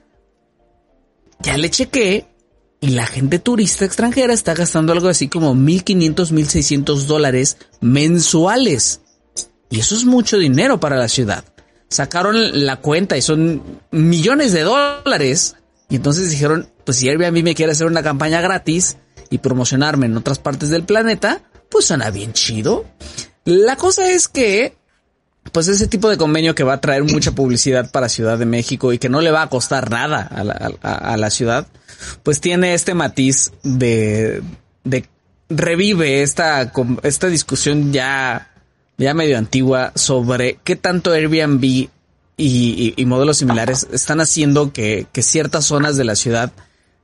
Ya 1.41 1.57
le 1.57 1.71
chequé 1.71 2.27
y 2.83 2.89
la 2.89 3.07
gente 3.07 3.39
turista 3.39 3.87
extranjera 3.87 4.35
está 4.35 4.53
gastando 4.53 4.93
algo 4.93 5.09
así 5.09 5.29
como 5.29 5.55
1.500, 5.55 6.31
1.600 6.31 7.07
dólares 7.07 7.57
mensuales. 7.81 9.01
Y 9.71 9.81
eso 9.81 9.95
es 9.95 10.05
mucho 10.05 10.37
dinero 10.37 10.79
para 10.79 10.99
la 10.99 11.09
ciudad. 11.09 11.43
Sacaron 11.89 12.67
la 12.67 12.77
cuenta 12.77 13.17
y 13.17 13.23
son 13.23 13.63
millones 13.91 14.53
de 14.53 14.61
dólares. 14.61 15.57
Y 15.89 15.97
entonces 15.97 16.31
dijeron, 16.31 16.69
pues 16.85 16.99
si 16.99 17.09
Airbnb 17.09 17.43
me 17.43 17.55
quiere 17.55 17.73
hacer 17.73 17.87
una 17.87 18.03
campaña 18.03 18.43
gratis 18.43 18.99
y 19.31 19.39
promocionarme 19.39 20.05
en 20.05 20.19
otras 20.19 20.39
partes 20.39 20.69
del 20.69 20.85
planeta, 20.85 21.41
pues 21.71 21.87
suena 21.87 22.11
bien 22.11 22.35
chido. 22.35 22.85
La 23.49 23.77
cosa 23.77 24.11
es 24.11 24.29
que, 24.29 24.77
pues 25.53 25.69
ese 25.69 25.87
tipo 25.87 26.11
de 26.11 26.19
convenio 26.19 26.55
que 26.55 26.65
va 26.65 26.75
a 26.75 26.81
traer 26.83 27.03
mucha 27.05 27.33
publicidad 27.33 27.91
para 27.91 28.11
Ciudad 28.11 28.37
de 28.37 28.45
México 28.45 28.93
y 28.93 28.99
que 28.99 29.09
no 29.09 29.23
le 29.23 29.31
va 29.31 29.41
a 29.41 29.49
costar 29.49 29.91
nada 29.91 30.21
a 30.21 30.45
la, 30.45 30.53
a 30.83 31.17
la 31.17 31.31
ciudad, 31.31 31.67
pues 32.23 32.43
tiene 32.43 32.75
este 32.75 32.93
matiz 32.93 33.53
de, 33.63 34.43
de 34.85 35.09
revive 35.49 36.21
esta, 36.21 36.71
esta 37.03 37.29
discusión 37.29 37.91
ya 37.91 38.51
ya 38.99 39.15
medio 39.15 39.39
antigua 39.39 39.93
sobre 39.95 40.59
qué 40.63 40.77
tanto 40.77 41.13
Airbnb 41.13 41.65
y, 41.65 42.95
y, 42.97 43.07
modelos 43.07 43.39
similares 43.39 43.87
están 43.93 44.21
haciendo 44.21 44.75
que, 44.75 45.07
que, 45.11 45.23
ciertas 45.23 45.65
zonas 45.65 45.97
de 45.97 46.05
la 46.05 46.17
ciudad 46.17 46.53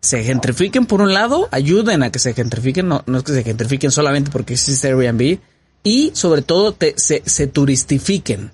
se 0.01 0.23
gentrifiquen. 0.23 0.85
Por 0.85 1.01
un 1.01 1.15
lado, 1.15 1.49
ayuden 1.53 2.03
a 2.03 2.13
que 2.13 2.19
se 2.19 2.35
gentrifiquen, 2.35 2.87
no, 2.87 3.03
no 3.07 3.19
es 3.19 3.25
que 3.25 3.33
se 3.33 3.45
gentrifiquen 3.45 3.91
solamente 3.91 4.31
porque 4.31 4.53
existe 4.53 4.89
Airbnb, 4.89 5.39
y 5.85 6.11
sobre 6.15 6.43
todo 6.43 6.73
te, 6.73 6.95
se, 6.97 7.23
se 7.25 7.47
turistifiquen. 7.47 8.51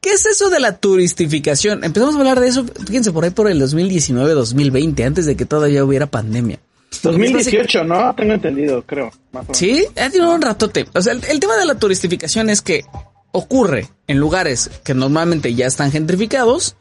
¿Qué 0.00 0.10
es 0.10 0.26
eso 0.26 0.50
de 0.50 0.60
la 0.60 0.76
turistificación? 0.76 1.84
Empezamos 1.84 2.16
a 2.16 2.18
hablar 2.18 2.40
de 2.40 2.48
eso, 2.48 2.66
fíjense, 2.86 3.12
por 3.12 3.24
ahí 3.24 3.30
por 3.30 3.48
el 3.48 3.62
2019-2020, 3.62 5.06
antes 5.06 5.24
de 5.26 5.36
que 5.36 5.46
todavía 5.46 5.84
hubiera 5.84 6.06
pandemia. 6.06 6.58
2018, 7.02 7.84
¿no? 7.84 8.14
Tengo 8.14 8.34
entendido, 8.34 8.82
creo. 8.82 9.10
sí, 9.52 9.86
ha 9.96 10.10
tenido 10.10 10.34
un 10.34 10.42
ratote. 10.42 10.86
O 10.94 11.00
sea, 11.00 11.12
el, 11.12 11.40
tema 11.40 11.56
de 11.56 11.66
la 11.66 11.76
turistificación 11.76 12.50
es 12.50 12.62
que 12.62 12.84
ocurre 13.32 13.88
en 14.06 14.18
lugares 14.18 14.70
que 14.84 14.94
normalmente 14.94 15.54
ya 15.54 15.66
están 15.66 15.90
gentrificados. 15.90 16.76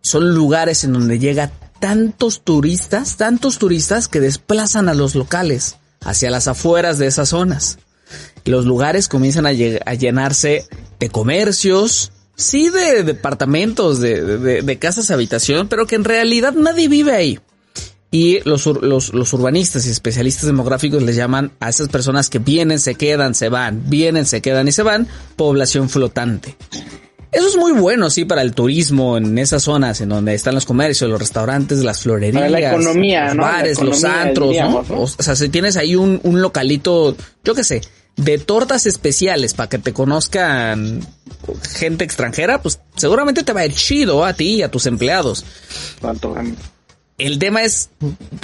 Son 0.00 0.34
lugares 0.34 0.84
en 0.84 0.92
donde 0.92 1.18
llega 1.18 1.52
tantos 1.80 2.42
turistas, 2.42 3.16
tantos 3.16 3.58
turistas 3.58 4.08
que 4.08 4.20
desplazan 4.20 4.88
a 4.88 4.94
los 4.94 5.14
locales 5.14 5.76
hacia 6.00 6.30
las 6.30 6.48
afueras 6.48 6.98
de 6.98 7.06
esas 7.06 7.30
zonas. 7.30 7.78
Los 8.44 8.64
lugares 8.64 9.08
comienzan 9.08 9.46
a, 9.46 9.52
llenarse 9.52 10.66
de 10.98 11.08
comercios, 11.08 12.12
sí 12.36 12.70
de 12.70 13.04
departamentos, 13.04 14.00
de, 14.00 14.38
de, 14.38 14.62
de 14.62 14.78
casas 14.78 15.10
habitación, 15.10 15.68
pero 15.68 15.86
que 15.86 15.94
en 15.94 16.04
realidad 16.04 16.54
nadie 16.54 16.88
vive 16.88 17.12
ahí. 17.12 17.38
Y 18.14 18.40
los, 18.46 18.66
los, 18.66 19.14
los, 19.14 19.32
urbanistas 19.32 19.86
y 19.86 19.90
especialistas 19.90 20.44
demográficos 20.44 21.02
les 21.02 21.16
llaman 21.16 21.52
a 21.60 21.70
esas 21.70 21.88
personas 21.88 22.28
que 22.28 22.38
vienen, 22.38 22.78
se 22.78 22.94
quedan, 22.94 23.34
se 23.34 23.48
van, 23.48 23.88
vienen, 23.88 24.26
se 24.26 24.42
quedan 24.42 24.68
y 24.68 24.72
se 24.72 24.82
van, 24.82 25.08
población 25.34 25.88
flotante. 25.88 26.54
Eso 27.32 27.48
es 27.48 27.56
muy 27.56 27.72
bueno, 27.72 28.10
sí, 28.10 28.26
para 28.26 28.42
el 28.42 28.52
turismo 28.52 29.16
en 29.16 29.38
esas 29.38 29.62
zonas 29.62 30.02
en 30.02 30.10
donde 30.10 30.34
están 30.34 30.54
los 30.54 30.66
comercios, 30.66 31.08
los 31.08 31.18
restaurantes, 31.18 31.78
las 31.78 32.00
florerías, 32.00 32.50
la 32.50 32.60
economía, 32.60 33.28
los 33.28 33.36
¿no? 33.36 33.42
bares, 33.44 33.80
los 33.80 34.04
antros, 34.04 34.54
¿no? 34.54 34.84
O 34.90 35.06
sea, 35.06 35.34
si 35.34 35.48
tienes 35.48 35.78
ahí 35.78 35.96
un, 35.96 36.20
un 36.22 36.42
localito, 36.42 37.16
yo 37.42 37.54
qué 37.54 37.64
sé, 37.64 37.80
de 38.16 38.38
tortas 38.38 38.86
especiales 38.86 39.54
para 39.54 39.68
que 39.68 39.78
te 39.78 39.92
conozcan 39.92 41.06
gente 41.76 42.04
extranjera, 42.04 42.62
pues 42.62 42.80
seguramente 42.96 43.42
te 43.42 43.52
va 43.52 43.60
a 43.60 43.66
ir 43.66 43.74
chido 43.74 44.24
a 44.24 44.34
ti 44.34 44.56
y 44.56 44.62
a 44.62 44.70
tus 44.70 44.86
empleados. 44.86 45.44
¿Cuánto 46.00 46.34
el 47.18 47.38
tema 47.38 47.62
es 47.62 47.90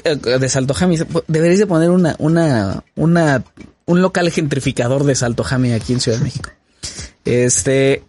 eh, 0.04 0.16
de 0.16 0.48
Salto 0.48 0.74
Jami. 0.74 0.98
Deberías 1.26 1.58
de 1.58 1.66
poner 1.66 1.90
una, 1.90 2.14
una, 2.18 2.84
una, 2.94 3.44
un 3.86 4.02
local 4.02 4.30
gentrificador 4.30 5.04
de 5.04 5.14
Salto 5.14 5.42
Jami 5.42 5.72
aquí 5.72 5.92
en 5.92 6.00
Ciudad 6.00 6.18
de 6.18 6.24
México. 6.24 6.50
Este, 7.24 8.04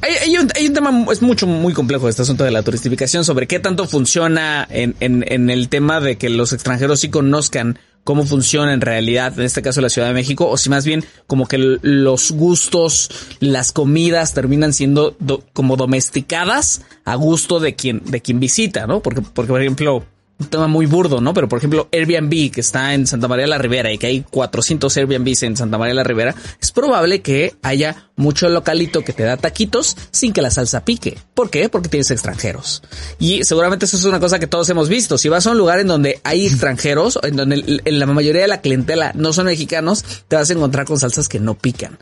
hay, 0.00 0.36
un, 0.36 0.48
hay, 0.54 0.66
un, 0.66 0.74
tema, 0.74 1.06
es 1.12 1.22
mucho, 1.22 1.46
muy 1.46 1.72
complejo 1.72 2.08
este 2.08 2.22
asunto 2.22 2.44
de 2.44 2.50
la 2.50 2.62
turistificación 2.62 3.24
sobre 3.24 3.46
qué 3.46 3.58
tanto 3.58 3.86
funciona 3.86 4.66
en, 4.70 4.94
en, 5.00 5.24
en 5.26 5.50
el 5.50 5.68
tema 5.68 6.00
de 6.00 6.18
que 6.18 6.28
los 6.28 6.52
extranjeros 6.52 7.00
sí 7.00 7.10
conozcan 7.10 7.78
cómo 8.04 8.24
funciona 8.24 8.72
en 8.72 8.80
realidad, 8.80 9.38
en 9.38 9.44
este 9.44 9.62
caso 9.62 9.80
la 9.80 9.88
Ciudad 9.88 10.08
de 10.08 10.14
México, 10.14 10.48
o 10.48 10.56
si 10.56 10.68
más 10.70 10.84
bien 10.84 11.04
como 11.26 11.46
que 11.46 11.58
los 11.58 12.32
gustos, 12.32 13.10
las 13.40 13.72
comidas 13.72 14.34
terminan 14.34 14.72
siendo 14.72 15.16
como 15.52 15.76
domesticadas 15.76 16.82
a 17.04 17.14
gusto 17.14 17.60
de 17.60 17.74
quien, 17.74 18.02
de 18.04 18.20
quien 18.20 18.40
visita, 18.40 18.86
¿no? 18.86 19.00
Porque, 19.00 19.22
porque 19.22 19.50
por 19.50 19.60
ejemplo, 19.60 20.04
un 20.38 20.46
tema 20.46 20.66
muy 20.66 20.86
burdo, 20.86 21.20
¿no? 21.20 21.34
Pero 21.34 21.48
por 21.48 21.58
ejemplo, 21.58 21.88
Airbnb, 21.92 22.50
que 22.50 22.60
está 22.60 22.94
en 22.94 23.06
Santa 23.06 23.28
María 23.28 23.46
la 23.46 23.58
Ribera 23.58 23.92
y 23.92 23.98
que 23.98 24.06
hay 24.06 24.20
400 24.22 24.96
Airbnbs 24.96 25.42
en 25.44 25.56
Santa 25.56 25.78
María 25.78 25.94
la 25.94 26.04
Ribera, 26.04 26.34
es 26.60 26.72
probable 26.72 27.22
que 27.22 27.54
haya 27.62 28.10
mucho 28.16 28.48
localito 28.48 29.02
que 29.02 29.12
te 29.12 29.22
da 29.22 29.36
taquitos 29.36 29.96
sin 30.10 30.32
que 30.32 30.42
la 30.42 30.50
salsa 30.50 30.84
pique. 30.84 31.18
¿Por 31.34 31.50
qué? 31.50 31.68
Porque 31.68 31.88
tienes 31.88 32.10
extranjeros. 32.10 32.82
Y 33.18 33.44
seguramente 33.44 33.86
eso 33.86 33.96
es 33.96 34.04
una 34.04 34.20
cosa 34.20 34.38
que 34.38 34.46
todos 34.46 34.68
hemos 34.68 34.88
visto. 34.88 35.18
Si 35.18 35.28
vas 35.28 35.46
a 35.46 35.50
un 35.50 35.58
lugar 35.58 35.80
en 35.80 35.86
donde 35.86 36.20
hay 36.24 36.46
extranjeros, 36.46 37.18
en 37.22 37.36
donde 37.36 37.82
la 37.84 38.06
mayoría 38.06 38.42
de 38.42 38.48
la 38.48 38.60
clientela 38.60 39.12
no 39.14 39.32
son 39.32 39.46
mexicanos, 39.46 40.04
te 40.28 40.36
vas 40.36 40.50
a 40.50 40.52
encontrar 40.52 40.86
con 40.86 40.98
salsas 40.98 41.28
que 41.28 41.40
no 41.40 41.54
pican. 41.54 41.98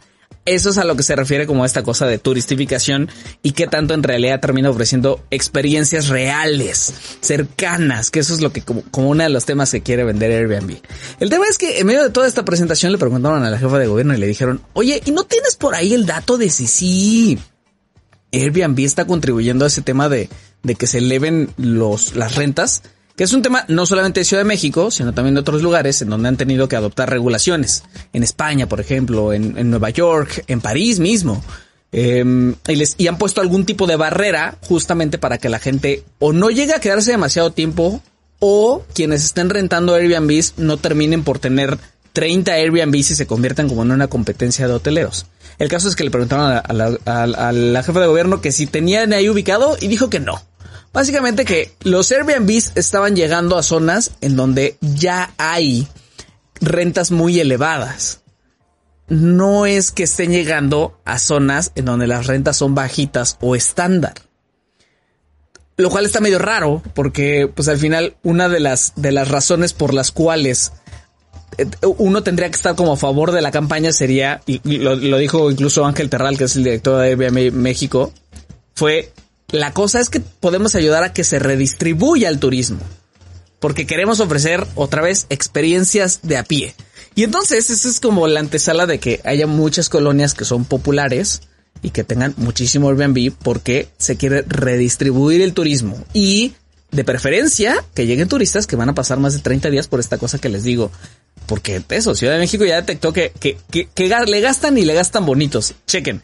Eso 0.47 0.71
es 0.71 0.79
a 0.79 0.85
lo 0.85 0.97
que 0.97 1.03
se 1.03 1.15
refiere 1.15 1.47
como 1.47 1.65
esta 1.65 1.83
cosa 1.83 2.07
de 2.07 2.19
turistificación 2.19 3.11
y 3.43 3.53
que 3.53 3.67
tanto 3.67 3.93
en 3.93 4.03
realidad 4.03 4.41
termina 4.41 4.71
ofreciendo 4.71 5.23
experiencias 5.31 6.09
reales, 6.09 6.95
cercanas, 7.21 8.11
que 8.11 8.21
eso 8.21 8.35
es 8.35 8.41
lo 8.41 8.51
que 8.51 8.63
como, 8.63 8.83
como 8.91 9.11
uno 9.11 9.23
de 9.23 9.29
los 9.29 9.45
temas 9.45 9.71
que 9.71 9.83
quiere 9.83 10.03
vender 10.03 10.33
Airbnb. 10.33 10.79
El 11.21 11.29
tema 11.29 11.45
es 11.47 11.59
que 11.59 11.79
en 11.79 11.87
medio 11.87 12.03
de 12.03 12.11
toda 12.11 12.27
esta 12.27 12.45
presentación 12.45 12.91
le 12.91 12.99
preguntaron 12.99 13.45
a 13.45 13.51
la 13.51 13.59
jefa 13.59 13.79
de 13.79 13.87
gobierno 13.87 14.15
y 14.15 14.19
le 14.19 14.27
dijeron, 14.27 14.63
oye, 14.73 15.03
¿y 15.05 15.11
no 15.11 15.25
tienes 15.25 15.57
por 15.57 15.75
ahí 15.75 15.93
el 15.93 16.07
dato 16.07 16.39
de 16.39 16.49
si 16.49 16.67
sí 16.67 17.39
Airbnb 18.33 18.81
está 18.81 19.07
contribuyendo 19.07 19.67
a 19.67 19.69
ese 19.69 19.83
tema 19.83 20.09
de, 20.09 20.31
de 20.63 20.75
que 20.75 20.87
se 20.87 20.99
eleven 20.99 21.51
los, 21.59 22.17
las 22.17 22.35
rentas? 22.37 22.83
Que 23.21 23.25
es 23.25 23.35
un 23.35 23.43
tema 23.43 23.67
no 23.69 23.85
solamente 23.85 24.21
de 24.21 24.25
Ciudad 24.25 24.45
de 24.45 24.49
México, 24.49 24.91
sino 24.91 25.13
también 25.13 25.35
de 25.35 25.43
otros 25.43 25.61
lugares 25.61 26.01
en 26.01 26.09
donde 26.09 26.27
han 26.27 26.39
tenido 26.39 26.69
que 26.69 26.77
adoptar 26.77 27.11
regulaciones. 27.11 27.83
En 28.15 28.23
España, 28.23 28.67
por 28.67 28.81
ejemplo, 28.81 29.35
en, 29.35 29.69
Nueva 29.69 29.91
York, 29.91 30.45
en 30.47 30.63
París 30.63 31.01
mismo. 31.01 31.45
Em, 31.93 32.55
y, 32.67 32.77
les, 32.77 32.95
y 32.97 33.09
han 33.09 33.19
puesto 33.19 33.43
algún 33.43 33.67
tipo 33.67 33.87
de 33.87 33.97
barrera 33.97 34.57
justamente 34.63 35.19
para 35.19 35.37
que 35.37 35.51
la 35.51 35.59
gente 35.59 36.03
o 36.19 36.33
no 36.33 36.49
llegue 36.49 36.73
a 36.73 36.81
quedarse 36.81 37.11
demasiado 37.11 37.53
tiempo 37.53 38.01
o 38.39 38.87
quienes 38.95 39.23
estén 39.23 39.51
rentando 39.51 39.95
Airbnbs 39.95 40.55
no 40.57 40.79
terminen 40.79 41.23
por 41.23 41.39
tener 41.39 41.77
30 42.15 42.53
Airbnbs 42.53 43.11
y 43.11 43.17
se 43.17 43.27
conviertan 43.27 43.69
como 43.69 43.83
en 43.83 43.91
una 43.91 44.07
competencia 44.09 44.67
de 44.67 44.73
hoteleros. 44.73 45.27
El 45.59 45.69
caso 45.69 45.91
es 45.91 45.95
que 45.95 46.05
le 46.05 46.11
preguntaron 46.11 46.63
a 46.65 46.73
la, 46.73 46.97
a 47.05 47.53
la 47.53 47.83
jefa 47.83 48.01
de 48.01 48.07
gobierno 48.07 48.41
que 48.41 48.51
si 48.51 48.67
tenían 48.67 49.13
ahí 49.13 49.29
ubicado 49.29 49.77
y 49.79 49.89
dijo 49.89 50.09
que 50.09 50.21
no. 50.21 50.41
Básicamente 50.93 51.45
que 51.45 51.73
los 51.83 52.11
Airbnbs 52.11 52.73
estaban 52.75 53.15
llegando 53.15 53.57
a 53.57 53.63
zonas 53.63 54.13
en 54.21 54.37
donde 54.37 54.77
ya 54.81 55.33
hay 55.39 55.87
rentas 56.61 57.13
muy 57.13 57.39
elevadas. 57.39 58.23
No 59.09 59.67
es 59.67 59.93
que 59.93 60.05
estén 60.05 60.33
llegando 60.33 61.01
a 61.05 61.19
zonas 61.19 61.73
en 61.75 61.85
donde 61.85 62.07
las 62.07 62.27
rentas 62.27 62.57
son 62.57 62.75
bajitas 62.75 63.39
o 63.41 63.55
estándar. 63.55 64.15
Lo 65.77 65.91
cual 65.91 66.07
está 66.07 66.21
medio 66.21 66.39
raro 66.39 66.83
porque 66.95 67.51
pues 67.53 67.69
al 67.69 67.79
final 67.79 68.17
una 68.23 68.49
de 68.49 68.61
las 68.61 68.93
de 68.97 69.13
las 69.13 69.29
razones 69.29 69.73
por 69.73 69.95
las 69.95 70.11
cuales 70.11 70.73
eh, 71.57 71.67
uno 71.99 72.23
tendría 72.23 72.51
que 72.51 72.57
estar 72.57 72.75
como 72.75 72.93
a 72.93 72.97
favor 72.97 73.33
de 73.33 73.43
la 73.43 73.51
campaña 73.51 73.93
sería, 73.93 74.43
y 74.47 74.61
lo, 74.79 74.97
lo 74.97 75.19
dijo 75.19 75.51
incluso 75.51 75.87
Ángel 75.87 76.11
Terral, 76.11 76.37
que 76.37 76.45
es 76.45 76.57
el 76.57 76.65
director 76.65 77.01
de 77.01 77.09
Airbnb 77.09 77.53
México, 77.53 78.13
fue 78.75 79.13
la 79.53 79.73
cosa 79.73 80.01
es 80.01 80.09
que 80.09 80.21
podemos 80.21 80.75
ayudar 80.75 81.03
a 81.03 81.13
que 81.13 81.25
se 81.25 81.39
redistribuya 81.39 82.29
el 82.29 82.39
turismo. 82.39 82.81
Porque 83.59 83.87
queremos 83.87 84.21
ofrecer 84.21 84.67
otra 84.75 85.03
vez 85.03 85.27
experiencias 85.29 86.21
de 86.23 86.39
a 86.39 86.45
pie. 86.45 86.75
Y 87.15 87.25
entonces 87.25 87.71
esa 87.71 87.89
es 87.89 88.01
como 88.01 88.27
la 88.27 88.41
antesala 88.41 88.87
de 88.87 88.99
que 88.99 89.21
haya 89.25 89.47
muchas 89.47 89.89
colonias 89.89 90.35
que 90.35 90.45
son 90.45 90.65
populares 90.65 91.43
y 91.83 91.91
que 91.91 92.05
tengan 92.05 92.35
muchísimo 92.37 92.89
Airbnb 92.89 93.33
porque 93.43 93.89
se 93.99 94.17
quiere 94.17 94.43
redistribuir 94.43 95.41
el 95.41 95.53
turismo 95.53 96.03
y 96.13 96.55
de 96.91 97.05
preferencia 97.05 97.85
que 97.95 98.07
lleguen 98.07 98.29
turistas 98.29 98.67
que 98.67 98.77
van 98.77 98.89
a 98.89 98.95
pasar 98.95 99.19
más 99.19 99.35
de 99.35 99.41
30 99.41 99.71
días 99.71 99.89
por 99.89 100.01
esta 100.01 100.19
cosa 100.19 100.39
que 100.39 100.49
les 100.49 100.65
digo. 100.65 100.91
Porque 101.47 101.83
eso, 101.91 102.15
Ciudad 102.15 102.35
de 102.35 102.39
México 102.39 102.65
ya 102.65 102.77
detectó 102.77 103.13
que, 103.13 103.33
que, 103.39 103.57
que, 103.71 103.89
que 103.95 104.09
le 104.09 104.41
gastan 104.41 104.79
y 104.79 104.85
le 104.85 104.95
gastan 104.95 105.27
bonitos. 105.27 105.75
Chequen. 105.87 106.23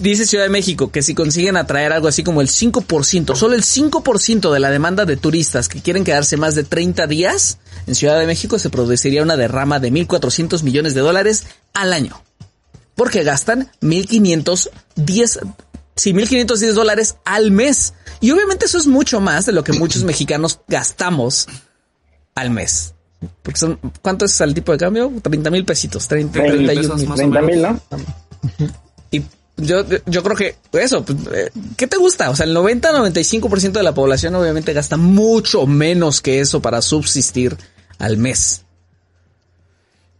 Dice 0.00 0.24
Ciudad 0.24 0.44
de 0.44 0.50
México 0.50 0.90
que 0.90 1.02
si 1.02 1.14
consiguen 1.14 1.58
atraer 1.58 1.92
algo 1.92 2.08
así 2.08 2.24
como 2.24 2.40
el 2.40 2.48
5%, 2.48 3.36
solo 3.36 3.54
el 3.54 3.62
5% 3.62 4.50
de 4.50 4.58
la 4.58 4.70
demanda 4.70 5.04
de 5.04 5.18
turistas 5.18 5.68
que 5.68 5.82
quieren 5.82 6.04
quedarse 6.04 6.38
más 6.38 6.54
de 6.54 6.64
30 6.64 7.06
días 7.06 7.58
en 7.86 7.94
Ciudad 7.94 8.18
de 8.18 8.26
México 8.26 8.58
se 8.58 8.70
produciría 8.70 9.22
una 9.22 9.36
derrama 9.36 9.80
de 9.80 9.92
1.400 9.92 10.62
millones 10.62 10.94
de 10.94 11.02
dólares 11.02 11.44
al 11.74 11.92
año. 11.92 12.22
Porque 12.94 13.24
gastan 13.24 13.70
1.510, 13.82 15.54
sí, 15.96 16.12
1.510 16.14 16.72
dólares 16.72 17.16
al 17.26 17.50
mes. 17.50 17.92
Y 18.20 18.30
obviamente 18.30 18.64
eso 18.64 18.78
es 18.78 18.86
mucho 18.86 19.20
más 19.20 19.44
de 19.44 19.52
lo 19.52 19.64
que 19.64 19.74
muchos 19.74 20.02
mexicanos 20.04 20.60
gastamos 20.66 21.46
al 22.34 22.50
mes. 22.50 22.94
Porque 23.42 23.58
son, 23.58 23.78
¿cuánto 24.00 24.24
es 24.24 24.40
el 24.40 24.54
tipo 24.54 24.72
de 24.72 24.78
cambio? 24.78 25.12
30 25.22 25.50
mil 25.50 25.64
pesitos, 25.64 26.08
30, 26.08 26.32
30 26.32 26.56
31 26.56 26.80
pesos 26.80 27.00
mil. 27.00 27.08
más 27.08 27.18
o 27.18 27.30
30 27.30 27.42
mil, 27.42 27.62
¿no? 27.62 27.80
Yo, 29.56 29.84
yo 30.06 30.22
creo 30.24 30.36
que 30.36 30.56
eso, 30.72 31.04
pues, 31.04 31.18
eh, 31.32 31.50
¿qué 31.76 31.86
te 31.86 31.96
gusta? 31.96 32.30
O 32.30 32.36
sea, 32.36 32.44
el 32.46 32.56
90-95% 32.56 33.72
de 33.72 33.82
la 33.84 33.94
población 33.94 34.34
obviamente 34.34 34.72
gasta 34.72 34.96
mucho 34.96 35.66
menos 35.66 36.20
que 36.20 36.40
eso 36.40 36.60
para 36.60 36.82
subsistir 36.82 37.56
al 37.98 38.16
mes. 38.16 38.62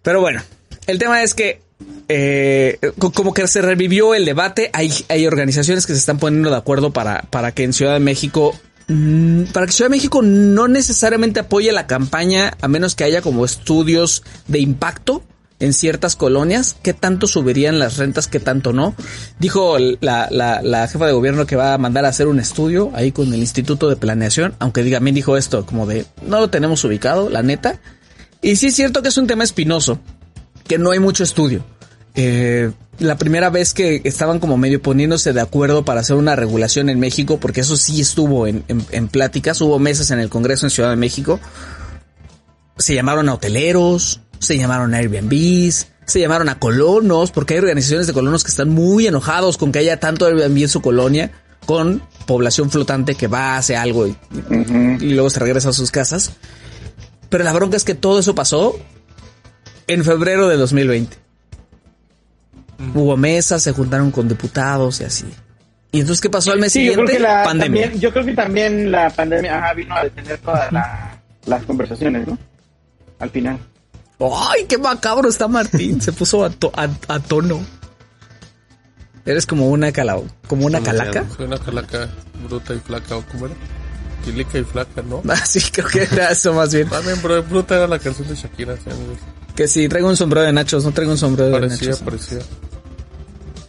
Pero 0.03 0.21
bueno, 0.21 0.43
el 0.87 0.99
tema 0.99 1.23
es 1.23 1.35
que 1.35 1.63
eh, 2.09 2.79
co- 2.99 3.11
como 3.13 3.35
que 3.35 3.49
se 3.49 3.61
revivió 3.63 4.15
el 4.15 4.25
debate, 4.25 4.71
hay, 4.73 4.93
hay 5.09 5.27
organizaciones 5.27 5.87
que 5.87 5.95
se 5.95 5.99
están 5.99 6.19
poniendo 6.19 6.51
de 6.51 6.57
acuerdo 6.57 6.93
para, 6.93 7.23
para 7.31 7.53
que 7.53 7.65
en 7.65 7.73
Ciudad 7.73 7.95
de 7.95 8.01
México, 8.01 8.55
mm, 8.89 9.45
para 9.53 9.67
que 9.67 9.73
Ciudad 9.73 9.91
de 9.91 9.97
México 9.97 10.23
no 10.23 10.69
necesariamente 10.69 11.41
apoye 11.41 11.73
la 11.73 11.87
campaña 11.87 12.57
a 12.61 12.69
menos 12.69 12.95
que 12.95 13.05
haya 13.05 13.23
como 13.23 13.45
estudios 13.45 14.23
de 14.47 14.61
impacto 14.61 15.23
en 15.65 15.73
ciertas 15.73 16.15
colonias, 16.15 16.77
qué 16.83 16.93
tanto 16.93 17.27
subirían 17.27 17.79
las 17.79 17.97
rentas, 17.97 18.29
qué 18.29 18.39
tanto 18.39 18.75
no. 18.75 18.95
Dijo 19.39 19.79
la, 19.79 20.89
jefa 20.91 21.07
de 21.07 21.13
gobierno 21.13 21.47
que 21.47 21.57
va 21.57 21.73
a 21.73 21.79
mandar 21.79 22.05
a 22.05 22.09
hacer 22.09 22.27
un 22.27 22.39
estudio 22.39 22.91
ahí 22.95 23.13
con 23.13 23.33
el 23.33 23.41
Instituto 23.41 23.89
de 23.89 23.97
Planeación, 23.97 24.55
aunque 24.59 24.83
diga, 24.83 24.99
también 24.99 25.15
dijo 25.15 25.39
esto, 25.39 25.65
como 25.65 25.87
de, 25.87 26.05
no 26.27 26.39
lo 26.39 26.51
tenemos 26.51 26.85
ubicado, 26.85 27.31
la 27.31 27.43
neta. 27.43 27.81
Y 28.43 28.57
sí 28.57 28.67
es 28.67 28.75
cierto 28.75 29.01
que 29.01 29.09
es 29.09 29.17
un 29.17 29.27
tema 29.27 29.43
espinoso, 29.43 29.99
que 30.69 30.77
no 30.77 30.91
hay 30.91 30.99
mucho 30.99 31.25
estudio. 31.25 31.65
Eh, 32.15 32.71
la 32.99 33.17
primera 33.17 33.49
vez 33.49 33.73
que 33.73 34.03
estaban 34.05 34.41
como 34.41 34.59
medio 34.59 34.83
poniéndose 34.83 35.33
de 35.33 35.41
acuerdo 35.41 35.85
para 35.85 36.01
hacer 36.01 36.17
una 36.17 36.37
regulación 36.37 36.91
en 36.91 37.01
México, 37.01 37.41
porque 37.41 37.63
eso 37.63 37.79
sí 37.79 38.03
estuvo 38.03 38.47
en, 38.47 38.65
en, 38.69 38.85
en 38.91 39.09
pláticas, 39.09 39.63
hubo 39.63 39.79
mesas 39.79 40.11
en 40.11 40.21
el 40.21 40.29
Congreso 40.29 40.67
en 40.67 40.71
Ciudad 40.71 40.91
de 40.91 40.97
México, 40.97 41.41
se 42.77 42.95
llamaron 42.95 43.29
a 43.29 43.35
hoteleros, 43.35 44.21
se 44.45 44.57
llamaron 44.59 44.95
a 44.95 44.99
Airbnbs, 44.99 45.89
se 46.07 46.21
llamaron 46.21 46.49
a 46.49 46.59
colonos, 46.59 47.31
porque 47.31 47.55
hay 47.55 47.61
organizaciones 47.61 48.07
de 48.07 48.13
colonos 48.13 48.45
que 48.45 48.51
están 48.51 48.69
muy 48.71 49.07
enojados 49.07 49.57
con 49.59 49.73
que 49.73 49.79
haya 49.81 49.99
tanto 50.01 50.27
Airbnb 50.27 50.63
en 50.63 50.69
su 50.69 50.81
colonia, 50.83 51.33
con 51.67 52.03
población 52.27 52.71
flotante 52.71 53.15
que 53.15 53.27
va, 53.27 53.57
hace 53.57 53.75
algo 53.77 54.07
y, 54.07 54.17
y 55.01 55.11
luego 55.15 55.31
se 55.31 55.41
regresa 55.41 55.71
a 55.71 55.73
sus 55.73 55.91
casas. 55.91 56.33
Pero 57.31 57.43
la 57.43 57.53
bronca 57.53 57.77
es 57.77 57.85
que 57.85 57.95
todo 57.95 58.19
eso 58.21 58.35
pasó 58.35 58.79
en 59.87 60.05
febrero 60.05 60.47
de 60.49 60.57
2020. 60.57 61.17
Hubo 62.95 63.17
mesas, 63.17 63.63
se 63.63 63.73
juntaron 63.73 64.11
con 64.11 64.29
diputados 64.29 65.01
y 65.01 65.05
así. 65.05 65.27
Y 65.93 66.01
entonces, 66.01 66.21
¿qué 66.21 66.29
pasó 66.29 66.51
al 66.53 66.59
mes 66.59 66.73
Sí, 66.73 66.85
yo 66.87 66.93
creo 66.95 67.07
siguiente? 67.07 67.13
que 67.29 67.33
la 67.33 67.45
Pandemia. 67.45 67.83
también- 67.83 68.01
yo 68.01 68.13
creo 68.13 68.25
que 68.27 68.35
también 68.35 68.91
la 68.91 69.11
pandemia 69.11 69.59
ajá, 69.59 69.75
vino 69.75 69.95
a 69.95 70.03
detener 70.05 70.39
todas 70.39 70.73
la- 70.73 71.23
las 71.47 71.63
conversaciones, 71.65 72.27
¿no? 72.27 72.37
Al 73.21 73.31
final. 73.31 73.59
¡Ay, 74.33 74.65
qué 74.69 74.79
macabro 74.79 75.29
está 75.29 75.49
Martín! 75.49 76.01
Se 76.01 76.13
puso 76.13 76.45
a, 76.45 76.51
to- 76.51 76.73
a- 76.75 76.89
a 77.09 77.21
tono. 77.21 77.61
Eres 79.27 79.47
como 79.47 79.69
una 79.71 79.91
cala, 79.93 80.19
como 80.47 80.67
una 80.67 80.83
calaca. 80.83 81.25
Soy 81.37 81.47
una 81.47 81.59
calaca 81.59 82.11
bruta 82.47 82.75
y 82.75 82.79
flaca, 82.79 83.17
¿o 83.17 83.25
cómo 83.33 83.47
era? 83.47 83.55
Quilica 84.25 84.59
y 84.59 84.65
flaca, 84.65 85.03
¿no? 85.03 85.23
Ah, 85.29 85.37
sí, 85.47 85.61
creo 85.73 85.87
que 85.89 86.03
era 86.03 86.31
eso 86.31 86.53
más 86.53 86.73
bien. 86.75 86.89
También, 86.89 87.21
bro, 87.23 87.43
bruta 87.43 87.77
era 87.77 87.87
la 87.87 87.99
canción 87.99 88.29
de 88.29 88.35
Shakira. 88.35 88.77
¿sí? 88.77 88.83
Que 89.57 89.67
si 89.67 89.89
traigo 89.89 90.09
un 90.09 90.17
sombrero 90.17 90.47
de 90.47 90.53
nachos, 90.53 90.85
no 90.85 90.93
traigo 90.93 91.13
un 91.13 91.19
sombrero 91.19 91.51
de 91.51 91.61
Parecía, 91.61 91.89
nachos. 91.89 92.03
parecía. 92.03 92.39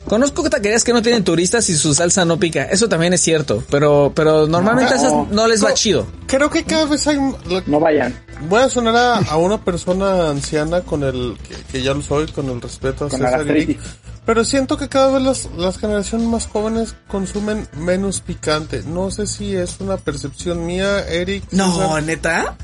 Conozco 0.07 0.47
taquerías 0.49 0.83
que 0.83 0.93
no 0.93 1.01
tienen 1.01 1.23
turistas 1.23 1.69
y 1.69 1.75
su 1.75 1.93
salsa 1.93 2.25
no 2.25 2.37
pica. 2.39 2.63
Eso 2.63 2.87
también 2.87 3.13
es 3.13 3.21
cierto, 3.21 3.63
pero, 3.69 4.11
pero 4.15 4.47
normalmente 4.47 4.93
a 4.93 4.97
esas 4.97 5.13
no 5.31 5.47
les 5.47 5.63
va 5.63 5.73
chido. 5.73 6.05
Creo 6.27 6.49
que 6.49 6.63
cada 6.63 6.85
vez 6.85 7.07
hay... 7.07 7.17
la- 7.49 7.63
No 7.65 7.79
vayan. 7.79 8.17
Voy 8.49 8.61
a 8.61 8.69
sonar 8.69 8.95
a, 8.95 9.17
a 9.17 9.37
una 9.37 9.63
persona 9.63 10.29
anciana 10.29 10.81
con 10.81 11.03
el... 11.03 11.37
Que, 11.47 11.55
que 11.71 11.81
ya 11.83 11.93
lo 11.93 12.01
soy, 12.01 12.27
con 12.27 12.49
el 12.49 12.61
respeto 12.61 13.05
a 13.05 13.09
Con 13.09 13.19
César 13.19 13.57
y. 13.57 13.79
Pero 14.25 14.43
siento 14.43 14.77
que 14.77 14.89
cada 14.89 15.11
vez 15.11 15.21
las, 15.21 15.49
las 15.55 15.77
generaciones 15.77 16.27
más 16.27 16.47
jóvenes 16.47 16.95
consumen 17.07 17.67
menos 17.77 18.21
picante. 18.21 18.81
No 18.83 19.11
sé 19.11 19.27
si 19.27 19.55
es 19.55 19.79
una 19.79 19.97
percepción 19.97 20.65
mía, 20.65 21.07
Eric. 21.07 21.43
No, 21.51 21.71
César. 21.71 22.03
neta. 22.03 22.57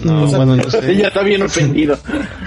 No, 0.00 0.24
O 0.24 0.28
sea, 0.28 0.38
bueno, 0.38 0.56
no 0.56 0.70
sé. 0.70 0.96
Ya 0.96 1.08
está 1.08 1.22
bien 1.22 1.42
ofendido. 1.42 1.98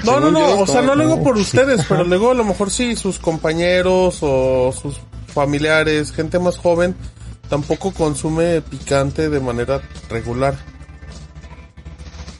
No, 0.05 0.19
no, 0.19 0.31
no, 0.31 0.39
yo, 0.39 0.59
o 0.59 0.67
sea, 0.67 0.81
no 0.81 0.95
lo 0.95 1.03
digo 1.03 1.23
por 1.23 1.37
ustedes, 1.37 1.85
pero 1.87 2.03
luego 2.05 2.31
a 2.31 2.33
lo 2.33 2.43
mejor 2.45 2.69
sí, 2.71 2.95
sus 2.95 3.19
compañeros 3.19 4.19
o 4.21 4.73
sus 4.79 4.99
familiares, 5.27 6.11
gente 6.11 6.39
más 6.39 6.57
joven, 6.57 6.95
tampoco 7.49 7.91
consume 7.91 8.61
picante 8.61 9.29
de 9.29 9.39
manera 9.39 9.81
regular. 10.09 10.55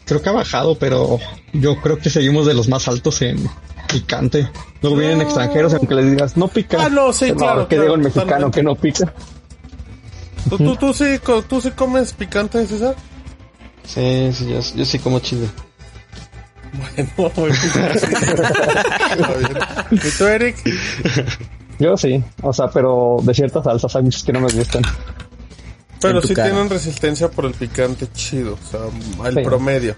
Creo 0.06 0.22
que 0.22 0.30
ha 0.30 0.34
bajado, 0.34 0.76
pero 0.77 1.19
yo 1.53 1.80
creo 1.81 1.98
que 1.98 2.10
seguimos 2.10 2.45
de 2.45 2.53
los 2.53 2.68
más 2.68 2.88
altos 2.88 3.22
en 3.22 3.49
picante. 3.91 4.49
Luego 4.81 4.98
vienen 4.98 5.19
No. 5.19 5.23
extranjeros, 5.26 5.73
aunque 5.73 5.95
les 5.95 6.11
digas, 6.11 6.35
no 6.38 6.48
pica. 6.48 6.77
Ah, 6.85 6.89
no, 6.89 7.14
sí, 7.14 7.30
No, 7.31 7.38
claro, 7.38 7.68
Que 7.68 7.76
claro, 7.76 7.81
diga 7.84 7.93
un 7.95 8.02
mexicano 8.02 8.26
totalmente. 8.26 8.60
que 8.60 8.64
no 8.64 8.76
pica. 8.76 9.14
¿Tú, 10.49 10.57
tú, 10.57 10.76
tú, 10.76 10.93
sí, 10.93 11.06
¿Tú 11.48 11.61
sí 11.61 11.72
comes 11.72 12.11
picante, 12.14 12.65
César? 12.65 12.95
Sí, 13.86 14.32
sí, 14.34 14.49
yo, 14.49 14.60
yo 14.76 14.86
sí 14.86 14.99
como 14.99 15.20
chile. 15.20 15.48
Bueno. 16.74 17.10
¿Y 19.91 19.98
tú, 20.18 20.26
Eric? 20.26 20.56
Yo 21.80 21.98
sí, 21.98 22.24
o 22.41 22.53
sea, 22.53 22.70
pero 22.70 23.18
de 23.24 23.34
ciertas 23.34 23.64
salsas 23.64 23.95
hay 23.95 24.03
muchas 24.03 24.24
que 24.24 24.34
no 24.34 24.40
me 24.41 24.52
gustan. 24.53 24.84
Pero 25.99 26.22
sí 26.22 26.34
cara. 26.34 26.49
tienen 26.49 26.70
resistencia 26.70 27.30
por 27.30 27.45
el 27.45 27.53
picante 27.53 28.08
chido, 28.14 28.53
o 28.53 28.58
sea, 28.70 28.82
el 29.28 29.36
Sí. 29.36 29.41
promedio. 29.44 29.95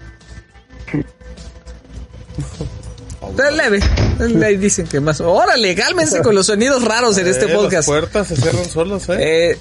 Es 3.32 3.52
leve. 3.56 3.80
Le 4.28 4.58
dicen 4.58 4.86
que 4.86 5.00
más. 5.00 5.20
Órale, 5.20 5.74
cálmense 5.74 6.22
con 6.22 6.34
los 6.34 6.46
sonidos 6.46 6.84
raros 6.84 7.16
en 7.18 7.26
este 7.26 7.44
Eh, 7.46 7.48
Las 7.48 7.56
podcast. 7.56 7.88
puertas 7.88 8.26
se 8.28 8.36
cierran 8.36 8.64
solas, 8.64 9.08
¿eh? 9.08 9.52
Eh, 9.52 9.58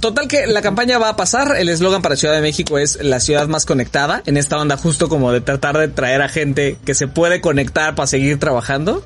total 0.00 0.28
que 0.28 0.46
la 0.46 0.62
campaña 0.62 0.98
va 0.98 1.10
a 1.10 1.16
pasar. 1.16 1.56
El 1.56 1.68
eslogan 1.68 2.02
para 2.02 2.16
Ciudad 2.16 2.34
de 2.34 2.40
México 2.40 2.78
es 2.78 3.02
la 3.02 3.20
ciudad 3.20 3.46
más 3.48 3.66
conectada. 3.66 4.22
En 4.26 4.36
esta 4.36 4.58
onda 4.58 4.76
justo 4.76 5.08
como 5.08 5.32
de 5.32 5.40
tratar 5.40 5.78
de 5.78 5.88
traer 5.88 6.22
a 6.22 6.28
gente 6.28 6.76
que 6.84 6.94
se 6.94 7.08
puede 7.08 7.40
conectar 7.40 7.94
para 7.94 8.06
seguir 8.06 8.38
trabajando. 8.38 9.04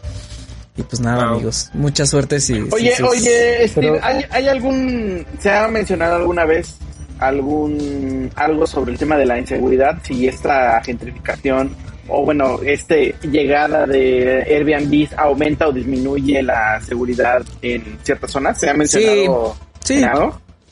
Y 0.77 0.83
pues 0.83 1.01
nada, 1.01 1.27
Wow. 1.27 1.35
amigos. 1.35 1.71
Mucha 1.73 2.05
suerte 2.05 2.41
si... 2.41 2.55
Oye, 2.73 2.91
si- 2.91 2.97
si- 2.97 3.03
oye, 3.05 3.69
Steve, 3.69 3.93
Pero- 3.93 3.99
¿hay, 4.05 4.25
hay 4.31 4.49
algún, 4.49 5.25
se 5.41 5.51
ha 5.51 5.69
mencionado 5.69 6.17
alguna 6.17 6.45
vez 6.47 6.75
algún, 7.21 8.31
algo 8.35 8.67
sobre 8.67 8.93
el 8.93 8.99
tema 8.99 9.17
de 9.17 9.25
la 9.27 9.39
inseguridad? 9.39 9.99
Si 10.03 10.27
esta 10.27 10.81
gentrificación 10.85 11.77
o 12.09 12.25
bueno, 12.25 12.61
este 12.65 13.15
llegada 13.23 13.87
de 13.87 14.43
Airbnb 14.43 15.09
aumenta 15.17 15.69
o 15.69 15.73
disminuye 15.73 16.43
la 16.43 16.81
seguridad 16.81 17.43
en 17.63 17.99
ciertas 18.03 18.31
zonas, 18.31 18.59
¿se 18.59 18.71
ha 18.71 18.75
mencionado? 18.75 19.57
Sí, 19.83 20.01
sí. 20.01 20.05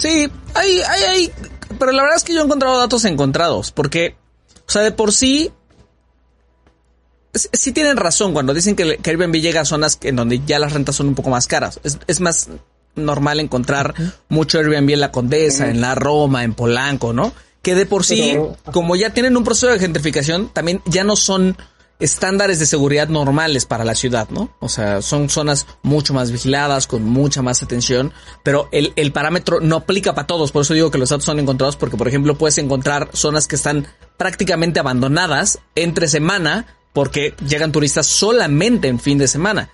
Sí, 0.02 0.28
hay, 0.54 0.80
hay, 0.80 1.02
hay. 1.04 1.32
Pero 1.78 1.92
la 1.92 2.02
verdad 2.02 2.16
es 2.16 2.24
que 2.24 2.34
yo 2.34 2.40
he 2.40 2.44
encontrado 2.44 2.76
datos 2.78 3.04
encontrados. 3.04 3.70
Porque, 3.70 4.16
o 4.66 4.70
sea, 4.70 4.82
de 4.82 4.90
por 4.90 5.12
sí. 5.12 5.52
Sí 7.34 7.72
tienen 7.72 7.96
razón 7.96 8.34
cuando 8.34 8.52
dicen 8.52 8.76
que, 8.76 8.98
que 8.98 9.10
Airbnb 9.10 9.36
llega 9.36 9.62
a 9.62 9.64
zonas 9.64 9.98
en 10.02 10.16
donde 10.16 10.40
ya 10.44 10.58
las 10.58 10.72
rentas 10.72 10.96
son 10.96 11.08
un 11.08 11.14
poco 11.14 11.30
más 11.30 11.46
caras. 11.46 11.80
Es, 11.82 11.98
es 12.06 12.20
más 12.20 12.50
normal 12.94 13.40
encontrar 13.40 13.94
mucho 14.28 14.58
Airbnb 14.58 14.90
en 14.90 15.00
la 15.00 15.12
Condesa, 15.12 15.70
en 15.70 15.80
la 15.80 15.94
Roma, 15.94 16.44
en 16.44 16.52
Polanco, 16.52 17.14
¿no? 17.14 17.32
Que 17.62 17.74
de 17.74 17.86
por 17.86 18.04
sí, 18.04 18.30
Pero- 18.32 18.56
como 18.72 18.96
ya 18.96 19.10
tienen 19.10 19.36
un 19.36 19.44
proceso 19.44 19.68
de 19.68 19.78
gentrificación, 19.78 20.48
también 20.52 20.82
ya 20.86 21.04
no 21.04 21.16
son 21.16 21.56
estándares 22.00 22.58
de 22.58 22.66
seguridad 22.66 23.06
normales 23.08 23.64
para 23.64 23.84
la 23.84 23.94
ciudad, 23.94 24.28
¿no? 24.30 24.50
O 24.58 24.68
sea, 24.68 25.02
son 25.02 25.28
zonas 25.28 25.66
mucho 25.82 26.12
más 26.12 26.32
vigiladas, 26.32 26.88
con 26.88 27.04
mucha 27.04 27.42
más 27.42 27.62
atención, 27.62 28.12
pero 28.42 28.68
el, 28.72 28.92
el 28.96 29.12
parámetro 29.12 29.60
no 29.60 29.76
aplica 29.76 30.12
para 30.12 30.26
todos, 30.26 30.50
por 30.50 30.62
eso 30.62 30.74
digo 30.74 30.90
que 30.90 30.98
los 30.98 31.10
datos 31.10 31.24
son 31.24 31.38
encontrados, 31.38 31.76
porque 31.76 31.96
por 31.96 32.08
ejemplo 32.08 32.36
puedes 32.36 32.58
encontrar 32.58 33.10
zonas 33.12 33.46
que 33.46 33.54
están 33.54 33.86
prácticamente 34.16 34.80
abandonadas 34.80 35.60
entre 35.76 36.08
semana, 36.08 36.66
porque 36.92 37.34
llegan 37.46 37.70
turistas 37.70 38.08
solamente 38.08 38.88
en 38.88 38.98
fin 38.98 39.18
de 39.18 39.28
semana. 39.28 39.70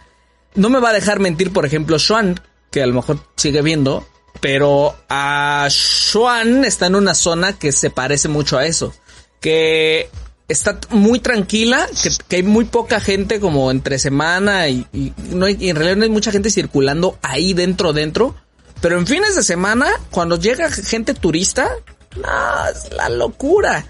No 0.54 0.68
me 0.68 0.80
va 0.80 0.90
a 0.90 0.94
dejar 0.94 1.20
mentir, 1.20 1.50
por 1.52 1.64
ejemplo, 1.64 1.98
Swan, 1.98 2.38
que 2.70 2.82
a 2.82 2.86
lo 2.86 2.92
mejor 2.92 3.20
sigue 3.36 3.62
viendo, 3.62 4.06
pero 4.40 4.96
a 5.08 5.68
Xuan 5.70 6.64
está 6.64 6.86
en 6.86 6.96
una 6.96 7.14
zona 7.14 7.58
que 7.58 7.72
se 7.72 7.90
parece 7.90 8.28
mucho 8.28 8.58
a 8.58 8.66
eso, 8.66 8.94
que 9.40 10.10
está 10.48 10.78
muy 10.90 11.20
tranquila, 11.20 11.86
que, 12.28 12.36
hay 12.36 12.42
muy 12.42 12.64
poca 12.64 13.00
gente 13.00 13.40
como 13.40 13.70
entre 13.70 13.98
semana 13.98 14.68
y 14.68 14.86
en 14.92 15.76
realidad 15.76 15.96
no 15.96 16.04
hay 16.04 16.10
mucha 16.10 16.32
gente 16.32 16.50
circulando 16.50 17.18
ahí 17.22 17.52
dentro, 17.54 17.92
dentro. 17.92 18.34
Pero 18.80 18.98
en 18.98 19.06
fines 19.06 19.34
de 19.34 19.42
semana, 19.42 19.88
cuando 20.10 20.36
llega 20.36 20.70
gente 20.70 21.14
turista, 21.14 21.68
no, 22.16 22.68
es 22.68 22.92
la 22.92 23.08
locura. 23.08 23.86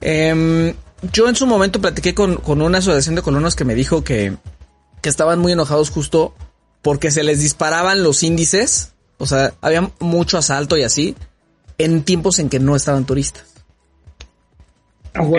Em, 0.00 0.74
yo 1.12 1.28
en 1.28 1.34
su 1.34 1.46
momento 1.46 1.80
platiqué 1.80 2.14
con, 2.14 2.36
con 2.36 2.62
una 2.62 2.78
asociación 2.78 3.16
de 3.16 3.22
colonos 3.22 3.56
que 3.56 3.64
me 3.64 3.74
dijo 3.74 4.04
que, 4.04 4.36
que 5.02 5.08
estaban 5.08 5.38
muy 5.40 5.52
enojados 5.52 5.90
justo 5.90 6.34
porque 6.82 7.10
se 7.10 7.24
les 7.24 7.40
disparaban 7.40 8.02
los 8.02 8.22
índices. 8.22 8.92
O 9.18 9.26
sea, 9.26 9.52
había 9.60 9.90
mucho 10.00 10.38
asalto 10.38 10.76
y 10.76 10.82
así 10.84 11.14
en 11.76 12.02
tiempos 12.04 12.38
en 12.38 12.48
que 12.48 12.58
no 12.58 12.74
estaban 12.76 13.04
turistas. 13.04 13.44
Ok. 15.18 15.36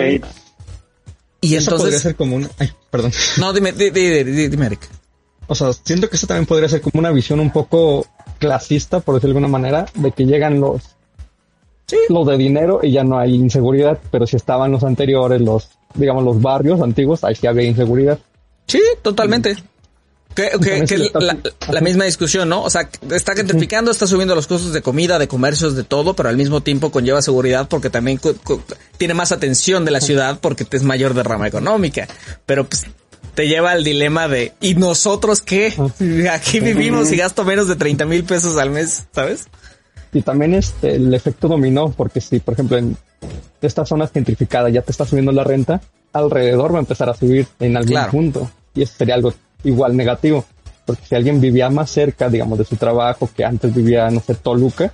Y 1.42 1.54
Eso 1.54 1.70
podría 1.70 1.84
entonces, 1.86 2.02
ser 2.02 2.16
como 2.16 2.36
un... 2.36 2.48
Ay, 2.58 2.70
perdón. 2.90 3.12
no, 3.38 3.52
dime, 3.52 3.72
di- 3.72 3.90
di- 3.90 4.24
di- 4.24 4.48
dime, 4.48 4.66
Eric. 4.66 4.80
O 5.46 5.54
sea, 5.54 5.72
siento 5.72 6.08
que 6.08 6.16
eso 6.16 6.26
también 6.26 6.46
podría 6.46 6.68
ser 6.68 6.80
como 6.82 6.98
una 7.00 7.10
visión 7.10 7.40
un 7.40 7.50
poco 7.50 8.06
clasista, 8.38 9.00
por 9.00 9.14
decirlo 9.16 9.34
de 9.34 9.38
alguna 9.38 9.52
manera, 9.58 9.86
de 9.94 10.12
que 10.12 10.24
llegan 10.26 10.60
los, 10.60 10.82
los 12.08 12.26
de 12.26 12.36
dinero 12.36 12.80
y 12.82 12.92
ya 12.92 13.04
no 13.04 13.18
hay 13.18 13.34
inseguridad, 13.34 13.98
pero 14.10 14.26
si 14.26 14.36
estaban 14.36 14.70
los 14.70 14.84
anteriores, 14.84 15.40
los, 15.40 15.70
digamos, 15.94 16.24
los 16.24 16.40
barrios 16.40 16.80
antiguos, 16.82 17.24
ahí 17.24 17.34
sí 17.34 17.46
había 17.46 17.64
inseguridad. 17.64 18.18
Sí, 18.66 18.80
totalmente. 19.02 19.56
Que, 20.34 20.50
que- 20.62 20.84
que 20.84 21.10
la, 21.18 21.36
la 21.70 21.80
misma 21.80 22.04
discusión, 22.04 22.48
¿no? 22.48 22.62
O 22.62 22.70
sea, 22.70 22.88
está 23.10 23.34
gentrificando, 23.34 23.90
está 23.90 24.06
subiendo 24.06 24.34
los 24.34 24.46
costos 24.46 24.72
de 24.72 24.80
comida, 24.80 25.18
de 25.18 25.26
comercios, 25.28 25.74
de 25.74 25.82
todo, 25.82 26.14
pero 26.14 26.28
al 26.28 26.36
mismo 26.36 26.62
tiempo 26.62 26.90
conlleva 26.92 27.20
seguridad 27.20 27.68
porque 27.68 27.90
también 27.90 28.18
co- 28.18 28.34
co- 28.44 28.62
tiene 28.96 29.14
más 29.14 29.32
atención 29.32 29.84
de 29.84 29.90
la 29.90 30.00
ciudad 30.00 30.38
porque 30.40 30.66
es 30.70 30.82
mayor 30.84 31.14
derrama 31.14 31.48
económica. 31.48 32.06
Pero 32.46 32.64
pues 32.68 32.86
te 33.34 33.48
lleva 33.48 33.72
al 33.72 33.82
dilema 33.84 34.28
de, 34.28 34.52
¿y 34.60 34.74
nosotros 34.76 35.40
qué? 35.42 35.74
Aquí 36.32 36.60
vivimos 36.60 37.10
y 37.12 37.16
gasto 37.16 37.44
menos 37.44 37.66
de 37.68 37.76
30 37.76 38.04
mil 38.06 38.22
pesos 38.24 38.56
al 38.56 38.70
mes, 38.70 39.04
¿sabes? 39.12 39.46
Y 40.12 40.22
también 40.22 40.54
este, 40.54 40.94
el 40.94 41.12
efecto 41.12 41.48
dominó, 41.48 41.90
porque 41.92 42.20
si, 42.20 42.38
por 42.40 42.54
ejemplo, 42.54 42.76
en 42.78 42.96
estas 43.62 43.88
zonas 43.88 44.10
gentrificadas 44.12 44.72
ya 44.72 44.82
te 44.82 44.90
está 44.92 45.04
subiendo 45.04 45.32
la 45.32 45.44
renta, 45.44 45.80
alrededor 46.12 46.72
va 46.74 46.78
a 46.78 46.80
empezar 46.80 47.08
a 47.10 47.14
subir 47.14 47.46
en 47.58 47.76
algún 47.76 47.90
Claro. 47.92 48.10
punto. 48.12 48.50
Y 48.74 48.82
eso 48.82 48.94
sería 48.96 49.14
algo 49.16 49.32
igual 49.64 49.96
negativo. 49.96 50.44
Porque 50.84 51.02
si 51.06 51.14
alguien 51.14 51.40
vivía 51.40 51.70
más 51.70 51.90
cerca, 51.90 52.28
digamos, 52.28 52.58
de 52.58 52.64
su 52.64 52.76
trabajo, 52.76 53.28
que 53.34 53.44
antes 53.44 53.72
vivía, 53.74 54.10
no 54.10 54.20
sé, 54.20 54.34
Toluca, 54.34 54.92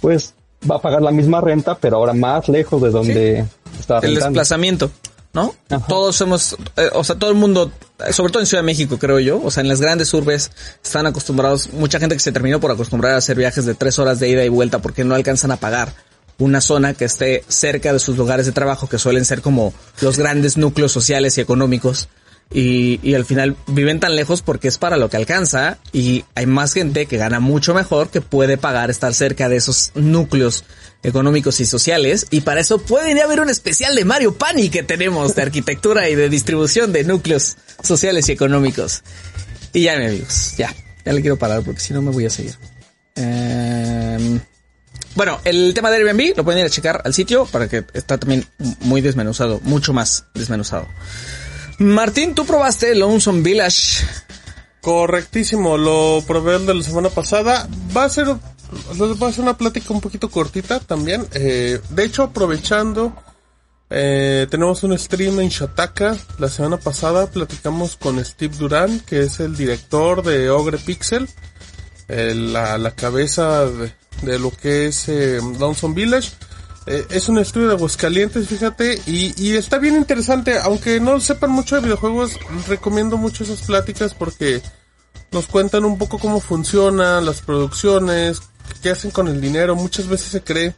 pues 0.00 0.34
va 0.70 0.76
a 0.76 0.80
pagar 0.80 1.02
la 1.02 1.10
misma 1.10 1.40
renta, 1.40 1.76
pero 1.76 1.96
ahora 1.96 2.12
más 2.12 2.48
lejos 2.48 2.80
de 2.82 2.90
donde 2.90 3.44
estaba 3.78 4.00
El 4.00 4.14
rentando. 4.14 4.38
desplazamiento, 4.38 4.90
¿no? 5.32 5.54
Ajá. 5.70 5.86
Todos 5.88 6.20
hemos, 6.20 6.56
eh, 6.76 6.90
o 6.92 7.02
sea, 7.02 7.16
todo 7.16 7.30
el 7.30 7.36
mundo, 7.36 7.72
sobre 8.12 8.32
todo 8.32 8.40
en 8.42 8.46
Ciudad 8.46 8.62
de 8.62 8.66
México, 8.66 8.98
creo 8.98 9.18
yo, 9.18 9.40
o 9.42 9.50
sea, 9.50 9.62
en 9.62 9.68
las 9.68 9.80
grandes 9.80 10.12
urbes 10.14 10.52
están 10.84 11.06
acostumbrados, 11.06 11.72
mucha 11.72 11.98
gente 11.98 12.14
que 12.14 12.20
se 12.20 12.30
terminó 12.30 12.60
por 12.60 12.70
acostumbrar 12.70 13.14
a 13.14 13.16
hacer 13.16 13.36
viajes 13.36 13.64
de 13.64 13.74
tres 13.74 13.98
horas 13.98 14.20
de 14.20 14.28
ida 14.28 14.44
y 14.44 14.48
vuelta 14.48 14.78
porque 14.80 15.02
no 15.02 15.14
alcanzan 15.16 15.50
a 15.50 15.56
pagar 15.56 15.94
una 16.38 16.60
zona 16.60 16.94
que 16.94 17.04
esté 17.04 17.44
cerca 17.48 17.92
de 17.92 17.98
sus 17.98 18.16
lugares 18.16 18.46
de 18.46 18.52
trabajo, 18.52 18.88
que 18.88 18.98
suelen 18.98 19.24
ser 19.24 19.42
como 19.42 19.72
los 20.00 20.16
grandes 20.18 20.56
núcleos 20.56 20.92
sociales 20.92 21.38
y 21.38 21.40
económicos. 21.40 22.08
Y, 22.54 23.00
y 23.02 23.14
al 23.14 23.24
final 23.24 23.56
viven 23.66 23.98
tan 23.98 24.14
lejos 24.14 24.42
porque 24.42 24.68
es 24.68 24.76
para 24.76 24.98
lo 24.98 25.08
que 25.08 25.16
alcanza 25.16 25.78
y 25.92 26.24
hay 26.34 26.46
más 26.46 26.74
gente 26.74 27.06
que 27.06 27.16
gana 27.16 27.40
mucho 27.40 27.72
mejor 27.72 28.10
que 28.10 28.20
puede 28.20 28.58
pagar 28.58 28.90
estar 28.90 29.14
cerca 29.14 29.48
de 29.48 29.56
esos 29.56 29.92
núcleos 29.94 30.64
económicos 31.02 31.60
y 31.60 31.66
sociales 31.66 32.26
y 32.30 32.42
para 32.42 32.60
eso 32.60 32.78
pueden 32.78 33.18
haber 33.18 33.40
un 33.40 33.50
especial 33.50 33.94
de 33.94 34.04
Mario 34.04 34.34
Pani 34.36 34.68
que 34.68 34.82
tenemos 34.82 35.34
de 35.34 35.42
arquitectura 35.42 36.08
y 36.08 36.14
de 36.14 36.28
distribución 36.28 36.92
de 36.92 37.04
núcleos 37.04 37.56
sociales 37.82 38.28
y 38.28 38.32
económicos. 38.32 39.02
Y 39.72 39.82
ya, 39.82 39.94
amigos, 39.94 40.54
ya, 40.56 40.74
ya 41.04 41.12
le 41.12 41.20
quiero 41.20 41.38
parar 41.38 41.62
porque 41.62 41.80
si 41.80 41.92
no 41.92 42.02
me 42.02 42.10
voy 42.10 42.26
a 42.26 42.30
seguir. 42.30 42.54
Em, 43.14 44.40
bueno, 45.14 45.40
el 45.44 45.74
tema 45.74 45.90
de 45.90 45.98
Airbnb 45.98 46.36
lo 46.36 46.44
pueden 46.44 46.60
ir 46.60 46.66
a 46.66 46.70
checar 46.70 47.02
al 47.04 47.14
sitio 47.14 47.46
para 47.46 47.68
que 47.68 47.84
está 47.94 48.18
también 48.18 48.46
muy 48.80 49.00
desmenuzado, 49.00 49.60
mucho 49.64 49.92
más 49.92 50.26
desmenuzado. 50.34 50.86
Martín, 51.82 52.34
tú 52.34 52.46
probaste 52.46 52.94
Lonesome 52.94 53.42
Village. 53.42 54.04
Correctísimo, 54.80 55.76
lo 55.76 56.22
probé 56.26 56.56
el 56.56 56.66
de 56.66 56.74
la 56.74 56.82
semana 56.82 57.08
pasada. 57.08 57.68
Va 57.96 58.04
a 58.04 58.08
ser, 58.08 58.26
va 58.28 59.28
a 59.28 59.32
ser 59.32 59.42
una 59.42 59.56
plática 59.56 59.92
un 59.92 60.00
poquito 60.00 60.30
cortita 60.30 60.80
también. 60.80 61.26
Eh, 61.32 61.80
de 61.90 62.04
hecho, 62.04 62.24
aprovechando, 62.24 63.14
eh, 63.90 64.46
tenemos 64.50 64.82
un 64.82 64.98
stream 64.98 65.40
en 65.40 65.48
Shataka. 65.48 66.16
La 66.38 66.48
semana 66.48 66.78
pasada 66.78 67.26
platicamos 67.28 67.96
con 67.96 68.24
Steve 68.24 68.56
Duran, 68.56 69.00
que 69.00 69.22
es 69.22 69.40
el 69.40 69.56
director 69.56 70.22
de 70.22 70.50
Ogre 70.50 70.78
Pixel, 70.78 71.28
eh, 72.08 72.34
la, 72.34 72.78
la 72.78 72.90
cabeza 72.92 73.66
de, 73.66 73.92
de 74.22 74.38
lo 74.38 74.50
que 74.50 74.86
es 74.86 75.08
Lonesome 75.08 75.94
Village. 75.94 76.30
Eh, 76.86 77.06
es 77.10 77.28
un 77.28 77.38
estudio 77.38 77.68
de 77.68 77.74
Aguascalientes, 77.74 78.48
fíjate, 78.48 79.00
y, 79.06 79.40
y 79.40 79.56
está 79.56 79.78
bien 79.78 79.96
interesante, 79.96 80.58
aunque 80.58 80.98
no 80.98 81.20
sepan 81.20 81.50
mucho 81.50 81.76
de 81.76 81.82
videojuegos, 81.82 82.38
recomiendo 82.66 83.16
mucho 83.16 83.44
esas 83.44 83.62
pláticas 83.62 84.14
porque 84.14 84.62
nos 85.30 85.46
cuentan 85.46 85.84
un 85.84 85.96
poco 85.96 86.18
cómo 86.18 86.40
funcionan 86.40 87.24
las 87.24 87.40
producciones, 87.40 88.42
qué 88.82 88.90
hacen 88.90 89.10
con 89.10 89.28
el 89.28 89.40
dinero, 89.40 89.76
muchas 89.76 90.08
veces 90.08 90.28
se 90.28 90.42
cree. 90.42 90.74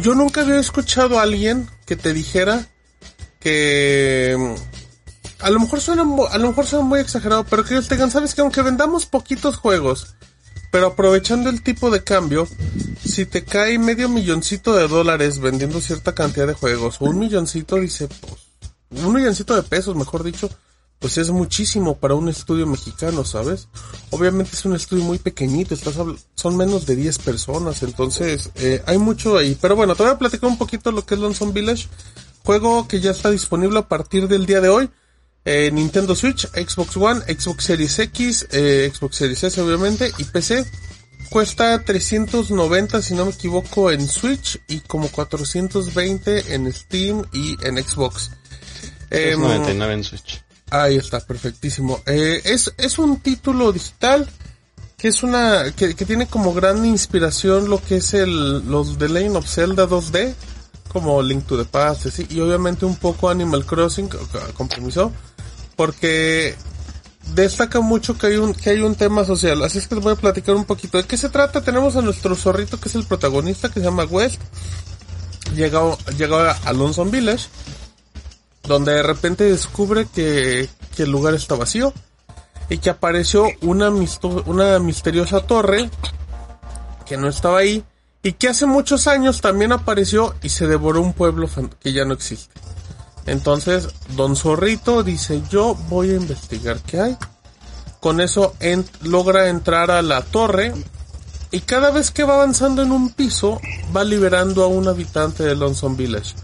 Yo 0.00 0.14
nunca 0.14 0.42
había 0.42 0.58
escuchado 0.58 1.18
a 1.18 1.22
alguien 1.22 1.68
que 1.84 1.96
te 1.96 2.12
dijera 2.12 2.66
que 3.40 4.36
mm, 4.38 5.44
a 5.44 5.50
lo 5.50 5.60
mejor 5.60 5.80
suena, 5.80 6.02
a 6.02 6.38
lo 6.38 6.48
mejor 6.48 6.66
suena 6.66 6.84
muy 6.84 7.00
exagerado, 7.00 7.44
pero 7.44 7.64
que 7.64 7.74
ellos 7.74 7.88
te 7.88 7.94
digan, 7.94 8.10
sabes 8.10 8.34
que 8.34 8.40
aunque 8.40 8.62
vendamos 8.62 9.06
poquitos 9.06 9.56
juegos, 9.56 10.14
pero 10.70 10.88
aprovechando 10.88 11.50
el 11.50 11.62
tipo 11.62 11.90
de 11.90 12.04
cambio, 12.04 12.46
si 13.04 13.26
te 13.26 13.44
cae 13.44 13.78
medio 13.78 14.08
milloncito 14.08 14.74
de 14.74 14.88
dólares 14.88 15.40
vendiendo 15.40 15.80
cierta 15.80 16.14
cantidad 16.14 16.46
de 16.46 16.54
juegos, 16.54 16.96
o 17.00 17.06
un 17.06 17.18
milloncito, 17.18 17.76
dice, 17.76 18.08
pues, 18.08 19.04
un 19.04 19.12
milloncito 19.12 19.54
de 19.56 19.62
pesos, 19.62 19.96
mejor 19.96 20.22
dicho, 20.22 20.50
pues 21.00 21.16
es 21.16 21.30
muchísimo 21.30 21.96
para 21.96 22.14
un 22.14 22.28
estudio 22.28 22.66
mexicano, 22.66 23.24
¿sabes? 23.24 23.68
Obviamente 24.10 24.50
es 24.52 24.64
un 24.66 24.76
estudio 24.76 25.02
muy 25.02 25.18
pequeñito, 25.18 25.74
estás 25.74 25.94
son 26.34 26.56
menos 26.58 26.84
de 26.84 26.94
10 26.94 27.18
personas, 27.20 27.82
entonces 27.82 28.50
eh, 28.56 28.82
hay 28.86 28.98
mucho 28.98 29.38
ahí. 29.38 29.56
Pero 29.60 29.76
bueno, 29.76 29.96
te 29.96 30.02
voy 30.02 30.12
a 30.12 30.18
platicar 30.18 30.50
un 30.50 30.58
poquito 30.58 30.92
lo 30.92 31.06
que 31.06 31.14
es 31.14 31.20
Lonesome 31.20 31.52
Village, 31.52 31.88
juego 32.44 32.86
que 32.86 33.00
ya 33.00 33.12
está 33.12 33.30
disponible 33.30 33.78
a 33.78 33.88
partir 33.88 34.28
del 34.28 34.44
día 34.44 34.60
de 34.60 34.68
hoy. 34.68 34.90
Eh, 35.44 35.70
Nintendo 35.72 36.14
Switch, 36.14 36.46
Xbox 36.48 36.96
One, 36.96 37.20
Xbox 37.22 37.64
Series 37.64 37.98
X, 37.98 38.46
eh, 38.52 38.90
Xbox 38.94 39.16
Series 39.16 39.42
S 39.44 39.60
obviamente 39.60 40.12
y 40.18 40.24
PC. 40.24 40.64
Cuesta 41.30 41.82
390 41.84 43.00
si 43.02 43.14
no 43.14 43.24
me 43.24 43.30
equivoco 43.30 43.90
en 43.90 44.08
Switch 44.08 44.60
y 44.68 44.80
como 44.80 45.08
420 45.08 46.54
en 46.54 46.72
Steam 46.72 47.24
y 47.32 47.56
en 47.64 47.82
Xbox. 47.82 48.30
Es 49.10 49.34
Em, 49.34 49.40
99 49.40 49.94
en 49.94 50.04
Switch. 50.04 50.42
Ahí 50.70 50.96
está, 50.96 51.20
perfectísimo. 51.20 52.02
Eh, 52.06 52.40
es, 52.44 52.72
es 52.76 52.98
un 52.98 53.20
título 53.20 53.72
digital 53.72 54.28
que 54.96 55.08
es 55.08 55.22
una, 55.22 55.72
que, 55.74 55.94
que 55.94 56.04
tiene 56.04 56.26
como 56.26 56.52
gran 56.52 56.84
inspiración 56.84 57.70
lo 57.70 57.82
que 57.82 57.96
es 57.96 58.12
el, 58.12 58.68
los 58.70 58.98
The 58.98 59.08
Lane 59.08 59.30
of 59.36 59.48
Zelda 59.48 59.88
2D, 59.88 60.34
como 60.88 61.22
Link 61.22 61.46
to 61.46 61.56
the 61.56 61.64
Past, 61.64 62.06
así, 62.06 62.26
y 62.28 62.40
obviamente 62.40 62.84
un 62.84 62.96
poco 62.96 63.30
Animal 63.30 63.64
Crossing, 63.64 64.08
co- 64.08 64.18
co- 64.30 64.40
con 64.54 64.68
permiso, 64.68 65.10
porque 65.80 66.56
destaca 67.34 67.80
mucho 67.80 68.18
que 68.18 68.26
hay 68.26 68.36
un, 68.36 68.52
que 68.52 68.68
hay 68.68 68.80
un 68.80 68.96
tema 68.96 69.24
social. 69.24 69.62
Así 69.62 69.78
es 69.78 69.88
que 69.88 69.94
les 69.94 70.04
voy 70.04 70.12
a 70.12 70.16
platicar 70.16 70.54
un 70.54 70.66
poquito. 70.66 70.98
¿De 70.98 71.04
qué 71.04 71.16
se 71.16 71.30
trata? 71.30 71.62
Tenemos 71.62 71.96
a 71.96 72.02
nuestro 72.02 72.36
zorrito 72.36 72.78
que 72.78 72.90
es 72.90 72.96
el 72.96 73.06
protagonista, 73.06 73.70
que 73.70 73.80
se 73.80 73.86
llama 73.86 74.04
West. 74.04 74.42
Llega, 75.56 75.80
llega 76.18 76.50
a 76.52 76.72
Lonesome 76.74 77.10
Village 77.10 77.48
donde 78.64 78.92
de 78.92 79.02
repente 79.02 79.44
descubre 79.44 80.06
que, 80.14 80.68
que 80.94 81.04
el 81.04 81.10
lugar 81.10 81.32
está 81.32 81.54
vacío 81.54 81.94
y 82.68 82.76
que 82.76 82.90
apareció 82.90 83.46
una, 83.62 83.88
misteriosa 84.80 85.40
torre 85.40 85.88
que 87.06 87.16
no 87.16 87.26
estaba 87.26 87.60
ahí 87.60 87.82
y 88.22 88.34
que 88.34 88.48
hace 88.48 88.66
muchos 88.66 89.06
años 89.06 89.40
también 89.40 89.72
apareció 89.72 90.34
y 90.42 90.50
se 90.50 90.66
devoró 90.66 91.00
un 91.00 91.14
pueblo 91.14 91.48
que 91.80 91.94
ya 91.94 92.04
no 92.04 92.12
existe. 92.12 92.60
Entonces, 93.26 93.88
Don 94.16 94.36
Zorrito 94.36 95.02
dice, 95.02 95.42
yo 95.50 95.74
voy 95.88 96.10
a 96.10 96.14
investigar 96.14 96.78
qué 96.80 97.00
hay. 97.00 97.16
Con 98.00 98.20
eso 98.20 98.54
logra 99.02 99.48
entrar 99.48 99.90
a 99.90 100.02
la 100.02 100.22
torre 100.22 100.72
y 101.50 101.60
cada 101.60 101.90
vez 101.90 102.10
que 102.10 102.24
va 102.24 102.34
avanzando 102.34 102.82
en 102.82 102.92
un 102.92 103.10
piso 103.10 103.60
va 103.94 104.04
liberando 104.04 104.64
a 104.64 104.68
un 104.68 104.88
habitante 104.88 105.42
de 105.42 105.54
Lonesome 105.54 105.96
Village. 105.96 106.34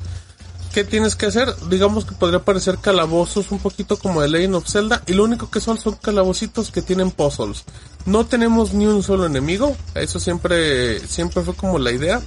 ¿Qué 0.75 0.85
tienes 0.85 1.17
que 1.17 1.25
hacer? 1.25 1.49
Digamos 1.71 2.05
que 2.05 2.15
podría 2.15 2.45
parecer 2.45 2.77
calabozos 2.77 3.51
un 3.51 3.59
poquito 3.59 3.97
como 3.99 4.21
The 4.21 4.29
Legend 4.29 4.57
of 4.57 4.69
Zelda 4.69 5.03
y 5.07 5.15
lo 5.15 5.25
único 5.25 5.49
que 5.49 5.61
son 5.61 5.79
son 5.79 5.95
calabocitos 5.95 6.71
que 6.71 6.83
tienen 6.83 7.11
puzzles. 7.11 7.65
No 8.05 8.27
tenemos 8.27 8.75
ni 8.75 8.85
un 8.85 9.03
solo 9.03 9.25
enemigo. 9.25 9.75
Eso 9.95 10.21
siempre, 10.21 11.01
siempre 11.01 11.43
fue 11.43 11.55
como 11.55 11.79
la 11.79 11.93
idea. 11.93 12.21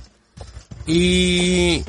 Y, 0.88 1.84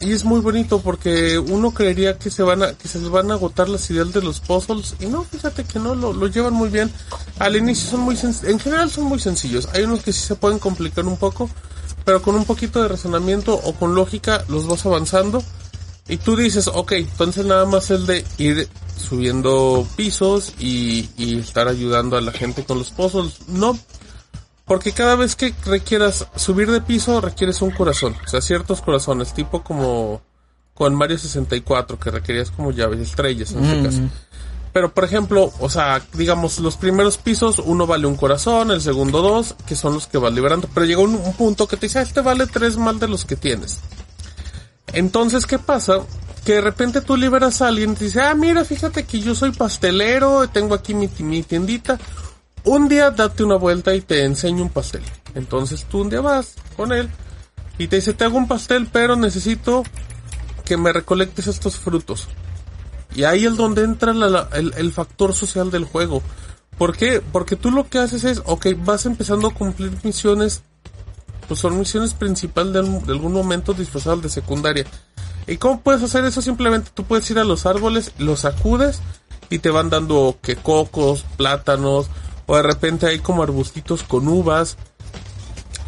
y 0.00 0.12
es 0.12 0.24
muy 0.24 0.40
bonito 0.40 0.80
porque 0.80 1.38
uno 1.38 1.72
creería 1.72 2.18
que 2.18 2.30
se 2.30 2.42
van 2.42 2.62
a, 2.62 2.74
que 2.74 2.88
se 2.88 2.98
van 3.08 3.30
a 3.30 3.34
agotar 3.34 3.68
las 3.68 3.88
ideas 3.90 4.12
de 4.12 4.22
los 4.22 4.40
puzzles. 4.40 4.94
Y 5.00 5.06
no, 5.06 5.24
fíjate 5.24 5.64
que 5.64 5.78
no, 5.78 5.94
lo, 5.94 6.12
lo 6.12 6.26
llevan 6.26 6.52
muy 6.52 6.68
bien. 6.68 6.90
Al 7.38 7.56
inicio 7.56 7.90
son 7.90 8.00
muy, 8.00 8.18
en 8.42 8.58
general 8.58 8.90
son 8.90 9.04
muy 9.04 9.18
sencillos. 9.18 9.68
Hay 9.72 9.84
unos 9.84 10.02
que 10.02 10.12
sí 10.12 10.20
se 10.20 10.34
pueden 10.34 10.58
complicar 10.58 11.06
un 11.06 11.16
poco. 11.16 11.48
Pero 12.04 12.20
con 12.20 12.34
un 12.34 12.44
poquito 12.44 12.82
de 12.82 12.88
razonamiento 12.88 13.54
o 13.54 13.72
con 13.74 13.94
lógica 13.94 14.44
los 14.48 14.66
vas 14.66 14.84
avanzando. 14.84 15.42
Y 16.06 16.18
tú 16.18 16.36
dices, 16.36 16.68
ok, 16.68 16.92
entonces 16.92 17.46
nada 17.46 17.64
más 17.64 17.90
el 17.90 18.04
de 18.04 18.26
ir 18.36 18.68
subiendo 18.98 19.86
pisos 19.96 20.52
y, 20.58 21.08
y 21.16 21.38
estar 21.38 21.66
ayudando 21.66 22.18
a 22.18 22.20
la 22.20 22.32
gente 22.32 22.62
con 22.64 22.78
los 22.78 22.90
puzzles. 22.90 23.48
No, 23.48 23.78
porque 24.64 24.92
cada 24.92 25.16
vez 25.16 25.36
que 25.36 25.54
requieras 25.66 26.26
subir 26.36 26.70
de 26.70 26.80
piso 26.80 27.20
requieres 27.20 27.60
un 27.62 27.70
corazón. 27.70 28.14
O 28.24 28.28
sea, 28.28 28.40
ciertos 28.40 28.80
corazones, 28.80 29.34
tipo 29.34 29.62
como 29.62 30.22
con 30.72 30.94
Mario 30.94 31.18
64, 31.18 31.98
que 31.98 32.10
requerías 32.10 32.50
como 32.50 32.72
llaves, 32.72 33.00
estrellas 33.00 33.52
en 33.52 33.64
este 33.64 33.82
caso. 33.84 34.00
Pero 34.72 34.92
por 34.92 35.04
ejemplo, 35.04 35.52
o 35.60 35.70
sea, 35.70 36.02
digamos, 36.14 36.58
los 36.58 36.76
primeros 36.76 37.16
pisos, 37.16 37.60
uno 37.64 37.86
vale 37.86 38.08
un 38.08 38.16
corazón, 38.16 38.72
el 38.72 38.80
segundo 38.80 39.22
dos, 39.22 39.54
que 39.66 39.76
son 39.76 39.94
los 39.94 40.08
que 40.08 40.18
vas 40.18 40.32
liberando. 40.32 40.68
Pero 40.74 40.84
llega 40.86 41.00
un, 41.00 41.14
un 41.14 41.32
punto 41.34 41.68
que 41.68 41.76
te 41.76 41.86
dice, 41.86 42.00
"Ah, 42.00 42.02
este 42.02 42.22
vale 42.22 42.46
tres 42.48 42.76
más 42.76 42.98
de 42.98 43.06
los 43.06 43.24
que 43.24 43.36
tienes. 43.36 43.78
Entonces, 44.92 45.46
¿qué 45.46 45.58
pasa? 45.58 46.00
Que 46.44 46.54
de 46.54 46.60
repente 46.60 47.00
tú 47.00 47.16
liberas 47.16 47.62
a 47.62 47.68
alguien 47.68 47.92
y 47.92 47.94
te 47.94 48.04
dice, 48.04 48.20
ah, 48.20 48.34
mira, 48.34 48.64
fíjate 48.64 49.04
que 49.04 49.20
yo 49.20 49.34
soy 49.34 49.52
pastelero, 49.52 50.48
tengo 50.48 50.74
aquí 50.74 50.94
mi, 50.94 51.08
mi 51.18 51.42
tiendita. 51.42 51.98
Un 52.64 52.88
día 52.88 53.10
date 53.10 53.44
una 53.44 53.56
vuelta 53.56 53.94
y 53.94 54.00
te 54.00 54.24
enseño 54.24 54.62
un 54.62 54.70
pastel. 54.70 55.02
Entonces 55.34 55.84
tú 55.84 56.00
un 56.00 56.10
día 56.10 56.20
vas 56.20 56.54
con 56.76 56.92
él 56.92 57.08
y 57.78 57.88
te 57.88 57.96
dice, 57.96 58.14
te 58.14 58.24
hago 58.24 58.38
un 58.38 58.48
pastel, 58.48 58.88
pero 58.90 59.16
necesito 59.16 59.82
que 60.64 60.76
me 60.76 60.92
recolectes 60.92 61.46
estos 61.46 61.76
frutos. 61.76 62.28
Y 63.14 63.24
ahí 63.24 63.44
es 63.44 63.56
donde 63.56 63.84
entra 63.84 64.12
la- 64.14 64.28
la- 64.28 64.48
el, 64.54 64.92
factor 64.92 65.34
social 65.34 65.70
del 65.70 65.84
juego. 65.84 66.22
¿Por 66.78 66.96
qué? 66.96 67.20
Porque 67.20 67.54
tú 67.56 67.70
lo 67.70 67.88
que 67.88 67.98
haces 67.98 68.24
es, 68.24 68.42
ok, 68.46 68.66
vas 68.78 69.06
empezando 69.06 69.48
a 69.48 69.54
cumplir 69.54 69.92
misiones 70.02 70.62
pues 71.46 71.60
son 71.60 71.78
misiones 71.78 72.14
principales 72.14 72.72
de, 72.72 72.78
algún- 72.78 73.04
de 73.04 73.12
algún 73.12 73.34
momento 73.34 73.74
disfrazadas 73.74 74.22
de 74.22 74.30
secundaria. 74.30 74.86
¿Y 75.46 75.58
cómo 75.58 75.80
puedes 75.82 76.02
hacer 76.02 76.24
eso? 76.24 76.40
Simplemente 76.40 76.90
tú 76.94 77.04
puedes 77.04 77.30
ir 77.30 77.38
a 77.38 77.44
los 77.44 77.66
árboles, 77.66 78.12
los 78.16 78.40
sacudes 78.40 79.00
y 79.50 79.58
te 79.58 79.68
van 79.68 79.90
dando 79.90 80.38
que 80.40 80.56
cocos, 80.56 81.26
plátanos, 81.36 82.06
o 82.46 82.56
de 82.56 82.62
repente 82.62 83.06
hay 83.06 83.18
como 83.18 83.42
arbustitos 83.42 84.02
con 84.02 84.28
uvas. 84.28 84.76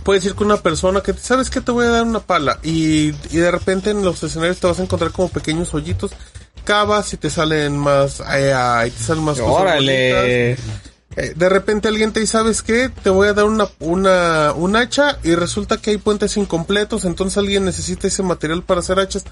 Puedes 0.03 0.25
ir 0.25 0.35
con 0.35 0.47
una 0.47 0.59
persona 0.59 1.01
que, 1.01 1.13
¿sabes 1.15 1.51
que 1.51 1.61
Te 1.61 1.73
voy 1.73 1.87
a 1.87 1.91
dar 1.91 2.05
una 2.05 2.21
pala. 2.21 2.59
Y, 2.63 3.09
y 3.31 3.37
de 3.39 3.51
repente 3.51 3.91
en 3.91 4.05
los 4.05 4.23
escenarios 4.23 4.61
te 4.61 4.67
vas 4.67 4.79
a 4.79 4.83
encontrar 4.83 5.11
como 5.11 5.29
pequeños 5.29 5.75
hoyitos. 5.75 6.13
Cavas 6.65 7.13
y 7.13 7.17
te 7.17 7.31
salen 7.31 7.77
más, 7.77 8.21
eh, 8.33 8.53
y 8.87 8.91
te 8.91 9.03
salen 9.03 9.25
más 9.25 9.39
cosas 9.39 9.63
Órale. 9.63 10.57
Eh, 11.17 11.33
de 11.35 11.49
repente 11.49 11.89
alguien 11.89 12.13
te 12.13 12.21
dice, 12.21 12.33
¿sabes 12.33 12.63
qué? 12.63 12.91
Te 12.91 13.09
voy 13.09 13.29
a 13.29 13.33
dar 13.33 13.47
una, 13.47 13.67
una, 13.81 14.53
un 14.53 14.77
hacha 14.77 15.19
y 15.23 15.35
resulta 15.35 15.79
que 15.79 15.91
hay 15.93 15.97
puentes 15.97 16.37
incompletos, 16.37 17.07
entonces 17.07 17.39
alguien 17.39 17.65
necesita 17.65 18.07
ese 18.07 18.23
material 18.23 18.63
para 18.63 18.81
hacer 18.81 18.99
hachas. 19.01 19.25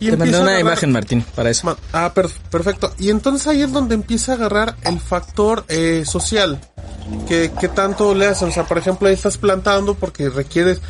Y 0.00 0.10
Te 0.10 0.16
mandé 0.16 0.40
una 0.40 0.58
imagen, 0.58 0.90
Martín, 0.92 1.24
para 1.36 1.50
eso. 1.50 1.76
Ah, 1.92 2.12
per- 2.12 2.28
perfecto. 2.50 2.92
Y 2.98 3.10
entonces 3.10 3.46
ahí 3.46 3.62
es 3.62 3.72
donde 3.72 3.94
empieza 3.94 4.32
a 4.32 4.34
agarrar 4.34 4.74
el 4.82 4.98
factor 4.98 5.64
eh, 5.68 6.02
social 6.04 6.60
que, 7.28 7.52
que 7.60 7.68
tanto 7.68 8.14
le 8.16 8.26
hacen. 8.26 8.48
O 8.48 8.52
sea, 8.52 8.64
por 8.66 8.78
ejemplo, 8.78 9.06
ahí 9.08 9.14
estás 9.14 9.38
plantando 9.38 9.94
porque 9.94 10.28
requieres, 10.30 10.80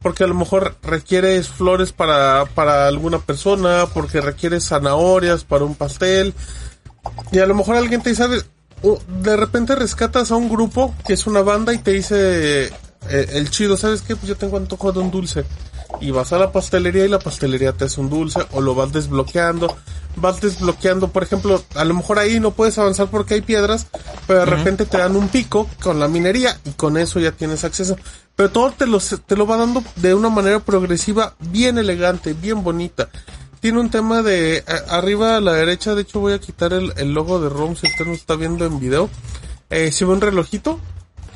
porque 0.00 0.24
a 0.24 0.26
lo 0.26 0.34
mejor 0.34 0.76
requieres 0.82 1.48
flores 1.48 1.92
para, 1.92 2.44
para 2.54 2.88
alguna 2.88 3.20
persona, 3.20 3.86
porque 3.94 4.20
requieres 4.20 4.68
zanahorias 4.68 5.44
para 5.44 5.64
un 5.64 5.74
pastel. 5.74 6.34
Y 7.32 7.38
a 7.38 7.46
lo 7.46 7.54
mejor 7.54 7.76
alguien 7.76 8.02
te 8.02 8.10
dice, 8.10 8.22
"¿Sabes? 8.22 8.42
O 8.42 8.46
de 9.22 9.36
repente 9.36 9.74
rescatas 9.74 10.30
a 10.30 10.36
un 10.36 10.48
grupo 10.48 10.94
que 11.06 11.14
es 11.14 11.26
una 11.26 11.42
banda 11.42 11.72
y 11.72 11.78
te 11.78 11.92
dice 11.92 12.66
eh, 12.66 12.70
el 13.32 13.50
chido, 13.50 13.76
¿sabes 13.76 14.02
qué? 14.02 14.16
Pues 14.16 14.28
yo 14.28 14.36
tengo 14.36 14.56
antojo 14.56 14.92
de 14.92 15.00
un 15.00 15.10
dulce. 15.10 15.44
Y 16.00 16.10
vas 16.10 16.32
a 16.32 16.38
la 16.38 16.50
pastelería 16.50 17.04
y 17.04 17.08
la 17.08 17.18
pastelería 17.18 17.72
te 17.72 17.84
hace 17.84 18.00
un 18.00 18.10
dulce 18.10 18.40
o 18.52 18.60
lo 18.60 18.74
vas 18.74 18.92
desbloqueando. 18.92 19.74
Vas 20.16 20.40
desbloqueando, 20.40 21.08
por 21.08 21.22
ejemplo, 21.22 21.62
a 21.74 21.84
lo 21.84 21.94
mejor 21.94 22.18
ahí 22.18 22.40
no 22.40 22.52
puedes 22.52 22.78
avanzar 22.78 23.08
porque 23.08 23.34
hay 23.34 23.40
piedras, 23.40 23.86
pero 24.26 24.40
de 24.40 24.46
repente 24.46 24.86
te 24.86 24.98
dan 24.98 25.16
un 25.16 25.28
pico 25.28 25.68
con 25.82 25.98
la 25.98 26.08
minería 26.08 26.58
y 26.64 26.70
con 26.70 26.96
eso 26.96 27.20
ya 27.20 27.32
tienes 27.32 27.64
acceso. 27.64 27.96
Pero 28.36 28.50
todo 28.50 28.72
te 28.72 28.86
lo, 28.86 28.98
te 28.98 29.36
lo 29.36 29.46
va 29.46 29.56
dando 29.56 29.82
de 29.96 30.14
una 30.14 30.28
manera 30.28 30.60
progresiva, 30.60 31.34
bien 31.40 31.78
elegante, 31.78 32.32
bien 32.32 32.62
bonita 32.62 33.08
tiene 33.64 33.80
un 33.80 33.88
tema 33.88 34.20
de 34.20 34.58
eh, 34.58 34.64
arriba 34.90 35.38
a 35.38 35.40
la 35.40 35.54
derecha, 35.54 35.94
de 35.94 36.02
hecho 36.02 36.20
voy 36.20 36.34
a 36.34 36.38
quitar 36.38 36.74
el, 36.74 36.92
el 36.98 37.14
logo 37.14 37.40
de 37.40 37.48
ROM 37.48 37.74
si 37.74 37.86
usted 37.86 38.04
no 38.04 38.12
está 38.12 38.36
viendo 38.36 38.66
en 38.66 38.78
video. 38.78 39.08
Eh, 39.70 39.90
se 39.90 40.04
ve 40.04 40.12
un 40.12 40.20
relojito 40.20 40.78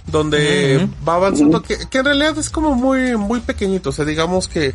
donde 0.09 0.87
va 1.09 1.15
avanzando, 1.15 1.63
que, 1.63 1.79
que 1.89 1.97
en 1.97 2.05
realidad 2.05 2.37
es 2.37 2.51
como 2.51 2.75
muy, 2.75 3.17
muy 3.17 3.41
pequeñito, 3.41 3.89
o 3.89 3.93
sea, 3.93 4.05
digamos 4.05 4.47
que, 4.47 4.75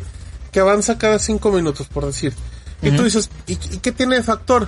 que 0.50 0.58
avanza 0.58 0.98
cada 0.98 1.20
cinco 1.20 1.52
minutos, 1.52 1.86
por 1.86 2.04
decir. 2.04 2.34
Y 2.82 2.90
tú 2.90 3.04
dices, 3.04 3.30
¿y, 3.46 3.52
y 3.52 3.78
qué 3.78 3.92
tiene 3.92 4.16
de 4.16 4.24
factor? 4.24 4.66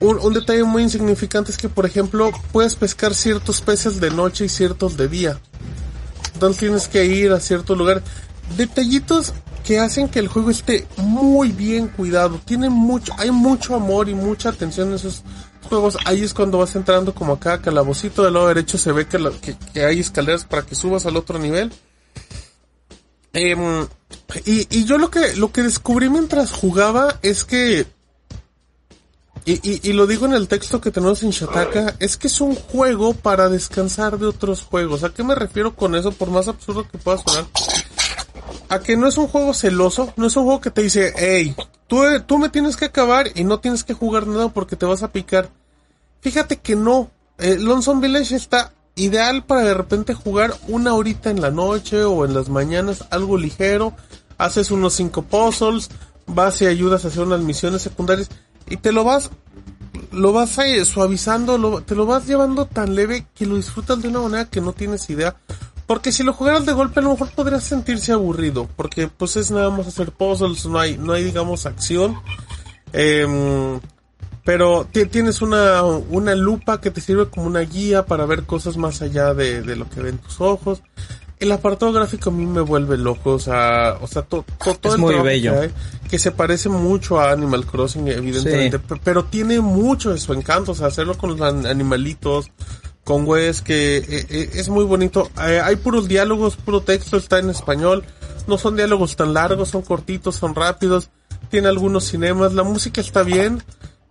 Un, 0.00 0.18
un 0.20 0.32
detalle 0.32 0.64
muy 0.64 0.84
insignificante 0.84 1.50
es 1.50 1.58
que, 1.58 1.68
por 1.68 1.84
ejemplo, 1.84 2.32
puedes 2.50 2.76
pescar 2.76 3.14
ciertos 3.14 3.60
peces 3.60 4.00
de 4.00 4.10
noche 4.10 4.46
y 4.46 4.48
ciertos 4.48 4.96
de 4.96 5.08
día. 5.08 5.38
Entonces 6.32 6.60
tienes 6.60 6.88
que 6.88 7.04
ir 7.04 7.32
a 7.32 7.40
cierto 7.40 7.74
lugar. 7.74 8.02
Detallitos 8.56 9.34
que 9.64 9.78
hacen 9.78 10.08
que 10.08 10.18
el 10.18 10.28
juego 10.28 10.50
esté 10.50 10.86
muy 10.98 11.50
bien 11.50 11.88
cuidado. 11.88 12.40
Tiene 12.44 12.68
mucho, 12.68 13.12
hay 13.16 13.30
mucho 13.30 13.74
amor 13.74 14.08
y 14.08 14.14
mucha 14.14 14.50
atención 14.50 14.88
en 14.88 14.94
esos 14.94 15.22
juegos. 15.68 15.96
Ahí 16.04 16.22
es 16.22 16.34
cuando 16.34 16.58
vas 16.58 16.76
entrando 16.76 17.14
como 17.14 17.32
acá, 17.32 17.60
calabocito 17.60 18.22
del 18.22 18.34
lado 18.34 18.48
derecho 18.48 18.76
se 18.76 18.92
ve 18.92 19.06
que, 19.06 19.18
que, 19.72 19.84
hay 19.84 20.00
escaleras 20.00 20.44
para 20.44 20.62
que 20.62 20.74
subas 20.74 21.06
al 21.06 21.16
otro 21.16 21.38
nivel. 21.38 21.72
Em, 23.32 23.86
y, 24.44 24.84
yo 24.84 24.98
lo 24.98 25.10
que, 25.10 25.34
lo 25.34 25.50
que 25.50 25.62
descubrí 25.62 26.10
mientras 26.10 26.52
jugaba 26.52 27.18
es 27.22 27.42
que 27.42 27.86
y, 29.46 29.52
y, 29.68 29.90
y 29.90 29.92
lo 29.92 30.06
digo 30.06 30.26
en 30.26 30.34
el 30.34 30.46
texto 30.46 30.80
que 30.80 30.90
tenemos 30.90 31.22
en 31.22 31.30
Shataka, 31.30 31.96
es 31.98 32.16
que 32.16 32.28
es 32.28 32.40
un 32.40 32.54
juego 32.54 33.12
para 33.14 33.48
descansar 33.48 34.18
de 34.18 34.26
otros 34.26 34.62
juegos. 34.62 35.04
¿A 35.04 35.12
qué 35.12 35.22
me 35.22 35.34
refiero 35.34 35.74
con 35.74 35.94
eso? 35.94 36.12
Por 36.12 36.30
más 36.30 36.48
absurdo 36.48 36.88
que 36.88 36.96
pueda 36.96 37.18
sonar. 37.18 37.44
A 38.68 38.78
que 38.80 38.96
no 38.96 39.06
es 39.06 39.16
un 39.16 39.28
juego 39.28 39.54
celoso, 39.54 40.12
no 40.16 40.26
es 40.26 40.36
un 40.36 40.44
juego 40.44 40.60
que 40.60 40.70
te 40.70 40.82
dice, 40.82 41.12
hey, 41.16 41.54
tú, 41.86 42.02
tú 42.26 42.38
me 42.38 42.48
tienes 42.48 42.76
que 42.76 42.86
acabar 42.86 43.28
y 43.34 43.44
no 43.44 43.60
tienes 43.60 43.84
que 43.84 43.94
jugar 43.94 44.26
nada 44.26 44.48
porque 44.48 44.76
te 44.76 44.86
vas 44.86 45.02
a 45.02 45.12
picar. 45.12 45.50
Fíjate 46.20 46.56
que 46.56 46.76
no. 46.76 47.10
Eh, 47.38 47.56
Lonesome 47.58 48.06
Village 48.06 48.34
está 48.36 48.72
ideal 48.96 49.44
para 49.44 49.62
de 49.62 49.74
repente 49.74 50.14
jugar 50.14 50.54
una 50.68 50.94
horita 50.94 51.30
en 51.30 51.40
la 51.40 51.50
noche 51.50 52.04
o 52.04 52.24
en 52.24 52.34
las 52.34 52.48
mañanas, 52.48 53.04
algo 53.10 53.36
ligero. 53.36 53.92
Haces 54.38 54.70
unos 54.70 54.94
cinco 54.94 55.22
puzzles, 55.22 55.90
vas 56.26 56.60
y 56.62 56.66
ayudas 56.66 57.04
a 57.04 57.08
hacer 57.08 57.22
unas 57.22 57.40
misiones 57.40 57.82
secundarias 57.82 58.28
y 58.68 58.76
te 58.78 58.90
lo 58.92 59.04
vas, 59.04 59.30
lo 60.10 60.32
vas 60.32 60.58
eh, 60.58 60.84
suavizando, 60.84 61.58
lo- 61.58 61.82
te 61.82 61.94
lo 61.94 62.06
vas 62.06 62.26
llevando 62.26 62.66
tan 62.66 62.94
leve 62.94 63.26
que 63.34 63.46
lo 63.46 63.56
disfrutas 63.56 64.00
de 64.02 64.08
una 64.08 64.20
manera 64.20 64.44
que 64.46 64.60
no 64.60 64.72
tienes 64.72 65.08
idea. 65.10 65.36
Porque 65.86 66.12
si 66.12 66.22
lo 66.22 66.32
jugaras 66.32 66.64
de 66.64 66.72
golpe 66.72 67.00
a 67.00 67.02
lo 67.02 67.10
mejor 67.10 67.30
podrías 67.32 67.64
sentirse 67.64 68.12
aburrido, 68.12 68.68
porque 68.76 69.08
pues 69.08 69.36
es 69.36 69.50
nada 69.50 69.68
más 69.70 69.86
hacer 69.86 70.12
puzzles, 70.12 70.64
no 70.66 70.78
hay, 70.78 70.96
no 70.96 71.12
hay 71.12 71.24
digamos 71.24 71.66
acción. 71.66 72.16
Em, 72.92 73.80
pero 74.44 74.86
ti- 74.90 75.06
tienes 75.06 75.42
una, 75.42 75.82
una 75.82 76.34
lupa 76.34 76.80
que 76.80 76.90
te 76.90 77.00
sirve 77.00 77.28
como 77.28 77.46
una 77.46 77.60
guía 77.60 78.06
para 78.06 78.26
ver 78.26 78.44
cosas 78.44 78.76
más 78.76 79.02
allá 79.02 79.34
de, 79.34 79.62
de 79.62 79.76
lo 79.76 79.88
que 79.88 80.00
ven 80.00 80.18
tus 80.18 80.40
ojos. 80.40 80.82
El 81.40 81.50
apartado 81.52 81.92
gráfico 81.92 82.30
a 82.30 82.32
mí 82.32 82.46
me 82.46 82.60
vuelve 82.60 82.96
loco, 82.96 83.32
o 83.32 83.38
sea, 83.38 83.98
o 84.00 84.06
sea, 84.06 84.22
to- 84.22 84.44
to- 84.62 84.74
todo 84.76 84.92
Es 84.92 84.98
el 84.98 85.00
muy 85.00 85.14
bello. 85.16 85.52
que 85.52 85.58
hay, 85.58 85.70
que 86.08 86.18
se 86.18 86.30
parece 86.30 86.68
mucho 86.68 87.18
a 87.20 87.32
Animal 87.32 87.66
Crossing, 87.66 88.06
evidentemente, 88.08 88.78
Sí. 88.78 89.00
pero 89.02 89.24
tiene 89.24 89.60
mucho 89.60 90.12
de 90.12 90.18
su 90.18 90.32
encanto, 90.32 90.72
o 90.72 90.74
sea, 90.74 90.86
hacerlo 90.86 91.18
con 91.18 91.30
los 91.30 91.40
an- 91.40 91.66
animalitos, 91.66 92.46
con 93.04 93.26
güeyes 93.26 93.60
que 93.60 93.98
eh, 93.98 94.26
eh, 94.28 94.50
es 94.54 94.68
muy 94.68 94.84
bonito. 94.84 95.30
Eh, 95.46 95.60
hay 95.62 95.76
puros 95.76 96.08
diálogos, 96.08 96.56
puro 96.56 96.80
texto, 96.80 97.16
está 97.16 97.38
en 97.38 97.50
español. 97.50 98.04
No 98.46 98.58
son 98.58 98.76
diálogos 98.76 99.16
tan 99.16 99.34
largos, 99.34 99.68
son 99.68 99.82
cortitos, 99.82 100.36
son 100.36 100.54
rápidos. 100.54 101.10
Tiene 101.50 101.68
algunos 101.68 102.04
cinemas, 102.04 102.54
la 102.54 102.62
música 102.62 103.00
está 103.00 103.22
bien. 103.22 103.62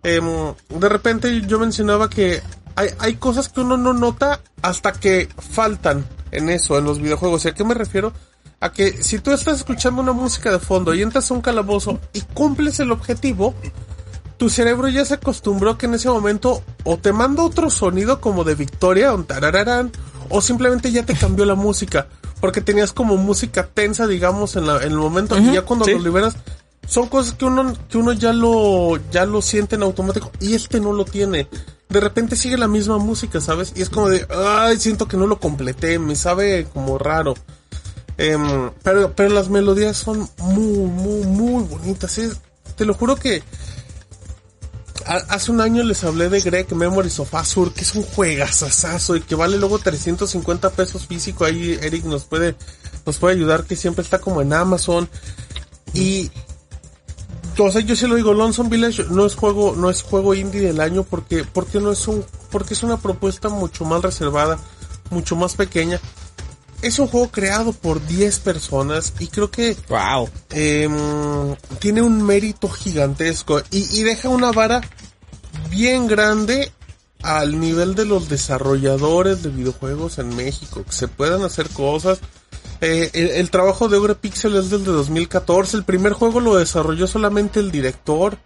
Em, 0.02 0.54
de 0.68 0.88
repente 0.88 1.42
yo 1.42 1.58
mencionaba 1.58 2.08
que 2.08 2.40
hay, 2.76 2.88
hay 2.98 3.14
cosas 3.16 3.48
que 3.48 3.60
uno 3.60 3.76
no 3.76 3.92
nota 3.92 4.40
hasta 4.62 4.92
que 4.92 5.28
faltan 5.38 6.04
en 6.30 6.48
eso, 6.48 6.78
en 6.78 6.84
los 6.84 7.00
videojuegos. 7.00 7.44
¿Y 7.44 7.48
a 7.48 7.54
qué 7.54 7.64
me 7.64 7.74
refiero? 7.74 8.12
A 8.60 8.72
que 8.72 9.02
si 9.02 9.18
tú 9.18 9.32
estás 9.32 9.56
escuchando 9.56 10.00
una 10.00 10.12
música 10.12 10.50
de 10.50 10.58
fondo 10.58 10.94
y 10.94 11.02
entras 11.02 11.30
a 11.30 11.34
un 11.34 11.40
calabozo 11.40 12.00
y 12.12 12.20
cumples 12.20 12.80
el 12.80 12.92
objetivo, 12.92 13.54
tu 14.36 14.50
cerebro 14.50 14.88
ya 14.88 15.04
se 15.04 15.14
acostumbró 15.14 15.78
que 15.78 15.86
en 15.86 15.94
ese 15.94 16.08
momento 16.08 16.62
o 16.84 16.96
te 16.98 17.12
manda 17.12 17.42
otro 17.42 17.70
sonido 17.70 18.20
como 18.20 18.44
de 18.44 18.54
victoria, 18.54 19.12
un 19.14 19.24
tarararán, 19.24 19.92
o 20.28 20.40
simplemente 20.40 20.90
ya 20.92 21.04
te 21.04 21.14
cambió 21.14 21.44
la 21.44 21.54
música, 21.54 22.08
porque 22.40 22.60
tenías 22.60 22.92
como 22.92 23.16
música 23.16 23.68
tensa, 23.72 24.06
digamos, 24.06 24.56
en, 24.56 24.66
la, 24.66 24.76
en 24.78 24.92
el 24.92 24.96
momento, 24.98 25.38
y 25.38 25.52
ya 25.54 25.62
cuando 25.62 25.84
lo 25.94 25.98
liberas, 26.00 26.36
son 26.86 27.08
cosas 27.08 27.34
que 27.34 27.44
uno, 27.44 27.72
que 27.88 27.96
uno 27.98 28.12
ya 28.12 28.32
lo, 28.32 28.98
ya 29.10 29.24
lo 29.26 29.40
siente 29.42 29.76
en 29.76 29.82
automático, 29.82 30.30
y 30.40 30.54
este 30.54 30.80
no 30.80 30.92
lo 30.92 31.04
tiene. 31.04 31.48
De 31.88 32.00
repente 32.00 32.34
sigue 32.36 32.58
la 32.58 32.66
misma 32.68 32.98
música, 32.98 33.40
¿sabes? 33.40 33.72
Y 33.76 33.82
es 33.82 33.88
como 33.90 34.08
de, 34.08 34.26
ay, 34.30 34.78
siento 34.78 35.06
que 35.06 35.16
no 35.16 35.26
lo 35.26 35.38
completé, 35.38 35.98
me 35.98 36.16
sabe 36.16 36.66
como 36.72 36.98
raro. 36.98 37.34
Em, 38.16 38.70
pero, 38.82 39.12
pero 39.14 39.28
las 39.30 39.48
melodías 39.48 39.96
son 39.96 40.28
muy, 40.38 40.62
muy, 40.88 41.24
muy 41.26 41.64
bonitas. 41.64 42.18
Es- 42.18 42.40
te 42.76 42.84
lo 42.84 42.94
juro 42.94 43.16
que 43.16 43.42
hace 45.06 45.50
un 45.50 45.60
año 45.60 45.82
les 45.82 46.02
hablé 46.04 46.28
de 46.28 46.40
Greg 46.40 46.74
Memories 46.74 47.20
of 47.20 47.34
Azure, 47.34 47.72
que 47.72 47.82
es 47.82 47.94
un 47.94 48.02
juegazazazo 48.02 49.16
y 49.16 49.20
que 49.20 49.34
vale 49.34 49.58
luego 49.58 49.78
350 49.78 50.70
pesos 50.70 51.06
físico. 51.06 51.44
Ahí 51.44 51.78
Eric 51.82 52.04
nos 52.04 52.24
puede, 52.24 52.56
nos 53.04 53.18
puede 53.18 53.34
ayudar, 53.34 53.64
que 53.64 53.76
siempre 53.76 54.02
está 54.02 54.18
como 54.18 54.42
en 54.42 54.52
Amazon. 54.52 55.08
Y, 55.92 56.30
o 57.58 57.70
sea, 57.70 57.80
yo 57.82 57.96
se 57.96 58.08
lo 58.08 58.16
digo, 58.16 58.34
Lonesome 58.34 58.70
Village 58.70 59.04
no 59.10 59.26
es 59.26 59.34
juego, 59.34 59.74
no 59.76 59.90
es 59.90 60.02
juego 60.02 60.34
indie 60.34 60.60
del 60.60 60.80
año 60.80 61.04
porque, 61.04 61.44
porque 61.44 61.80
no 61.80 61.92
es 61.92 62.08
un, 62.08 62.24
porque 62.50 62.74
es 62.74 62.82
una 62.82 62.96
propuesta 62.96 63.48
mucho 63.48 63.84
más 63.84 64.02
reservada, 64.02 64.58
mucho 65.10 65.36
más 65.36 65.54
pequeña. 65.54 66.00
Es 66.84 66.98
un 66.98 67.06
juego 67.08 67.30
creado 67.30 67.72
por 67.72 68.04
10 68.06 68.38
personas 68.40 69.12
y 69.18 69.28
creo 69.28 69.50
que 69.50 69.76
Wow. 69.88 70.28
em, 70.50 71.56
tiene 71.78 72.02
un 72.02 72.22
mérito 72.22 72.68
gigantesco 72.68 73.60
y, 73.70 73.98
y 73.98 74.02
deja 74.02 74.28
una 74.28 74.52
vara 74.52 74.80
bien 75.70 76.06
grande 76.06 76.72
al 77.22 77.58
nivel 77.58 77.94
de 77.94 78.04
los 78.04 78.28
desarrolladores 78.28 79.42
de 79.42 79.48
videojuegos 79.48 80.18
en 80.18 80.36
México, 80.36 80.84
que 80.84 80.92
se 80.92 81.08
puedan 81.08 81.42
hacer 81.42 81.68
cosas. 81.70 82.18
Eh, 82.82 83.08
el, 83.14 83.28
el 83.30 83.50
trabajo 83.50 83.88
de 83.88 83.96
Ogre 83.96 84.14
Pixel 84.14 84.56
es 84.56 84.68
del 84.68 84.84
de 84.84 84.92
2014, 84.92 85.78
el 85.78 85.84
primer 85.84 86.12
juego 86.12 86.40
lo 86.40 86.56
desarrolló 86.56 87.06
solamente 87.06 87.60
el 87.60 87.70
director. 87.70 88.36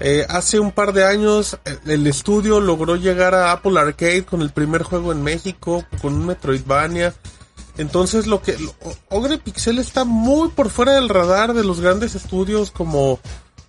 Eh, 0.00 0.24
hace 0.28 0.58
un 0.60 0.72
par 0.72 0.92
de 0.92 1.04
años 1.04 1.58
el, 1.64 1.90
el 1.90 2.06
estudio 2.06 2.60
logró 2.60 2.96
llegar 2.96 3.34
a 3.34 3.52
Apple 3.52 3.78
Arcade 3.78 4.24
con 4.24 4.40
el 4.42 4.50
primer 4.50 4.82
juego 4.82 5.12
en 5.12 5.22
México, 5.22 5.84
con 6.00 6.14
un 6.14 6.26
Metroidvania. 6.26 7.14
Entonces 7.78 8.26
lo 8.26 8.42
que 8.42 8.56
Ogre 9.10 9.38
Pixel 9.38 9.78
está 9.78 10.04
muy 10.04 10.48
por 10.48 10.70
fuera 10.70 10.94
del 10.94 11.08
radar 11.08 11.54
de 11.54 11.64
los 11.64 11.80
grandes 11.80 12.14
estudios 12.14 12.70
como 12.70 13.20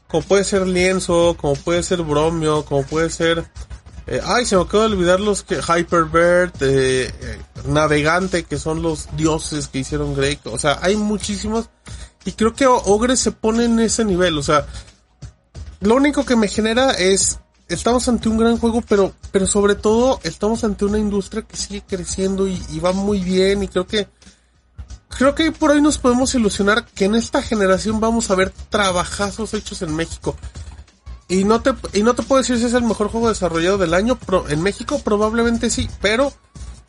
como 0.08 0.24
puede 0.24 0.46
ser 0.46 0.66
Lienzo, 0.66 1.36
como 1.38 1.56
puede 1.56 1.84
ser 1.84 2.02
Bromio, 2.04 2.64
como 2.64 2.84
puede 2.84 3.10
ser 3.10 3.46
eh, 4.10 4.22
ay, 4.24 4.46
se 4.46 4.56
me 4.56 4.62
acaba 4.62 4.88
de 4.88 4.94
olvidar 4.94 5.20
los 5.20 5.44
que 5.44 5.56
Hyperbird, 5.56 6.54
eh, 6.62 7.12
eh, 7.22 7.42
Navegante, 7.68 8.44
que 8.44 8.58
son 8.58 8.82
los 8.82 9.10
dioses 9.18 9.68
que 9.68 9.80
hicieron 9.80 10.16
Grey, 10.16 10.40
o 10.46 10.58
sea, 10.58 10.80
hay 10.82 10.96
muchísimos. 10.96 11.70
Y 12.24 12.32
creo 12.32 12.54
que 12.54 12.66
Ogre 12.66 13.18
se 13.18 13.32
pone 13.34 13.66
en 13.66 13.80
ese 13.82 14.06
nivel, 14.06 14.38
o 14.38 14.44
sea, 14.44 14.66
lo 15.82 15.96
único 15.96 16.26
que 16.26 16.38
me 16.38 16.48
genera 16.48 16.92
es 16.92 17.40
estamos 17.68 18.08
ante 18.08 18.30
un 18.30 18.38
gran 18.38 18.58
juego, 18.58 18.82
pero 18.82 19.14
pero 19.32 19.46
sobre 19.46 19.76
todo 19.76 20.20
estamos 20.24 20.64
ante 20.64 20.86
una 20.86 20.98
industria 20.98 21.44
que 21.44 21.58
sigue 21.58 21.84
creciendo 21.88 22.48
y, 22.48 22.60
va 22.80 22.92
muy 22.94 23.20
bien 23.20 23.64
y 23.64 23.68
creo 23.68 23.86
que 23.86 24.08
creo 25.10 25.36
que 25.36 25.52
por 25.52 25.72
ahí 25.72 25.82
nos 25.82 25.98
podemos 25.98 26.34
ilusionar 26.36 26.86
que 26.86 27.06
en 27.06 27.16
esta 27.16 27.42
generación 27.42 28.00
vamos 28.00 28.32
a 28.32 28.36
ver 28.36 28.52
trabajazos 28.70 29.54
hechos 29.54 29.82
en 29.82 29.96
México. 29.96 30.36
Y 31.30 31.44
no 31.44 31.62
te 31.62 31.74
y 31.94 32.04
no 32.04 32.16
te 32.16 32.24
puedo 32.24 32.42
decir 32.42 32.58
si 32.58 32.66
es 32.66 32.74
el 32.74 32.84
mejor 32.84 33.10
juego 33.10 33.30
desarrollado 33.30 33.78
del 33.78 33.94
año, 33.94 34.18
pero 34.26 34.48
en 34.50 34.62
México 34.62 35.02
probablemente 35.04 35.70
sí, 35.70 35.90
pero 36.02 36.34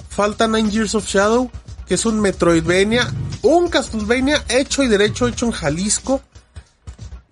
falta 0.09 0.47
Nine 0.47 0.71
Years 0.71 0.95
of 0.95 1.07
Shadow, 1.07 1.51
que 1.87 1.95
es 1.95 2.07
un 2.07 2.21
Metroidvania, 2.21 3.13
un 3.43 3.69
Castlevania 3.69 4.45
hecho 4.49 4.83
y 4.83 4.89
derecho, 4.89 5.27
hecho 5.27 5.47
en 5.47 5.53
Jalisco. 5.53 6.23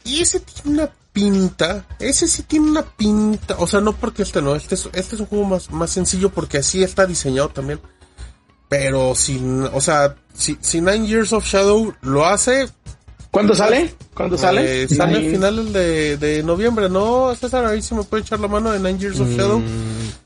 Y 0.05 0.21
ese 0.23 0.41
tiene 0.41 0.83
una 0.83 0.91
pinta, 1.17 1.87
ese 1.99 2.29
sí 2.29 2.43
tiene 2.43 2.69
una 2.71 2.83
pinta, 2.83 3.57
o 3.59 3.67
sea, 3.67 3.81
no 3.81 3.95
porque 3.95 4.23
este 4.23 4.43
no, 4.43 4.55
este 4.55 4.75
es, 4.75 4.87
este 4.93 5.15
es 5.15 5.21
un 5.23 5.27
juego 5.27 5.47
más, 5.47 5.71
más 5.71 5.89
sencillo 5.91 6.29
porque 6.29 6.59
así 6.59 6.83
está 6.83 7.07
diseñado 7.07 7.49
también. 7.49 7.81
Pero 8.69 9.15
sin, 9.15 9.63
o 9.63 9.81
sea, 9.81 10.15
si, 10.35 10.59
si 10.61 10.83
Nine 10.83 11.07
Years 11.07 11.33
of 11.33 11.47
Shadow 11.47 11.95
lo 12.03 12.27
hace, 12.27 12.69
¿Cuándo 13.31 13.55
sale? 13.55 13.95
¿Cuándo 14.15 14.37
sale? 14.37 14.83
eh, 14.85 14.89
sale 14.89 15.21
Sí. 15.21 15.27
a 15.27 15.31
finales 15.31 15.73
de, 15.73 16.17
de 16.19 16.43
noviembre, 16.43 16.89
¿no? 16.91 17.35
César, 17.35 17.65
ahí 17.65 17.81
sí 17.81 17.95
me 17.95 18.03
puede 18.03 18.23
echar 18.23 18.41
la 18.41 18.49
mano 18.49 18.71
de 18.73 18.79
Nine 18.79 18.99
Years 18.99 19.21
of 19.21 19.29
Shadow. 19.31 19.63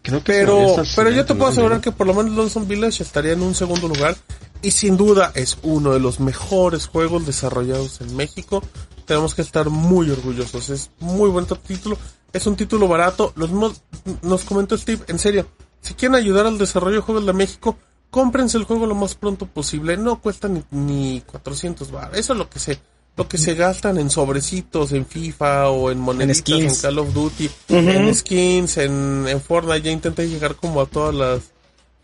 Creo 0.03 0.25
que 0.25 0.33
Pero, 0.33 0.77
pero 0.97 1.11
yo 1.11 1.25
te 1.25 1.35
puedo 1.35 1.47
¿no? 1.51 1.53
asegurar 1.53 1.81
que 1.81 1.93
por 1.93 2.07
lo 2.09 2.15
menos 2.15 2.33
Lonesome 2.35 2.67
Village 2.67 3.03
estaría 3.03 3.33
en 3.33 3.43
un 3.43 3.55
segundo 3.55 3.87
lugar. 3.89 4.17
Y 4.62 4.73
sin 4.73 4.97
duda 4.97 5.31
es 5.35 5.57
uno 5.62 5.93
de 5.93 6.01
los 6.01 6.19
mejores 6.21 6.87
juegos 6.87 7.27
desarrollados 7.27 8.01
en 8.01 8.15
México. 8.17 8.62
Tenemos 9.11 9.35
que 9.35 9.43
estar 9.43 9.69
muy 9.70 10.09
orgullosos. 10.09 10.70
Es 10.70 10.91
muy 11.01 11.28
buen 11.31 11.45
título. 11.45 11.99
Es 12.32 12.47
un 12.47 12.55
título 12.55 12.87
barato. 12.87 13.32
Los 13.35 13.51
mismos- 13.51 13.82
nos 14.23 14.45
comentó 14.45 14.78
Steve, 14.78 15.03
en 15.09 15.19
serio, 15.19 15.49
si 15.81 15.95
quieren 15.95 16.15
ayudar 16.15 16.47
al 16.47 16.59
desarrollo 16.59 16.95
de 16.95 17.03
juegos 17.03 17.27
de 17.27 17.32
México, 17.32 17.77
cómprense 18.11 18.57
el 18.57 18.62
juego 18.62 18.87
lo 18.87 18.95
más 18.95 19.16
pronto 19.16 19.47
posible. 19.47 19.97
No 19.97 20.20
cuesta 20.20 20.47
ni, 20.47 20.62
ni 20.70 21.23
400 21.27 21.91
bar. 21.91 22.12
Eso 22.15 22.35
es 22.35 22.39
lo 22.39 22.49
que 22.49 22.61
se, 22.61 22.78
lo 23.16 23.27
que 23.27 23.37
se 23.37 23.57
gastan 23.57 23.99
en 23.99 24.11
sobrecitos, 24.11 24.93
en 24.93 25.05
FIFA 25.05 25.70
o 25.70 25.91
en 25.91 25.99
moneditas, 25.99 26.49
en, 26.49 26.61
skins. 26.70 26.82
Call 26.82 26.99
of 27.01 27.12
Duty, 27.12 27.51
en 27.70 28.15
skins, 28.15 28.77
en, 28.77 29.24
en 29.27 29.41
Fortnite. 29.41 29.82
Ya 29.82 29.91
intenté 29.91 30.28
llegar 30.28 30.55
como 30.55 30.81
a 30.82 30.87
todas 30.87 31.12
las, 31.16 31.41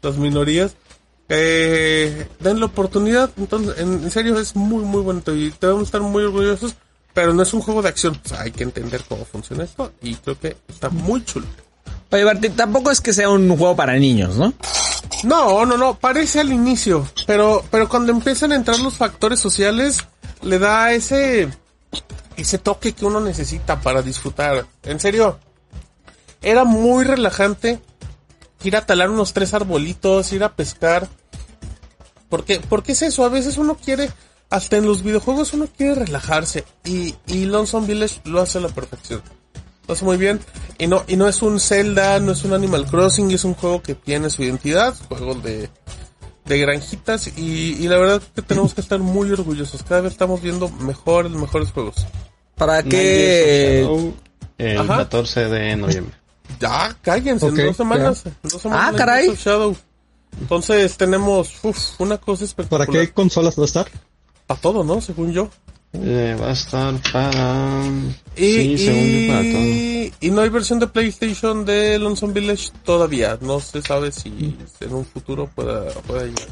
las 0.03 0.17
minorías. 0.17 0.75
Eh, 1.29 2.27
den 2.41 2.59
la 2.59 2.67
oportunidad. 2.67 3.31
Entonces, 3.37 3.79
en, 3.79 3.93
en 4.03 4.11
serio, 4.11 4.37
es 4.41 4.57
muy, 4.57 4.83
muy 4.85 5.03
bonito 5.03 5.33
y 5.37 5.55
debemos 5.61 5.85
estar 5.85 6.01
muy 6.01 6.25
orgullosos. 6.25 6.75
Pero 7.17 7.33
no 7.33 7.43
es 7.43 7.55
un 7.55 7.63
juego 7.63 7.81
de 7.81 7.89
acción. 7.89 8.21
O 8.23 8.29
sea, 8.29 8.43
hay 8.43 8.51
que 8.51 8.63
entender 8.63 9.03
cómo 9.09 9.25
funciona 9.25 9.65
esto 9.65 9.91
y 10.03 10.17
creo 10.17 10.39
que 10.39 10.55
está 10.69 10.91
muy 10.91 11.25
chulo. 11.25 11.47
Oye, 12.11 12.25
Barty, 12.25 12.51
tampoco 12.51 12.91
es 12.91 13.01
que 13.01 13.15
sea 13.15 13.31
un 13.31 13.49
juego 13.57 13.75
para 13.75 13.95
niños, 13.95 14.37
¿no? 14.37 14.53
No, 15.25 15.65
no, 15.65 15.79
no, 15.79 15.95
parece 15.99 16.41
al 16.41 16.53
inicio, 16.53 17.09
pero, 17.27 17.65
pero 17.71 17.89
cuando 17.89 18.13
empiezan 18.13 18.53
a 18.53 18.57
entrar 18.57 18.79
los 18.81 18.99
factores 18.99 19.41
sociales, 19.41 20.01
le 20.43 20.59
da 20.59 20.93
ese, 20.93 21.49
ese 22.37 22.59
toque 22.59 22.93
que 22.93 23.07
uno 23.07 23.19
necesita 23.19 23.81
para 23.81 24.03
disfrutar. 24.03 24.67
En 24.83 25.01
serio, 25.01 25.39
era 26.43 26.65
muy 26.65 27.05
relajante 27.05 27.81
ir 28.63 28.77
a 28.77 28.85
talar 28.85 29.09
unos 29.09 29.33
tres 29.33 29.55
arbolitos, 29.55 30.35
ir 30.35 30.45
a 30.45 30.53
pescar. 30.53 31.09
Porque, 32.29 32.61
porque 32.69 32.93
es 32.93 33.01
eso, 33.01 33.25
a 33.25 33.31
veces 33.31 33.57
uno 33.57 33.75
quiere, 33.75 34.11
hasta 34.51 34.77
en 34.77 34.87
los 34.87 35.03
videojuegos 35.03 35.53
uno 35.55 35.67
quiere 35.77 36.07
relajarse 36.07 36.65
y, 36.85 37.15
y 37.27 37.45
Lonesome 37.47 37.87
Village 37.87 38.21
lo 38.25 38.41
hace 38.41 38.59
a 38.59 38.61
la 38.61 38.69
perfección. 38.69 39.23
Lo 39.87 39.95
hace 39.95 40.05
muy 40.05 40.17
bien. 40.17 40.41
Y 40.79 40.87
no, 40.87 41.05
y 41.07 41.17
no 41.17 41.29
es 41.29 41.43
un 41.43 41.61
Zelda, 41.61 42.19
no 42.21 42.33
es 42.33 42.45
un 42.45 42.53
Animal 42.53 42.87
Crossing, 42.87 43.31
es 43.31 43.45
un 43.45 43.55
juego 43.55 43.83
que 43.83 43.95
tiene 43.95 44.31
su 44.31 44.43
identidad, 44.43 44.95
juego 45.09 45.35
de, 45.35 45.69
de 46.45 46.59
granjitas 46.59 47.29
y, 47.37 47.77
y 47.79 47.89
la 47.89 47.99
verdad 47.99 48.23
que 48.35 48.43
tenemos 48.43 48.75
que 48.75 48.81
estar 48.81 48.99
muy 48.99 49.31
orgullosos. 49.31 49.83
Cada 49.83 50.01
vez 50.03 50.13
estamos 50.13 50.43
viendo 50.43 50.69
mejores, 50.69 51.33
mejores 51.33 51.71
juegos. 51.71 52.07
Para 52.57 52.81
Shadow, 52.81 54.15
el 54.59 54.79
Ajá. 54.79 54.97
14 54.99 55.49
de 55.49 55.77
noviembre. 55.77 56.15
Ya, 56.61 56.97
cállense, 57.03 57.47
en 57.47 57.57
dos 57.57 57.77
semanas. 57.77 58.25
en 58.25 58.35
dos 58.43 58.63
semanas 58.63 58.95
Ah, 58.95 58.97
caray. 58.97 59.37
Entonces 60.41 60.97
tenemos 60.97 61.53
uf, 61.63 62.01
una 62.01 62.19
cosa 62.19 62.45
espectacular. 62.45 62.87
¿Para 62.87 63.01
qué 63.01 63.13
consolas 63.13 63.59
va 63.59 63.63
a 63.63 63.67
estar? 63.67 63.87
Para 64.47 64.61
todo, 64.61 64.85
¿no? 64.85 65.01
Según 65.01 65.33
yo. 65.33 65.49
Eh, 65.93 66.37
va 66.41 66.51
a 66.51 66.53
estar 66.53 66.95
para... 67.13 67.83
Y, 68.37 68.77
sí, 68.77 68.79
según 68.87 69.07
yo, 69.07 69.29
para 69.29 69.41
todo. 69.41 69.63
y, 69.63 70.13
y 70.21 70.31
no 70.31 70.41
hay 70.43 70.49
versión 70.51 70.79
de 70.79 70.87
PlayStation 70.89 71.65
de 71.65 71.99
Lonesome 71.99 72.33
Village 72.35 72.71
todavía. 72.85 73.39
No 73.41 73.61
se 73.61 73.81
sabe 73.83 74.13
si 74.13 74.57
en 74.81 74.95
un 74.95 75.05
futuro 75.07 75.49
pueda, 75.55 75.85
pueda 76.07 76.25
llegar. 76.25 76.49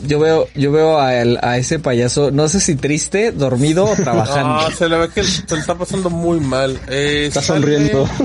Yo 0.00 0.20
veo, 0.20 0.46
yo 0.54 0.70
veo 0.72 0.98
a, 1.00 1.16
el- 1.16 1.38
a 1.42 1.56
ese 1.56 1.78
payaso, 1.78 2.30
no 2.30 2.48
sé 2.48 2.60
si 2.60 2.76
triste, 2.76 3.32
dormido 3.32 3.86
o 3.86 3.96
trabajando. 3.96 4.54
Ah, 4.54 4.68
se 4.76 4.88
le 4.88 4.98
ve 4.98 5.08
que 5.08 5.24
se 5.24 5.42
le 5.54 5.60
está 5.60 5.74
pasando 5.74 6.10
muy 6.10 6.38
mal. 6.38 6.78
Eh, 6.88 7.24
Está 7.28 7.40
sale- 7.40 7.60
sonriendo. 7.62 8.08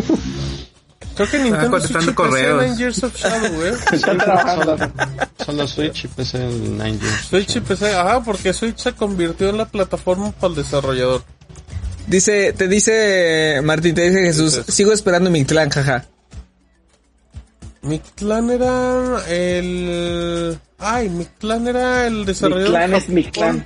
Creo 1.16 1.30
que 1.30 1.40
Nintendo 1.40 1.80
Switch 1.80 1.92
y 1.92 1.94
PC 2.06 2.16
correos. 2.16 2.64
Nine 2.64 2.78
Years 2.78 3.04
of 3.04 3.16
Shadow, 3.16 3.66
eh. 3.66 3.74
Están 3.92 4.18
trabajando. 4.18 4.78
Solo 5.46 5.68
Switch 5.68 6.06
y 6.06 6.08
PC 6.08 6.38
el 6.38 6.78
9 6.78 6.98
Years. 7.00 7.26
Switch 7.30 7.56
y 7.58 7.60
PC, 7.62 7.94
ajá, 7.96 8.24
porque 8.24 8.54
Switch 8.54 8.78
se 8.78 8.94
convirtió 8.94 9.50
en 9.50 9.58
la 9.58 9.66
plataforma 9.66 10.32
para 10.32 10.52
el 10.52 10.56
desarrollador. 10.56 11.24
Dice, 12.08 12.54
te 12.54 12.68
dice, 12.68 13.60
Martín, 13.64 13.94
te 13.96 14.10
dice 14.10 14.22
Jesús, 14.24 14.62
sigo 14.68 14.92
esperando 14.94 15.30
mi 15.30 15.46
clan, 15.46 15.70
jaja. 15.70 16.06
Mi 17.84 18.00
clan 18.00 18.50
era 18.50 19.24
el... 19.28 20.58
Ay, 20.78 21.10
mi 21.10 21.26
clan 21.26 21.68
era 21.68 22.08
el 22.08 22.14
Mi 22.20 22.26
desarrollador. 22.26 22.70
clan 22.72 22.92
de 22.92 22.98
es 22.98 23.10
mi 23.10 23.24
clan. 23.26 23.66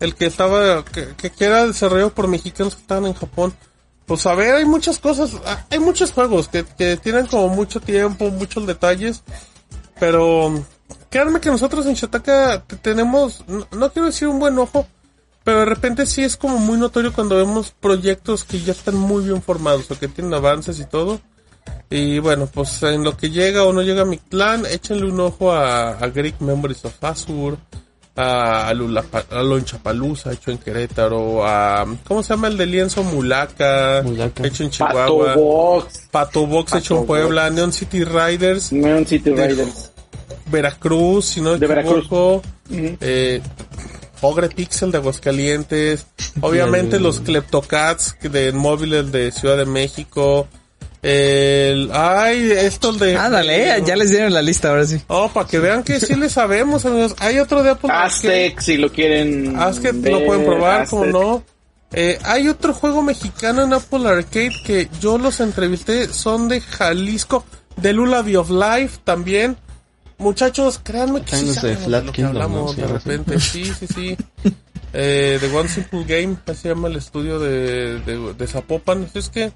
el 0.00 0.14
que 0.14 0.26
estaba, 0.26 0.84
que, 0.84 1.14
que 1.30 1.44
era 1.44 1.66
desarrollado 1.66 2.10
por 2.14 2.28
mexicanos 2.28 2.74
que 2.74 2.82
estaban 2.82 3.06
en 3.06 3.14
Japón. 3.14 3.54
Pues 4.06 4.24
a 4.26 4.34
ver, 4.34 4.54
hay 4.54 4.64
muchas 4.64 4.98
cosas, 4.98 5.32
ah, 5.44 5.66
hay 5.70 5.80
muchos 5.80 6.12
juegos 6.12 6.48
que, 6.48 6.64
que 6.78 6.96
tienen 6.96 7.26
como 7.26 7.48
mucho 7.48 7.80
tiempo, 7.80 8.30
muchos 8.30 8.66
detalles, 8.66 9.22
pero 9.98 10.62
créanme 11.10 11.40
que 11.40 11.50
nosotros 11.50 11.86
en 11.86 11.94
Shataka 11.94 12.62
te- 12.66 12.76
tenemos, 12.76 13.44
no, 13.48 13.90
quiero 13.92 14.06
decir 14.06 14.28
un 14.28 14.38
buen 14.38 14.56
ojo, 14.58 14.86
pero 15.42 15.60
de 15.60 15.64
repente 15.64 16.06
sí 16.06 16.22
es 16.22 16.36
como 16.36 16.58
muy 16.58 16.78
notorio 16.78 17.12
cuando 17.12 17.36
vemos 17.36 17.72
proyectos 17.80 18.44
que 18.44 18.60
ya 18.60 18.72
están 18.72 18.96
muy 18.96 19.24
bien 19.24 19.42
formados 19.42 19.90
o 19.90 19.98
que 19.98 20.08
tienen 20.08 20.34
avances 20.34 20.78
y 20.80 20.84
todo. 20.84 21.20
Y 21.90 22.20
bueno, 22.20 22.46
pues 22.46 22.82
en 22.84 23.02
lo 23.02 23.16
que 23.16 23.30
llega 23.30 23.64
o 23.64 23.72
no 23.72 23.82
llega 23.82 24.04
mi 24.04 24.18
clan, 24.18 24.66
échenle 24.66 25.06
un 25.10 25.18
ojo 25.20 25.52
a, 25.52 25.90
a 25.98 26.06
Greek 26.08 26.40
Memories 26.40 26.84
of 26.84 27.02
Azur, 27.02 27.58
a, 28.16 28.72
Lulapa- 28.74 29.26
a 29.30 29.42
Lonchapalooza, 29.42 30.32
hecho 30.32 30.50
en 30.50 30.58
Querétaro, 30.58 31.46
a, 31.46 31.84
¿cómo 32.06 32.22
se 32.22 32.30
llama 32.30 32.48
el 32.48 32.56
de 32.56 32.66
lienzo? 32.66 33.02
Mulaka, 33.04 34.00
Mulaca. 34.04 34.46
hecho 34.46 34.62
en 34.64 34.70
Pato 34.70 34.88
Chihuahua. 34.88 35.34
Box, 35.34 36.08
Pato 36.10 36.46
Box 36.46 36.72
hecho 36.74 36.94
en 36.94 37.00
Pato 37.00 37.06
Puebla, 37.06 37.50
Neon 37.50 37.72
City 37.72 38.04
Riders, 38.04 38.72
Neon 38.72 39.06
City 39.06 39.30
De- 39.30 39.46
Riders. 39.48 39.92
Veracruz, 40.46 41.26
si 41.26 41.40
no 41.40 41.52
me 41.52 41.58
De 41.58 41.66
Veracruz. 41.66 42.08
eh, 42.70 43.40
Ogre 44.22 44.48
Pixel 44.48 44.90
de 44.92 44.98
Aguascalientes, 44.98 46.06
obviamente 46.40 46.98
los 47.00 47.20
Kleptocats 47.20 48.14
que 48.14 48.28
de 48.28 48.52
móviles 48.52 49.12
de 49.12 49.30
Ciudad 49.30 49.56
de 49.58 49.66
México, 49.66 50.48
el, 51.08 51.90
ay, 51.92 52.50
esto 52.50 52.92
de... 52.92 53.16
Ándale, 53.16 53.80
ya 53.86 53.94
les 53.94 54.10
dieron 54.10 54.34
la 54.34 54.42
lista 54.42 54.70
ahora 54.70 54.84
sí. 54.84 55.00
Oh, 55.06 55.28
para 55.28 55.46
que 55.46 55.60
vean 55.60 55.84
que 55.84 56.00
sí 56.00 56.16
le 56.16 56.28
sabemos, 56.28 56.84
amigos. 56.84 57.14
Hay 57.20 57.38
otro 57.38 57.62
de 57.62 57.70
Apple 57.70 57.90
Arcade. 57.92 58.06
Aztec, 58.06 58.60
si 58.60 58.76
lo 58.76 58.90
quieren. 58.90 59.56
Aztec 59.56 59.94
lo 59.94 60.26
pueden 60.26 60.44
probar, 60.44 60.88
como 60.88 61.02
Aztec. 61.02 61.14
no. 61.14 61.44
Eh, 61.92 62.18
hay 62.24 62.48
otro 62.48 62.74
juego 62.74 63.02
mexicano 63.02 63.62
en 63.62 63.72
Apple 63.72 64.08
Arcade 64.08 64.50
que 64.64 64.88
yo 65.00 65.16
los 65.16 65.38
entrevisté, 65.38 66.12
son 66.12 66.48
de 66.48 66.60
Jalisco, 66.60 67.44
de 67.76 67.92
Lullaby 67.92 68.34
of 68.34 68.50
Life 68.50 68.98
también. 69.04 69.56
Muchachos, 70.18 70.80
créanme 70.82 71.22
que 71.22 71.36
sí 71.36 71.46
de 71.62 71.76
Flat 71.76 72.04
lo 72.04 72.10
que 72.10 72.16
Kingdom, 72.16 72.36
hablamos 72.36 72.62
¿no? 72.62 72.74
Sí, 72.74 72.80
de 72.80 72.86
repente. 72.88 73.38
Sí, 73.38 73.64
sí, 73.64 73.86
sí. 73.86 74.16
Eh, 74.98 75.36
The 75.40 75.54
One 75.54 75.68
Simple 75.68 76.04
Game, 76.04 76.38
así 76.46 76.62
se 76.62 76.68
llama 76.70 76.88
el 76.88 76.96
estudio 76.96 77.38
de, 77.38 77.98
de, 78.00 78.32
de 78.32 78.46
Zapopan. 78.46 79.06
Es 79.12 79.28
que 79.28 79.52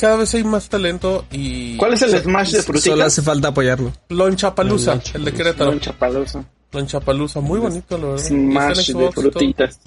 cada 0.00 0.16
vez 0.16 0.34
hay 0.34 0.44
más 0.44 0.70
talento 0.70 1.26
y... 1.30 1.76
¿Cuál 1.76 1.92
es 1.92 2.00
el 2.00 2.18
Smash 2.18 2.52
de 2.52 2.62
Solo 2.62 2.78
frutitas? 2.78 3.06
hace 3.06 3.20
falta 3.20 3.48
apoyarlo. 3.48 3.92
Lonchapalooza, 4.08 4.98
el 5.12 5.26
de 5.26 5.32
Querétaro. 5.34 5.72
Lonchapalooza. 5.72 6.42
Lonchapalooza, 6.72 7.40
muy 7.40 7.60
bonito, 7.60 7.98
la 7.98 8.06
verdad. 8.06 8.24
Smash 8.24 8.92
de 8.92 9.12
frutitas. 9.12 9.78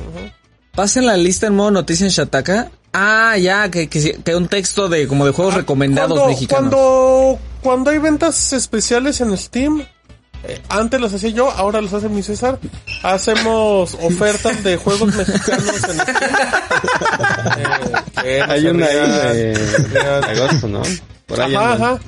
Pasen 0.76 1.08
la 1.08 1.18
lista 1.18 1.48
en 1.48 1.56
modo 1.56 1.72
noticias 1.72 2.16
en 2.16 2.26
Shataka. 2.26 2.70
Ah, 2.94 3.36
ya, 3.40 3.72
que, 3.72 3.90
que, 3.90 4.20
que 4.24 4.36
un 4.36 4.48
texto 4.48 4.88
de 4.88 5.08
como 5.08 5.26
de 5.26 5.32
juegos 5.32 5.56
recomendados 5.56 6.12
Ah, 6.12 6.22
cuando, 6.22 6.28
mexicanos. 6.28 6.74
Cuando, 6.74 7.40
cuando 7.64 7.90
hay 7.90 7.98
ventas 7.98 8.54
especiales 8.54 9.20
en 9.20 9.36
Steam, 9.36 9.84
eh, 10.44 10.62
antes 10.70 11.00
las 11.00 11.14
hacía 11.14 11.30
yo, 11.30 11.52
ahora 11.52 11.82
las 11.82 11.94
hace 11.94 12.10
mi 12.10 12.22
César. 12.22 12.60
Hacemos 13.02 13.96
ofertas 14.02 14.64
de 14.64 14.78
juegos 14.78 15.16
mexicanos 15.16 15.68
en 15.68 15.80
Steam. 15.80 15.98
Eh, 18.26 18.42
Hay 18.48 18.66
una 18.68 18.86
ahí 18.86 18.96
de, 18.96 19.54
de 19.54 20.00
agosto, 20.00 20.68
¿no? 20.70 20.82
Por 21.26 21.42
ahí 21.42 21.54
Ajá, 21.54 21.74
ajá. 21.74 22.00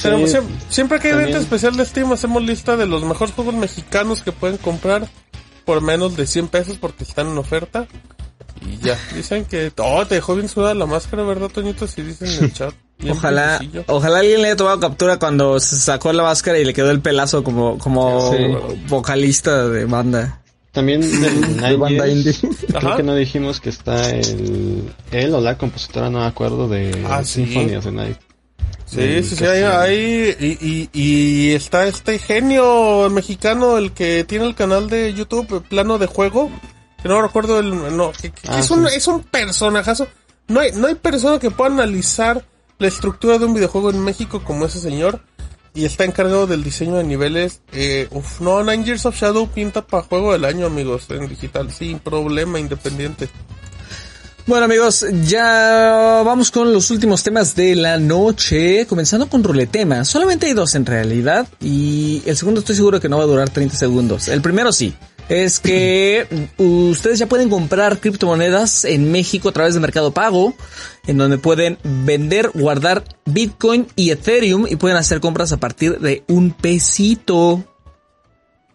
Tenemos 0.00 0.30
siempre, 0.30 0.54
siempre 0.70 1.00
que 1.00 1.08
hay 1.08 1.14
venta 1.16 1.38
especial 1.38 1.76
de 1.76 1.84
Steam, 1.84 2.10
hacemos 2.12 2.42
lista 2.42 2.76
de 2.76 2.86
los 2.86 3.02
mejores 3.04 3.34
juegos 3.34 3.54
mexicanos 3.54 4.22
que 4.22 4.32
pueden 4.32 4.56
comprar 4.56 5.06
por 5.66 5.82
menos 5.82 6.16
de 6.16 6.26
100 6.26 6.48
pesos 6.48 6.78
porque 6.78 7.04
están 7.04 7.26
en 7.28 7.36
oferta. 7.36 7.86
Y 8.62 8.78
ya, 8.78 8.98
dicen 9.14 9.44
que... 9.44 9.72
Oh, 9.76 10.06
te 10.06 10.14
dejó 10.16 10.34
bien 10.36 10.48
sudada 10.48 10.74
la 10.74 10.86
máscara, 10.86 11.22
¿verdad, 11.24 11.48
Toñito? 11.48 11.86
Si 11.86 12.00
dicen 12.02 12.28
en 12.28 12.44
el 12.44 12.52
chat. 12.52 12.72
Ojalá, 13.10 13.60
ojalá 13.86 14.18
alguien 14.18 14.42
le 14.42 14.48
haya 14.48 14.56
tomado 14.56 14.80
captura 14.80 15.18
cuando 15.18 15.60
se 15.60 15.76
sacó 15.76 16.12
la 16.12 16.24
máscara 16.24 16.58
y 16.58 16.64
le 16.64 16.74
quedó 16.74 16.90
el 16.90 17.00
pelazo 17.00 17.44
como, 17.44 17.78
como 17.78 18.32
Sí. 18.32 18.38
vocalista 18.88 19.68
de 19.68 19.84
banda. 19.84 20.40
También 20.72 21.00
del 21.00 21.56
De 21.60 21.76
banda 21.76 22.08
indie. 22.08 22.34
Ajá. 22.70 22.80
creo 22.80 22.96
que 22.96 23.02
no 23.04 23.14
dijimos 23.14 23.60
que 23.60 23.70
está 23.70 24.10
el 24.10 24.92
él 25.12 25.34
o 25.34 25.40
la 25.40 25.56
compositora, 25.56 26.10
no 26.10 26.20
me 26.20 26.26
acuerdo, 26.26 26.68
de 26.68 27.04
Ah, 27.08 27.22
sí. 27.24 27.44
Symphony 27.46 27.76
of 27.76 27.84
the 27.84 27.92
Night. 27.92 28.16
Sí, 28.84 29.22
sí, 29.22 29.36
sí, 29.36 29.44
hay, 29.44 30.34
y, 30.40 30.58
y, 30.60 30.90
y 30.94 31.52
está 31.52 31.86
este 31.86 32.18
genio 32.18 33.10
mexicano, 33.10 33.76
el 33.76 33.92
que 33.92 34.24
tiene 34.24 34.46
el 34.46 34.54
canal 34.54 34.88
de 34.88 35.12
YouTube, 35.12 35.62
Plano 35.68 35.98
de 35.98 36.06
Juego, 36.06 36.50
que 37.02 37.08
no 37.08 37.20
recuerdo 37.20 37.58
el, 37.60 37.96
no, 37.96 38.12
que, 38.12 38.30
que 38.30 38.48
Ah, 38.48 38.60
es 38.60 38.70
un, 38.70 38.88
sí. 38.88 38.94
es 38.96 39.06
un 39.06 39.22
personajazo. 39.24 40.08
No 40.48 40.60
hay, 40.60 40.72
no 40.72 40.86
hay 40.86 40.94
persona 40.94 41.38
que 41.38 41.50
pueda 41.50 41.70
analizar 41.70 42.42
la 42.78 42.88
estructura 42.88 43.38
de 43.38 43.44
un 43.44 43.54
videojuego 43.54 43.90
en 43.90 44.00
México 44.00 44.42
como 44.44 44.66
ese 44.66 44.80
señor. 44.80 45.20
Y 45.74 45.84
está 45.84 46.04
encargado 46.04 46.46
del 46.46 46.64
diseño 46.64 46.96
de 46.96 47.04
niveles. 47.04 47.60
Eh, 47.72 48.08
uf, 48.10 48.40
no, 48.40 48.64
Nine 48.64 48.96
of 49.04 49.14
Shadow 49.14 49.48
pinta 49.48 49.86
para 49.86 50.02
juego 50.02 50.32
del 50.32 50.44
año, 50.44 50.66
amigos, 50.66 51.06
en 51.10 51.28
digital, 51.28 51.70
sin 51.70 52.00
problema, 52.00 52.58
independiente. 52.58 53.28
Bueno 54.48 54.64
amigos, 54.64 55.04
ya 55.24 56.22
vamos 56.24 56.50
con 56.50 56.72
los 56.72 56.90
últimos 56.90 57.22
temas 57.22 57.54
de 57.54 57.76
la 57.76 57.98
noche, 57.98 58.86
comenzando 58.86 59.28
con 59.28 59.44
ruletema. 59.44 60.06
Solamente 60.06 60.46
hay 60.46 60.54
dos 60.54 60.74
en 60.74 60.86
realidad 60.86 61.46
y 61.60 62.22
el 62.24 62.34
segundo 62.34 62.60
estoy 62.60 62.74
seguro 62.74 62.98
que 62.98 63.10
no 63.10 63.18
va 63.18 63.24
a 63.24 63.26
durar 63.26 63.50
30 63.50 63.76
segundos. 63.76 64.26
El 64.28 64.40
primero 64.40 64.72
sí, 64.72 64.94
es 65.28 65.60
que 65.60 66.26
ustedes 66.56 67.18
ya 67.18 67.26
pueden 67.26 67.50
comprar 67.50 67.98
criptomonedas 67.98 68.84
en 68.84 69.10
México 69.12 69.50
a 69.50 69.52
través 69.52 69.74
de 69.74 69.80
Mercado 69.80 70.12
Pago, 70.12 70.54
en 71.06 71.18
donde 71.18 71.38
pueden 71.38 71.78
vender, 71.82 72.50
guardar 72.54 73.04
Bitcoin 73.26 73.86
y 73.96 74.10
Ethereum 74.10 74.66
y 74.68 74.76
pueden 74.76 74.96
hacer 74.96 75.20
compras 75.20 75.52
a 75.52 75.58
partir 75.58 75.98
de 75.98 76.22
un 76.28 76.52
pesito 76.52 77.64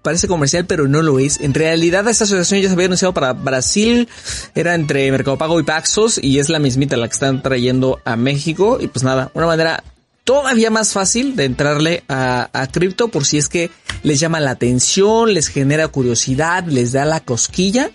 parece 0.03 0.27
comercial, 0.27 0.65
pero 0.65 0.87
no 0.87 1.01
lo 1.01 1.17
es. 1.17 1.39
En 1.39 1.53
realidad, 1.53 2.07
esta 2.07 2.25
asociación 2.25 2.61
ya 2.61 2.67
se 2.67 2.73
había 2.73 2.85
anunciado 2.85 3.13
para 3.13 3.33
Brasil, 3.33 4.09
era 4.53 4.75
entre 4.75 5.09
Mercado 5.11 5.37
Pago 5.37 5.59
y 5.59 5.63
Paxos, 5.63 6.19
y 6.21 6.37
es 6.39 6.49
la 6.49 6.59
mismita 6.59 6.97
la 6.97 7.07
que 7.07 7.13
están 7.13 7.41
trayendo 7.41 7.99
a 8.03 8.15
México. 8.17 8.77
Y 8.79 8.87
pues 8.87 9.03
nada, 9.03 9.31
una 9.33 9.47
manera 9.47 9.83
todavía 10.23 10.69
más 10.69 10.93
fácil 10.93 11.35
de 11.35 11.45
entrarle 11.45 12.03
a, 12.07 12.49
a 12.53 12.67
cripto 12.67 13.07
por 13.09 13.25
si 13.25 13.37
es 13.37 13.49
que 13.49 13.69
les 14.03 14.19
llama 14.19 14.39
la 14.39 14.51
atención, 14.51 15.33
les 15.33 15.47
genera 15.47 15.87
curiosidad, 15.87 16.65
les 16.65 16.91
da 16.91 17.05
la 17.05 17.19
cosquilla. 17.21 17.91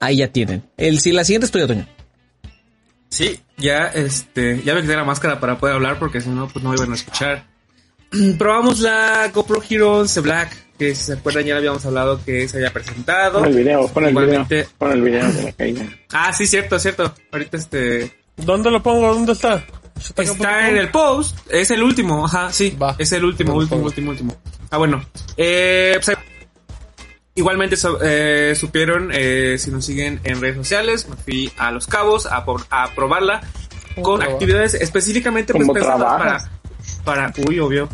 Ahí 0.00 0.18
ya 0.18 0.28
tienen. 0.28 0.62
El, 0.76 1.00
si 1.00 1.12
la 1.12 1.24
siguiente 1.24 1.46
es 1.46 1.50
tuya, 1.52 1.66
Toño. 1.66 1.86
Sí, 3.10 3.40
ya 3.56 3.86
este, 3.86 4.62
ya 4.64 4.74
me 4.74 4.82
quité 4.82 4.94
la 4.94 5.04
máscara 5.04 5.40
para 5.40 5.58
poder 5.58 5.76
hablar 5.76 5.98
porque 5.98 6.20
si 6.20 6.28
no, 6.28 6.46
pues 6.48 6.62
no 6.62 6.70
me 6.70 6.76
iban 6.76 6.92
a 6.92 6.94
escuchar. 6.94 7.46
Probamos 8.38 8.80
la 8.80 9.28
GoPro 9.34 9.62
Hero 9.68 9.98
11 9.98 10.20
Black, 10.20 10.56
que 10.78 10.94
si 10.94 11.04
se 11.04 11.12
acuerdan 11.14 11.44
ya 11.44 11.56
habíamos 11.56 11.84
hablado 11.86 12.22
que 12.24 12.48
se 12.48 12.58
había 12.58 12.72
presentado. 12.72 13.40
Pon 13.40 13.48
el 13.48 13.56
video, 13.56 13.88
pon 13.88 14.04
el 14.04 14.10
Igualmente- 14.10 14.54
video. 14.56 14.68
Pon 14.78 14.92
el 14.92 15.02
video 15.02 15.32
de 15.32 15.42
la 15.42 15.52
caída. 15.52 15.86
Ah, 16.12 16.32
sí, 16.32 16.46
cierto, 16.46 16.78
cierto. 16.78 17.14
Ahorita 17.32 17.56
este 17.56 18.12
¿Dónde 18.36 18.70
lo 18.70 18.82
pongo? 18.82 19.12
¿Dónde 19.14 19.32
está? 19.32 19.64
Está 19.98 20.68
en 20.68 20.76
el 20.76 20.90
post, 20.90 21.36
es 21.50 21.70
el 21.70 21.82
último, 21.82 22.26
ajá, 22.26 22.52
sí, 22.52 22.76
Va. 22.80 22.94
es 22.98 23.12
el 23.12 23.24
último, 23.24 23.54
último, 23.54 23.82
último, 23.82 24.10
último. 24.10 24.36
Ah, 24.70 24.78
bueno. 24.78 25.04
Eh, 25.36 25.98
pues, 26.04 26.16
igualmente 27.34 27.76
so- 27.76 27.98
eh, 28.02 28.54
supieron, 28.56 29.10
eh, 29.12 29.56
si 29.58 29.70
nos 29.70 29.84
siguen 29.84 30.20
en 30.24 30.40
redes 30.40 30.56
sociales, 30.56 31.08
me 31.08 31.16
fui 31.16 31.52
a 31.58 31.70
Los 31.70 31.86
Cabos 31.86 32.26
a, 32.26 32.44
por- 32.44 32.66
a 32.70 32.90
probarla 32.94 33.40
con 34.02 34.16
trabajas? 34.20 34.32
actividades 34.34 34.74
específicamente 34.74 35.52
pues, 35.52 35.62
¿Cómo 35.66 35.74
pensadas 35.74 36.18
para, 36.18 36.50
para, 37.04 37.32
uy, 37.48 37.58
obvio, 37.60 37.88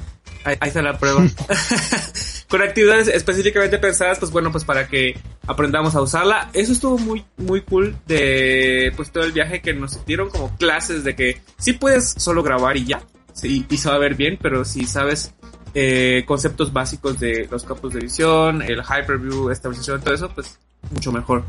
ahí, 0.45 0.57
ahí 0.61 0.69
está 0.69 0.83
la 0.83 0.99
prueba. 0.99 1.23
con 2.55 2.63
actividades 2.63 3.09
específicamente 3.09 3.81
pensadas, 3.81 4.21
pues 4.21 4.31
bueno, 4.31 4.53
pues 4.53 4.63
para 4.63 4.87
que 4.87 5.19
aprendamos 5.45 5.97
a 5.97 6.03
usarla. 6.03 6.51
Eso 6.53 6.73
estuvo 6.73 6.97
muy, 6.99 7.25
muy 7.37 7.63
cool 7.63 7.97
de 8.07 8.93
pues 8.95 9.11
todo 9.11 9.25
el 9.25 9.33
viaje 9.33 9.61
que 9.61 9.75
nos 9.75 10.07
dieron 10.07 10.31
como 10.31 10.57
clases 10.57 11.03
de 11.03 11.17
que 11.17 11.41
sí 11.59 11.73
puedes 11.73 12.11
solo 12.11 12.45
grabar 12.45 12.77
y 12.77 12.85
ya, 12.85 13.03
sí, 13.33 13.67
y 13.69 13.77
se 13.77 13.89
va 13.89 13.97
a 13.97 13.99
ver 13.99 14.15
bien, 14.15 14.39
pero 14.41 14.65
si 14.65 14.87
sabes 14.87 15.35
eh, 15.75 16.23
conceptos 16.29 16.73
básicos 16.73 17.19
de 17.19 17.49
los 17.51 17.65
campos 17.65 17.93
de 17.93 17.99
visión, 17.99 18.63
el 18.63 18.83
hyperview, 18.83 19.51
estabilización, 19.51 20.01
todo 20.01 20.15
eso, 20.15 20.29
pues 20.33 20.57
mucho 20.93 21.11
mejor. 21.11 21.43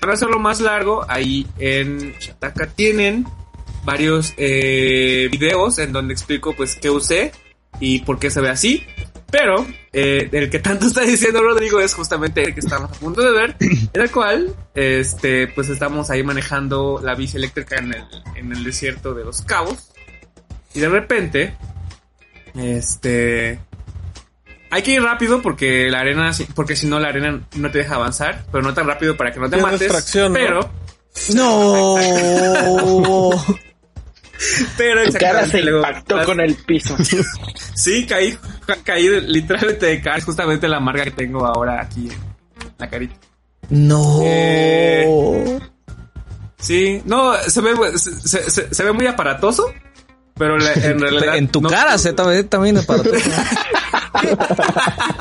Para 0.00 0.12
hacerlo 0.12 0.38
más 0.38 0.60
largo, 0.60 1.04
ahí 1.08 1.44
en 1.58 2.12
Shataka 2.20 2.68
tienen 2.68 3.26
varios 3.84 4.32
eh, 4.36 5.28
videos 5.28 5.80
en 5.80 5.90
donde 5.90 6.14
explico 6.14 6.54
pues 6.54 6.76
qué 6.76 6.88
usé 6.88 7.32
y 7.80 8.02
por 8.02 8.20
qué 8.20 8.30
se 8.30 8.40
ve 8.40 8.50
así. 8.50 8.86
Pero 9.30 9.66
eh, 9.92 10.28
el 10.30 10.50
que 10.50 10.58
tanto 10.60 10.86
está 10.86 11.02
diciendo 11.02 11.42
Rodrigo 11.42 11.80
es 11.80 11.94
justamente 11.94 12.44
el 12.44 12.54
que 12.54 12.60
estamos 12.60 12.90
a 12.90 12.94
punto 12.94 13.22
de 13.22 13.32
ver, 13.32 13.56
en 13.60 14.00
el 14.00 14.10
cual 14.10 14.54
este 14.74 15.48
pues 15.48 15.68
estamos 15.68 16.10
ahí 16.10 16.22
manejando 16.22 17.00
la 17.02 17.14
bici 17.14 17.36
eléctrica 17.36 17.76
en 17.76 17.92
el, 17.92 18.04
en 18.36 18.52
el 18.52 18.62
desierto 18.62 19.14
de 19.14 19.24
los 19.24 19.42
cabos. 19.42 19.90
Y 20.74 20.80
de 20.80 20.88
repente, 20.88 21.56
este 22.54 23.58
hay 24.70 24.82
que 24.82 24.92
ir 24.92 25.02
rápido 25.02 25.42
porque 25.42 25.90
la 25.90 26.00
arena, 26.00 26.30
porque 26.54 26.76
si 26.76 26.86
no 26.86 27.00
la 27.00 27.08
arena 27.08 27.46
no 27.56 27.70
te 27.70 27.78
deja 27.78 27.94
avanzar, 27.94 28.44
pero 28.52 28.62
no 28.62 28.74
tan 28.74 28.86
rápido 28.86 29.16
para 29.16 29.32
que 29.32 29.40
no 29.40 29.48
te 29.48 29.56
mates. 29.56 29.78
pero, 30.32 30.70
No. 31.34 31.96
pero 34.76 35.04
Tu 35.04 35.12
cara 35.14 35.46
se 35.46 35.62
luego- 35.62 35.78
impactó 35.78 36.24
con 36.24 36.40
el 36.40 36.54
piso. 36.54 36.96
Sí, 37.74 38.06
caí, 38.06 38.36
ca- 38.66 38.78
caí 38.82 39.08
literalmente 39.20 39.86
de 39.86 40.00
cara, 40.00 40.16
es 40.16 40.24
justamente 40.24 40.66
la 40.66 40.80
marca 40.80 41.04
que 41.04 41.10
tengo 41.10 41.44
ahora 41.46 41.82
aquí 41.82 42.08
en 42.08 42.72
la 42.78 42.88
carita. 42.90 43.14
No. 43.70 44.20
Eh, 44.22 45.58
Sí, 46.58 47.02
no, 47.04 47.34
se 47.46 47.60
ve, 47.60 47.74
se, 47.98 48.50
se- 48.50 48.74
se 48.74 48.82
ve 48.82 48.92
muy 48.92 49.06
aparatoso, 49.06 49.72
pero 50.36 50.56
la- 50.58 50.72
en 50.72 50.98
realidad... 51.00 51.36
En 51.36 51.48
tu 51.48 51.60
no- 51.60 51.68
cara 51.68 51.98
se 51.98 52.12
también, 52.14 52.48
también 52.48 52.78
es 52.78 52.86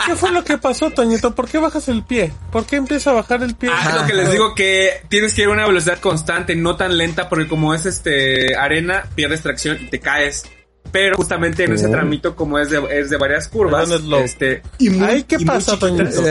¿Qué 0.05 0.15
fue 0.15 0.31
lo 0.31 0.43
que 0.43 0.57
pasó, 0.57 0.91
Toñito? 0.91 1.34
¿Por 1.35 1.47
qué 1.47 1.57
bajas 1.57 1.88
el 1.88 2.03
pie? 2.03 2.31
¿Por 2.51 2.65
qué 2.65 2.76
empieza 2.77 3.11
a 3.11 3.13
bajar 3.13 3.43
el 3.43 3.55
pie? 3.55 3.69
Ah, 3.73 3.89
es 3.89 3.95
lo 4.01 4.07
que 4.07 4.13
les 4.13 4.31
digo 4.31 4.55
que 4.55 5.01
tienes 5.09 5.34
que 5.34 5.41
ir 5.43 5.47
a 5.47 5.51
una 5.51 5.67
velocidad 5.67 5.99
constante, 5.99 6.55
no 6.55 6.76
tan 6.76 6.97
lenta, 6.97 7.30
porque 7.30 7.47
como 7.47 7.73
es 7.73 7.85
este 7.85 8.55
arena, 8.55 9.05
pierdes 9.15 9.41
tracción 9.41 9.77
y 9.81 9.89
te 9.89 9.99
caes. 9.99 10.43
Pero 10.91 11.17
justamente 11.17 11.63
en 11.63 11.73
ese 11.73 11.89
tramito, 11.89 12.35
como 12.35 12.59
es 12.59 12.69
de, 12.69 12.81
es 12.91 13.09
de 13.09 13.17
varias 13.17 13.47
curvas, 13.47 13.89
es 13.89 14.01
este, 14.23 14.61
y 14.77 14.89
muy, 14.91 15.07
Ay, 15.07 15.23
¿qué 15.23 15.38
y 15.39 15.45
pasa. 15.45 15.77
Toñito? 15.77 16.22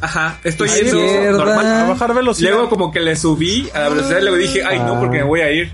Ajá, 0.00 0.38
estoy 0.44 0.68
yendo 0.68 1.38
normal. 1.38 1.66
A 1.66 1.88
bajar 1.88 2.14
velocidad. 2.14 2.50
Luego 2.50 2.68
como 2.68 2.92
que 2.92 3.00
le 3.00 3.16
subí 3.16 3.68
a 3.74 3.80
la 3.80 3.88
velocidad 3.88 4.18
y 4.18 4.22
luego 4.22 4.36
dije, 4.36 4.62
ay 4.64 4.78
no, 4.80 5.00
porque 5.00 5.18
me 5.18 5.24
voy 5.24 5.40
a 5.40 5.50
ir. 5.50 5.72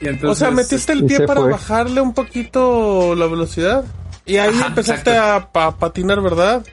Y 0.00 0.08
entonces, 0.08 0.30
o 0.30 0.34
sea, 0.34 0.50
metiste 0.50 0.92
el 0.92 1.04
pie 1.06 1.18
se 1.18 1.26
para 1.26 1.40
fue. 1.40 1.50
bajarle 1.52 2.00
un 2.00 2.12
poquito 2.12 3.14
la 3.14 3.26
velocidad. 3.26 3.84
Y 4.24 4.36
ahí 4.36 4.50
Ajá, 4.56 4.66
empezaste 4.68 5.16
a, 5.16 5.50
pa- 5.52 5.76
patinar, 5.76 6.20
¿verdad? 6.20 6.64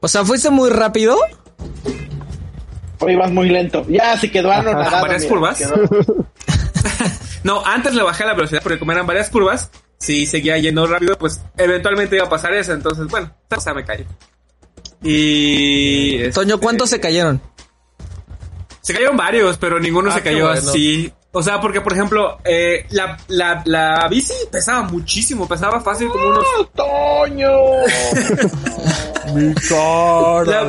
O 0.00 0.08
sea, 0.08 0.24
fuiste 0.24 0.50
muy 0.50 0.70
rápido. 0.70 1.16
Hoy 2.98 3.16
vas 3.16 3.30
muy 3.30 3.48
lento. 3.48 3.84
Ya 3.88 4.18
se 4.18 4.30
quedó 4.30 4.52
anonadado. 4.52 5.02
varias 5.02 5.22
mira, 5.22 5.34
curvas. 5.34 5.58
quedó. 5.58 5.74
No, 7.44 7.64
antes 7.64 7.94
le 7.94 8.02
bajé 8.02 8.24
la 8.24 8.34
velocidad 8.34 8.60
porque 8.60 8.76
como 8.76 8.90
eran 8.90 9.06
varias 9.06 9.30
curvas, 9.30 9.70
si 9.98 10.26
seguía 10.26 10.58
yendo 10.58 10.84
rápido, 10.88 11.16
pues 11.16 11.40
eventualmente 11.56 12.16
iba 12.16 12.24
a 12.24 12.28
pasar 12.28 12.52
eso. 12.54 12.72
Entonces, 12.72 13.06
bueno, 13.06 13.32
o 13.56 13.60
sea, 13.60 13.72
me 13.72 13.84
caí. 13.84 14.04
Y... 15.00 16.28
Toño, 16.30 16.54
este, 16.56 16.64
¿cuántos 16.64 16.90
se 16.90 16.98
cayeron? 16.98 17.40
Se 18.80 18.92
cayeron 18.94 19.16
varios, 19.16 19.58
pero 19.58 19.78
ninguno 19.78 20.10
Ah, 20.10 20.14
se 20.14 20.22
qué 20.22 20.30
cayó 20.32 20.46
bueno. 20.48 20.58
así. 20.70 21.12
O 21.38 21.42
sea, 21.42 21.60
porque 21.60 21.82
por 21.82 21.92
ejemplo, 21.92 22.38
eh, 22.44 22.86
la, 22.90 23.18
la, 23.28 23.60
la 23.66 24.08
bici 24.08 24.32
pesaba 24.50 24.84
muchísimo, 24.84 25.46
pesaba 25.46 25.80
fácil 25.82 26.08
como 26.08 26.28
unos... 26.30 26.44
¡Toño! 26.74 27.50
Mi 29.34 29.52
cara. 29.54 30.64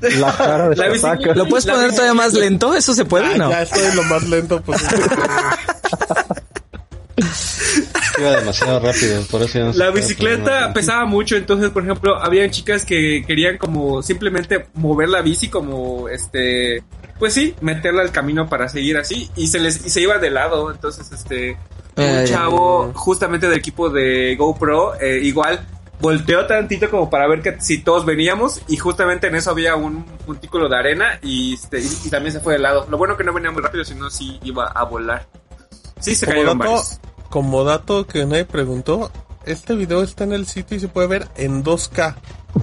La- 0.00 0.32
cara 0.36 0.68
de 0.70 0.74
La 0.76 0.88
bici-. 0.88 1.34
¿Lo 1.36 1.46
puedes 1.46 1.64
La 1.66 1.74
poner 1.74 1.90
bici- 1.90 1.94
todavía 1.94 2.14
más 2.14 2.32
lento? 2.32 2.74
¿Eso 2.74 2.92
se 2.92 3.04
puede? 3.04 3.26
Ah, 3.26 3.36
No. 3.36 3.50
Ya 3.50 3.62
estoy 3.62 3.94
lo 3.94 4.02
más 4.04 4.22
lento 4.24 4.60
pues. 4.62 4.80
Iba 8.20 8.36
demasiado 8.36 8.80
rápido, 8.80 9.22
por 9.30 9.42
eso 9.42 9.58
ya 9.58 9.64
no 9.66 9.72
se 9.72 9.78
La 9.78 9.90
bicicleta 9.90 10.72
pesaba 10.72 11.04
mucho, 11.06 11.36
entonces, 11.36 11.70
por 11.70 11.82
ejemplo, 11.82 12.16
había 12.16 12.48
chicas 12.50 12.84
que 12.84 13.24
querían 13.26 13.58
como 13.58 14.02
simplemente 14.02 14.66
mover 14.74 15.08
la 15.08 15.22
bici 15.22 15.48
como 15.48 16.08
este, 16.08 16.82
pues 17.18 17.34
sí, 17.34 17.54
meterla 17.60 18.02
al 18.02 18.12
camino 18.12 18.48
para 18.48 18.68
seguir 18.68 18.96
así 18.96 19.30
y 19.36 19.46
se 19.46 19.58
les 19.58 19.86
y 19.86 19.90
se 19.90 20.00
iba 20.00 20.18
de 20.18 20.30
lado, 20.30 20.70
entonces 20.70 21.10
este 21.12 21.56
un 21.96 22.24
chavo 22.24 22.92
justamente 22.94 23.48
del 23.48 23.58
equipo 23.58 23.90
de 23.90 24.34
GoPro 24.36 24.98
eh, 25.00 25.20
igual 25.22 25.66
volteó 26.00 26.46
tantito 26.46 26.90
como 26.90 27.10
para 27.10 27.28
ver 27.28 27.42
que 27.42 27.60
si 27.60 27.78
todos 27.78 28.04
veníamos 28.04 28.62
y 28.68 28.76
justamente 28.76 29.26
en 29.26 29.34
eso 29.34 29.50
había 29.50 29.76
un 29.76 30.04
montículo 30.26 30.68
de 30.68 30.76
arena 30.76 31.18
y, 31.22 31.54
este, 31.54 31.80
y, 31.80 31.88
y 32.04 32.10
también 32.10 32.32
se 32.32 32.40
fue 32.40 32.54
de 32.54 32.58
lado. 32.58 32.86
Lo 32.90 32.96
bueno 32.98 33.16
que 33.16 33.24
no 33.24 33.32
venía 33.32 33.50
muy 33.50 33.62
rápido, 33.62 33.84
sino 33.84 34.10
sí 34.10 34.38
iba 34.42 34.66
a 34.66 34.84
volar. 34.84 35.26
Sí, 36.00 36.14
se 36.14 36.24
Como 36.24 36.36
cayeron 36.36 36.58
dato, 36.58 36.70
varios. 36.70 37.00
Como 37.30 37.64
dato 37.64 38.06
que 38.06 38.26
nadie 38.26 38.44
preguntó, 38.44 39.10
este 39.46 39.74
video 39.74 40.02
está 40.02 40.24
en 40.24 40.32
el 40.34 40.46
sitio 40.46 40.76
y 40.76 40.80
se 40.80 40.88
puede 40.88 41.06
ver 41.08 41.28
en 41.36 41.64
2K. 41.64 42.14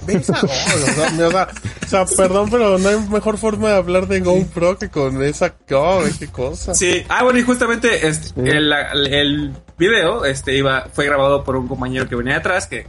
¿Ves? 0.06 0.28
Ah, 0.30 0.40
oh, 0.42 0.46
o, 0.46 1.88
sea, 1.88 2.02
o 2.02 2.06
perdón, 2.16 2.50
pero 2.50 2.78
no 2.78 2.88
hay 2.88 2.96
mejor 3.10 3.38
forma 3.38 3.70
de 3.70 3.76
hablar 3.76 4.06
de 4.06 4.20
GoPro 4.20 4.78
que 4.78 4.90
con 4.90 5.22
esa... 5.22 5.54
Oh, 5.72 6.02
qué 6.18 6.28
cosa. 6.28 6.74
Sí, 6.74 7.02
ah, 7.08 7.24
bueno, 7.24 7.38
y 7.38 7.42
justamente 7.42 8.06
este, 8.06 8.38
el, 8.48 8.70
el 8.72 9.54
video 9.78 10.24
este, 10.26 10.54
iba, 10.56 10.86
fue 10.92 11.06
grabado 11.06 11.42
por 11.42 11.56
un 11.56 11.66
compañero 11.66 12.06
que 12.06 12.16
venía 12.16 12.36
atrás, 12.36 12.66
que 12.66 12.86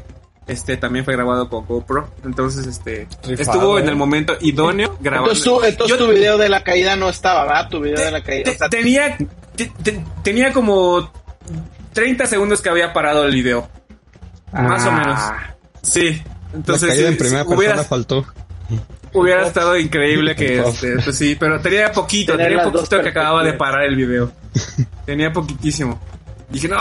este 0.47 0.75
también 0.77 1.05
fue 1.05 1.13
grabado 1.15 1.47
con 1.49 1.65
GoPro. 1.65 2.09
Entonces, 2.25 2.67
este 2.67 3.07
Rifado, 3.23 3.51
estuvo 3.53 3.79
en 3.79 3.85
¿eh? 3.85 3.89
el 3.91 3.95
momento 3.95 4.33
idóneo 4.41 4.97
grabando. 4.99 5.31
Entonces, 5.31 5.43
tu, 5.45 5.63
entonces 5.63 5.97
Yo 5.97 6.05
tu 6.05 6.11
video 6.11 6.37
de 6.37 6.49
la 6.49 6.63
caída 6.63 6.95
no 6.97 7.07
estaba, 7.09 7.43
¿verdad? 7.45 7.69
Tu 7.69 7.79
video 7.79 8.03
de 8.03 8.11
la 8.11 8.23
caída. 8.23 8.43
te- 8.43 8.51
O 8.51 8.57
sea, 8.57 8.69
tenía, 8.69 9.17
te- 9.55 9.71
te- 9.83 10.03
tenía 10.23 10.51
como 10.51 11.09
30 11.93 12.25
segundos 12.25 12.61
que 12.61 12.69
había 12.69 12.93
parado 12.93 13.25
el 13.25 13.31
video. 13.33 13.69
Más 14.51 14.85
o 14.85 14.89
Ah. 14.89 14.91
menos. 14.91 15.19
Sí. 15.81 16.21
La 16.51 16.57
Entonces, 16.57 16.89
caída 16.89 17.09
en 17.09 17.17
primera 17.17 17.43
hubiera, 17.45 17.83
faltó. 17.83 18.25
hubiera 19.13 19.45
estado 19.45 19.77
increíble 19.77 20.35
que, 20.35 20.59
Off. 20.61 20.83
este, 20.83 21.03
pues 21.03 21.17
sí, 21.17 21.35
pero 21.39 21.59
tenía 21.61 21.91
poquito, 21.91 22.33
Tener 22.35 22.49
tenía 22.57 22.63
poquito 22.63 23.01
que 23.01 23.09
acababa 23.09 23.43
de 23.43 23.53
parar 23.53 23.83
el 23.83 23.95
video. 23.95 24.31
Tenía 25.05 25.31
poquitísimo. 25.31 25.99
Dije, 26.49 26.67
no. 26.67 26.77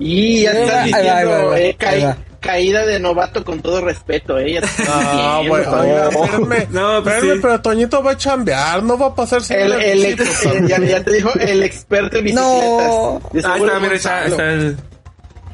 Y 0.00 0.42
ya 0.42 0.50
estás 0.52 0.84
Ahí 0.84 0.92
va, 0.92 0.98
ahí 0.98 1.04
va, 1.04 1.10
ahí 1.14 1.24
diciendo, 1.24 1.56
eh, 1.56 1.76
caí-. 1.78 2.14
Caída 2.42 2.84
de 2.84 3.00
novato 3.00 3.42
con 3.44 3.62
todo 3.62 3.80
respeto, 3.80 4.38
eh. 4.38 4.52
Ya 4.52 4.60
te 4.60 4.66
estás 4.66 4.88
Ah, 4.90 5.38
diciendo, 5.40 5.48
bueno, 5.48 5.80
oiga, 5.80 6.08
espérenme, 6.10 6.66
No, 6.70 7.02
pues 7.02 7.20
sí. 7.22 7.28
pero 7.40 7.60
Toñito 7.62 8.02
va 8.02 8.10
a 8.10 8.16
chambear, 8.18 8.82
no 8.82 8.98
va 8.98 9.06
a 9.06 9.14
pasar 9.14 9.42
sin 9.42 9.56
El, 9.56 9.72
el 9.72 9.98
bici, 9.98 10.22
ex- 10.22 10.44
eh, 10.46 10.60
ya, 10.68 10.78
ya 10.80 11.02
te 11.02 11.12
dijo 11.12 11.30
el 11.40 11.62
experto 11.62 12.18
en 12.18 12.24
bicicletas. 12.24 12.60
No. 12.60 13.20
Ah, 13.44 13.56
está, 13.56 13.80
mira, 13.80 13.94
está, 13.94 14.26
está 14.26 14.52
el- 14.52 14.76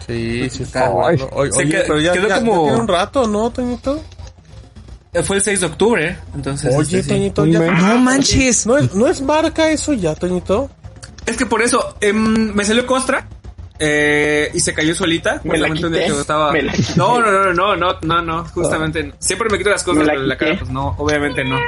Sí, 0.07 0.49
sí 0.51 0.63
está 0.63 0.87
Ay. 0.87 0.93
bueno. 0.93 1.29
Oye, 1.33 1.53
Se 1.53 1.59
oye, 1.59 1.69
qued- 1.79 1.83
pero 1.87 2.01
ya, 2.01 2.13
quedó 2.13 2.29
ya- 2.29 2.35
ya 2.37 2.41
como- 2.41 2.63
tiene 2.65 2.79
un 2.81 2.89
rato, 2.89 3.27
¿no, 3.29 3.51
Toñito? 3.51 4.03
Fue 5.25 5.37
el 5.37 5.43
6 5.43 5.61
de 5.61 5.67
octubre, 5.67 6.17
entonces. 6.35 6.75
Oye, 6.75 6.99
este, 6.99 7.03
sí. 7.03 7.09
Toñito, 7.09 7.43
Un 7.43 7.53
ya... 7.53 7.59
No 7.61 7.99
manches. 7.99 8.67
¿No 8.67 8.77
es, 8.79 8.95
¿No 8.95 9.07
es 9.09 9.21
marca 9.21 9.71
eso 9.71 9.93
ya, 9.93 10.15
Toñito? 10.15 10.71
Es 11.27 11.37
que 11.37 11.45
por 11.45 11.61
eso 11.61 11.97
em, 12.01 12.55
me 12.55 12.65
salió 12.65 12.87
costra 12.87 13.27
eh, 13.79 14.51
y 14.55 14.61
se 14.61 14.75
cayó 14.75 14.95
solita. 14.95 15.41
Me 15.45 15.59
la 15.59 15.71
quité, 15.71 15.91
que 15.91 16.07
estaba. 16.07 16.53
me 16.53 16.63
la 16.63 16.73
quité. 16.73 16.95
No, 16.97 17.21
no, 17.21 17.31
no, 17.31 17.53
no, 17.53 17.77
no, 17.77 17.99
no, 18.03 18.23
no, 18.23 18.45
justamente. 18.47 19.03
no. 19.05 19.15
Siempre 19.19 19.49
me 19.51 19.59
quito 19.59 19.71
las 19.71 19.83
cosas 19.85 20.07
la 20.07 20.13
pero 20.13 20.23
la 20.25 20.37
cara, 20.37 20.57
pues 20.59 20.71
no, 20.71 20.95
obviamente 20.99 21.45
no. 21.45 21.59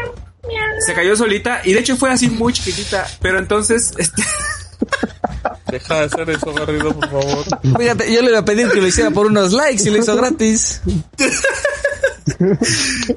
Se 0.87 0.95
cayó 0.95 1.15
solita 1.17 1.61
y 1.65 1.73
de 1.75 1.81
hecho 1.81 1.97
fue 1.97 2.11
así 2.11 2.29
muy 2.29 2.53
chiquitita, 2.53 3.07
pero 3.21 3.39
entonces, 3.39 3.93
este, 3.99 4.23
Deja 5.71 5.95
de 6.01 6.05
hacer 6.07 6.31
eso, 6.31 6.53
Garrido, 6.53 6.93
por 6.95 7.09
favor. 7.09 7.45
Fíjate, 7.79 8.13
yo 8.13 8.23
le 8.23 8.31
iba 8.31 8.39
a 8.41 8.45
pedir 8.45 8.69
que 8.71 8.81
lo 8.81 8.87
hiciera 8.87 9.11
por 9.11 9.27
unos 9.27 9.53
likes 9.53 9.83
y 9.87 9.91
lo 9.91 9.99
hizo 9.99 10.17
gratis. 10.17 10.81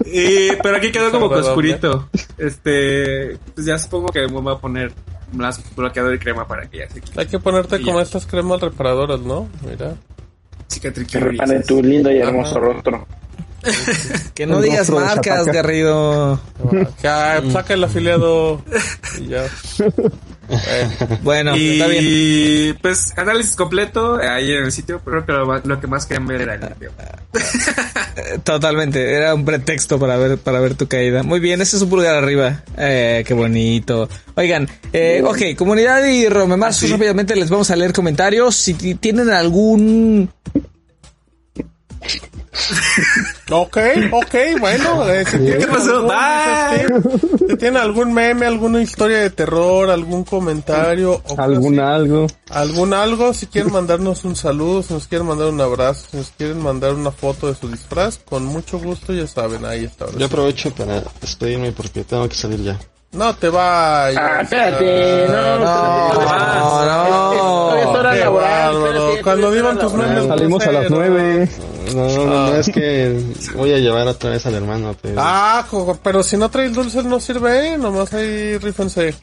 y- 0.06 0.52
pero 0.62 0.78
aquí 0.78 0.92
quedó 0.92 1.12
como 1.12 1.30
que 1.30 1.36
oscurito. 1.36 2.10
Este, 2.38 3.38
pues 3.56 3.66
ya 3.66 3.78
supongo 3.80 4.08
que 4.10 4.22
me 4.22 4.28
voy 4.42 4.54
a 4.54 4.58
poner 4.58 4.94
más 5.34 5.62
bloqueador 5.76 6.14
y 6.16 6.20
crema 6.20 6.48
para 6.48 6.68
que 6.68 6.80
ya 6.80 6.90
se 6.90 7.02
quite. 7.02 7.20
Hay 7.20 7.28
que 7.28 7.40
ponerte 7.40 7.78
Y 7.78 7.84
como 7.84 7.98
ya. 7.98 8.04
estas 8.04 8.26
cremas 8.26 8.62
reparadoras, 8.62 9.20
¿no? 9.22 9.48
Mira. 9.68 9.96
Cicatriz 10.70 11.08
Que 11.08 11.20
reparen 11.20 11.64
tu 11.64 11.82
lindo 11.84 12.12
y 12.12 12.18
hermoso 12.20 12.60
rostro. 12.60 13.06
Que 14.36 14.46
no 14.46 14.58
El 14.58 14.64
digas 14.64 14.88
de 14.88 14.94
marcas. 14.94 15.46
Garrido. 15.46 16.40
Ya, 17.02 17.42
saca 17.52 17.74
el 17.74 17.84
afiliado. 17.84 18.62
Y 19.20 19.28
ya. 19.28 19.46
Bueno, 21.24 21.56
está 21.56 21.88
bien. 21.88 22.04
Y 22.06 22.74
pues 22.74 23.14
análisis 23.18 23.56
completo 23.56 24.22
eh, 24.22 24.28
ahí 24.28 24.52
en 24.52 24.66
el 24.66 24.72
sitio, 24.74 25.02
pero 25.04 25.26
creo 25.26 25.26
que 25.26 25.46
lo, 25.46 25.60
lo 25.60 25.80
que 25.82 25.88
más 25.88 26.06
querían 26.06 26.28
ver 26.28 26.42
era 26.42 26.56
el 26.56 26.60
video. 26.76 26.92
Eh, 28.18 28.40
Totalmente, 28.44 29.14
era 29.14 29.34
un 29.34 29.46
pretexto 29.46 29.98
para 29.98 30.18
ver 30.18 30.38
para 30.38 30.60
ver 30.60 30.76
tu 30.76 30.88
caída. 30.88 31.24
Muy 31.24 31.40
bien, 31.40 31.62
ese 31.62 31.78
es 31.78 31.82
un 31.82 31.90
pulgar 31.90 32.16
arriba. 32.16 32.62
Eh, 32.78 33.24
qué 33.26 33.34
bonito. 33.34 34.10
Oigan, 34.36 34.68
eh, 34.92 35.24
ok, 35.26 35.56
comunidad 35.58 36.04
y 36.06 36.28
Romemar, 36.28 36.74
sí. 36.74 36.88
rápidamente 36.88 37.36
les 37.38 37.50
vamos 37.50 37.72
a 37.72 37.76
leer 37.78 37.94
comentarios. 37.94 38.54
Si 38.56 38.74
ti- 38.74 38.96
tienen 38.96 39.30
algún 39.30 40.30
Ok, 43.52 43.78
ok, 44.12 44.36
bueno. 44.60 45.08
eh, 45.10 45.26
si 45.26 45.38
tienen 45.40 45.70
pasó? 45.70 45.96
algún- 45.96 46.08
Bye. 46.08 47.48
Si 47.50 47.58
tienen 47.58 47.78
algún 47.78 48.14
meme, 48.14 48.46
alguna 48.46 48.82
historia 48.82 49.20
de 49.20 49.30
terror, 49.30 49.90
algún 49.90 50.24
comentario, 50.24 51.22
o 51.28 51.42
Algún 51.42 51.80
algo. 51.80 52.28
algún 52.50 52.94
algo, 52.94 53.34
si 53.34 53.48
quieren 53.48 53.72
mandarnos 53.74 54.24
un 54.24 54.36
saludo, 54.36 54.84
si 54.84 54.94
nos 54.94 55.08
quieren 55.08 55.28
mandar 55.28 55.48
un 55.48 55.60
abrazo, 55.62 56.08
si 56.12 56.18
nos 56.18 56.32
quieren 56.38 56.62
mandar 56.62 56.94
una 56.94 57.12
foto 57.12 57.48
de 57.48 57.56
su 57.56 57.70
disfraz, 57.70 58.20
con 58.24 58.46
mucho 58.46 58.80
gusto, 58.80 59.14
ya 59.14 59.28
saben, 59.28 59.66
ahí 59.66 59.86
está. 59.86 60.06
Yo 60.18 60.26
aprovecho 60.26 60.72
para 60.74 61.04
despedirme 61.22 61.72
porque 61.72 62.04
tengo 62.04 62.28
que 62.30 62.36
salir 62.36 62.62
ya. 62.64 62.80
No 63.12 63.36
te 63.36 63.48
vayas. 63.50 64.18
Ah, 64.20 64.42
espérate, 64.42 65.28
no, 65.28 65.60
No, 65.60 65.60
no, 65.60 67.78
Es 67.78 67.86
hora 67.86 68.14
Qué 68.14 68.20
laboral, 68.20 68.74
bárbaro. 68.74 68.88
espérate, 68.94 69.22
Cuando 69.24 69.42
es 69.42 69.48
hora 69.48 69.56
digan 69.56 69.80
tus 69.80 69.92
laboral. 69.94 70.14
memes. 70.16 70.28
Salimos 70.28 70.64
a 70.68 70.72
las 70.72 70.90
groseros. 70.90 71.10
nueve. 71.14 71.50
No, 71.94 72.08
no, 72.08 72.26
no, 72.26 72.50
no, 72.52 72.56
es 72.56 72.70
que 72.70 73.20
voy 73.56 73.72
a 73.74 73.78
llevar 73.78 74.08
otra 74.08 74.32
vez 74.32 74.46
al 74.46 74.56
hermano. 74.56 74.96
Pero... 75.02 75.16
Ah, 75.20 75.66
jo- 75.70 76.00
pero 76.04 76.24
si 76.24 76.38
no 76.38 76.50
trae 76.50 76.66
el 76.68 76.74
dulce 76.74 77.04
no 77.04 77.20
sirve, 77.20 77.74
¿eh? 77.74 77.78
Nomás 77.78 78.14
ahí 78.14 78.58
rífense. 78.58 79.14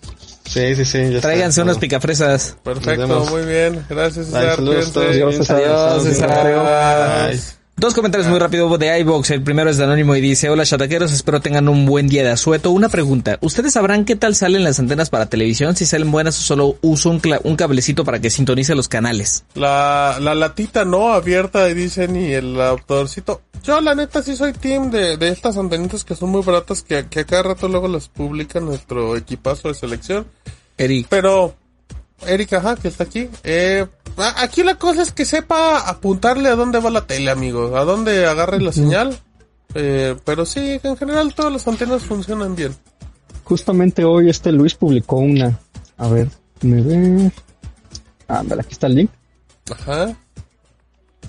Sí, 0.45 0.75
sí, 0.75 0.85
sí. 0.85 0.99
Ya 0.99 1.07
está. 1.17 1.21
Tráiganse 1.29 1.63
unos 1.63 1.79
picafresas. 1.79 2.57
Perfecto, 2.65 3.07
muy 3.31 3.43
bien. 3.43 3.85
Gracias, 3.89 4.31
Bye, 4.31 4.41
César. 4.41 4.57
saludos 4.57 4.89
a 4.89 4.93
todos. 4.93 5.07
Adiós, 5.11 5.35
César. 5.37 5.57
Adiós, 5.63 6.03
César. 6.05 7.60
Dos 7.81 7.95
comentarios 7.95 8.29
muy 8.29 8.39
rápido 8.39 8.77
de 8.77 8.99
iBox. 9.01 9.31
El 9.31 9.43
primero 9.43 9.71
es 9.71 9.79
de 9.79 9.85
Anónimo 9.85 10.15
y 10.15 10.21
dice, 10.21 10.51
hola 10.51 10.67
chataqueros, 10.67 11.13
espero 11.13 11.41
tengan 11.41 11.67
un 11.67 11.87
buen 11.87 12.09
día 12.09 12.23
de 12.23 12.29
asueto. 12.29 12.73
Una 12.73 12.91
pregunta, 12.91 13.39
¿ustedes 13.41 13.73
sabrán 13.73 14.05
qué 14.05 14.17
tal 14.17 14.35
salen 14.35 14.65
las 14.65 14.79
antenas 14.79 15.09
para 15.09 15.31
televisión? 15.31 15.75
Si 15.75 15.87
salen 15.87 16.11
buenas 16.11 16.39
o 16.39 16.43
solo 16.43 16.77
uso 16.83 17.09
un, 17.09 17.57
cablecito 17.57 18.05
para 18.05 18.19
que 18.19 18.29
sintonice 18.29 18.75
los 18.75 18.87
canales. 18.87 19.45
La, 19.55 20.19
la 20.21 20.35
latita 20.35 20.85
no 20.85 21.15
abierta 21.15 21.71
y 21.71 21.75
dicen 21.75 22.17
y 22.17 22.35
el 22.35 22.61
adaptadorcito. 22.61 23.41
Yo 23.65 23.81
la 23.81 23.95
neta 23.95 24.23
sí 24.23 24.37
soy 24.37 24.53
team 24.53 24.91
de, 24.91 25.17
de 25.17 25.29
estas 25.29 25.57
antenitas 25.57 26.05
que 26.05 26.15
son 26.15 26.29
muy 26.29 26.43
baratas 26.43 26.83
que, 26.83 27.07
que 27.07 27.21
a 27.21 27.25
cada 27.25 27.45
rato 27.45 27.67
luego 27.67 27.89
las 27.89 28.11
publica 28.11 28.61
nuestro 28.61 29.17
equipazo 29.17 29.69
de 29.69 29.75
selección. 29.75 30.27
Eric. 30.77 31.07
Pero, 31.09 31.55
Erika, 32.27 32.59
ajá, 32.59 32.77
que 32.77 32.89
está 32.89 33.05
aquí. 33.05 33.31
Eh, 33.43 33.87
aquí 34.37 34.63
la 34.63 34.77
cosa 34.77 35.03
es 35.03 35.13
que 35.13 35.25
sepa 35.25 35.89
apuntarle 35.89 36.49
a 36.49 36.57
dónde 36.57 36.81
va 36.81 36.91
la 36.91 37.07
tele, 37.07 37.31
amigo. 37.31 37.77
A 37.77 37.85
dónde 37.85 38.27
agarre 38.27 38.61
la 38.61 38.73
señal. 38.73 39.19
Eh, 39.75 40.17
pero 40.25 40.45
sí, 40.47 40.81
en 40.83 40.97
general 40.97 41.35
todas 41.35 41.53
las 41.53 41.69
antenas 41.69 42.03
funcionan 42.03 42.57
bien. 42.57 42.75
Justamente 43.45 44.05
hoy 44.05 44.31
este 44.31 44.53
Luis 44.53 44.75
publicó 44.75 45.17
una. 45.17 45.59
A 45.97 46.09
ver, 46.09 46.29
me 46.63 46.83
ve. 46.83 47.31
Ándale, 48.29 48.63
aquí 48.63 48.73
está 48.73 48.87
el 48.87 48.95
link. 48.95 49.11
Ajá. 49.71 50.17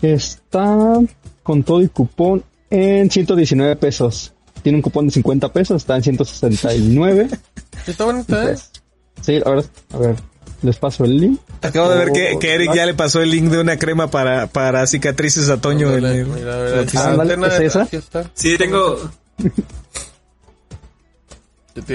Está 0.01 0.99
con 1.43 1.63
todo 1.63 1.81
y 1.81 1.87
cupón 1.87 2.43
en 2.69 3.09
119 3.09 3.75
pesos. 3.75 4.33
Tiene 4.63 4.77
un 4.77 4.81
cupón 4.81 5.07
de 5.07 5.13
50 5.13 5.51
pesos, 5.51 5.77
está 5.77 5.95
en 5.95 6.03
169. 6.03 7.29
Está 7.87 8.05
bonita, 8.05 8.51
¿eh? 8.51 8.57
Sí, 9.21 9.39
verdad, 9.39 9.65
a 9.91 9.97
ver, 9.97 10.15
les 10.61 10.77
paso 10.77 11.03
el 11.05 11.17
link. 11.17 11.39
Acabo 11.61 11.89
de 11.89 11.97
ver 11.97 12.11
que, 12.11 12.37
que 12.39 12.53
Eric 12.53 12.73
ya 12.73 12.85
le 12.85 12.93
pasó 12.93 13.21
el 13.21 13.31
link 13.31 13.49
de 13.49 13.59
una 13.59 13.77
crema 13.77 14.09
para, 14.11 14.47
para 14.47 14.85
cicatrices 14.87 15.49
a 15.49 15.59
Toño. 15.59 15.89
en 15.89 15.95
Ándale, 16.05 16.19
el- 16.19 16.27
mira, 16.27 16.57
mira, 16.57 16.85
Ah, 16.95 17.11
antena, 17.19 17.47
¿es 17.47 17.59
esa? 17.59 17.87
Sí, 18.33 18.57
tengo. 18.57 18.97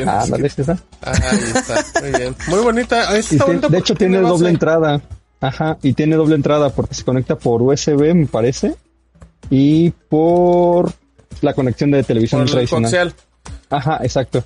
Ah, 0.06 0.24
dale, 0.26 0.46
esa. 0.46 0.78
Ahí 1.02 1.38
está, 1.54 2.00
muy 2.00 2.10
bien. 2.18 2.34
Muy 2.48 2.60
bonita. 2.60 3.16
Está 3.16 3.44
bonita 3.44 3.68
de 3.68 3.78
hecho 3.78 3.94
tiene 3.94 4.18
base. 4.18 4.28
doble 4.30 4.48
entrada. 4.48 5.02
Ajá, 5.40 5.76
y 5.82 5.92
tiene 5.92 6.16
doble 6.16 6.34
entrada 6.34 6.70
porque 6.70 6.94
se 6.94 7.04
conecta 7.04 7.36
por 7.36 7.60
USB, 7.60 8.14
me 8.14 8.26
parece. 8.26 8.74
Y 9.50 9.90
por 9.90 10.92
la 11.42 11.52
conexión 11.52 11.90
de 11.90 12.02
televisión 12.02 12.40
Por 12.40 12.46
el 12.48 12.52
tradicional. 12.52 12.90
coaxial. 12.90 13.14
Ajá, 13.68 13.98
exacto. 14.02 14.44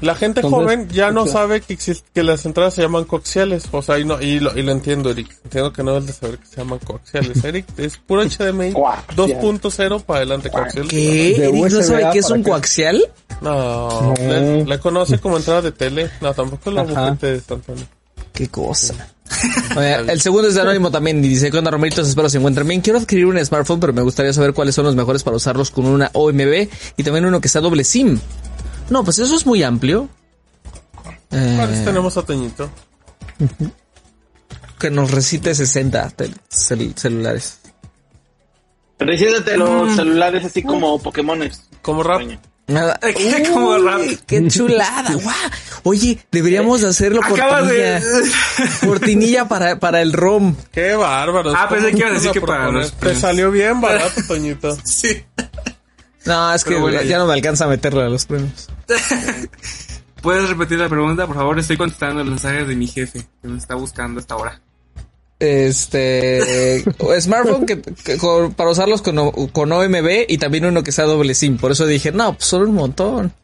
La 0.00 0.14
gente 0.14 0.40
Entonces, 0.40 0.60
joven 0.60 0.88
ya 0.90 1.10
no 1.10 1.26
sabe 1.26 1.60
que 1.60 1.72
existe, 1.72 2.06
que 2.14 2.22
las 2.22 2.44
entradas 2.46 2.74
se 2.74 2.82
llaman 2.82 3.04
coaxiales. 3.04 3.64
O 3.70 3.82
sea, 3.82 3.98
y, 3.98 4.04
no, 4.04 4.20
y, 4.20 4.40
lo, 4.40 4.56
y 4.56 4.62
lo 4.62 4.72
entiendo, 4.72 5.10
Eric. 5.10 5.28
Entiendo 5.44 5.72
que 5.72 5.82
no 5.82 5.92
debes 5.92 6.06
de 6.06 6.12
saber 6.12 6.38
que 6.38 6.46
se 6.46 6.56
llaman 6.56 6.78
coaxiales. 6.80 7.44
Eric, 7.44 7.66
es 7.76 7.96
puro 7.98 8.22
HDMI 8.22 8.72
Coaxial. 8.72 9.16
2.0 9.16 10.02
para 10.02 10.18
adelante 10.18 10.50
coaxial. 10.50 10.88
¿Qué? 10.88 11.36
¿Eric 11.36 11.70
no 11.70 11.82
sabe 11.82 12.08
qué 12.12 12.18
es 12.18 12.30
un 12.30 12.42
coaxial? 12.42 13.04
No, 13.40 14.14
le 14.18 14.78
conoce 14.78 15.18
como 15.18 15.36
entrada 15.36 15.62
de 15.62 15.72
tele. 15.72 16.10
No, 16.20 16.32
tampoco 16.34 16.70
la 16.70 16.84
de 16.84 17.34
instantáneo. 17.34 17.86
Qué 18.32 18.48
cosa. 18.48 19.14
Oye, 19.76 19.94
el 20.12 20.20
segundo 20.20 20.48
es 20.48 20.54
de 20.54 20.60
Anónimo 20.60 20.90
también 20.90 21.24
y 21.24 21.28
dice, 21.28 21.50
¿qué 21.50 21.58
onda, 21.58 21.70
Romeritos? 21.70 22.08
Espero 22.08 22.28
se 22.28 22.38
encuentren 22.38 22.66
bien. 22.66 22.80
Quiero 22.80 22.98
adquirir 22.98 23.26
un 23.26 23.42
smartphone, 23.44 23.80
pero 23.80 23.92
me 23.92 24.02
gustaría 24.02 24.32
saber 24.32 24.52
cuáles 24.52 24.74
son 24.74 24.84
los 24.84 24.96
mejores 24.96 25.22
para 25.22 25.36
usarlos 25.36 25.70
con 25.70 25.86
una 25.86 26.10
OMB 26.12 26.68
y 26.96 27.02
también 27.02 27.24
uno 27.24 27.40
que 27.40 27.48
sea 27.48 27.60
doble 27.60 27.84
SIM. 27.84 28.18
No, 28.90 29.04
pues 29.04 29.18
eso 29.18 29.34
es 29.34 29.46
muy 29.46 29.62
amplio. 29.62 30.08
Eh, 31.30 31.54
¿Cuáles 31.56 31.84
tenemos 31.84 32.16
a 32.16 32.22
Toñito? 32.22 32.70
que 34.78 34.90
nos 34.90 35.10
recite 35.10 35.54
60 35.54 36.10
tel- 36.10 36.36
cel- 36.50 36.94
celulares. 36.96 37.58
Recídete 38.98 39.56
los 39.56 39.96
celulares 39.96 40.44
así 40.44 40.62
como 40.62 40.98
Pokémones. 41.00 41.68
Como 41.82 42.02
rap. 42.02 42.22
Nada. 42.66 42.98
Como 43.52 43.70
Uy, 43.70 43.82
rap. 43.82 44.00
¡Qué 44.26 44.46
chulada! 44.48 45.12
¡Guau! 45.22 45.34
Oye, 45.82 46.18
deberíamos 46.30 46.82
hacerlo 46.82 47.20
Acabas 47.22 47.62
cortinilla. 47.64 48.00
de. 48.00 48.30
Cortinilla 48.86 49.48
para, 49.48 49.78
para 49.78 50.00
el 50.00 50.12
ROM. 50.14 50.54
Qué 50.72 50.94
bárbaro. 50.94 51.52
Ah, 51.54 51.68
pensé 51.68 51.90
que 51.90 51.98
ibas 51.98 52.10
a 52.10 52.14
decir 52.14 52.30
que 52.30 52.40
para 52.40 52.70
los 52.70 52.92
Te 52.94 53.14
salió 53.14 53.50
bien 53.50 53.80
barato, 53.82 54.22
Toñito. 54.26 54.78
Sí. 54.84 55.22
No, 56.26 56.54
es 56.54 56.64
que 56.64 56.76
bueno, 56.76 57.02
ya, 57.02 57.18
no 57.18 57.26
me 57.26 57.34
alcanza 57.34 57.64
a 57.66 57.68
meterlo 57.68 58.00
a 58.00 58.08
los 58.08 58.24
premios. 58.26 58.68
¿Puedes 60.22 60.48
repetir 60.48 60.78
la 60.78 60.88
pregunta, 60.88 61.26
por 61.26 61.36
favor? 61.36 61.58
Estoy 61.58 61.76
contestando 61.76 62.24
los 62.24 62.30
mensajes 62.30 62.66
de 62.66 62.76
mi 62.76 62.86
jefe, 62.86 63.26
que 63.42 63.48
me 63.48 63.58
está 63.58 63.74
buscando 63.74 64.20
hasta 64.20 64.34
ahora. 64.34 64.60
Este 65.38 66.82
smartphone 67.20 67.66
que, 67.66 67.76
para 68.56 68.70
usarlos 68.70 69.02
con, 69.02 69.30
con 69.50 69.72
OMB 69.72 70.24
y 70.28 70.38
también 70.38 70.64
uno 70.64 70.82
que 70.82 70.92
sea 70.92 71.04
doble 71.04 71.34
SIM. 71.34 71.58
Por 71.58 71.72
eso 71.72 71.84
dije, 71.86 72.12
no, 72.12 72.34
pues 72.34 72.46
son 72.46 72.62
un 72.62 72.74
montón. 72.74 73.34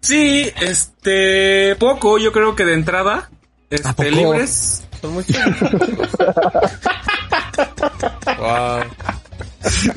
Sí, 0.00 0.50
este. 0.60 1.76
Poco, 1.76 2.18
yo 2.18 2.32
creo 2.32 2.56
que 2.56 2.64
de 2.64 2.74
entrada. 2.74 3.30
Este, 3.68 3.88
poco? 3.88 4.02
libres. 4.04 4.84
Son 5.00 5.12
muy 5.12 5.24
wow. 8.38 8.84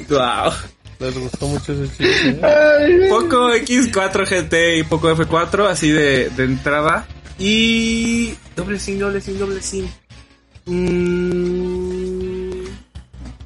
Wow. 0.09 0.51
Les 1.01 1.17
gustó 1.17 1.47
mucho 1.47 1.73
ese 1.73 1.87
chiste. 1.97 2.39
¿eh? 2.43 3.07
Poco 3.09 3.49
X4 3.53 4.25
GT 4.27 4.77
y 4.77 4.83
Poco 4.83 5.09
F4, 5.15 5.67
así 5.67 5.89
de, 5.89 6.29
de 6.29 6.43
entrada. 6.43 7.07
Y. 7.39 8.33
Doble 8.55 8.79
SIM, 8.79 8.99
doble 8.99 9.19
SIM, 9.19 9.37
doble 9.39 9.61
SIM. 9.61 9.87
Mm, 10.65 12.51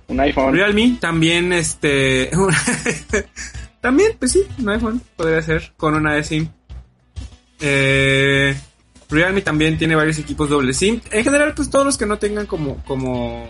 Un 0.08 0.20
iPhone. 0.20 0.54
Realme 0.54 0.98
también, 1.00 1.54
este. 1.54 2.30
también, 3.82 4.12
pues 4.20 4.34
sí, 4.34 4.44
un 4.60 4.70
iPhone 4.70 5.02
podría 5.16 5.42
ser 5.42 5.72
con 5.78 5.96
una 5.96 6.22
SIM. 6.24 6.50
Eh, 7.62 8.54
Realme 9.10 9.42
también 9.42 9.78
tiene 9.78 9.96
varios 9.96 10.20
equipos 10.20 10.50
doble 10.50 10.74
SIM. 10.74 11.00
En 11.12 11.24
general, 11.24 11.54
pues 11.56 11.70
todos 11.70 11.86
los 11.86 11.98
que 11.98 12.06
no 12.06 12.18
tengan 12.18 12.48
como, 12.48 12.84
como 12.84 13.48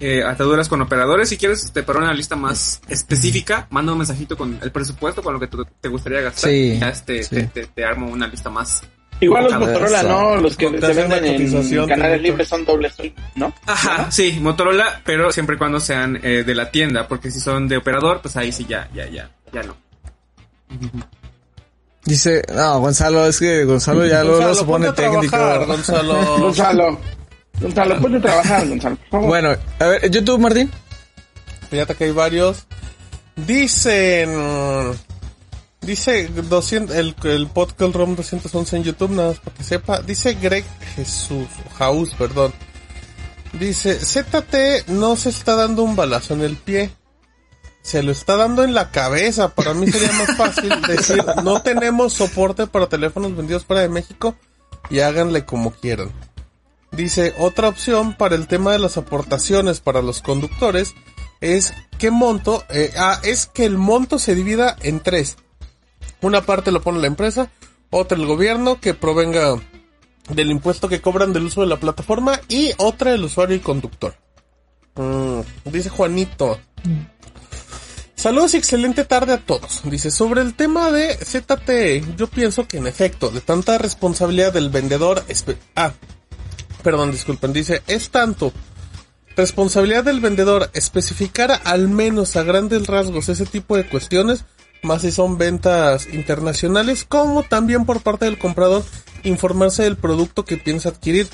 eh, 0.00 0.22
ataduras 0.24 0.68
con 0.68 0.80
operadores. 0.82 1.28
Si 1.28 1.36
quieres, 1.36 1.64
este, 1.64 1.82
para 1.82 1.98
una 2.00 2.12
lista 2.14 2.36
más 2.36 2.80
específica, 2.88 3.66
manda 3.70 3.92
un 3.92 3.98
mensajito 3.98 4.36
con 4.36 4.58
el 4.62 4.70
presupuesto, 4.72 5.22
con 5.22 5.34
lo 5.34 5.40
que 5.40 5.48
te 5.80 5.88
gustaría 5.88 6.20
gastar. 6.20 6.50
Sí, 6.50 6.56
Y 6.74 6.78
ya 6.78 6.88
este, 6.90 7.22
sí. 7.22 7.30
te, 7.36 7.42
te- 7.44 7.66
te 7.66 7.84
armo 7.84 8.08
una 8.08 8.26
lista 8.28 8.50
más. 8.50 8.82
Igual 9.20 9.44
los 9.44 9.54
Motorola. 9.58 10.02
¿no? 10.04 10.36
Los 10.36 10.56
que 10.56 10.70
Te 10.70 10.80
se 10.80 10.94
venden 10.94 11.24
en 11.24 11.86
canales 11.88 12.22
libres 12.22 12.46
son 12.46 12.64
doble 12.64 12.88
SIM, 12.88 13.12
¿no? 13.34 13.52
Ajá, 13.66 14.08
sí, 14.12 14.38
Motorola, 14.40 15.00
pero 15.04 15.32
siempre 15.32 15.56
y 15.56 15.58
cuando 15.58 15.80
sean 15.80 16.20
eh, 16.22 16.44
de 16.46 16.54
la 16.54 16.70
tienda, 16.70 17.08
porque 17.08 17.32
si 17.32 17.40
son 17.40 17.66
de 17.66 17.78
operador, 17.78 18.20
pues 18.22 18.36
ahí 18.36 18.52
sí 18.52 18.64
ya, 18.68 18.88
ya, 18.94 19.08
ya, 19.08 19.28
ya 19.52 19.62
no. 19.64 19.76
Dice, 22.04 22.42
no, 22.54 22.78
Gonzalo, 22.80 23.26
es 23.26 23.38
que 23.38 23.64
Gonzalo 23.64 24.06
ya 24.06 24.22
luego 24.22 24.38
Gonzalo, 24.38 24.54
se 24.54 24.64
pone 24.64 24.92
técnico. 24.92 25.36
trabajar, 25.36 25.66
Gonzalo. 25.66 26.38
Gonzalo. 26.38 27.00
Gonzalo, 27.60 28.00
ponte 28.00 28.18
a 28.18 28.20
trabajar, 28.20 28.68
Gonzalo, 28.68 28.96
por 28.96 29.08
favor. 29.10 29.28
Bueno, 29.28 29.56
a 29.78 29.86
ver, 29.86 30.10
YouTube, 30.10 30.40
Martín. 30.40 30.70
Fíjate 31.70 31.94
que 31.94 32.04
hay 32.04 32.12
varios. 32.12 32.66
Dicen. 33.36 34.30
Dice 35.80 36.28
200, 36.28 36.94
el, 36.96 37.14
el 37.22 37.46
podcast 37.46 37.94
ROM 37.94 38.16
211 38.16 38.76
en 38.76 38.82
YouTube, 38.82 39.10
nada 39.10 39.28
más 39.28 39.38
para 39.38 39.56
que 39.56 39.64
sepa. 39.64 40.02
Dice 40.02 40.34
Greg 40.34 40.64
Jesús, 40.96 41.46
Jaús, 41.78 42.14
perdón. 42.14 42.52
Dice, 43.52 43.94
ZT 43.94 44.88
no 44.88 45.16
se 45.16 45.30
está 45.30 45.54
dando 45.54 45.82
un 45.84 45.96
balazo 45.96 46.34
en 46.34 46.42
el 46.42 46.56
pie. 46.56 46.90
Se 47.80 48.02
lo 48.02 48.12
está 48.12 48.36
dando 48.36 48.64
en 48.64 48.74
la 48.74 48.90
cabeza. 48.90 49.54
Para 49.54 49.72
mí 49.72 49.90
sería 49.90 50.12
más 50.12 50.36
fácil 50.36 50.70
decir, 50.88 51.24
no 51.42 51.62
tenemos 51.62 52.12
soporte 52.12 52.66
para 52.66 52.88
teléfonos 52.88 53.34
vendidos 53.36 53.64
fuera 53.64 53.82
de 53.82 53.88
México 53.88 54.34
y 54.90 55.00
háganle 55.00 55.44
como 55.44 55.70
quieran. 55.70 56.10
Dice, 56.92 57.34
otra 57.38 57.68
opción 57.68 58.14
para 58.14 58.34
el 58.34 58.46
tema 58.46 58.72
de 58.72 58.78
las 58.78 58.96
aportaciones 58.96 59.80
para 59.80 60.02
los 60.02 60.22
conductores 60.22 60.94
es 61.40 61.74
qué 61.98 62.10
monto, 62.10 62.64
eh, 62.70 62.92
ah, 62.96 63.20
es 63.22 63.46
que 63.46 63.64
el 63.64 63.78
monto 63.78 64.18
se 64.18 64.34
divida 64.34 64.76
en 64.82 65.00
tres. 65.00 65.36
Una 66.20 66.42
parte 66.42 66.72
lo 66.72 66.82
pone 66.82 67.00
la 67.00 67.06
empresa, 67.06 67.50
otra 67.90 68.18
el 68.18 68.26
gobierno 68.26 68.80
que 68.80 68.94
provenga 68.94 69.56
del 70.30 70.50
impuesto 70.50 70.88
que 70.88 71.00
cobran 71.00 71.32
del 71.32 71.44
uso 71.44 71.60
de 71.60 71.68
la 71.68 71.78
plataforma 71.78 72.40
y 72.48 72.72
otra 72.78 73.14
el 73.14 73.24
usuario 73.24 73.56
y 73.56 73.60
conductor. 73.60 74.14
Mm, 74.96 75.40
dice 75.70 75.90
Juanito. 75.90 76.58
Saludos 78.14 78.54
y 78.54 78.56
excelente 78.56 79.04
tarde 79.04 79.34
a 79.34 79.38
todos. 79.38 79.82
Dice, 79.84 80.10
sobre 80.10 80.40
el 80.40 80.54
tema 80.54 80.90
de 80.90 81.14
ZTE, 81.14 82.04
yo 82.16 82.26
pienso 82.26 82.66
que 82.66 82.78
en 82.78 82.88
efecto, 82.88 83.30
de 83.30 83.40
tanta 83.40 83.78
responsabilidad 83.78 84.52
del 84.52 84.70
vendedor... 84.70 85.22
Ah, 85.76 85.92
perdón, 86.82 87.10
disculpen. 87.10 87.52
Dice, 87.52 87.82
es 87.86 88.10
tanto 88.10 88.52
Responsabilidad 89.38 90.02
del 90.02 90.18
vendedor, 90.18 90.68
especificar 90.74 91.60
al 91.62 91.86
menos 91.86 92.34
a 92.34 92.42
grandes 92.42 92.88
rasgos 92.88 93.28
ese 93.28 93.46
tipo 93.46 93.76
de 93.76 93.86
cuestiones, 93.86 94.44
más 94.82 95.02
si 95.02 95.12
son 95.12 95.38
ventas 95.38 96.08
internacionales, 96.12 97.04
como 97.04 97.44
también 97.44 97.86
por 97.86 98.00
parte 98.00 98.24
del 98.24 98.36
comprador 98.36 98.82
informarse 99.22 99.84
del 99.84 99.96
producto 99.96 100.44
que 100.44 100.56
piensa 100.56 100.88
adquirir. 100.88 101.28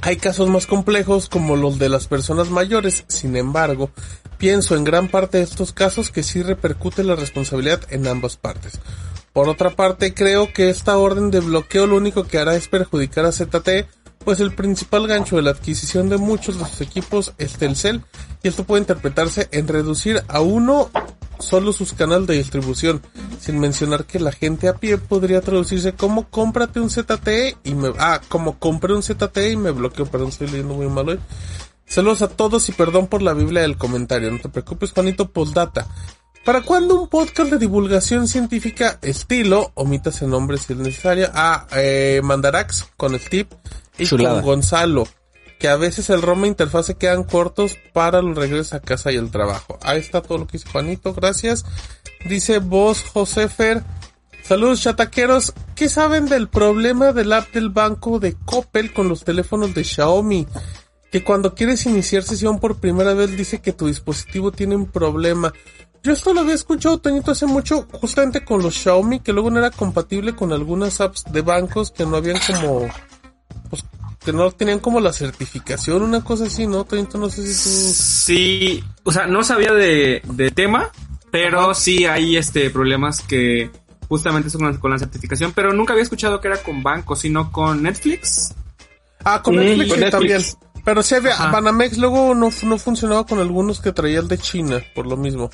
Hay 0.00 0.16
casos 0.16 0.48
más 0.48 0.66
complejos 0.66 1.28
como 1.28 1.54
los 1.54 1.78
de 1.78 1.88
las 1.88 2.08
personas 2.08 2.50
mayores, 2.50 3.04
sin 3.06 3.36
embargo, 3.36 3.90
pienso 4.36 4.74
en 4.74 4.82
gran 4.82 5.06
parte 5.06 5.38
de 5.38 5.44
estos 5.44 5.72
casos 5.72 6.10
que 6.10 6.24
sí 6.24 6.42
repercute 6.42 7.04
la 7.04 7.14
responsabilidad 7.14 7.80
en 7.90 8.08
ambas 8.08 8.36
partes. 8.36 8.80
Por 9.32 9.48
otra 9.48 9.70
parte, 9.70 10.14
creo 10.14 10.52
que 10.52 10.68
esta 10.68 10.98
orden 10.98 11.30
de 11.30 11.38
bloqueo 11.38 11.86
lo 11.86 11.94
único 11.94 12.24
que 12.24 12.38
hará 12.38 12.56
es 12.56 12.66
perjudicar 12.66 13.24
a 13.24 13.30
ZTE, 13.30 13.86
pues 14.24 14.40
el 14.40 14.54
principal 14.54 15.06
gancho 15.06 15.36
de 15.36 15.42
la 15.42 15.50
adquisición 15.50 16.08
de 16.08 16.16
muchos 16.16 16.58
de 16.58 16.64
sus 16.64 16.80
equipos 16.80 17.34
es 17.38 17.54
Telcel, 17.54 18.02
y 18.42 18.48
esto 18.48 18.64
puede 18.64 18.82
interpretarse 18.82 19.48
en 19.52 19.68
reducir 19.68 20.22
a 20.28 20.40
uno 20.40 20.90
solo 21.38 21.72
sus 21.72 21.92
canales 21.92 22.26
de 22.26 22.38
distribución, 22.38 23.02
sin 23.38 23.58
mencionar 23.58 24.06
que 24.06 24.18
la 24.18 24.32
gente 24.32 24.68
a 24.68 24.74
pie 24.74 24.98
podría 24.98 25.40
traducirse 25.40 25.92
como 25.92 26.28
cómprate 26.28 26.80
un 26.80 26.90
ZTE 26.90 27.56
y 27.64 27.74
me... 27.74 27.92
Ah, 27.98 28.20
como 28.28 28.58
compré 28.58 28.94
un 28.94 29.02
ZTE 29.02 29.50
y 29.50 29.56
me 29.56 29.70
bloqueo, 29.70 30.06
perdón, 30.06 30.28
estoy 30.28 30.48
leyendo 30.48 30.74
muy 30.74 30.88
mal 30.88 31.08
hoy. 31.08 31.20
Saludos 31.86 32.22
a 32.22 32.28
todos 32.28 32.68
y 32.68 32.72
perdón 32.72 33.08
por 33.08 33.20
la 33.20 33.34
Biblia 33.34 33.62
del 33.62 33.76
comentario, 33.76 34.30
no 34.30 34.40
te 34.40 34.48
preocupes 34.48 34.92
Juanito, 34.92 35.30
postdata. 35.30 35.86
¿Para 36.44 36.60
cuándo 36.60 37.00
un 37.00 37.08
podcast 37.08 37.50
de 37.50 37.58
divulgación 37.58 38.28
científica 38.28 38.98
estilo, 39.00 39.72
omitas 39.74 40.20
el 40.20 40.28
nombre 40.28 40.58
si 40.58 40.74
es 40.74 40.78
necesario, 40.78 41.30
a 41.32 41.66
eh, 41.74 42.20
Mandarax 42.22 42.88
con 42.96 43.18
Steve 43.18 43.48
y 43.98 44.06
Chulada. 44.06 44.36
con 44.36 44.44
Gonzalo? 44.44 45.06
Que 45.58 45.68
a 45.68 45.76
veces 45.76 46.10
el 46.10 46.20
ROM 46.20 46.44
e 46.44 46.48
interfase 46.48 46.96
quedan 46.96 47.24
cortos 47.24 47.78
para 47.92 48.20
los 48.20 48.36
regresos 48.36 48.74
a 48.74 48.80
casa 48.80 49.12
y 49.12 49.16
el 49.16 49.30
trabajo. 49.30 49.78
Ahí 49.82 50.00
está 50.00 50.20
todo 50.20 50.38
lo 50.38 50.46
que 50.46 50.58
dice 50.58 50.68
Juanito, 50.70 51.14
gracias. 51.14 51.64
Dice 52.28 52.58
vos, 52.58 53.04
Josefer. 53.12 53.82
Saludos 54.42 54.82
chataqueros. 54.82 55.54
¿Qué 55.74 55.88
saben 55.88 56.26
del 56.26 56.48
problema 56.48 57.12
del 57.12 57.32
app 57.32 57.52
del 57.52 57.70
banco 57.70 58.18
de 58.18 58.34
Coppel 58.34 58.92
con 58.92 59.08
los 59.08 59.24
teléfonos 59.24 59.74
de 59.74 59.84
Xiaomi? 59.84 60.46
Que 61.10 61.24
cuando 61.24 61.54
quieres 61.54 61.86
iniciar 61.86 62.24
sesión 62.24 62.58
por 62.58 62.78
primera 62.78 63.14
vez 63.14 63.36
dice 63.36 63.62
que 63.62 63.72
tu 63.72 63.86
dispositivo 63.86 64.52
tiene 64.52 64.76
un 64.76 64.86
problema. 64.86 65.52
Yo 66.02 66.12
esto 66.12 66.34
lo 66.34 66.40
había 66.40 66.54
escuchado, 66.54 66.98
Toñito, 66.98 67.30
hace 67.30 67.46
mucho, 67.46 67.86
justamente 67.90 68.44
con 68.44 68.62
los 68.62 68.74
Xiaomi, 68.74 69.20
que 69.20 69.32
luego 69.32 69.50
no 69.50 69.60
era 69.60 69.70
compatible 69.70 70.36
con 70.36 70.52
algunas 70.52 71.00
apps 71.00 71.24
de 71.32 71.40
bancos 71.40 71.90
que 71.90 72.04
no 72.04 72.16
habían 72.16 72.38
como, 72.46 72.86
pues, 73.70 73.84
que 74.24 74.32
no 74.32 74.50
tenían 74.52 74.78
como 74.78 75.00
la 75.00 75.12
certificación, 75.12 76.02
una 76.02 76.22
cosa 76.24 76.44
así, 76.46 76.66
¿no? 76.66 76.84
Toñito, 76.84 77.18
no 77.18 77.28
sé 77.30 77.42
si 77.46 77.62
tú... 77.62 77.92
Sí, 77.94 78.84
o 79.02 79.12
sea, 79.12 79.26
no 79.26 79.44
sabía 79.44 79.72
de, 79.72 80.22
de 80.24 80.50
tema, 80.50 80.90
pero 81.30 81.74
sí 81.74 82.06
hay 82.06 82.36
este 82.36 82.70
problemas 82.70 83.20
que 83.20 83.70
justamente 84.08 84.50
son 84.50 84.60
con 84.62 84.72
la, 84.72 84.78
con 84.80 84.90
la 84.92 84.98
certificación, 84.98 85.52
pero 85.52 85.72
nunca 85.72 85.92
había 85.92 86.02
escuchado 86.04 86.40
que 86.40 86.48
era 86.48 86.62
con 86.62 86.82
bancos, 86.82 87.20
sino 87.20 87.50
con 87.52 87.82
Netflix. 87.82 88.54
Ah, 89.24 89.42
con 89.42 89.56
Mm, 89.56 89.58
Netflix, 89.60 89.90
con 89.90 90.00
Netflix. 90.00 90.10
también. 90.10 90.42
Pero 90.84 91.02
sí 91.02 91.14
había, 91.14 91.32
Ajá. 91.32 91.50
Banamex 91.50 91.96
luego 91.96 92.34
no, 92.34 92.50
no 92.64 92.78
funcionaba 92.78 93.24
con 93.26 93.38
algunos 93.40 93.80
que 93.80 93.92
traía 93.92 94.20
el 94.20 94.28
de 94.28 94.36
China, 94.38 94.82
por 94.94 95.06
lo 95.06 95.16
mismo. 95.16 95.50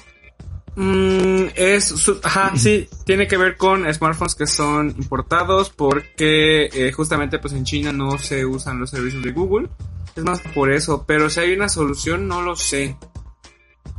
Mm, 0.76 1.46
es, 1.56 1.84
su- 1.88 2.20
ajá, 2.22 2.52
sí, 2.56 2.88
tiene 3.04 3.26
que 3.26 3.36
ver 3.36 3.56
con 3.56 3.92
smartphones 3.92 4.34
que 4.34 4.46
son 4.46 4.90
importados 4.98 5.70
porque 5.70 6.66
eh, 6.72 6.92
justamente 6.92 7.38
pues 7.38 7.52
en 7.54 7.64
China 7.64 7.92
no 7.92 8.18
se 8.18 8.44
usan 8.46 8.78
los 8.80 8.90
servicios 8.90 9.22
de 9.22 9.32
Google. 9.32 9.68
Es 10.16 10.24
más 10.24 10.40
por 10.54 10.72
eso, 10.72 11.04
pero 11.06 11.30
si 11.30 11.40
hay 11.40 11.52
una 11.52 11.68
solución 11.68 12.26
no 12.28 12.42
lo 12.42 12.56
sé. 12.56 12.96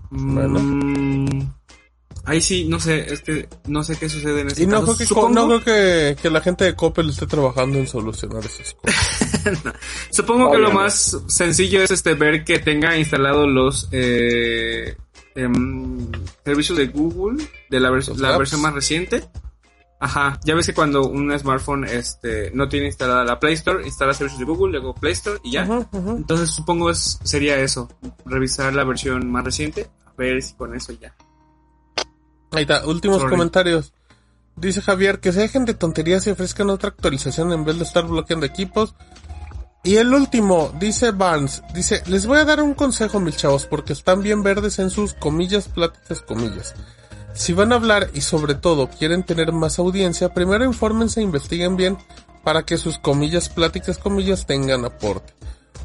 Mm, 0.09 1.41
ahí 2.25 2.41
sí, 2.41 2.65
no 2.67 2.79
sé, 2.79 3.13
es 3.13 3.21
que 3.21 3.47
no 3.67 3.83
sé 3.83 3.97
qué 3.97 4.09
sucede 4.09 4.41
en 4.41 4.47
este 4.47 4.63
Y 4.63 4.67
no 4.67 4.81
caso. 4.81 4.85
creo, 4.87 4.97
que, 4.97 5.05
Supongo- 5.05 5.33
no 5.47 5.47
creo 5.47 5.63
que, 5.63 6.21
que 6.21 6.29
la 6.29 6.41
gente 6.41 6.65
de 6.65 6.75
Coppel 6.75 7.09
esté 7.09 7.27
trabajando 7.27 7.77
en 7.79 7.87
solucionar 7.87 8.43
esas 8.45 8.73
cosas. 8.75 9.73
Supongo 10.11 10.51
que 10.51 10.57
lo 10.57 10.71
más 10.71 11.17
sencillo 11.27 11.81
es 11.81 11.91
este 11.91 12.13
ver 12.13 12.43
que 12.43 12.59
tenga 12.59 12.97
instalados 12.97 13.47
los 13.47 13.87
eh, 13.91 14.95
em, 15.35 16.09
servicios 16.43 16.77
de 16.77 16.87
Google 16.87 17.45
de 17.69 17.79
la, 17.79 17.89
vers- 17.91 18.37
versión 18.37 18.61
más 18.61 18.73
reciente. 18.73 19.23
Ajá, 20.03 20.39
ya 20.43 20.55
ves 20.55 20.65
que 20.65 20.73
cuando 20.73 21.05
un 21.07 21.37
smartphone 21.37 21.83
este 21.85 22.49
no 22.55 22.67
tiene 22.67 22.87
instalada 22.87 23.23
la 23.23 23.39
Play 23.39 23.53
Store, 23.53 23.85
instala 23.85 24.13
servicios 24.15 24.39
de 24.39 24.45
Google, 24.45 24.71
luego 24.71 24.95
Play 24.95 25.13
Store 25.13 25.39
y 25.43 25.51
ya. 25.51 25.67
Entonces 25.93 26.49
supongo 26.49 26.89
es 26.89 27.19
sería 27.23 27.57
eso, 27.57 27.87
revisar 28.25 28.73
la 28.73 28.83
versión 28.83 29.29
más 29.31 29.45
reciente, 29.45 29.91
a 30.05 30.11
ver 30.17 30.41
si 30.41 30.55
con 30.55 30.75
eso 30.75 30.91
ya. 30.93 31.13
Ahí 32.51 32.63
está, 32.63 32.85
últimos 32.87 33.19
Sorry. 33.19 33.29
comentarios. 33.31 33.93
Dice 34.55 34.81
Javier 34.81 35.19
que 35.19 35.31
se 35.31 35.41
dejen 35.41 35.65
de 35.65 35.73
tonterías 35.75 36.25
y 36.27 36.31
ofrezcan 36.31 36.69
otra 36.71 36.89
actualización 36.89 37.53
en 37.53 37.63
vez 37.63 37.77
de 37.77 37.83
estar 37.83 38.05
bloqueando 38.05 38.45
equipos. 38.45 38.95
Y 39.83 39.95
el 39.97 40.13
último, 40.13 40.71
dice 40.79 41.09
Barnes, 41.11 41.63
dice, 41.73 42.03
les 42.05 42.27
voy 42.27 42.37
a 42.37 42.45
dar 42.45 42.61
un 42.61 42.75
consejo, 42.75 43.19
mis 43.19 43.37
chavos, 43.37 43.65
porque 43.65 43.93
están 43.93 44.21
bien 44.21 44.43
verdes 44.43 44.77
en 44.77 44.91
sus 44.91 45.13
comillas, 45.15 45.67
pláticas, 45.67 46.21
comillas. 46.21 46.75
Si 47.33 47.53
van 47.53 47.71
a 47.71 47.75
hablar 47.75 48.11
y 48.13 48.21
sobre 48.21 48.53
todo 48.55 48.89
quieren 48.89 49.23
tener 49.23 49.51
más 49.53 49.79
audiencia, 49.79 50.33
primero 50.33 50.65
infórmense 50.65 51.19
e 51.19 51.23
investiguen 51.23 51.77
bien 51.77 51.97
para 52.43 52.63
que 52.63 52.77
sus 52.77 52.99
comillas, 52.99 53.49
pláticas, 53.49 53.97
comillas 53.97 54.45
tengan 54.45 54.85
aporte. 54.85 55.33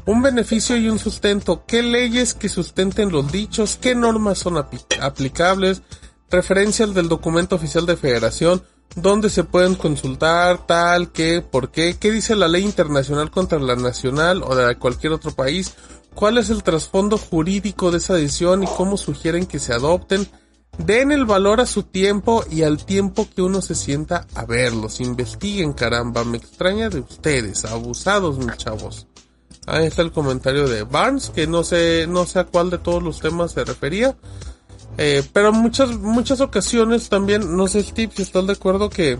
Un 0.05 0.21
beneficio 0.21 0.77
y 0.77 0.89
un 0.89 0.99
sustento. 0.99 1.63
¿Qué 1.65 1.81
leyes 1.83 2.33
que 2.33 2.49
sustenten 2.49 3.11
los 3.11 3.31
dichos? 3.31 3.77
¿Qué 3.81 3.95
normas 3.95 4.37
son 4.37 4.55
api- 4.55 4.81
aplicables? 5.01 5.81
Referencias 6.29 6.93
del 6.93 7.09
documento 7.09 7.55
oficial 7.55 7.85
de 7.85 7.97
federación. 7.97 8.63
¿Dónde 8.95 9.29
se 9.29 9.43
pueden 9.43 9.75
consultar? 9.75 10.65
Tal, 10.65 11.11
qué, 11.11 11.41
por 11.41 11.71
qué. 11.71 11.97
¿Qué 11.99 12.11
dice 12.11 12.35
la 12.35 12.47
ley 12.47 12.63
internacional 12.63 13.29
contra 13.29 13.59
la 13.59 13.75
nacional 13.75 14.41
o 14.43 14.55
de 14.55 14.75
cualquier 14.77 15.13
otro 15.13 15.31
país? 15.31 15.75
¿Cuál 16.15 16.39
es 16.39 16.49
el 16.49 16.63
trasfondo 16.63 17.17
jurídico 17.17 17.91
de 17.91 17.99
esa 17.99 18.15
decisión 18.15 18.63
y 18.63 18.67
cómo 18.67 18.97
sugieren 18.97 19.45
que 19.45 19.59
se 19.59 19.73
adopten? 19.73 20.27
Den 20.79 21.11
el 21.11 21.25
valor 21.25 21.59
a 21.61 21.65
su 21.65 21.83
tiempo 21.83 22.43
y 22.49 22.63
al 22.63 22.85
tiempo 22.85 23.27
que 23.35 23.41
uno 23.41 23.61
se 23.61 23.75
sienta 23.75 24.25
a 24.33 24.45
verlos. 24.45 24.99
Investiguen, 24.99 25.73
caramba. 25.73 26.23
Me 26.23 26.37
extraña 26.37 26.89
de 26.89 26.99
ustedes. 26.99 27.65
Abusados, 27.65 28.37
mis 28.39 28.57
chavos. 28.57 29.07
Ahí 29.67 29.85
está 29.85 30.01
el 30.01 30.11
comentario 30.11 30.67
de 30.67 30.83
Barnes, 30.83 31.29
que 31.29 31.45
no 31.45 31.63
sé, 31.63 32.05
no 32.07 32.25
sé 32.25 32.39
a 32.39 32.45
cuál 32.45 32.69
de 32.69 32.77
todos 32.77 33.03
los 33.03 33.19
temas 33.19 33.51
se 33.51 33.65
refería. 33.65 34.15
Eh, 34.97 35.23
pero 35.31 35.53
muchas, 35.53 35.95
muchas 35.97 36.41
ocasiones 36.41 37.09
también, 37.09 37.55
no 37.55 37.67
sé 37.67 37.83
Steve 37.83 38.11
si 38.15 38.23
estás 38.23 38.47
de 38.47 38.53
acuerdo 38.53 38.89
que, 38.89 39.19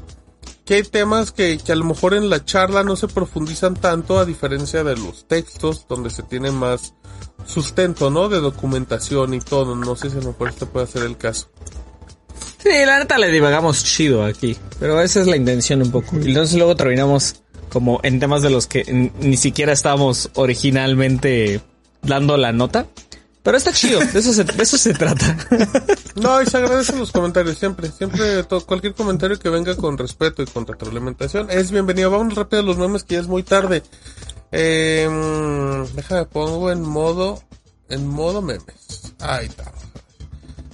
que 0.65 0.75
hay 0.75 0.83
temas 0.83 1.31
que, 1.31 1.59
que 1.59 1.71
a 1.71 1.75
lo 1.75 1.85
mejor 1.85 2.15
en 2.15 2.29
la 2.29 2.43
charla 2.43 2.83
no 2.83 2.95
se 2.95 3.07
profundizan 3.07 3.75
tanto 3.75 4.17
a 4.17 4.25
diferencia 4.25 4.83
de 4.83 4.97
los 4.97 5.27
textos 5.27 5.85
donde 5.87 6.09
se 6.09 6.23
tiene 6.23 6.51
más 6.51 6.95
sustento, 7.45 8.09
¿no? 8.09 8.29
De 8.29 8.39
documentación 8.39 9.33
y 9.33 9.39
todo. 9.39 9.75
No 9.75 9.95
sé 9.95 10.09
si 10.09 10.17
a 10.17 10.21
lo 10.21 10.29
mejor 10.29 10.49
este 10.49 10.65
puede 10.65 10.87
ser 10.87 11.03
el 11.03 11.17
caso. 11.17 11.49
Sí, 12.57 12.69
la 12.85 12.99
neta 12.99 13.17
le 13.17 13.31
divagamos 13.31 13.83
chido 13.83 14.23
aquí. 14.23 14.57
Pero 14.79 14.99
esa 15.01 15.21
es 15.21 15.27
la 15.27 15.37
intención 15.37 15.81
un 15.81 15.91
poco. 15.91 16.17
Y 16.17 16.29
entonces 16.29 16.57
luego 16.57 16.75
terminamos 16.75 17.41
como 17.69 17.99
en 18.03 18.19
temas 18.19 18.41
de 18.41 18.49
los 18.49 18.67
que 18.67 19.11
ni 19.19 19.37
siquiera 19.37 19.73
estábamos 19.73 20.29
originalmente 20.35 21.61
dando 22.01 22.37
la 22.37 22.51
nota. 22.51 22.87
Pero 23.47 23.59
está 23.59 23.71
chido, 23.71 24.01
de 24.01 24.19
eso 24.19 24.33
se, 24.33 24.45
eso 24.61 24.77
se 24.77 24.93
trata. 24.93 25.37
No, 26.15 26.41
y 26.41 26.45
se 26.47 26.57
agradecen 26.57 26.99
los 26.99 27.13
comentarios 27.13 27.57
siempre. 27.57 27.89
Siempre, 27.89 28.43
cualquier 28.65 28.93
comentario 28.93 29.39
que 29.39 29.47
venga 29.49 29.73
con 29.77 29.97
respeto 29.97 30.43
y 30.43 30.47
con 30.47 30.67
retroalimentación 30.67 31.49
es 31.49 31.71
bienvenido. 31.71 32.11
Vamos 32.11 32.35
rápido 32.35 32.61
a 32.61 32.65
los 32.65 32.75
memes 32.77 33.05
que 33.05 33.13
ya 33.13 33.21
es 33.21 33.27
muy 33.27 33.43
tarde. 33.43 33.83
Eh, 34.51 35.07
déjame 35.93 36.25
pongo 36.25 36.71
en 36.73 36.81
modo, 36.81 37.41
en 37.87 38.05
modo 38.05 38.41
memes. 38.41 39.13
Ahí 39.21 39.45
está. 39.45 39.71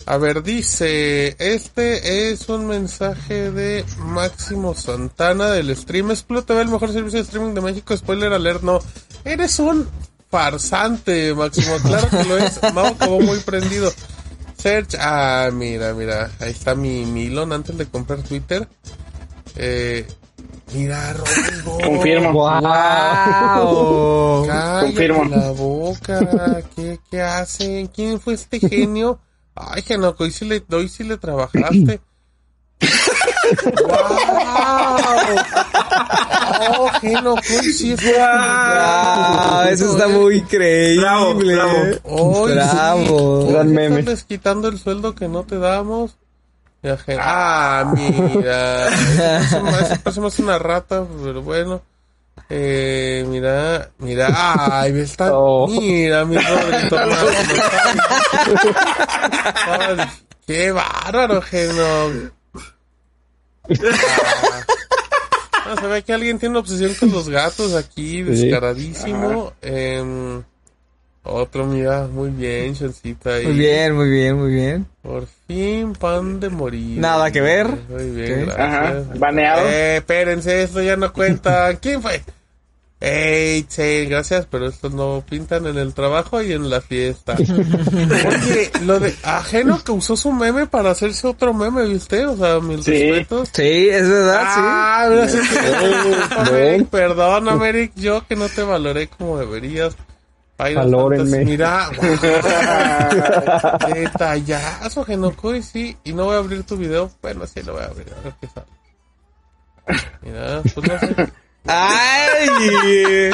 A 0.07 0.17
ver, 0.17 0.41
dice, 0.41 1.35
este 1.37 2.31
es 2.31 2.49
un 2.49 2.65
mensaje 2.65 3.51
de 3.51 3.85
Máximo 3.99 4.73
Santana 4.73 5.51
del 5.51 5.75
stream. 5.75 6.11
TV, 6.15 6.61
el 6.61 6.69
mejor 6.69 6.91
servicio 6.91 7.19
de 7.19 7.25
streaming 7.25 7.53
de 7.53 7.61
México. 7.61 7.95
Spoiler 7.95 8.33
alert, 8.33 8.63
no. 8.63 8.79
Eres 9.25 9.59
un 9.59 9.87
farsante, 10.33 11.35
Máximo. 11.35 11.77
Claro 11.83 12.09
que 12.09 12.23
lo 12.23 12.37
es. 12.39 12.59
Mau 12.73 12.87
acabó 12.87 13.21
muy 13.21 13.37
prendido. 13.41 13.93
Search, 14.57 14.95
ah, 14.99 15.51
mira, 15.53 15.93
mira. 15.93 16.31
Ahí 16.39 16.49
está 16.49 16.73
mi, 16.73 17.05
mi 17.05 17.27
Elon 17.27 17.53
antes 17.53 17.77
de 17.77 17.85
comprar 17.85 18.23
Twitter. 18.23 18.67
Eh, 19.55 20.07
mira, 20.73 21.13
Rodrigo. 21.13 21.77
Confirmo. 21.83 22.31
Wow. 22.31 22.63
Cállate 24.47 24.85
Confirmo. 24.87 25.25
la 25.25 25.51
boca. 25.51 26.63
¿Qué, 26.75 26.99
qué 27.11 27.21
hacen? 27.21 27.85
¿Quién 27.87 28.19
fue 28.19 28.33
este 28.33 28.59
genio? 28.59 29.19
Ay, 29.53 29.83
Genoco, 29.83 30.23
hoy 30.23 30.31
sí 30.31 30.45
le, 30.45 30.65
hoy 30.71 30.89
sí 30.89 31.03
le 31.03 31.17
trabajaste. 31.17 32.01
¡Wow! 33.85 34.97
¡Oh, 36.77 36.87
ajeno, 36.87 37.35
pues 37.35 37.77
sí, 37.77 37.93
es 37.93 37.99
Ah, 38.19 39.65
eso 39.69 39.91
está 39.91 40.07
muy 40.07 40.37
increíble. 40.37 41.01
Bravo, 41.01 41.33
bravo. 41.35 41.73
Hoy 42.03 42.51
Bravo. 42.53 43.45
sí, 43.47 43.53
Gran 43.53 43.71
meme. 43.71 43.99
estás 44.01 44.23
quitando 44.23 44.67
el 44.67 44.77
sueldo 44.79 45.13
que 45.15 45.27
no 45.27 45.43
te 45.43 45.57
damos. 45.59 46.15
Ah, 47.19 47.93
mira. 47.95 48.87
Eso 48.89 49.61
me- 49.63 49.99
eso 50.11 50.21
me 50.21 50.27
hace 50.27 50.41
una 50.43 50.59
rata, 50.59 51.05
pero 51.23 51.41
bueno. 51.41 51.81
Eh, 52.49 53.23
mira, 53.29 53.89
mira, 53.99 54.27
ay, 54.81 54.91
me 54.91 55.01
está, 55.03 55.29
Oh. 55.37 55.67
mira, 55.67 56.25
mi. 56.25 56.35
Ay, 59.65 59.97
qué 60.45 60.71
bárbaro, 60.71 61.41
Geno. 61.41 62.31
Ah, 63.63 63.69
se 65.79 65.87
ve 65.87 66.03
que 66.03 66.13
alguien 66.13 66.39
tiene 66.39 66.51
una 66.51 66.59
obsesión 66.59 66.93
con 66.95 67.11
los 67.11 67.29
gatos 67.29 67.73
aquí, 67.75 68.21
descaradísimo. 68.23 69.53
Em, 69.61 70.43
otro, 71.23 71.65
mira, 71.65 72.07
muy 72.07 72.29
bien, 72.31 72.75
Chancita. 72.75 73.35
ahí. 73.35 73.45
Muy 73.45 73.53
bien, 73.55 73.95
muy 73.95 74.09
bien, 74.09 74.35
muy 74.37 74.53
bien. 74.53 74.85
Por 75.01 75.25
fin, 75.47 75.93
pan 75.93 76.39
de 76.39 76.49
morir. 76.49 76.99
Nada 76.99 77.31
que 77.31 77.39
ver. 77.39 77.67
Muy 77.89 78.09
bien. 78.09 78.49
Ajá, 78.51 78.91
gracias. 78.91 79.19
baneado. 79.19 79.69
Eh, 79.69 79.97
espérense, 79.97 80.63
esto 80.63 80.81
ya 80.81 80.97
no 80.97 81.13
cuenta. 81.13 81.73
¿Quién 81.81 82.01
fue? 82.01 82.21
Ey, 83.05 83.65
sí, 83.67 84.05
gracias, 84.05 84.47
pero 84.49 84.65
esto 84.67 84.89
no 84.89 85.21
pintan 85.29 85.67
en 85.67 85.77
el 85.77 85.93
trabajo 85.93 86.41
y 86.41 86.53
en 86.53 86.69
la 86.69 86.79
fiesta. 86.79 87.35
Oye, 87.37 88.71
lo 88.85 88.97
de 89.01 89.13
ajeno 89.23 89.83
que 89.83 89.91
usó 89.91 90.15
su 90.15 90.31
meme 90.31 90.67
para 90.67 90.91
hacerse 90.91 91.27
otro 91.27 91.53
meme, 91.53 91.83
¿viste? 91.85 92.25
O 92.25 92.37
sea, 92.37 92.61
mil 92.61 92.81
Sí. 92.81 92.91
respetos. 93.11 93.49
Sí, 93.51 93.89
es 93.89 94.07
verdad, 94.07 94.43
Ah, 94.45 95.07
mira, 95.09 95.27
sí, 95.27 95.37
sí. 95.41 95.55
ven. 95.59 96.47
Americ, 96.47 96.87
perdón, 96.87 97.49
Americ, 97.49 97.91
yo 97.95 98.25
que 98.25 98.37
no 98.37 98.47
te 98.47 98.63
valoré 98.63 99.07
como 99.09 99.37
deberías. 99.37 99.97
Ay, 100.57 100.75
Valórenme. 100.75 101.43
Mira, 101.43 101.89
guau. 101.97 103.93
detallazo, 103.93 105.03
Genokoi, 105.03 105.61
sí. 105.61 105.97
Y 106.05 106.13
no 106.13 106.25
voy 106.25 106.35
a 106.35 106.39
abrir 106.39 106.63
tu 106.63 106.77
video. 106.77 107.11
Bueno, 107.21 107.45
sí 107.47 107.61
lo 107.63 107.73
voy 107.73 107.81
a 107.81 107.87
abrir, 107.87 108.07
a 108.17 108.21
ver 108.23 108.33
qué 108.39 108.47
sale. 108.47 108.67
Mira, 110.21 110.61
pues 110.73 110.87
no 110.87 110.99
sé. 110.99 111.31
Sí. 111.65 111.69
¡Ay! 111.71 113.31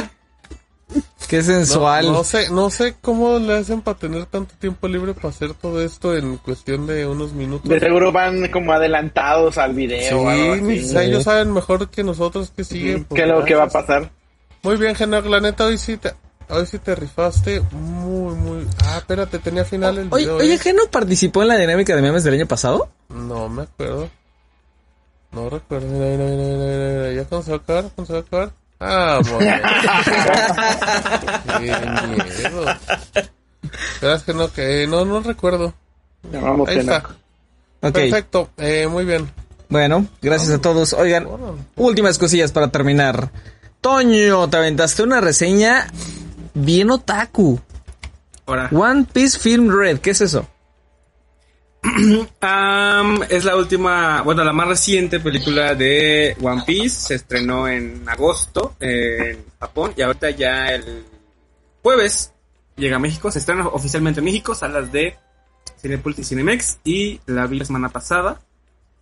Qué 1.28 1.44
sensual. 1.44 2.12
no 2.12 2.24
sé, 2.24 2.50
no 2.50 2.72
sé 2.72 2.96
cómo 3.02 3.38
le 3.38 3.58
hacen 3.58 3.82
para 3.82 4.00
tener 4.00 4.26
tanto 4.26 4.56
tiempo 4.58 4.88
libre 4.88 5.14
para 5.14 5.30
hacer 5.30 5.54
todo 5.54 5.80
esto 5.84 6.18
en 6.18 6.38
cuestión 6.38 6.88
de 6.88 7.06
unos 7.06 7.34
minutos. 7.34 7.70
De 7.70 7.80
seguro 7.80 8.12
van 8.12 8.48
como 8.50 8.74
adelantados 8.74 9.60
al 9.60 9.76
video. 9.76 10.22
o 10.22 10.28
algo 10.30 10.68
Sí, 10.68 10.88
sea, 10.88 11.04
ellos 11.04 11.24
saben 11.26 11.54
mejor 11.54 11.88
que 11.90 12.04
nosotros 12.04 12.52
que 12.56 12.64
sigue. 12.64 13.06
¿Qué 13.14 13.22
es 13.22 13.28
lo 13.28 13.46
que 13.46 13.54
va 13.54 13.66
a 13.66 13.70
pasar? 13.70 14.10
Muy 14.64 14.78
bien, 14.78 14.96
Genok, 14.96 15.28
la 15.28 15.40
neta, 15.40 15.66
hoy 15.66 15.78
sí 15.78 15.98
te, 15.98 16.14
hoy 16.50 16.66
sí 16.66 16.80
te 16.80 16.96
rifaste 16.96 17.62
muy, 17.72 18.34
muy... 18.36 18.68
Ah, 18.86 18.98
espérate, 18.98 19.38
tenía 19.38 19.64
final 19.66 20.00
el 20.00 20.08
Oye, 20.10 20.24
video. 20.24 20.38
oye, 20.38 20.54
¿eh? 20.56 20.58
¿Geno 20.58 20.82
participó 20.92 21.44
en 21.44 21.50
la 21.50 21.58
dinámica 21.58 21.96
de 21.96 22.02
memes 22.02 22.24
del 22.24 22.34
año 22.34 22.48
pasado? 22.48 22.90
No 23.10 23.48
me 23.50 23.62
acuerdo. 23.64 24.10
No 25.32 25.50
recuerdo, 25.50 25.88
mira, 25.88 26.06
mira, 26.08 26.26
mira, 26.26 26.38
mira, 26.38 26.58
mira, 26.58 26.98
mira. 26.98 27.14
¿Ya 27.14 27.26
cuándo 27.26 27.46
se 27.46 27.52
va 27.52 27.58
a 27.58 27.60
acabar? 27.60 27.92
¿Cuándo 27.96 28.06
se 28.06 28.14
va 28.14 28.20
a 28.20 28.22
acabar? 28.22 28.52
Ah, 28.80 29.20
bueno. 29.30 29.52
Qué 31.54 31.60
miedo. 31.60 32.66
Verás 34.02 34.24
que 34.24 34.34
no, 34.34 34.52
que 34.52 34.88
no, 34.88 35.06
no 35.06 35.20
recuerdo. 35.22 35.74
Ahí 36.68 36.80
está. 36.80 37.04
Perfecto, 37.80 38.50
eh, 38.58 38.88
muy 38.88 39.06
bien. 39.06 39.30
Bueno, 39.70 40.08
gracias 40.22 40.50
a 40.52 40.60
todos. 40.60 40.94
Oigan, 40.94 41.28
últimas 41.76 42.18
cosillas 42.18 42.52
para 42.52 42.70
terminar. 42.70 43.30
Toño, 43.82 44.50
te 44.50 44.58
aventaste 44.58 45.04
una 45.04 45.22
reseña 45.22 45.88
bien 46.54 46.90
otaku. 46.90 47.60
Ahora. 48.46 48.70
One 48.72 49.06
Piece 49.12 49.38
Film 49.38 49.70
Red, 49.70 50.00
¿qué 50.00 50.10
es 50.10 50.22
eso? 50.22 50.48
Es 53.30 53.46
la 53.46 53.56
última, 53.56 54.22
bueno, 54.22 54.44
la 54.44 54.54
más 54.54 54.68
reciente 54.68 55.20
película 55.20 55.76
de 55.76 56.36
One 56.42 56.64
Piece. 56.66 57.08
Se 57.08 57.16
estrenó 57.16 57.68
en 57.68 58.08
agosto 58.08 58.76
en 58.80 59.46
Japón 59.60 59.94
y 59.96 60.02
ahorita 60.02 60.30
ya 60.32 60.68
el 60.68 61.06
jueves 61.82 62.34
llega 62.76 62.98
a 62.98 63.00
México. 63.00 63.32
Se 63.32 63.40
estrena 63.40 63.68
oficialmente 63.68 64.20
en 64.20 64.26
México, 64.26 64.56
salas 64.56 64.92
de 64.92 65.16
Cinepolis 65.82 66.20
y 66.20 66.24
Cinemex 66.24 66.80
y 66.84 67.20
la 67.26 67.48
vi 67.48 67.60
la 67.60 67.66
semana 67.66 67.90
pasada. 67.90 68.40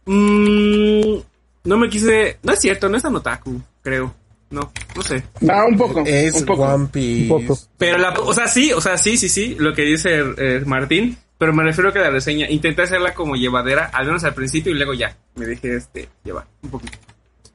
Mm, 0.05 1.17
no 1.63 1.77
me 1.77 1.89
quise, 1.89 2.37
no 2.43 2.53
es 2.53 2.59
cierto, 2.59 2.89
no 2.89 2.97
es 2.97 3.03
tan 3.03 3.15
otaku, 3.15 3.61
creo. 3.81 4.13
No, 4.49 4.71
no 4.95 5.01
sé. 5.01 5.23
No, 5.41 5.65
un 5.67 5.77
poco. 5.77 6.03
Es 6.05 6.35
un 6.35 6.45
poco. 6.45 6.63
One 6.63 6.87
Piece. 6.87 7.33
Un 7.33 7.45
poco. 7.45 7.59
Pero 7.77 7.97
la, 7.97 8.11
o 8.11 8.33
sea, 8.33 8.47
sí, 8.47 8.71
o 8.71 8.79
sea, 8.79 8.97
sí, 8.97 9.17
sí, 9.17 9.27
sí, 9.27 9.55
lo 9.59 9.73
que 9.73 9.81
dice 9.81 10.23
eh, 10.37 10.63
Martín, 10.65 11.17
pero 11.37 11.53
me 11.53 11.63
refiero 11.63 11.91
que 11.93 11.99
la 11.99 12.09
reseña, 12.09 12.49
intenté 12.49 12.81
hacerla 12.83 13.13
como 13.13 13.35
llevadera, 13.35 13.89
al 13.93 14.05
menos 14.07 14.23
al 14.23 14.33
principio 14.33 14.71
y 14.71 14.75
luego 14.75 14.93
ya, 14.93 15.15
me 15.35 15.45
dejé 15.45 15.75
este, 15.75 16.09
llevar 16.23 16.45
un 16.63 16.69
poquito. 16.71 16.97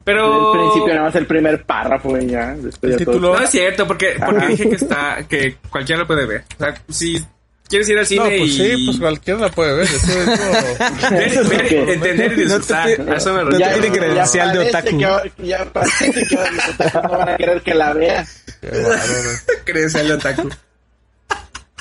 Pero... 0.05 0.53
En 0.55 0.61
el 0.61 0.65
principio 0.67 0.95
nada 0.95 1.07
más 1.07 1.15
el 1.17 1.27
primer 1.27 1.63
párrafo 1.65 2.19
y 2.19 2.27
ya. 2.27 2.55
Después 2.57 2.93
El 2.93 2.99
ya 2.99 3.05
todo. 3.05 3.15
título. 3.15 3.35
No 3.39 3.45
es 3.45 3.51
cierto, 3.51 3.87
porque, 3.87 4.17
porque 4.25 4.47
dije 4.49 4.69
que 4.69 4.75
está, 4.75 5.27
que 5.29 5.57
cualquiera 5.71 6.01
lo 6.01 6.07
puede 6.09 6.27
ver. 6.27 6.45
O 6.57 6.59
sea, 6.65 6.75
si 6.89 7.25
quieres 7.69 7.89
ir 7.89 7.97
al 7.99 8.03
No, 8.03 8.09
cine 8.09 8.39
pues 8.39 8.51
y... 8.51 8.53
sí, 8.77 8.85
pues 8.87 8.99
cualquiera 8.99 9.39
la 9.41 9.49
puede 9.51 9.75
ver. 9.77 9.85
Eso 9.87 10.21
es 10.21 11.37
lo- 11.37 11.49
ver, 11.49 11.49
ver, 11.49 11.89
entender 11.91 12.33
y 12.33 12.43
disfrutar. 12.43 12.89
No 12.99 13.05
te- 13.05 13.11
a 13.13 13.17
eso 13.17 13.33
me 13.33 13.45
no 13.45 13.51
refiero. 13.51 13.73
te 13.75 13.81
tiene 13.81 13.99
credencial 13.99 14.53
de 14.53 14.59
otaku. 14.69 14.99
que 15.37 15.47
ya 15.47 15.65
parece 15.73 16.11
que 16.13 16.35
los 16.35 16.69
otakus 16.75 17.03
no 17.05 17.19
van 17.19 17.29
a 17.29 17.37
querer 17.37 17.63
que 17.63 17.75
la 17.75 17.93
vea. 17.95 18.27
Credencial 19.65 20.09
de 20.09 20.15
otaku. 20.15 20.51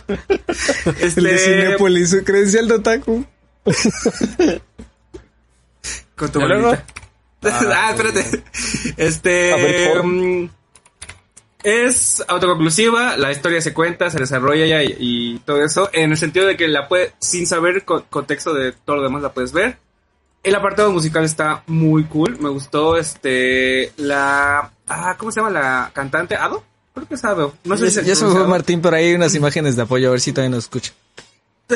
El 1.02 1.16
de 1.16 1.36
Este, 1.36 1.38
Cinépolis, 1.38 2.10
su 2.12 2.24
credencial 2.24 2.68
de 2.68 2.74
otaku. 2.76 3.26
Con 6.16 6.32
tu 6.32 6.40
bolita. 6.40 6.86
Ah, 7.44 7.90
espérate. 7.96 8.20
A 8.20 8.24
ver, 8.24 8.94
Este. 8.98 10.04
mm, 10.04 10.48
es 11.64 12.24
autoconclusiva, 12.28 13.18
la 13.18 13.32
historia 13.32 13.60
se 13.62 13.74
cuenta, 13.74 14.12
se 14.12 14.20
desarrolla 14.20 14.68
ya 14.68 14.84
y, 14.84 14.96
y 15.00 15.40
todo 15.40 15.64
eso, 15.66 15.90
en 15.92 16.12
el 16.12 16.18
sentido 16.18 16.46
de 16.46 16.56
que 16.56 16.68
la 16.68 16.88
puedes, 16.88 17.14
sin 17.18 17.48
saber 17.48 17.84
co- 17.84 18.06
contexto 18.12 18.54
de 18.54 18.74
todo 18.74 18.98
lo 18.98 19.02
demás, 19.04 19.24
la 19.24 19.34
puedes 19.34 19.54
ver. 19.54 19.78
El 20.44 20.54
apartado 20.54 20.92
musical 20.92 21.24
está 21.24 21.64
muy 21.66 22.04
cool, 22.04 22.38
me 22.40 22.50
gustó 22.50 22.96
este. 22.96 23.92
La. 23.98 24.72
Ah, 24.88 25.16
¿cómo 25.18 25.32
se 25.32 25.40
llama 25.40 25.50
la 25.52 25.90
cantante? 25.94 26.36
¿Ado? 26.36 26.64
Creo 26.94 27.08
que 27.08 27.16
es 27.16 27.24
Ado. 27.26 27.54
No 27.64 27.78
sé 27.78 27.86
Ya, 27.86 27.90
si 27.90 27.96
se 28.04 28.06
ya 28.06 28.16
fue. 28.32 28.48
Martín, 28.48 28.82
pero 28.82 28.96
ahí 28.98 29.06
hay 29.08 29.14
unas 29.16 29.34
imágenes 29.36 29.76
de 29.76 29.84
apoyo, 29.84 30.10
a 30.10 30.12
ver 30.12 30.22
si 30.22 30.32
todavía 30.34 30.56
nos 30.56 30.66
escucha. 30.66 30.92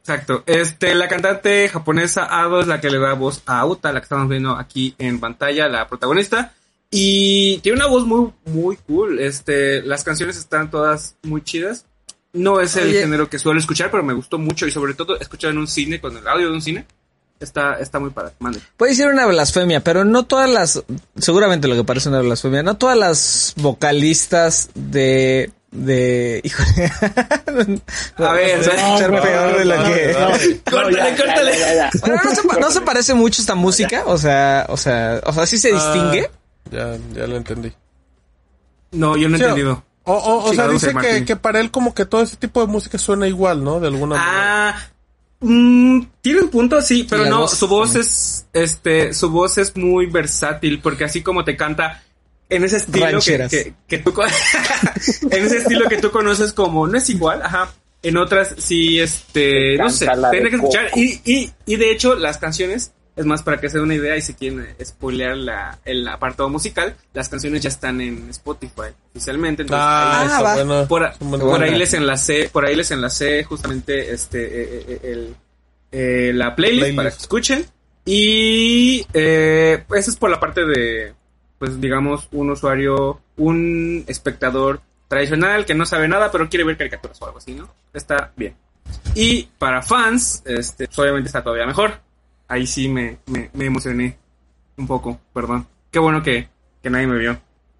Exacto. 0.00 0.42
Este, 0.46 0.94
la 0.94 1.08
cantante 1.08 1.68
japonesa 1.68 2.24
Ado 2.24 2.60
es 2.60 2.66
la 2.66 2.80
que 2.80 2.90
le 2.90 2.98
da 2.98 3.14
voz 3.14 3.42
a 3.46 3.64
Uta, 3.64 3.92
la 3.92 4.00
que 4.00 4.04
estamos 4.04 4.28
viendo 4.28 4.52
aquí 4.56 4.94
en 4.98 5.18
pantalla, 5.18 5.68
la 5.68 5.88
protagonista. 5.88 6.52
Y 6.90 7.58
tiene 7.58 7.76
una 7.78 7.86
voz 7.86 8.04
muy, 8.06 8.30
muy 8.44 8.76
cool. 8.86 9.18
Este, 9.18 9.82
las 9.82 10.04
canciones 10.04 10.36
están 10.36 10.70
todas 10.70 11.16
muy 11.22 11.42
chidas. 11.42 11.86
No 12.34 12.60
es 12.60 12.76
el 12.76 12.88
Oye. 12.90 13.00
género 13.00 13.30
que 13.30 13.38
suelo 13.38 13.58
escuchar, 13.58 13.90
pero 13.90 14.02
me 14.02 14.12
gustó 14.12 14.38
mucho 14.38 14.66
y 14.66 14.70
sobre 14.70 14.94
todo 14.94 15.18
escuchar 15.18 15.52
en 15.52 15.58
un 15.58 15.66
cine, 15.68 16.00
con 16.00 16.16
el 16.16 16.26
audio 16.28 16.48
de 16.48 16.54
un 16.54 16.62
cine. 16.62 16.84
Está, 17.40 17.74
está 17.74 17.98
muy 17.98 18.10
para. 18.10 18.32
Mande. 18.38 18.60
Puede 18.76 18.94
ser 18.94 19.08
una 19.08 19.26
blasfemia, 19.26 19.80
pero 19.80 20.04
no 20.04 20.24
todas 20.24 20.48
las, 20.48 20.82
seguramente 21.18 21.68
lo 21.68 21.74
que 21.74 21.84
parece 21.84 22.08
una 22.08 22.20
blasfemia, 22.20 22.62
no 22.62 22.76
todas 22.76 22.96
las 22.96 23.52
vocalistas 23.56 24.70
de, 24.74 25.50
de, 25.72 26.40
híjole, 26.44 26.92
A 28.16 28.32
ver, 28.32 28.62
se 28.64 28.70
va 28.70 28.74
a 28.76 28.78
escuchar 28.86 29.10
no, 29.12 29.22
peor 29.22 29.58
de 29.58 29.64
lo 29.64 29.76
no, 29.76 29.84
que, 29.84 30.12
no. 30.12 30.70
Córtale, 30.70 31.16
córtale. 31.16 31.52
Bueno, 32.00 32.20
no, 32.24 32.34
se, 32.34 32.60
no 32.60 32.70
se 32.70 32.80
parece 32.80 33.14
mucho 33.14 33.42
esta 33.42 33.54
música, 33.56 34.04
o 34.06 34.16
sea, 34.16 34.66
o 34.68 34.76
sea, 34.76 35.20
o 35.24 35.32
sea, 35.32 35.46
sí 35.46 35.58
se 35.58 35.72
distingue. 35.72 36.30
Ah, 36.30 36.70
ya, 36.70 36.96
ya 37.14 37.26
lo 37.26 37.36
entendí. 37.36 37.72
No, 38.92 39.16
yo 39.16 39.28
no 39.28 39.34
he 39.36 39.38
Sí, 39.38 39.44
entendido. 39.44 39.84
O, 40.04 40.12
o, 40.14 40.44
o 40.44 40.50
Sí, 40.50 40.56
sea, 40.56 40.68
dice 40.68 40.94
que, 40.94 41.24
que 41.24 41.36
para 41.36 41.60
él 41.60 41.70
como 41.70 41.94
que 41.94 42.04
todo 42.04 42.22
ese 42.22 42.36
tipo 42.36 42.60
de 42.60 42.68
música 42.68 42.96
suena 42.96 43.26
igual, 43.26 43.64
¿no? 43.64 43.80
De 43.80 43.88
alguna 43.88 44.16
manera. 44.16 44.68
Ah, 44.70 44.88
mm, 45.44 46.06
tiene 46.20 46.40
un 46.42 46.48
punto, 46.50 46.80
sí, 46.80 47.06
pero 47.08 47.26
no, 47.26 47.40
voz 47.40 47.56
su 47.56 47.68
voz 47.68 47.92
también. 47.92 48.06
es, 48.06 48.46
este, 48.52 49.14
su 49.14 49.30
voz 49.30 49.58
es 49.58 49.76
muy 49.76 50.06
versátil, 50.06 50.80
porque 50.80 51.04
así 51.04 51.22
como 51.22 51.44
te 51.44 51.56
canta 51.56 52.02
en 52.48 52.64
ese 52.64 52.78
estilo 52.78 53.20
que, 53.20 53.48
que, 53.48 53.74
que 53.86 53.98
tú, 53.98 54.12
en 55.30 55.44
ese 55.44 55.58
estilo 55.58 55.88
que 55.88 55.98
tú 55.98 56.10
conoces 56.10 56.52
como, 56.52 56.86
no 56.86 56.98
es 56.98 57.08
igual, 57.10 57.42
ajá. 57.42 57.72
En 58.02 58.18
otras 58.18 58.54
sí, 58.58 59.00
este, 59.00 59.78
no 59.78 59.88
sé, 59.88 60.06
tendré 60.06 60.50
que 60.50 60.56
escuchar. 60.56 60.90
Y, 60.94 61.20
y, 61.24 61.52
y 61.64 61.76
de 61.76 61.90
hecho, 61.90 62.14
las 62.14 62.36
canciones, 62.36 62.92
es 63.16 63.24
más 63.24 63.42
para 63.42 63.60
que 63.60 63.68
se 63.68 63.76
den 63.78 63.84
una 63.84 63.94
idea 63.94 64.16
y 64.16 64.22
si 64.22 64.34
quieren 64.34 64.66
spoilear 64.84 65.36
la, 65.36 65.78
el 65.84 66.06
apartado 66.08 66.48
musical, 66.48 66.96
las 67.12 67.28
canciones 67.28 67.62
ya 67.62 67.68
están 67.68 68.00
en 68.00 68.28
Spotify 68.30 68.92
oficialmente. 69.10 69.62
Entonces, 69.62 69.86
Ah, 69.86 70.54
ahí 70.54 70.64
bueno. 70.64 70.88
por, 70.88 71.62
ahí 71.62 71.74
les 71.76 71.94
enlacé, 71.94 72.48
por 72.52 72.64
ahí 72.64 72.74
les 72.74 72.90
enlacé 72.90 73.44
justamente 73.44 74.12
este 74.12 74.44
eh, 74.44 74.84
eh, 74.88 75.00
el, 75.04 75.36
eh, 75.92 76.32
la 76.34 76.56
playlist, 76.56 76.80
Playlist. 76.80 76.96
para 76.96 77.10
que 77.10 77.16
escuchen. 77.18 77.66
Y 78.04 79.06
eh, 79.14 79.84
eso 79.94 80.10
es 80.10 80.16
por 80.16 80.30
la 80.30 80.40
parte 80.40 80.64
de 80.66 81.14
pues 81.58 81.80
digamos, 81.80 82.28
un 82.32 82.50
usuario, 82.50 83.20
un 83.36 84.04
espectador 84.06 84.80
tradicional 85.08 85.64
que 85.64 85.74
no 85.74 85.86
sabe 85.86 86.08
nada, 86.08 86.30
pero 86.30 86.48
quiere 86.48 86.64
ver 86.64 86.76
caricaturas 86.76 87.20
o 87.22 87.26
algo 87.26 87.38
así, 87.38 87.54
¿no? 87.54 87.72
Está 87.94 88.32
bien. 88.36 88.54
Y 89.14 89.44
para 89.58 89.80
fans, 89.80 90.42
este, 90.44 90.86
pues, 90.86 90.98
obviamente 90.98 91.28
está 91.28 91.42
todavía 91.42 91.64
mejor. 91.66 92.00
Ahí 92.48 92.66
sí 92.66 92.88
me, 92.88 93.18
me, 93.26 93.50
me 93.54 93.66
emocioné 93.66 94.18
un 94.76 94.86
poco, 94.86 95.18
perdón. 95.32 95.66
Qué 95.90 95.98
bueno 95.98 96.22
que, 96.22 96.48
que 96.82 96.90
nadie 96.90 97.06
me 97.06 97.18
vio 97.18 97.38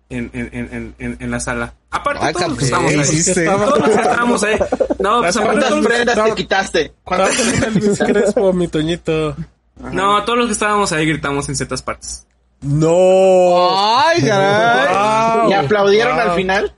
en, 0.09 0.31
en, 0.33 0.49
en, 0.53 0.95
en, 0.99 1.17
en 1.21 1.31
la 1.31 1.41
sala. 1.41 1.75
Aparte, 1.91 2.25
Ay, 2.25 2.33
todos 2.33 2.49
los 2.49 2.59
que 2.59 2.65
estábamos 2.65 2.93
ahí. 2.93 3.45
Todos 3.45 3.79
los 3.79 3.89
que 3.89 3.95
estábamos 4.01 4.43
ahí. 4.45 4.57
No, 5.01 5.21
pues 5.21 5.37
aparte 5.37 5.61
¿Cuántas 5.61 5.87
prendas 5.87 6.25
te 6.25 6.35
quitaste? 6.35 6.95
el 7.67 7.75
Luis 7.85 7.99
Crespo, 7.99 8.53
mi 8.55 8.69
Toñito. 8.69 9.37
No, 9.93 10.23
todos 10.25 10.39
los 10.39 10.47
que 10.47 10.53
estábamos 10.53 10.93
ahí 10.93 11.05
gritamos 11.07 11.49
en 11.49 11.57
ciertas 11.57 11.83
partes. 11.83 12.27
No. 12.61 13.69
Ay, 13.99 14.23
caray. 14.23 15.43
Wow. 15.43 15.51
¿Y 15.51 15.53
aplaudieron 15.55 16.17
Wow. 16.17 16.25
al 16.31 16.37
final? 16.37 16.75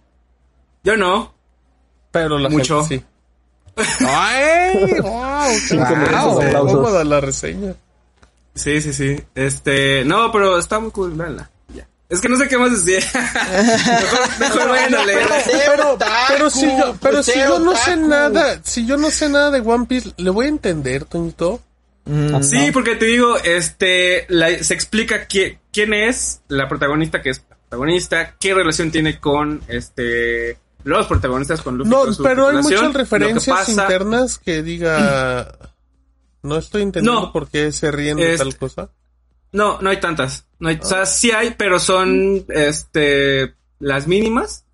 Yo 0.83 0.97
no. 0.97 1.35
Pero 2.11 2.39
la 2.39 2.49
Mucho. 2.49 2.85
gente 2.85 2.99
sí. 2.99 3.05
Ay, 4.07 5.01
Wow, 5.03 5.51
Cinco 5.69 5.97
minutos 5.97 6.45
de 6.45 6.53
cómoda 6.53 7.05
la 7.05 7.21
reseña. 7.21 7.75
Sí, 8.55 8.81
sí, 8.81 8.93
sí. 8.93 9.21
Este, 9.35 10.05
no, 10.05 10.33
pero 10.33 10.59
está 10.59 10.79
muy 10.79 10.91
cool, 10.91 11.13
véanla. 11.13 11.51
Ya. 11.75 11.87
Es 12.09 12.21
que 12.21 12.29
no 12.29 12.39
sé 12.39 12.49
qué 12.49 12.57
más 12.57 12.71
decir. 12.85 13.05
mejor, 13.15 14.29
mejor 14.41 14.69
vayan 14.71 14.95
a 14.95 15.05
leer. 15.05 15.29
Pero, 15.67 15.99
pero 16.29 16.51
si 16.51 16.67
yo, 16.67 16.97
pero 17.03 17.23
si 17.23 17.39
yo 17.39 17.59
no 17.59 17.77
sé 17.77 17.97
nada, 17.97 18.61
si 18.65 18.87
yo 18.87 18.97
no 18.97 19.11
sé 19.11 19.29
nada 19.29 19.51
de 19.51 19.61
One 19.61 19.85
Piece, 19.87 20.11
¿le 20.17 20.31
voy 20.31 20.47
a 20.47 20.49
entender, 20.49 21.05
Toñito? 21.05 21.61
Sí, 22.43 22.71
porque 22.73 22.95
te 22.95 23.05
digo, 23.07 23.37
este, 23.39 24.27
la- 24.29 24.63
se 24.63 24.73
explica 24.75 25.27
qui- 25.27 25.59
quién 25.73 25.93
es 25.93 26.41
la 26.49 26.69
protagonista, 26.69 27.21
que 27.21 27.31
es 27.31 27.43
la 27.51 27.57
protagonista, 27.57 28.37
qué 28.39 28.55
relación 28.55 28.93
tiene 28.93 29.19
con, 29.19 29.61
este, 29.67 30.57
los 30.87 31.07
protagonistas 31.07 31.61
con 31.63 31.77
Luffy. 31.79 31.91
No, 31.91 32.05
con 32.05 32.15
su 32.15 32.23
pero 32.23 32.49
hay 32.49 32.57
muchas 32.63 32.93
referencias 32.95 33.47
lo 33.47 33.53
que 33.55 33.59
pasa- 33.61 33.83
internas 33.83 34.39
que 34.39 34.63
diga, 34.63 35.59
no 36.43 36.57
estoy 36.57 36.83
entendiendo 36.83 37.21
No. 37.23 37.33
por 37.33 37.49
qué 37.49 37.73
se 37.73 37.91
ríen 37.91 38.17
de 38.19 38.33
Es- 38.35 38.39
tal 38.39 38.57
cosa. 38.57 38.91
No, 39.53 39.81
no 39.81 39.91
hay 39.91 39.99
tantas. 40.01 40.45
No 40.59 40.69
hay, 40.69 40.79
O 40.83 40.85
sea, 40.87 41.05
sí 41.07 41.31
hay, 41.31 41.55
pero 41.59 41.79
son, 41.79 42.45
este, 42.49 43.55
las 43.79 44.07
mínimas. 44.07 44.65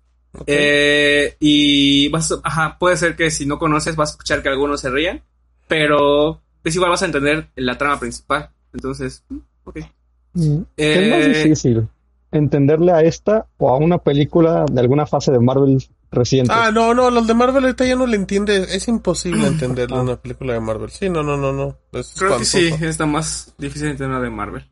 Eh, 0.47 1.35
y 1.39 2.07
vas, 2.09 2.31
a- 2.31 2.39
ajá, 2.43 2.77
puede 2.79 2.97
ser 2.97 3.15
que 3.15 3.29
si 3.31 3.45
no 3.45 3.59
conoces 3.59 3.95
vas 3.95 4.09
a 4.09 4.13
escuchar 4.13 4.41
que 4.41 4.49
algunos 4.49 4.81
se 4.81 4.89
rían, 4.89 5.21
pero 5.67 6.41
es 6.63 6.75
igual 6.75 6.89
vas 6.91 7.01
a 7.03 7.05
entender 7.05 7.47
la 7.55 7.77
trama 7.77 7.99
principal. 7.99 8.49
Entonces, 8.73 9.23
mm, 9.29 9.37
ok. 9.65 9.73
¿Qué 9.75 9.89
es 10.35 11.09
más 11.09 11.19
Eh, 11.19 11.27
difícil? 11.43 11.87
¿Entenderle 12.33 12.91
a 12.91 13.01
esta 13.01 13.45
o 13.57 13.69
a 13.69 13.77
una 13.77 13.99
película 13.99 14.65
de 14.69 14.81
alguna 14.81 15.05
fase 15.05 15.31
de 15.31 15.39
Marvel 15.39 15.87
reciente? 16.11 16.51
Ah, 16.53 16.71
no, 16.71 16.93
no, 16.93 17.09
los 17.11 17.27
de 17.27 17.33
Marvel 17.35 17.63
ahorita 17.63 17.85
ya 17.85 17.95
no 17.95 18.07
le 18.07 18.15
entiende, 18.17 18.65
es 18.75 18.87
imposible 18.87 19.45
entenderle 19.47 19.99
una 19.99 20.15
película 20.17 20.53
de 20.53 20.59
Marvel. 20.59 20.89
Sí, 20.89 21.09
no, 21.09 21.21
no, 21.23 21.37
no, 21.37 21.53
no. 21.53 21.77
Es 21.91 22.15
Creo 22.17 22.37
que 22.39 22.45
sí, 22.45 22.69
es 22.81 22.99
la 22.99 23.05
más 23.05 23.53
difícil 23.57 23.85
de 23.85 23.91
entender 23.91 24.19
de 24.21 24.29
Marvel. 24.29 24.69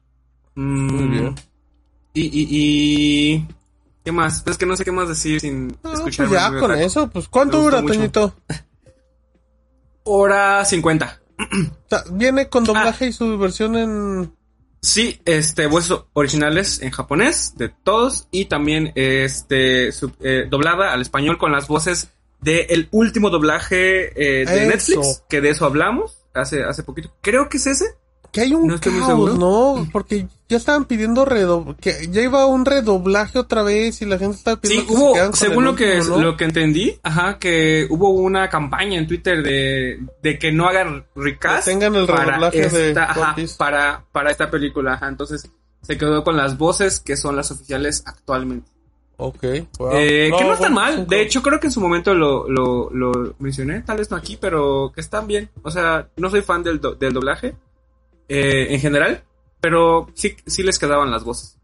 Mm, 0.55 0.91
Muy 0.93 1.07
bien. 1.07 1.35
Y, 2.13 2.21
y, 2.23 2.47
y... 2.49 3.47
¿Qué 4.03 4.11
más? 4.11 4.43
Es 4.47 4.57
que 4.57 4.65
no 4.65 4.75
sé 4.75 4.83
qué 4.83 4.91
más 4.91 5.07
decir 5.07 5.39
sin 5.39 5.71
Ah, 5.75 5.77
pues 5.83 5.99
escuchar. 5.99 6.29
ya 6.29 6.59
con 6.59 6.71
eso, 6.73 7.07
pues 7.09 7.27
¿cuánto 7.29 7.61
dura. 7.61 7.81
Toñito? 7.85 8.33
Hora 10.03 10.65
50. 10.65 11.21
O 11.39 11.45
sea, 11.87 12.03
Viene 12.11 12.49
con 12.49 12.63
doblaje 12.63 13.07
y 13.07 13.11
su 13.13 13.37
versión 13.37 13.75
en... 13.75 14.33
Sí, 14.81 15.21
este, 15.25 15.67
voces 15.67 15.95
originales 16.13 16.81
en 16.81 16.89
japonés 16.89 17.53
de 17.55 17.69
todos 17.69 18.27
y 18.31 18.45
también 18.45 18.91
este 18.95 19.91
sub- 19.91 20.15
eh, 20.21 20.45
doblada 20.49 20.91
al 20.91 21.01
español 21.01 21.37
con 21.37 21.51
las 21.51 21.67
voces 21.67 22.09
del 22.41 22.87
último 22.91 23.29
doblaje 23.29 24.07
eh, 24.15 24.45
de 24.45 24.67
Eso. 24.67 24.67
Netflix, 24.99 25.23
que 25.29 25.41
de 25.41 25.49
eso 25.49 25.65
hablamos 25.65 26.17
hace 26.33 26.63
hace 26.63 26.81
poquito. 26.81 27.13
Creo 27.21 27.47
que 27.47 27.57
es 27.57 27.67
ese. 27.67 27.85
Que 28.31 28.41
hay 28.41 28.53
un 28.53 28.67
No 28.67 28.79
caos, 28.79 29.05
seguro. 29.07 29.33
¿no? 29.35 29.87
Porque 29.91 30.25
ya 30.47 30.55
estaban 30.57 30.85
pidiendo 30.85 31.25
redo... 31.25 31.75
que 31.81 32.07
ya 32.11 32.21
iba 32.21 32.45
un 32.45 32.65
redoblaje 32.65 33.37
otra 33.37 33.61
vez 33.61 34.01
y 34.01 34.05
la 34.05 34.17
gente 34.17 34.37
estaba 34.37 34.55
Sí, 34.63 34.69
pidiendo 34.69 34.87
que 34.87 34.93
se 34.95 35.01
hubo, 35.03 35.13
con 35.13 35.33
según 35.35 35.65
lo 35.65 35.75
que 35.75 35.97
último, 35.97 36.17
¿no? 36.17 36.23
lo 36.23 36.37
que 36.37 36.43
entendí, 36.45 36.99
ajá, 37.03 37.37
que 37.39 37.87
hubo 37.89 38.09
una 38.11 38.49
campaña 38.49 38.97
en 38.97 39.07
Twitter 39.07 39.43
de, 39.43 39.99
de 40.23 40.39
que 40.39 40.51
no 40.53 40.67
hagan 40.67 41.05
Que 41.13 41.37
tengan 41.65 41.95
el 41.95 42.05
para 42.05 42.25
redoblaje 42.25 42.69
de 42.69 42.89
esta, 42.89 43.11
One 43.11 43.23
ajá, 43.23 43.35
para 43.57 44.05
para 44.13 44.31
esta 44.31 44.49
película, 44.49 44.93
ajá. 44.93 45.09
Entonces 45.09 45.49
se 45.81 45.97
quedó 45.97 46.23
con 46.23 46.37
las 46.37 46.57
voces 46.57 46.99
que 47.01 47.17
son 47.17 47.35
las 47.35 47.51
oficiales 47.51 48.03
actualmente. 48.05 48.69
Ok. 49.17 49.43
wow. 49.77 49.91
Eh, 49.93 50.31
que 50.37 50.43
no 50.45 50.53
están 50.53 50.73
bueno, 50.73 50.95
mal. 50.97 51.07
De 51.07 51.21
hecho, 51.21 51.41
creo 51.41 51.59
que 51.59 51.67
en 51.67 51.73
su 51.73 51.81
momento 51.81 52.13
lo, 52.15 52.47
lo, 52.49 52.89
lo 52.91 53.35
mencioné. 53.39 53.81
Tal 53.81 53.97
vez 53.97 54.09
no 54.09 54.15
aquí, 54.17 54.37
pero 54.39 54.91
que 54.95 55.01
están 55.01 55.27
bien. 55.27 55.49
O 55.63 55.69
sea, 55.69 56.07
no 56.17 56.29
soy 56.29 56.41
fan 56.41 56.63
del, 56.63 56.79
do- 56.79 56.95
del 56.95 57.13
doblaje 57.13 57.55
eh, 58.33 58.67
en 58.73 58.79
general, 58.79 59.23
pero 59.59 60.09
sí, 60.13 60.35
sí 60.45 60.63
les 60.63 60.79
quedaban 60.79 61.11
las 61.11 61.23
voces. 61.23 61.57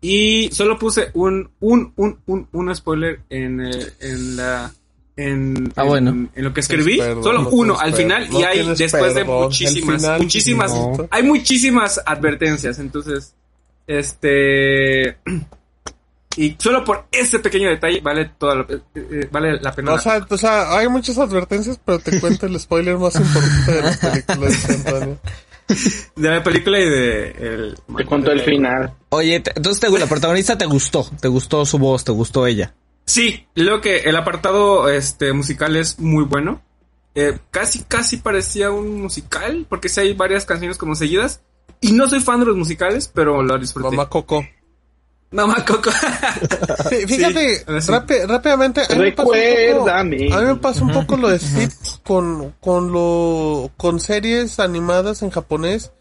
Y 0.00 0.50
solo 0.52 0.78
puse 0.78 1.10
un, 1.14 1.50
un, 1.60 1.92
un, 1.96 2.18
un, 2.26 2.48
un 2.50 2.74
spoiler 2.74 3.20
en, 3.30 3.60
eh, 3.64 3.70
en 4.00 4.36
la. 4.36 4.72
En, 5.14 5.72
Ah, 5.76 5.82
en- 5.82 5.88
bueno. 5.88 6.10
en 6.34 6.44
lo 6.44 6.52
que 6.52 6.60
escribí, 6.60 6.96
Perdón, 6.98 7.22
solo 7.22 7.42
no 7.42 7.48
uno 7.50 7.78
al 7.78 7.92
final 7.94 8.28
no 8.30 8.40
y 8.40 8.42
hay 8.44 8.66
después 8.74 9.14
de 9.14 9.20
perdón. 9.24 9.42
Muchísimas, 9.44 10.00
final, 10.02 10.20
muchísimas, 10.22 10.72
no. 10.74 11.08
hay 11.10 11.22
muchísimas 11.22 12.00
advertencias, 12.04 12.78
entonces, 12.78 13.34
este, 13.86 15.18
y 16.36 16.56
solo 16.58 16.82
por 16.82 17.04
ese 17.12 17.38
pequeño 17.40 17.68
detalle 17.68 18.00
vale 18.00 18.30
toda 18.38 18.54
la, 18.56 18.62
eh, 18.70 18.80
eh, 18.94 19.28
vale 19.30 19.60
la 19.60 19.72
pena. 19.74 19.92
O 19.92 19.98
sea, 19.98 20.26
o 20.28 20.38
sea, 20.38 20.76
hay 20.78 20.88
muchas 20.88 21.18
advertencias, 21.18 21.78
pero 21.84 21.98
te 21.98 22.18
cuento 22.18 22.46
el 22.46 22.58
spoiler 22.58 22.96
más 22.96 23.14
importante 23.16 23.70
de 23.72 23.82
las 23.82 23.98
películas, 23.98 24.50
dice 24.50 24.74
Antonio. 24.74 25.18
de 26.16 26.28
la 26.30 26.42
película 26.42 26.78
y 26.80 26.88
de 26.88 27.30
el, 27.30 27.74
Te 27.96 28.04
contó 28.04 28.30
el 28.32 28.40
final. 28.40 28.94
Oye, 29.10 29.40
te- 29.40 29.52
entonces 29.56 29.80
te, 29.80 29.98
la 29.98 30.06
protagonista 30.06 30.56
te 30.56 30.66
gustó, 30.66 31.08
te 31.20 31.28
gustó 31.28 31.64
su 31.66 31.78
voz, 31.78 32.04
te 32.04 32.12
gustó 32.12 32.46
ella. 32.46 32.74
Sí, 33.04 33.46
lo 33.54 33.80
que 33.80 33.98
el 33.98 34.16
apartado 34.16 34.88
este 34.88 35.32
musical 35.32 35.76
es 35.76 35.98
muy 35.98 36.24
bueno. 36.24 36.62
Eh, 37.14 37.38
casi, 37.50 37.80
casi 37.82 38.16
parecía 38.16 38.70
un 38.70 39.02
musical, 39.02 39.66
porque 39.68 39.88
sí 39.88 40.00
hay 40.00 40.14
varias 40.14 40.44
canciones 40.46 40.78
como 40.78 40.94
seguidas. 40.94 41.42
Y 41.80 41.92
no 41.92 42.08
soy 42.08 42.20
fan 42.20 42.38
de 42.40 42.46
los 42.46 42.56
musicales, 42.56 43.10
pero 43.12 43.42
lo 43.42 43.58
disfruté. 43.58 43.90
Mamá 43.90 44.08
Coco. 44.08 44.46
Mamá 45.32 45.64
Coco. 45.64 45.90
Sí, 46.90 47.06
fíjate, 47.06 47.64
Sí, 47.80 47.92
rápidamente, 48.26 48.82
a 48.88 48.94
mí 48.94 49.00
me 49.00 49.12
pasó 49.12 49.28
un 49.30 49.34
poco- 49.34 49.34
Recuérdame. 49.34 50.32
A 50.32 50.40
mí 50.40 50.46
me 50.46 50.56
pasa 50.56 50.84
un 50.84 50.92
poco 50.92 51.16
lo 51.16 51.28
de 51.28 51.38
Steve 51.38 51.72
con, 52.04 52.54
con 52.60 52.92
lo, 52.92 53.70
con 53.76 53.98
series 54.00 54.60
animadas 54.60 55.22
en 55.22 55.30
japonés. 55.30 55.92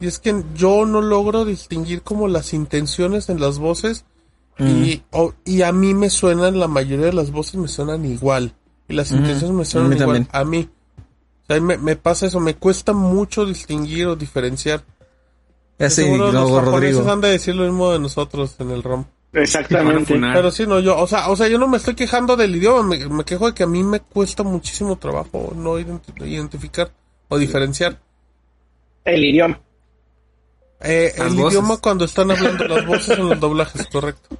Y 0.00 0.06
es 0.06 0.18
que 0.20 0.44
yo 0.54 0.86
no 0.86 1.00
logro 1.02 1.44
distinguir 1.44 2.02
como 2.02 2.28
las 2.28 2.52
intenciones 2.54 3.28
en 3.28 3.40
las 3.40 3.58
voces. 3.58 4.04
Y, 4.58 5.02
o- 5.12 5.34
y 5.44 5.62
a 5.62 5.70
mí 5.72 5.94
me 5.94 6.08
suenan, 6.10 6.58
la 6.58 6.66
mayoría 6.68 7.06
de 7.06 7.12
las 7.12 7.30
voces 7.30 7.54
me 7.56 7.68
suenan 7.68 8.04
igual. 8.04 8.54
Y 8.88 8.94
las 8.94 9.10
intenciones 9.12 9.50
me 9.56 9.64
suenan 9.64 9.92
A 9.92 9.94
mí 9.94 10.00
igual. 10.00 10.26
también. 10.26 10.28
A 10.32 10.44
mí. 10.44 10.68
O 11.42 11.46
sea, 11.46 11.60
me, 11.60 11.78
me 11.78 11.96
pasa 11.96 12.26
eso, 12.26 12.40
me 12.40 12.54
cuesta 12.56 12.92
mucho 12.92 13.44
distinguir 13.46 14.06
o 14.06 14.16
diferenciar. 14.16 14.82
Seguro 15.78 16.24
los 16.26 16.34
luego 16.34 16.60
Rodrigo. 16.60 17.10
han 17.10 17.20
de 17.20 17.28
decir 17.30 17.54
lo 17.54 17.64
mismo 17.64 17.92
de 17.92 17.98
nosotros 18.00 18.56
en 18.58 18.70
el 18.70 18.82
ROM. 18.82 19.04
Exactamente. 19.32 20.18
Pero 20.18 20.50
sí, 20.50 20.66
no, 20.66 20.80
yo, 20.80 20.98
o 20.98 21.06
sea, 21.06 21.28
o 21.28 21.36
sea, 21.36 21.48
yo 21.48 21.58
no 21.58 21.68
me 21.68 21.76
estoy 21.76 21.94
quejando 21.94 22.36
del 22.36 22.56
idioma, 22.56 22.82
me, 22.82 23.08
me 23.08 23.24
quejo 23.24 23.46
de 23.46 23.54
que 23.54 23.62
a 23.62 23.66
mí 23.66 23.84
me 23.84 24.00
cuesta 24.00 24.42
muchísimo 24.42 24.96
trabajo 24.96 25.52
no 25.54 25.78
identi- 25.78 26.26
identificar 26.26 26.90
o 27.28 27.38
diferenciar. 27.38 27.98
El 29.04 29.24
idioma. 29.24 29.60
Eh, 30.80 31.12
el 31.16 31.34
voces. 31.34 31.52
idioma 31.58 31.76
cuando 31.76 32.04
están 32.06 32.30
hablando 32.30 32.64
las 32.66 32.86
voces 32.86 33.18
en 33.18 33.28
los 33.28 33.38
doblajes, 33.40 33.86
correcto. 33.88 34.36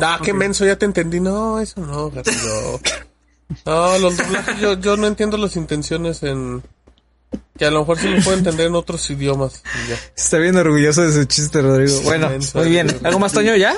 Ah, 0.00 0.20
qué 0.22 0.32
menso, 0.32 0.64
ya 0.64 0.76
te 0.76 0.86
entendí. 0.86 1.20
No, 1.20 1.58
eso 1.60 1.80
no, 1.80 2.10
gato, 2.10 2.30
no. 2.30 2.80
No, 3.66 3.98
los 3.98 4.16
doblajes, 4.16 4.60
yo, 4.60 4.74
yo 4.74 4.96
no 4.96 5.06
entiendo 5.06 5.36
las 5.38 5.56
intenciones 5.56 6.22
en... 6.22 6.62
Que 7.58 7.64
a 7.66 7.70
lo 7.70 7.80
mejor 7.80 7.98
sí 7.98 8.08
lo 8.08 8.22
puedo 8.22 8.38
entender 8.38 8.66
en 8.68 8.74
otros 8.76 9.08
idiomas. 9.10 9.62
ya. 9.88 9.96
Está 10.16 10.38
bien 10.38 10.56
orgulloso 10.56 11.02
de 11.02 11.12
su 11.12 11.24
chiste, 11.24 11.60
Rodrigo. 11.60 12.00
Bueno, 12.02 12.30
muy 12.54 12.68
bien. 12.68 12.86
¿Algo 13.02 13.18
más, 13.18 13.32
Toño, 13.32 13.56
ya? 13.56 13.74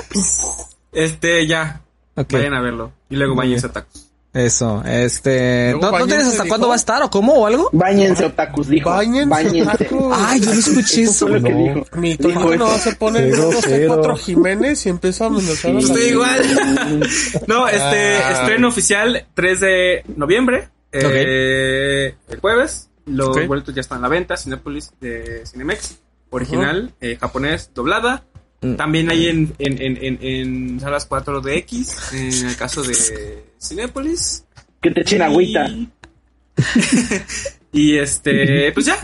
Este, 0.92 1.46
ya. 1.46 1.80
Ok. 2.14 2.32
Vayan 2.32 2.54
a 2.54 2.60
verlo. 2.60 2.92
Y 3.08 3.16
luego 3.16 3.34
bañense 3.34 3.68
tacos. 3.68 4.06
Eso, 4.32 4.84
este... 4.86 5.72
Luego 5.72 5.90
¿No, 5.90 5.98
no 6.00 6.06
tienes 6.06 6.28
hasta 6.28 6.44
cuándo 6.46 6.68
va 6.68 6.74
a 6.74 6.76
estar 6.76 7.02
o 7.02 7.10
cómo 7.10 7.32
o 7.34 7.46
algo? 7.46 7.68
Báñense, 7.72 8.26
otakus, 8.26 8.68
dijo. 8.68 8.88
Báñense, 8.90 9.26
Báñense. 9.28 9.62
otakus. 9.72 10.14
Ay, 10.16 10.40
yo 10.40 10.46
no 10.46 10.60
escuché 10.60 11.02
eso. 11.02 11.28
no. 11.28 11.38
dijo. 11.40 11.86
Mi 11.96 12.16
Toño 12.16 12.54
no 12.56 12.78
se 12.78 12.94
pone 12.94 13.28
Cero, 13.28 13.50
no 13.52 13.60
sé, 13.60 13.86
cuatro 13.88 14.16
Jiménez 14.16 14.86
y 14.86 14.88
empieza 14.90 15.24
a 15.24 15.26
amenazar 15.28 15.74
Estoy 15.74 16.02
igual. 16.02 17.10
no, 17.48 17.66
este, 17.66 18.16
Ah. 18.18 18.32
estreno 18.42 18.68
oficial 18.68 19.26
3 19.34 19.60
de 19.60 20.04
noviembre. 20.14 20.68
eh, 20.92 22.14
El 22.28 22.38
jueves. 22.40 22.88
Los 23.10 23.46
boletos 23.46 23.74
ya 23.74 23.80
están 23.80 23.98
a 23.98 24.02
la 24.02 24.08
venta. 24.08 24.36
Cinepolis 24.36 24.92
de 25.00 25.44
Cinemex. 25.46 25.98
Original, 26.30 26.94
eh, 27.00 27.16
japonés, 27.20 27.70
doblada. 27.74 28.24
Mm. 28.60 28.74
También 28.74 29.10
hay 29.10 29.28
en, 29.28 29.52
en, 29.58 29.82
en, 29.82 29.98
en, 30.00 30.18
en 30.22 30.80
salas 30.80 31.08
4DX, 31.08 32.14
en 32.14 32.48
el 32.48 32.56
caso 32.56 32.82
de 32.82 33.44
Cinépolis. 33.60 34.44
Que 34.80 34.90
te 34.90 35.00
echen 35.00 35.22
agüita. 35.22 35.68
Y 37.72 37.96
este, 37.98 38.72
pues 38.72 38.86
ya. 38.86 38.98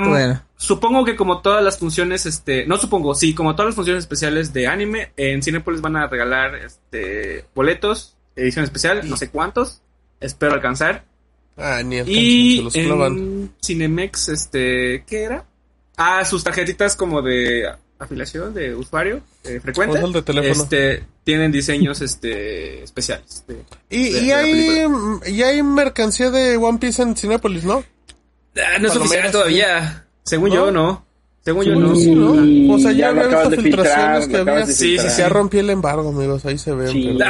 Bueno. 0.00 0.42
Supongo 0.56 1.04
que 1.04 1.16
como 1.16 1.40
todas 1.40 1.64
las 1.64 1.78
funciones, 1.78 2.26
este, 2.26 2.66
no 2.66 2.76
supongo, 2.76 3.14
sí, 3.14 3.34
como 3.34 3.54
todas 3.54 3.68
las 3.68 3.74
funciones 3.74 4.04
especiales 4.04 4.52
de 4.52 4.66
anime, 4.66 5.12
en 5.16 5.42
Cinepolis 5.42 5.80
van 5.80 5.96
a 5.96 6.06
regalar 6.06 6.54
este 6.56 7.46
boletos, 7.54 8.16
edición 8.36 8.64
especial, 8.64 9.08
no 9.08 9.16
sé 9.16 9.30
cuántos, 9.30 9.80
espero 10.20 10.52
alcanzar. 10.52 11.04
Ah, 11.56 11.82
ni 11.84 11.98
Y 11.98 12.56
se 12.58 12.62
los 12.62 12.72
clavan. 12.72 13.12
en 13.18 13.52
Cinemex, 13.62 14.28
este, 14.30 15.04
¿qué 15.06 15.22
era? 15.24 15.44
Ah, 15.96 16.24
sus 16.24 16.42
tarjetitas 16.42 16.96
como 16.96 17.20
de 17.20 17.64
afiliación 17.98 18.54
de 18.54 18.74
usuario 18.74 19.20
eh, 19.44 19.60
frecuente. 19.60 19.92
Control 20.00 20.12
de 20.14 20.22
teléfono. 20.22 20.62
Este, 20.62 21.04
tienen 21.24 21.52
diseños 21.52 22.00
este 22.00 22.82
especiales. 22.82 23.44
de- 23.46 23.62
Y, 23.90 24.10
de- 24.10 24.20
y 24.20 24.26
de 24.26 24.34
hay, 24.34 24.52
película. 24.52 25.28
y 25.30 25.42
hay 25.42 25.62
mercancía 25.62 26.30
de 26.30 26.56
One 26.56 26.78
Piece 26.78 27.02
en 27.02 27.14
Cinépolis, 27.14 27.64
¿no? 27.64 27.84
Ah, 28.56 28.78
no 28.80 28.88
es 28.88 28.96
oficial 28.96 29.30
todavía. 29.30 30.06
Según 30.24 30.48
¿No? 30.50 30.54
yo, 30.54 30.70
no. 30.70 31.06
Según 31.50 31.64
yo, 31.64 31.74
no. 31.74 31.94
Sí, 31.96 32.14
Sí, 34.66 34.74
sí, 34.74 34.84
filtrar. 34.96 35.10
sí. 35.10 35.18
Ya 35.22 35.28
rompí 35.28 35.58
el 35.58 35.70
embargo, 35.70 36.08
amigos, 36.10 36.44
ahí 36.46 36.58
se. 36.58 36.70
Sí, 36.88 37.08
hecho. 37.10 37.24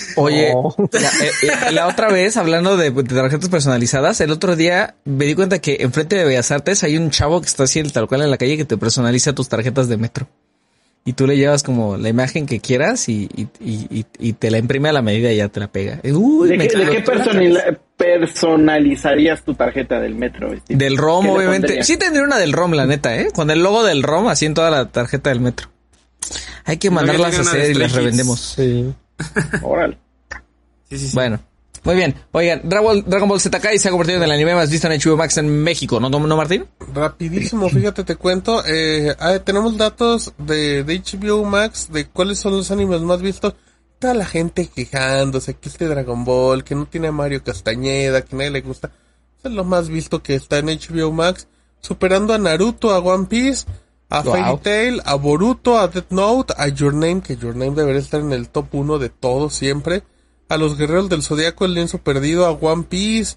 Oye, 0.16 0.52
Oh. 0.54 0.74
la, 0.92 1.08
eh, 1.08 1.30
la- 1.42 1.70
la 1.70 1.86
otra 1.88 2.08
vez, 2.10 2.36
hablando 2.36 2.76
de, 2.76 2.90
de 2.90 3.02
tarjetas 3.02 3.48
personalizadas, 3.48 4.20
el 4.20 4.30
otro 4.30 4.56
día 4.56 4.96
me 5.04 5.24
di 5.24 5.34
cuenta 5.34 5.58
que 5.60 5.78
enfrente 5.80 6.16
de 6.16 6.24
Bellas 6.24 6.50
Artes 6.50 6.84
hay 6.84 6.96
un 6.96 7.10
chavo 7.10 7.40
que 7.40 7.46
está 7.46 7.64
así 7.64 7.82
tal 7.84 8.06
cual 8.08 8.22
en 8.22 8.30
la 8.30 8.36
calle 8.38 8.56
que 8.56 8.64
te 8.64 8.76
personaliza 8.76 9.32
tus 9.34 9.48
tarjetas 9.48 9.88
de 9.88 9.96
metro. 9.96 10.28
Y 11.06 11.12
tú 11.12 11.26
le 11.26 11.36
llevas 11.36 11.62
como 11.62 11.98
la 11.98 12.08
imagen 12.08 12.46
que 12.46 12.60
quieras 12.60 13.10
y, 13.10 13.28
y, 13.60 14.06
y- 14.18 14.32
te 14.32 14.50
la 14.50 14.56
imprime 14.56 14.88
a 14.88 14.92
la 14.92 15.02
medida 15.02 15.30
y 15.30 15.36
ya 15.36 15.48
te 15.50 15.60
la 15.60 15.68
pega. 15.70 16.00
Uy, 16.02 16.48
¿De 16.48 16.56
me 16.56 16.66
qué, 16.66 16.78
de 16.78 16.84
qué 16.90 17.04
cabeza. 17.04 17.78
personalizarías 17.98 19.42
tu 19.44 19.54
tarjeta 19.54 20.00
del 20.00 20.14
metro? 20.14 20.48
Steve? 20.58 20.78
Del 20.82 20.96
ROM, 20.96 21.24
¿Qué 21.24 21.30
le 21.30 21.36
obviamente. 21.36 21.84
Sí 21.84 21.96
tendría 21.98 22.24
una 22.24 22.38
del 22.38 22.52
ROM, 22.52 22.72
la 22.72 22.86
neta, 22.86 23.16
¿eh? 23.18 23.28
Con 23.34 23.50
el 23.50 23.62
logo 23.62 23.84
del 23.84 24.02
ROM, 24.02 24.28
así 24.28 24.46
en 24.46 24.54
toda 24.54 24.70
la 24.70 24.90
tarjeta 24.90 25.28
del 25.30 25.40
metro. 25.40 25.68
Hay 26.64 26.78
que 26.78 26.88
No, 26.88 26.94
mandarlas 26.96 27.38
a 27.38 27.42
hacer 27.42 27.70
y 27.70 27.74
las 27.74 27.92
revendemos. 27.92 28.40
Sí. 28.56 28.92
Órale. 29.62 29.98
Sí, 30.88 30.98
sí, 30.98 31.08
sí. 31.08 31.14
Bueno, 31.14 31.38
muy 31.84 31.94
bien. 31.96 32.14
Oigan, 32.32 32.62
Dragon 32.64 33.28
Ball, 33.28 33.40
Z 33.40 33.60
Kai 33.60 33.78
se 33.78 33.88
ha 33.88 33.90
convertido 33.90 34.18
en 34.18 34.24
el 34.24 34.30
anime 34.32 34.54
más 34.54 34.70
visto 34.70 34.88
en 34.90 34.98
HBO 34.98 35.16
Max 35.16 35.36
en 35.36 35.62
México, 35.62 36.00
¿no, 36.00 36.08
no, 36.08 36.36
Martín? 36.36 36.66
Rapidísimo, 36.92 37.68
fíjate, 37.68 38.04
te 38.04 38.16
cuento. 38.16 38.62
Eh, 38.66 39.14
tenemos 39.44 39.76
datos 39.76 40.32
de, 40.38 40.82
de 40.82 41.00
HBO 41.00 41.44
Max 41.44 41.88
de 41.92 42.06
cuáles 42.06 42.38
son 42.38 42.52
los 42.56 42.70
animes 42.70 43.02
más 43.02 43.20
vistos. 43.20 43.54
Toda 43.98 44.14
la 44.14 44.24
gente 44.24 44.68
quejándose 44.74 45.54
que 45.54 45.68
este 45.68 45.86
Dragon 45.86 46.24
Ball, 46.24 46.64
que 46.64 46.74
no 46.74 46.86
tiene 46.86 47.08
a 47.08 47.12
Mario 47.12 47.44
Castañeda, 47.44 48.22
que 48.22 48.34
a 48.34 48.38
nadie 48.38 48.50
le 48.50 48.60
gusta. 48.62 48.90
Es 49.42 49.52
lo 49.52 49.64
más 49.64 49.88
visto 49.88 50.22
que 50.22 50.34
está 50.34 50.58
en 50.58 50.66
HBO 50.66 51.12
Max. 51.12 51.48
Superando 51.80 52.32
a 52.32 52.38
Naruto, 52.38 52.92
a 52.92 52.98
One 52.98 53.26
Piece, 53.26 53.66
a 54.08 54.22
Wow. 54.22 54.32
Fairy 54.32 54.56
Tail, 54.62 55.02
a 55.04 55.16
Boruto, 55.16 55.78
a 55.78 55.88
Death 55.88 56.10
Note, 56.10 56.54
a 56.56 56.68
Your 56.68 56.94
Name, 56.94 57.20
que 57.20 57.36
Your 57.36 57.54
Name 57.54 57.74
debería 57.74 58.00
estar 58.00 58.20
en 58.20 58.32
el 58.32 58.48
top 58.48 58.74
1 58.74 58.98
de 58.98 59.10
todo 59.10 59.50
siempre. 59.50 60.02
A 60.48 60.56
los 60.56 60.76
Guerreros 60.76 61.08
del 61.08 61.22
Zodiaco, 61.22 61.64
el 61.64 61.74
lienzo 61.74 61.98
perdido, 61.98 62.44
a 62.46 62.50
One 62.50 62.84
Piece, 62.88 63.36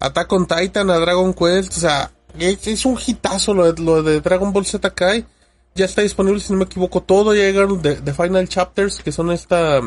Attack 0.00 0.32
on 0.32 0.46
Titan, 0.46 0.90
a 0.90 0.96
Dragon 0.98 1.32
Quest, 1.34 1.76
o 1.76 1.80
sea, 1.80 2.10
es, 2.38 2.66
es 2.66 2.84
un 2.86 2.98
hitazo 3.04 3.54
lo 3.54 3.72
de, 3.72 3.82
lo 3.82 4.02
de 4.02 4.20
Dragon 4.20 4.52
Ball 4.52 4.66
Z 4.66 4.90
Kai. 4.94 5.24
Ya 5.74 5.84
está 5.84 6.00
disponible, 6.02 6.40
si 6.40 6.52
no 6.52 6.58
me 6.58 6.64
equivoco, 6.64 7.02
todo. 7.02 7.34
Ya 7.34 7.42
llegaron 7.42 7.82
de, 7.82 7.96
de 7.96 8.14
Final 8.14 8.48
Chapters, 8.48 9.02
que 9.02 9.12
son 9.12 9.30
esta, 9.30 9.80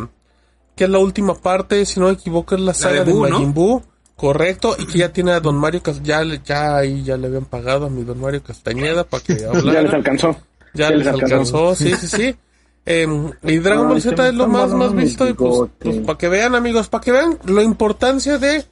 que 0.76 0.84
es 0.84 0.90
la 0.90 1.00
última 1.00 1.34
parte, 1.34 1.84
si 1.88 2.00
no 2.00 2.06
me 2.08 2.14
equivoco, 2.14 2.54
es 2.56 2.62
la 2.62 2.74
saga 2.76 3.04
de, 3.04 3.12
Buu, 3.12 3.24
¿no? 3.26 3.30
Majin 3.32 3.54
Buu. 3.54 3.84
Correcto, 4.16 4.76
y 4.78 4.86
que 4.86 5.00
ya 5.00 5.12
tiene 5.14 5.32
a 5.32 5.40
Don 5.40 5.56
Mario 5.56 5.82
ya, 6.04 6.24
le- 6.24 6.42
ya 6.46 6.76
ahí 6.78 7.04
ya 7.04 7.16
le 7.18 7.28
habían 7.28 7.46
pagado 7.46 7.86
a 7.86 7.90
mi 7.90 8.04
Don 8.04 8.20
Mario 8.20 8.44
Castañeda 8.44 9.04
para 9.06 9.24
que 9.24 9.36
Ya 9.40 9.48
hablara. 9.50 9.82
les 9.82 9.94
alcanzó. 9.94 10.36
Ya 10.74 10.90
les 10.92 11.08
alcanzó, 11.08 11.74
sí, 11.76 11.94
sí, 11.96 12.08
sí. 12.08 12.36
Em, 12.86 13.32
y 13.44 13.58
Dragon 13.60 13.88
Ball 13.88 14.02
Z 14.02 14.28
es 14.30 14.34
lo 14.34 14.48
más, 14.48 14.72
más 14.72 14.94
visto. 14.96 15.28
Y 15.28 15.34
pues, 15.34 15.70
pues 15.80 15.98
para 16.00 16.18
que 16.18 16.28
vean, 16.30 16.56
amigos, 16.56 16.88
para 16.90 17.04
que 17.04 17.12
vean 17.12 17.38
la 17.46 17.62
importancia 17.62 18.38
de 18.38 18.66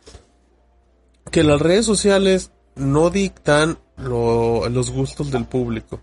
que 1.32 1.44
las 1.44 1.62
redes 1.62 1.86
sociales 1.86 2.52
no 2.76 3.10
dictan 3.10 3.78
lo- 3.98 4.68
los 4.70 4.92
gustos 4.92 5.32
del 5.32 5.46
público. 5.46 6.00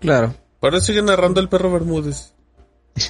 Claro, 0.00 0.34
Por 0.60 0.74
eso 0.74 0.86
sigue 0.86 1.02
narrando 1.02 1.40
el 1.40 1.48
perro 1.48 1.72
Bermúdez. 1.72 2.32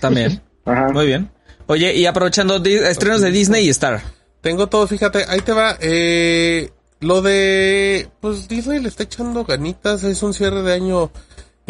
también. 0.00 0.42
Ajá. 0.64 0.88
Muy 0.92 1.06
bien. 1.06 1.30
Oye, 1.66 1.94
y 1.94 2.06
aprovechando 2.06 2.56
estrenos 2.64 3.20
de 3.20 3.30
Disney 3.30 3.66
y 3.66 3.70
Star. 3.70 4.00
Tengo 4.40 4.68
todo, 4.68 4.86
fíjate, 4.86 5.24
ahí 5.28 5.40
te 5.40 5.52
va. 5.52 5.76
Eh, 5.80 6.70
lo 7.00 7.20
de, 7.22 8.08
pues 8.20 8.48
Disney 8.48 8.80
le 8.80 8.88
está 8.88 9.02
echando 9.04 9.44
ganitas, 9.44 10.02
es 10.04 10.22
un 10.22 10.32
cierre 10.34 10.62
de 10.62 10.72
año 10.74 11.10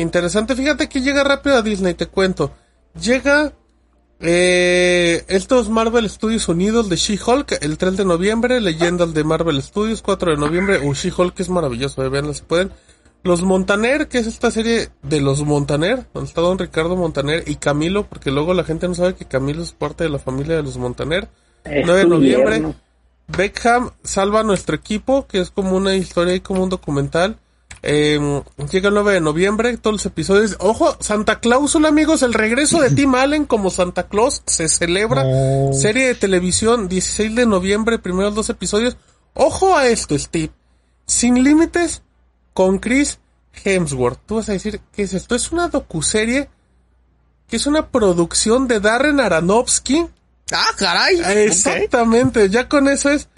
interesante. 0.03 0.57
Fíjate 0.57 0.89
que 0.89 1.01
llega 1.01 1.25
rápido 1.25 1.57
a 1.57 1.63
Disney, 1.63 1.95
te 1.95 2.07
cuento. 2.07 2.53
Llega 3.01 3.53
eh, 4.21 5.25
estos 5.29 5.69
Marvel 5.69 6.09
Studios 6.11 6.49
Unidos 6.49 6.89
de 6.89 6.97
She-Hulk 6.97 7.59
el 7.61 7.79
3 7.79 7.99
de 7.99 8.05
noviembre, 8.05 8.61
Leyendas 8.61 9.15
de 9.15 9.23
Marvel 9.23 9.63
Studios 9.63 10.03
4 10.03 10.33
de 10.33 10.37
noviembre. 10.37 10.81
Uh, 10.81 10.93
She-Hulk 10.93 11.39
es 11.39 11.49
maravilloso, 11.49 12.03
eh, 12.05 12.09
veanlo 12.09 12.35
si 12.35 12.43
pueden. 12.43 12.73
Los 13.23 13.43
Montaner, 13.43 14.09
que 14.09 14.19
es 14.19 14.27
esta 14.27 14.51
serie 14.51 14.91
de 15.03 15.21
los 15.21 15.45
Montaner, 15.45 16.07
donde 16.15 16.29
está 16.29 16.41
don 16.41 16.59
Ricardo 16.59 16.97
Montaner 16.97 17.45
y 17.47 17.57
Camilo, 17.57 18.07
porque 18.07 18.31
luego 18.31 18.55
la 18.55 18.65
gente 18.65 18.89
no 18.89 18.95
sabe 18.95 19.15
que 19.15 19.25
Camilo 19.25 19.63
es 19.63 19.73
parte 19.73 20.05
de 20.05 20.11
la 20.11 20.19
familia 20.19 20.57
de 20.57 20.63
los 20.63 20.79
Montaner. 20.79 21.29
Es 21.65 21.85
9 21.85 22.01
de 22.01 22.07
noviembre. 22.07 22.75
Beckham 23.27 23.91
salva 24.03 24.41
a 24.41 24.45
nuestro 24.45 24.75
equipo, 24.75 25.27
que 25.27 25.41
es 25.41 25.51
como 25.51 25.77
una 25.77 25.95
historia 25.95 26.35
y 26.35 26.41
como 26.41 26.63
un 26.63 26.71
documental. 26.71 27.39
Eh, 27.83 28.43
llega 28.71 28.89
el 28.89 28.95
9 28.95 29.15
de 29.15 29.21
noviembre, 29.21 29.77
todos 29.77 29.95
los 29.95 30.07
episodios. 30.07 30.57
Ojo, 30.59 30.97
Santa 31.01 31.41
Cláusula, 31.41 31.89
amigos, 31.89 32.23
el 32.23 32.35
regreso 32.35 32.81
de 32.81 32.91
Tim 32.91 33.15
Allen 33.15 33.45
como 33.45 33.71
Santa 33.71 34.09
Claus 34.09 34.43
se 34.47 34.69
celebra. 34.69 35.23
Oh. 35.25 35.73
Serie 35.73 36.09
de 36.09 36.15
televisión, 36.15 36.89
16 36.89 37.35
de 37.35 37.47
noviembre, 37.47 37.99
primeros 37.99 38.35
dos 38.35 38.51
episodios. 38.51 38.97
Ojo 39.35 39.77
a 39.77 39.87
esto, 39.87 40.19
Steve. 40.19 40.51
Sin 41.07 41.43
límites 41.43 42.03
con 42.53 42.79
Chris 42.79 43.19
Hemsworth. 43.65 44.19
Tú 44.27 44.37
vas 44.37 44.49
a 44.49 44.53
decir, 44.53 44.81
¿qué 44.93 45.03
es 45.03 45.15
esto? 45.15 45.35
Es 45.35 45.53
una 45.53 45.69
docuserie 45.69 46.51
que 47.49 47.57
es 47.57 47.67
una 47.67 47.89
producción 47.89 48.69
de 48.69 48.81
Darren 48.81 49.21
Aronofsky. 49.21 50.07
Ah, 50.53 50.71
caray. 50.77 51.21
Exactamente, 51.47 52.49
ya 52.51 52.69
con 52.69 52.89
eso 52.89 53.11
es. 53.11 53.29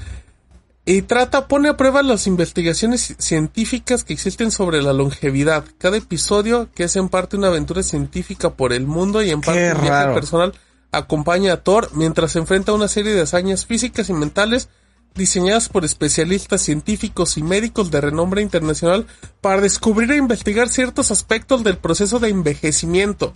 Y 0.90 1.02
trata, 1.02 1.46
pone 1.46 1.68
a 1.68 1.76
prueba 1.76 2.02
las 2.02 2.26
investigaciones 2.26 3.14
científicas 3.16 4.02
que 4.02 4.12
existen 4.12 4.50
sobre 4.50 4.82
la 4.82 4.92
longevidad. 4.92 5.64
Cada 5.78 5.96
episodio, 5.98 6.68
que 6.74 6.82
es 6.82 6.96
en 6.96 7.08
parte 7.08 7.36
una 7.36 7.46
aventura 7.46 7.84
científica 7.84 8.50
por 8.50 8.72
el 8.72 8.88
mundo 8.88 9.22
y 9.22 9.30
en 9.30 9.40
parte 9.40 9.72
un 9.72 9.82
viaje 9.82 10.12
personal, 10.14 10.52
acompaña 10.90 11.52
a 11.52 11.56
Thor 11.58 11.90
mientras 11.94 12.32
se 12.32 12.40
enfrenta 12.40 12.72
a 12.72 12.74
una 12.74 12.88
serie 12.88 13.12
de 13.12 13.20
hazañas 13.20 13.66
físicas 13.66 14.08
y 14.08 14.14
mentales 14.14 14.68
diseñadas 15.14 15.68
por 15.68 15.84
especialistas 15.84 16.62
científicos 16.62 17.38
y 17.38 17.44
médicos 17.44 17.92
de 17.92 18.00
renombre 18.00 18.42
internacional 18.42 19.06
para 19.40 19.60
descubrir 19.60 20.10
e 20.10 20.16
investigar 20.16 20.68
ciertos 20.68 21.12
aspectos 21.12 21.62
del 21.62 21.78
proceso 21.78 22.18
de 22.18 22.30
envejecimiento. 22.30 23.32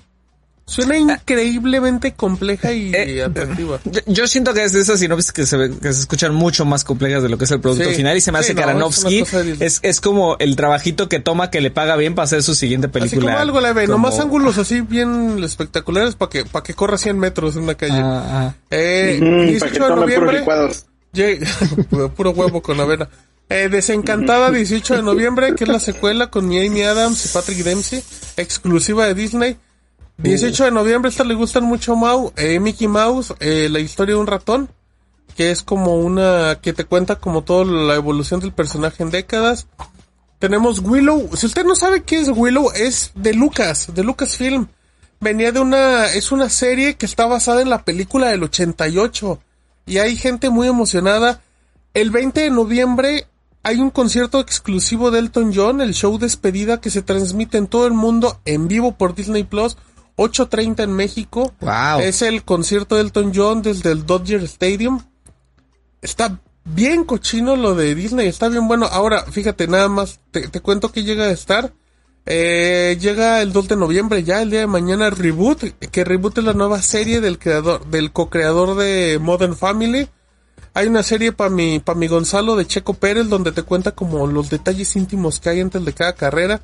Suena 0.67 0.97
increíblemente 0.97 2.15
compleja 2.15 2.73
y 2.73 2.91
Eh, 2.95 3.23
atractiva. 3.23 3.79
Yo, 3.85 4.01
yo 4.07 4.27
siento 4.27 4.55
que 4.55 4.65
es 4.65 4.73
de 4.73 4.81
esas 4.81 4.99
sinopsis 4.99 5.31
que 5.33 5.45
se, 5.45 5.59
que 5.81 5.93
se 5.93 6.01
escuchan 6.01 6.35
mucho 6.35 6.65
más 6.65 6.85
complejas 6.85 7.23
de 7.23 7.29
lo 7.29 7.37
que 7.37 7.45
es 7.45 7.51
el 7.51 7.61
producto 7.61 7.89
Sí. 7.91 7.97
final 7.97 8.17
y 8.17 8.21
se 8.23 8.33
me 8.33 8.39
Sí, 8.39 8.45
hace 8.47 8.55
no, 8.55 8.61
es 8.63 8.67
Aronofsky 8.69 9.23
de 9.25 9.57
es, 9.67 9.81
es 9.83 10.01
como 10.01 10.37
el 10.39 10.57
trabajito 10.57 11.07
que 11.09 11.21
toma 11.21 11.51
que 11.51 11.61
le 11.61 11.71
paga 11.71 11.97
bien 11.97 12.15
para 12.15 12.25
hacer 12.25 12.43
su 12.43 12.55
siguiente 12.55 12.89
película. 12.89 13.19
Así 13.21 13.27
como 13.27 13.39
algo 13.39 13.61
leve, 13.61 13.87
Como- 13.87 13.99
nomás 13.99 14.19
ángulos 14.21 14.57
así 14.57 14.81
bien 14.81 15.43
espectaculares 15.45 16.15
para 16.15 16.31
que, 16.31 16.45
para 16.47 16.63
que 16.63 16.73
corra 16.73 16.97
100 16.97 17.19
metros 17.19 17.57
en 17.57 17.65
una 17.65 17.75
calle. 17.75 17.93
Ah, 17.97 18.25
ah. 18.27 18.55
Eh, 18.71 19.19
Mm, 19.21 19.25
para 19.25 19.45
que 19.45 19.51
18 19.53 19.89
de 19.89 19.97
noviembre. 19.97 20.45
puro, 21.91 22.13
puro 22.15 22.31
huevo 22.31 22.63
con 22.63 22.81
avena. 22.81 23.09
Eh, 23.51 23.69
Desencantada, 23.71 24.51
18 24.51 24.97
de 24.97 25.03
noviembre, 25.03 25.55
que 25.55 25.65
es 25.65 25.69
la 25.71 25.79
secuela 25.79 26.31
con 26.31 26.47
Amy 26.47 26.83
Adams 26.83 27.27
y 27.27 27.29
Patrick 27.29 27.59
Dempsey, 27.59 28.03
exclusiva 28.39 29.07
de 29.07 29.15
Disney. 29.15 29.57
18 30.19 30.65
de 30.65 30.71
noviembre, 30.71 31.11
esta 31.11 31.25
le 31.25 31.35
gustan 31.35 31.65
mucho 31.65 31.97
Mau, 31.97 32.33
eh, 32.37 32.61
Mickey 32.61 32.87
Mouse, 32.87 33.35
eh, 33.41 33.69
la 33.71 33.81
historia 33.81 34.15
de 34.15 34.21
un 34.21 34.27
ratón, 34.27 34.71
que 35.37 35.51
es 35.51 35.63
como 35.63 35.97
una, 35.97 36.59
que 36.63 36.73
te 36.73 36.85
cuenta 36.85 37.17
como 37.17 37.43
toda 37.43 37.65
la 37.65 37.95
evolución 37.97 38.41
del 38.41 38.53
personaje 38.53 39.03
en 39.03 39.11
décadas. 39.11 39.67
Tenemos 40.39 40.79
Willow, 40.79 41.31
si 41.37 41.47
usted 41.47 41.65
no 41.65 41.75
sabe 41.75 42.03
qué 42.03 42.21
es 42.21 42.29
Willow, 42.29 42.71
es 42.75 43.11
de 43.15 43.35
Lucas, 43.35 43.89
de 43.93 44.05
Lucasfilm. 44.05 44.69
Venía 45.21 45.53
de 45.53 45.61
una, 45.61 46.07
es 46.13 46.33
una 46.33 46.49
serie 46.49 46.97
que 46.97 47.07
está 47.07 47.27
basada 47.27 47.63
en 47.63 47.71
la 47.71 47.85
película 47.85 48.29
del 48.29 48.43
88. 48.43 49.41
Y 49.87 49.99
hay 49.99 50.17
gente 50.17 50.51
muy 50.51 50.69
emocionada. 50.69 51.41
El 51.95 52.11
20 52.11 52.43
de 52.43 52.51
noviembre 52.51 53.27
hay 53.63 53.79
un 53.79 53.91
concierto 53.91 54.41
exclusivo 54.41 55.11
de 55.11 55.21
Elton 55.21 55.53
John, 55.55 55.81
el 55.81 55.95
show 55.95 56.19
despedida 56.19 56.81
que 56.81 56.91
se 56.91 57.01
transmite 57.01 57.57
en 57.57 57.67
todo 57.67 57.87
el 57.87 57.95
mundo 57.95 58.39
en 58.45 58.69
vivo 58.69 58.93
por 58.93 59.15
Disney 59.15 59.45
Plus. 59.45 59.79
8.30 60.17 60.85
en 60.85 60.93
México. 60.93 61.53
Wow. 61.61 62.01
Es 62.01 62.23
el 62.23 62.45
concierto 62.45 62.97
de 62.97 63.03
Elton 63.03 63.33
John 63.35 63.63
desde 63.63 63.93
el 63.93 64.07
Dodger 64.07 64.43
Stadium. 64.45 65.03
Está 66.03 66.41
bien 66.65 67.05
cochino 67.05 67.57
lo 67.57 67.75
de 67.75 67.95
Disney, 67.95 68.29
está 68.29 68.49
bien 68.49 68.69
bueno. 68.69 68.87
Ahora, 68.87 69.25
fíjate, 69.25 69.69
nada 69.69 69.89
más, 69.89 70.21
te, 70.31 70.49
te 70.49 70.61
cuento 70.61 70.93
que 70.93 71.05
llega 71.05 71.25
a 71.25 71.31
estar. 71.31 71.73
Eh, 72.27 72.97
llega 73.01 73.43
el 73.43 73.53
2 73.53 73.69
de 73.69 73.77
noviembre 73.77 74.25
ya, 74.25 74.41
el 74.41 74.51
día 74.51 74.61
de 74.61 74.67
mañana, 74.67 75.11
Reboot, 75.11 75.79
que 75.91 76.05
Reboot 76.05 76.39
es 76.39 76.45
la 76.45 76.55
nueva 76.55 76.81
serie 76.81 77.21
del 77.21 77.39
creador, 77.39 77.85
del 77.87 78.13
co-creador 78.13 78.77
de 78.77 79.19
Modern 79.21 79.57
Family. 79.57 80.09
Hay 80.73 80.87
una 80.87 81.03
serie 81.03 81.33
para 81.33 81.51
mi, 81.51 81.81
para 81.81 81.99
mi 81.99 82.09
Gonzalo 82.09 82.57
de 82.57 82.67
Checo 82.67 82.95
Pérez, 82.95 83.29
donde 83.29 83.53
te 83.53 83.63
cuenta 83.63 83.93
como 83.93 84.27
los 84.27 84.49
detalles 84.51 84.97
íntimos 84.97 85.39
que 85.39 85.51
hay 85.51 85.61
antes 85.61 85.85
de 85.85 85.93
cada 85.93 86.15
carrera. 86.15 86.63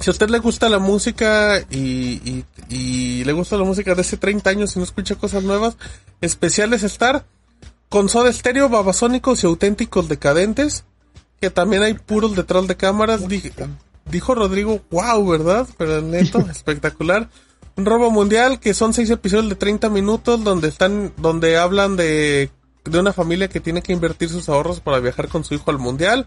Si 0.00 0.10
a 0.10 0.12
usted 0.12 0.30
le 0.30 0.38
gusta 0.38 0.68
la 0.68 0.78
música 0.78 1.58
y, 1.70 2.20
y, 2.24 2.44
y 2.68 3.24
le 3.24 3.32
gusta 3.32 3.56
la 3.56 3.64
música 3.64 3.94
de 3.94 4.00
hace 4.02 4.16
30 4.16 4.50
años 4.50 4.76
y 4.76 4.78
no 4.78 4.84
escucha 4.84 5.16
cosas 5.16 5.42
nuevas, 5.42 5.76
especiales 6.20 6.82
estar 6.82 7.24
con 7.88 8.08
Soda 8.08 8.32
Stereo, 8.32 8.68
Babasónicos 8.68 9.42
y 9.42 9.46
Auténticos 9.46 10.08
Decadentes, 10.08 10.84
que 11.40 11.50
también 11.50 11.82
hay 11.82 11.94
puros 11.94 12.36
detrás 12.36 12.66
de 12.66 12.76
cámaras. 12.76 13.22
Dijo 14.10 14.34
Rodrigo, 14.34 14.80
wow, 14.90 15.26
¿verdad? 15.26 15.66
Pero 15.76 16.00
neto, 16.02 16.38
espectacular. 16.50 17.28
Un 17.76 17.86
robo 17.86 18.10
mundial 18.10 18.58
que 18.58 18.74
son 18.74 18.92
seis 18.92 19.08
episodios 19.10 19.48
de 19.48 19.54
30 19.54 19.88
minutos 19.88 20.42
donde 20.42 20.68
están, 20.68 21.12
donde 21.16 21.56
hablan 21.56 21.96
de, 21.96 22.50
de 22.84 22.98
una 22.98 23.12
familia 23.12 23.48
que 23.48 23.60
tiene 23.60 23.82
que 23.82 23.92
invertir 23.92 24.28
sus 24.28 24.48
ahorros 24.48 24.80
para 24.80 24.98
viajar 24.98 25.28
con 25.28 25.44
su 25.44 25.54
hijo 25.54 25.70
al 25.70 25.78
mundial. 25.78 26.26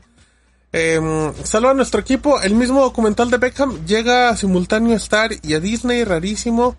Eh, 0.74 0.98
a 1.00 1.74
nuestro 1.74 2.00
equipo. 2.02 2.40
El 2.42 2.56
mismo 2.56 2.82
documental 2.82 3.30
de 3.30 3.38
Beckham 3.38 3.86
llega 3.86 4.30
a 4.30 4.38
simultáneo 4.38 4.94
a 4.94 4.98
Star 4.98 5.32
y 5.44 5.54
a 5.54 5.60
Disney, 5.60 6.04
rarísimo. 6.04 6.76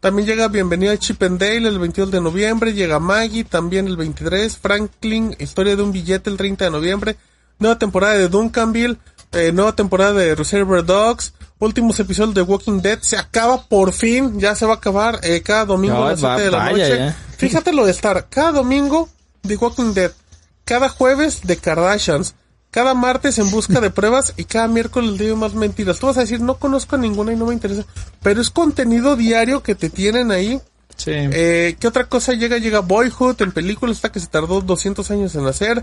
También 0.00 0.26
llega 0.26 0.48
Bienvenido 0.48 0.92
a 0.92 0.96
Chip 0.98 1.22
and 1.22 1.38
Dale 1.38 1.68
el 1.68 1.78
22 1.78 2.10
de 2.10 2.20
noviembre. 2.20 2.72
Llega 2.72 2.98
Maggie 2.98 3.44
también 3.44 3.86
el 3.86 3.96
23. 3.96 4.56
Franklin, 4.58 5.36
Historia 5.38 5.76
de 5.76 5.82
un 5.82 5.92
billete 5.92 6.30
el 6.30 6.36
30 6.36 6.66
de 6.66 6.70
noviembre. 6.70 7.16
Nueva 7.58 7.78
temporada 7.78 8.14
de 8.14 8.28
Duncanville. 8.28 8.96
eh, 9.32 9.52
nueva 9.52 9.74
temporada 9.76 10.12
de 10.14 10.34
Reservoir 10.34 10.84
Dogs. 10.84 11.34
Últimos 11.58 12.00
episodios 12.00 12.34
de 12.34 12.42
Walking 12.42 12.80
Dead. 12.80 12.98
Se 13.00 13.16
acaba 13.18 13.62
por 13.68 13.92
fin. 13.92 14.40
Ya 14.40 14.54
se 14.54 14.64
va 14.66 14.72
a 14.74 14.76
acabar 14.76 15.20
eh, 15.22 15.42
cada 15.42 15.66
domingo 15.66 16.04
a 16.04 16.10
las 16.10 16.22
No, 16.22 16.28
7 16.36 16.42
de 16.44 16.50
la 16.50 16.70
noche. 16.70 16.98
ya. 16.98 17.16
Fíjate 17.36 17.72
lo 17.72 17.84
de 17.84 17.90
estar. 17.92 18.26
Cada 18.30 18.52
domingo 18.52 19.08
de 19.42 19.56
Walking 19.56 19.92
Dead. 19.92 20.12
Cada 20.64 20.88
jueves 20.88 21.40
de 21.42 21.56
Kardashians. 21.58 22.34
Cada 22.70 22.94
martes 22.94 23.38
en 23.38 23.50
busca 23.50 23.80
de 23.80 23.90
pruebas 23.90 24.32
y 24.36 24.44
cada 24.44 24.68
miércoles 24.68 25.18
de 25.18 25.34
más 25.34 25.54
mentiras. 25.54 25.98
Tú 25.98 26.06
vas 26.06 26.18
a 26.18 26.20
decir, 26.20 26.40
no 26.40 26.56
conozco 26.56 26.94
a 26.94 26.98
ninguna 26.98 27.32
y 27.32 27.36
no 27.36 27.46
me 27.46 27.54
interesa. 27.54 27.84
Pero 28.22 28.40
es 28.40 28.50
contenido 28.50 29.16
diario 29.16 29.62
que 29.62 29.74
te 29.74 29.90
tienen 29.90 30.30
ahí. 30.30 30.60
Sí. 30.96 31.10
Eh, 31.14 31.76
¿Qué 31.80 31.88
otra 31.88 32.04
cosa 32.04 32.32
llega? 32.34 32.58
Llega 32.58 32.80
Boyhood, 32.80 33.42
en 33.42 33.52
película 33.52 33.90
está 33.90 34.12
que 34.12 34.20
se 34.20 34.28
tardó 34.28 34.60
200 34.60 35.10
años 35.10 35.34
en 35.34 35.46
hacer. 35.46 35.82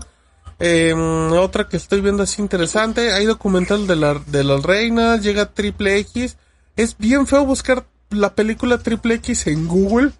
Eh, 0.60 0.94
otra 0.94 1.68
que 1.68 1.76
estoy 1.76 2.00
viendo 2.00 2.22
así 2.22 2.40
interesante. 2.40 3.12
Hay 3.12 3.26
documental 3.26 3.86
de 3.86 3.96
la, 3.96 4.14
de 4.26 4.44
las 4.44 4.62
reinas. 4.62 5.22
Llega 5.22 5.52
Triple 5.52 5.98
X. 5.98 6.36
Es 6.76 6.96
bien 6.96 7.26
feo 7.26 7.44
buscar 7.44 7.86
la 8.10 8.34
película 8.34 8.78
Triple 8.78 9.16
X 9.16 9.46
en 9.48 9.68
Google 9.68 10.12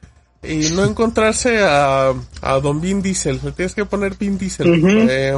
y 0.42 0.70
no 0.70 0.84
encontrarse 0.84 1.62
a, 1.62 2.12
a 2.42 2.60
Don 2.60 2.80
Vin 2.80 3.00
Diesel. 3.00 3.40
Le 3.42 3.52
tienes 3.52 3.74
que 3.74 3.84
poner 3.84 4.16
Vin 4.16 4.38
Diesel. 4.38 4.82
Eh, 5.08 5.34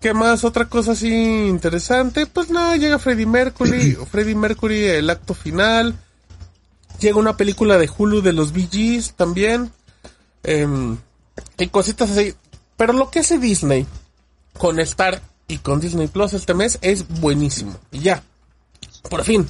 ¿Qué 0.00 0.14
más? 0.14 0.44
Otra 0.44 0.66
cosa 0.66 0.92
así 0.92 1.08
interesante. 1.12 2.26
Pues 2.26 2.50
no, 2.50 2.74
llega 2.76 2.98
Freddie 2.98 3.26
Mercury. 3.26 3.94
Freddie 4.10 4.34
Mercury, 4.34 4.84
el 4.86 5.10
acto 5.10 5.34
final. 5.34 5.94
Llega 7.00 7.18
una 7.18 7.36
película 7.36 7.78
de 7.78 7.88
Hulu 7.96 8.22
de 8.22 8.32
los 8.32 8.52
Bee 8.52 8.68
Gees 8.70 9.14
también. 9.14 9.72
Em, 10.44 10.96
y 11.58 11.66
cositas 11.68 12.10
así. 12.10 12.34
Pero 12.76 12.92
lo 12.92 13.10
que 13.10 13.20
hace 13.20 13.38
Disney 13.38 13.86
con 14.56 14.78
Star 14.80 15.20
y 15.48 15.58
con 15.58 15.80
Disney 15.80 16.06
Plus 16.08 16.32
este 16.32 16.54
mes 16.54 16.78
es 16.80 17.06
buenísimo. 17.20 17.76
Y 17.90 18.00
ya. 18.00 18.22
Por 19.10 19.24
fin. 19.24 19.48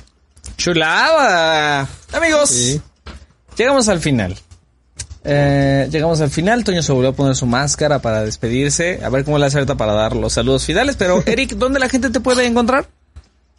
Chulada. 0.56 1.88
Amigos, 2.12 2.50
Sí. 2.50 2.80
llegamos 3.56 3.88
al 3.88 4.00
final. 4.00 4.38
Eh, 5.30 5.88
llegamos 5.90 6.20
al 6.20 6.30
final. 6.30 6.64
Toño 6.64 6.82
se 6.82 6.92
volvió 6.92 7.10
a 7.10 7.12
poner 7.12 7.36
su 7.36 7.44
máscara 7.46 8.00
para 8.00 8.22
despedirse. 8.22 9.00
A 9.04 9.10
ver 9.10 9.24
cómo 9.24 9.38
le 9.38 9.46
hace 9.46 9.58
ahorita 9.58 9.76
para 9.76 9.92
dar 9.92 10.16
los 10.16 10.32
saludos 10.32 10.64
finales. 10.64 10.96
Pero, 10.96 11.22
Eric, 11.26 11.52
¿dónde 11.56 11.78
la 11.78 11.88
gente 11.88 12.10
te 12.10 12.20
puede 12.20 12.46
encontrar? 12.46 12.86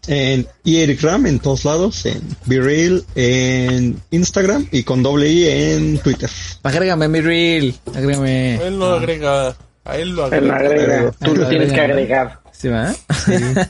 En 0.08 0.48
y 0.64 0.78
Eric 0.78 1.02
Ram 1.04 1.28
en 1.28 1.40
todos 1.40 1.66
lados, 1.66 2.06
en 2.06 2.22
BeReal, 2.46 3.04
en 3.15 4.02
Instagram 4.10 4.68
y 4.72 4.84
con 4.84 5.04
doble 5.04 5.30
I 5.30 5.48
en 5.73 5.98
Twitter. 5.99 6.30
Agrégame 6.64 7.22
reel. 7.22 7.76
Agrégame. 7.94 8.56
Él 8.56 8.80
no 8.80 8.86
agrega. 8.88 9.56
A 9.86 9.98
él 9.98 10.10
lo 10.12 10.31
Él 10.31 10.48
lo 10.48 10.54
agrega. 10.54 10.81
agrega. 10.81 11.12
Tú 11.23 11.36
lo 11.36 11.48
tienes 11.48 11.73
que 11.73 11.81
agregar. 11.81 12.39
¿Sí 12.52 12.70
va? 12.70 12.94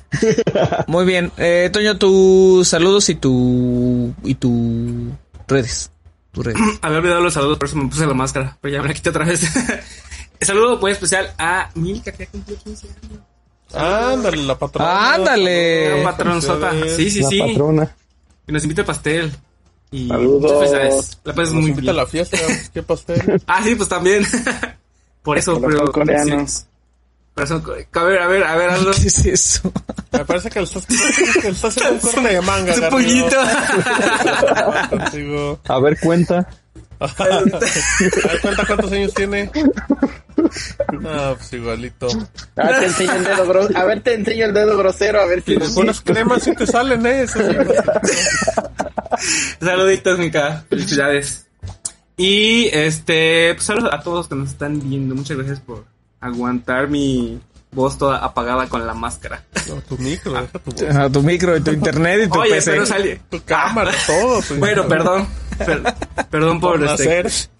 Muy 0.87 1.05
bien. 1.05 1.31
Eh, 1.37 1.69
Toño, 1.73 1.97
tus 1.97 2.67
saludos 2.67 3.09
y 3.09 3.15
tu... 3.15 4.13
y 4.23 4.35
tu... 4.35 5.11
redes. 5.47 5.91
Tu. 6.31 6.41
Había 6.81 6.97
olvidado 6.99 7.21
los 7.21 7.33
saludos, 7.33 7.57
por 7.57 7.67
eso 7.67 7.77
me 7.77 7.89
puse 7.89 8.05
la 8.05 8.13
máscara. 8.13 8.57
Pero 8.61 8.75
ya 8.75 8.81
me 8.81 8.87
la 8.89 8.93
quité 8.93 9.09
otra 9.09 9.25
vez. 9.25 9.41
Saludo 10.41 10.77
muy 10.77 10.91
especial 10.91 11.33
a 11.37 11.69
Milka, 11.75 12.11
que 12.13 12.27
cumplió 12.27 12.57
15 12.57 12.87
años. 12.87 13.19
Ándale, 13.73 14.37
la 14.43 14.57
patrona. 14.57 15.13
Ándale. 15.15 15.89
Gran 15.89 16.03
patronzota. 16.03 16.71
Sí, 16.95 17.09
sí, 17.11 17.21
la 17.21 17.29
sí. 17.29 17.39
patrona. 17.41 17.95
Y 18.47 18.51
nos 18.51 18.63
invita 18.63 18.81
a 18.81 18.85
pastel. 18.85 19.31
Y 19.91 20.07
Saludos. 20.07 21.17
La 21.23 21.33
pasas 21.33 21.53
Nos 21.53 21.61
muy 21.61 21.71
invita 21.71 21.91
a 21.91 21.93
bien. 21.93 21.95
la 21.97 22.05
fiesta. 22.05 22.37
¿Qué 22.73 22.83
pastel? 22.83 23.41
Ah, 23.47 23.61
sí, 23.63 23.75
pues 23.75 23.89
también. 23.89 24.25
Por 25.23 25.37
eso, 25.37 25.59
pero. 25.59 25.91
coreano. 25.91 26.47
sí. 26.47 26.63
Corazón 27.39 27.63
A 27.93 28.03
ver, 28.03 28.19
a 28.19 28.27
ver, 28.27 28.43
a 28.43 28.55
ver, 28.57 28.69
hazlo. 28.69 28.91
¿Qué 29.01 29.07
es 29.07 29.25
eso? 29.25 29.71
Me 30.11 30.25
parece 30.25 30.49
que 30.49 30.59
le 30.59 30.65
estás, 30.65 30.85
que 30.85 31.41
le 31.41 31.49
estás 31.49 31.77
haciendo 31.77 31.93
un 31.93 31.99
corte 32.01 32.27
de 32.27 32.41
manga. 32.41 32.73
Es 32.73 32.79
un 32.79 32.89
poquito. 32.89 33.37
A 35.69 35.79
ver, 35.79 35.97
cuenta. 36.01 36.49
A 36.99 37.23
ver, 37.23 37.49
cuenta 38.41 38.65
cuántos 38.65 38.91
años 38.91 39.13
tiene. 39.13 39.49
Ah, 41.05 41.33
pues 41.37 41.53
igualito. 41.53 42.09
A 42.57 42.67
ver, 42.67 42.81
te 42.81 42.85
enseño 42.85 43.13
el 43.13 43.23
dedo 43.23 43.47
grosero. 43.47 43.79
A 43.79 43.85
ver, 43.85 44.01
te 44.01 44.13
enseño 44.15 44.45
el 44.45 44.53
dedo 44.53 44.77
grosero. 44.77 45.21
A 45.21 45.25
ver 45.25 45.41
si. 45.41 45.55
Le 45.55 45.69
pones 45.69 46.01
crema, 46.01 46.37
sí 46.41 46.53
te 46.53 46.67
salen, 46.67 47.05
¿eh? 47.05 47.21
Eso. 47.21 47.39
Saluditos, 49.61 50.19
Mica. 50.19 50.65
Felicidades. 50.69 51.47
Y 52.17 52.67
este, 52.73 53.53
pues 53.53 53.65
saludos 53.65 53.93
a 53.93 54.01
todos 54.01 54.27
que 54.27 54.35
nos 54.35 54.49
están 54.49 54.77
viendo. 54.81 55.15
Muchas 55.15 55.37
gracias 55.37 55.61
por 55.61 55.85
aguantar 56.21 56.87
mi 56.89 57.39
voz 57.71 57.97
toda 57.97 58.17
apagada 58.17 58.67
con 58.67 58.85
la 58.87 58.93
máscara. 58.93 59.43
No, 59.67 59.75
tu 59.81 59.97
micro, 59.97 60.33
deja 60.33 60.59
tu 60.59 60.71
voz. 60.71 60.95
A 60.95 61.09
tu 61.09 61.21
micro 61.21 61.55
y 61.57 61.61
tu 61.61 61.71
internet 61.71 62.21
y 62.25 62.29
tu 62.29 62.39
Oye, 62.39 62.55
PC. 62.55 62.71
pero 62.71 62.85
salí. 62.85 63.19
Tu 63.29 63.43
cámara, 63.43 63.91
todo. 64.07 64.41
tu- 64.41 64.55
Bueno, 64.55 64.87
perdón. 64.87 65.27
Per- 65.57 65.83
perdón 66.29 66.59
por, 66.59 66.79
Por 66.79 66.89
este. 66.89 67.19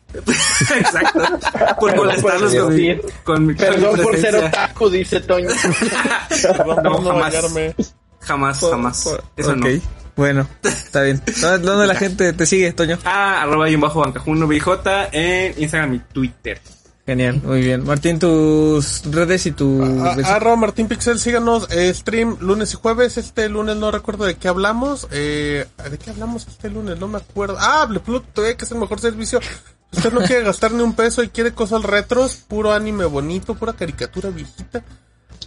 Exacto. 0.79 1.21
Por 1.79 1.95
molestarlos 1.95 2.55
con 2.55 2.75
mi, 2.75 2.97
con 2.97 3.03
mi, 3.05 3.11
con 3.23 3.47
mi 3.47 3.53
Perdón 3.53 3.99
por 4.01 4.17
ser 4.17 4.35
otaku, 4.35 4.89
dice 4.89 5.19
Toño. 5.21 5.49
Perdón 6.29 6.65
por 6.65 6.83
No, 6.83 6.91
no 7.01 7.09
jamás. 7.11 7.33
bañarme. 7.33 7.75
Jamás, 8.21 8.59
jamás. 8.59 9.05
Eso 9.37 9.51
ok. 9.51 9.55
no. 9.57 9.67
Bueno, 10.15 10.47
está 10.63 11.03
bien. 11.03 11.21
¿Dónde 11.39 11.65
dónde 11.65 11.87
la 11.87 11.95
gente 11.95 12.33
te 12.33 12.45
sigue, 12.45 12.73
Toño? 12.73 12.97
Ah, 13.05 13.43
arroba 13.43 13.69
y 13.69 13.75
un 13.75 13.81
bajo 13.81 14.01
bancajuno 14.01 14.47
BJ 14.47 14.79
en 15.11 15.53
Instagram 15.61 15.93
y 15.93 15.99
Twitter. 15.99 16.59
Genial, 17.09 17.41
muy 17.43 17.61
bien. 17.61 17.83
Martín, 17.85 18.19
tus 18.19 19.01
redes 19.09 19.47
y 19.47 19.51
tu... 19.51 19.81
A- 19.83 20.11
a- 20.13 20.35
Arroba 20.35 20.55
Martín 20.57 20.87
Pixel, 20.87 21.17
síganos. 21.17 21.67
eh, 21.71 21.91
stream 21.91 22.37
lunes 22.39 22.71
y 22.73 22.75
jueves. 22.77 23.17
Este 23.17 23.49
lunes 23.49 23.77
no 23.77 23.89
recuerdo 23.89 24.25
de 24.25 24.35
qué 24.35 24.47
hablamos. 24.47 25.07
Eh, 25.11 25.65
¿De 25.89 25.97
qué 25.97 26.11
hablamos 26.11 26.45
este 26.47 26.69
lunes? 26.69 26.99
No 26.99 27.07
me 27.07 27.17
acuerdo. 27.17 27.57
Ah, 27.59 27.87
Pluto 28.05 28.27
TV, 28.31 28.55
que 28.55 28.65
es 28.65 28.71
el 28.71 28.77
mejor 28.77 28.99
servicio. 28.99 29.39
Usted 29.91 30.13
no 30.13 30.21
quiere 30.21 30.43
gastar 30.43 30.71
ni 30.71 30.83
un 30.83 30.93
peso 30.93 31.23
y 31.23 31.29
quiere 31.29 31.51
cosas 31.51 31.81
retros, 31.81 32.35
puro 32.47 32.71
anime 32.73 33.05
bonito, 33.05 33.55
pura 33.55 33.73
caricatura 33.73 34.29
viejita. 34.29 34.83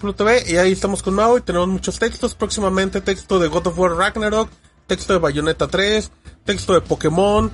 Pluto 0.00 0.24
TV, 0.24 0.42
y 0.50 0.57
ahí 0.57 0.73
estamos 0.73 1.00
con 1.00 1.15
Mao 1.15 1.39
y 1.39 1.42
tenemos 1.42 1.68
muchos 1.68 1.97
textos. 2.00 2.34
Próximamente 2.34 3.00
texto 3.02 3.39
de 3.39 3.47
God 3.47 3.68
of 3.68 3.78
War 3.78 3.92
Ragnarok, 3.92 4.49
texto 4.89 5.12
de 5.12 5.20
Bayonetta 5.20 5.68
3, 5.68 6.10
texto 6.44 6.73
de 6.74 6.81
Pokémon, 6.81 7.52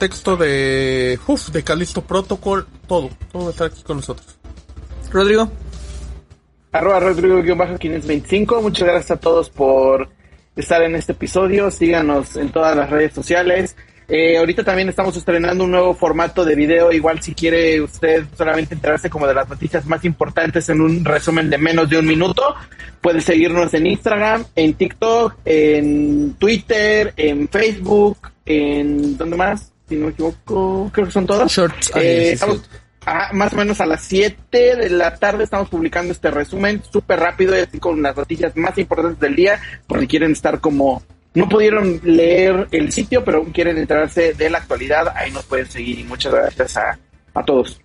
texto 0.00 0.36
de. 0.36 1.20
Uf, 1.28 1.50
de 1.50 1.62
Callisto 1.62 2.02
Protocol, 2.02 2.66
todo. 2.88 3.10
Todo 3.30 3.42
va 3.44 3.48
a 3.48 3.52
estar 3.52 3.66
aquí 3.68 3.82
con 3.84 3.98
nosotros. 3.98 4.36
Rodrigo. 5.12 5.48
Arroba 6.72 7.00
Rodrigo-525. 7.00 8.62
Muchas 8.62 8.88
gracias 8.88 9.10
a 9.12 9.20
todos 9.20 9.50
por 9.50 10.08
estar 10.56 10.82
en 10.82 10.96
este 10.96 11.12
episodio. 11.12 11.70
Síganos 11.70 12.36
en 12.36 12.50
todas 12.50 12.76
las 12.76 12.88
redes 12.90 13.12
sociales. 13.12 13.76
Eh, 14.08 14.38
ahorita 14.38 14.64
también 14.64 14.88
estamos 14.88 15.16
estrenando 15.16 15.64
un 15.64 15.70
nuevo 15.70 15.94
formato 15.94 16.44
de 16.44 16.54
video. 16.54 16.90
Igual 16.90 17.22
si 17.22 17.34
quiere 17.34 17.80
usted 17.80 18.24
solamente 18.36 18.74
enterarse 18.74 19.10
como 19.10 19.26
de 19.26 19.34
las 19.34 19.48
noticias 19.48 19.84
más 19.86 20.04
importantes 20.04 20.68
en 20.68 20.80
un 20.80 21.04
resumen 21.04 21.50
de 21.50 21.58
menos 21.58 21.88
de 21.88 21.98
un 21.98 22.06
minuto, 22.06 22.54
puede 23.00 23.20
seguirnos 23.20 23.74
en 23.74 23.86
Instagram, 23.86 24.46
en 24.56 24.74
TikTok, 24.74 25.36
en 25.44 26.34
Twitter, 26.38 27.12
en 27.16 27.48
Facebook, 27.48 28.18
en 28.46 29.16
¿dónde 29.16 29.36
más? 29.36 29.72
Si 29.90 29.96
no 29.96 30.06
me 30.06 30.12
equivoco, 30.12 30.88
creo 30.94 31.06
que 31.06 31.12
son 31.12 31.26
todas. 31.26 31.50
Shorts. 31.52 31.90
Ah, 31.94 32.00
Eh, 32.00 32.32
estamos- 32.32 32.62
ah, 33.04 33.30
más 33.34 33.52
o 33.52 33.56
menos 33.56 33.78
a 33.82 33.86
las 33.86 34.02
7 34.04 34.76
de 34.76 34.88
la 34.88 35.16
tarde 35.16 35.44
estamos 35.44 35.68
publicando 35.68 36.12
este 36.12 36.30
resumen 36.30 36.80
súper 36.90 37.20
rápido 37.20 37.54
y 37.54 37.60
así 37.60 37.78
con 37.78 38.00
las 38.00 38.16
noticias 38.16 38.56
más 38.56 38.78
importantes 38.78 39.20
del 39.20 39.36
día, 39.36 39.60
por 39.86 40.00
si 40.00 40.06
quieren 40.06 40.32
estar 40.32 40.60
como 40.60 41.02
no 41.34 41.48
pudieron 41.48 42.00
leer 42.02 42.66
el 42.72 42.90
sitio, 42.90 43.24
pero 43.24 43.44
quieren 43.52 43.78
enterarse 43.78 44.32
de 44.34 44.50
la 44.50 44.58
actualidad, 44.58 45.08
ahí 45.14 45.30
nos 45.30 45.44
pueden 45.44 45.66
seguir 45.66 45.98
y 46.00 46.04
muchas 46.04 46.32
gracias 46.34 46.76
a, 46.76 46.98
a 47.34 47.44
todos. 47.44 47.80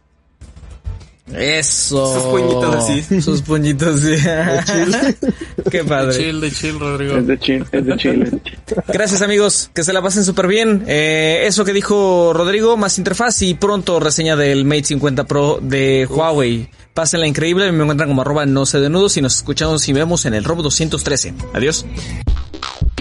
Eso. 1.33 2.13
Sus 2.13 2.23
puñitos 2.23 2.75
así. 2.75 3.21
Sus 3.21 3.41
puñitos, 3.41 3.99
sí. 4.01 4.13
Qué 5.71 5.77
De 5.79 5.83
padre. 5.83 6.15
chill, 6.17 6.39
de 6.41 6.51
chill, 6.51 6.79
Rodrigo. 6.79 7.17
Es 7.17 7.27
de 7.27 7.39
chill, 7.39 7.65
es 7.71 7.85
de 7.85 7.97
chill. 7.97 8.21
es 8.23 8.31
de 8.31 8.41
chill. 8.43 8.59
Gracias 8.87 9.21
amigos, 9.23 9.71
que 9.73 9.83
se 9.83 9.91
la 9.91 10.01
pasen 10.01 10.23
súper 10.23 10.47
bien. 10.47 10.83
Eh, 10.87 11.43
eso 11.45 11.65
que 11.65 11.73
dijo 11.73 12.31
Rodrigo, 12.33 12.77
más 12.77 12.97
interfaz 12.99 13.41
y 13.41 13.55
pronto 13.55 13.99
reseña 13.99 14.35
del 14.35 14.65
Mate 14.65 14.83
50 14.85 15.23
Pro 15.25 15.59
de 15.61 16.07
Huawei. 16.09 16.69
Pásenla 16.93 17.27
increíble, 17.27 17.71
me 17.71 17.81
encuentran 17.83 18.07
como 18.07 18.21
arroba 18.21 18.45
no 18.45 18.65
sé 18.65 18.79
de 18.79 18.89
nudos 18.89 19.17
y 19.17 19.21
nos 19.21 19.35
escuchamos 19.35 19.85
y 19.89 19.93
vemos 19.93 20.25
en 20.25 20.33
el 20.35 20.43
Robo 20.43 20.61
213. 20.63 21.33
Adiós. 21.53 21.85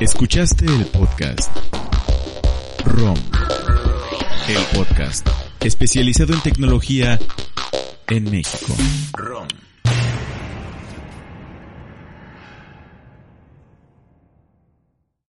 Escuchaste 0.01 0.65
el 0.67 0.87
podcast 0.87 1.49
ROM, 2.85 3.17
el 4.49 4.77
podcast 4.79 5.29
especializado 5.61 6.35
en 6.35 6.41
tecnología 6.41 7.19
en 8.09 8.31
México. 8.31 8.75
ROM. 9.17 9.64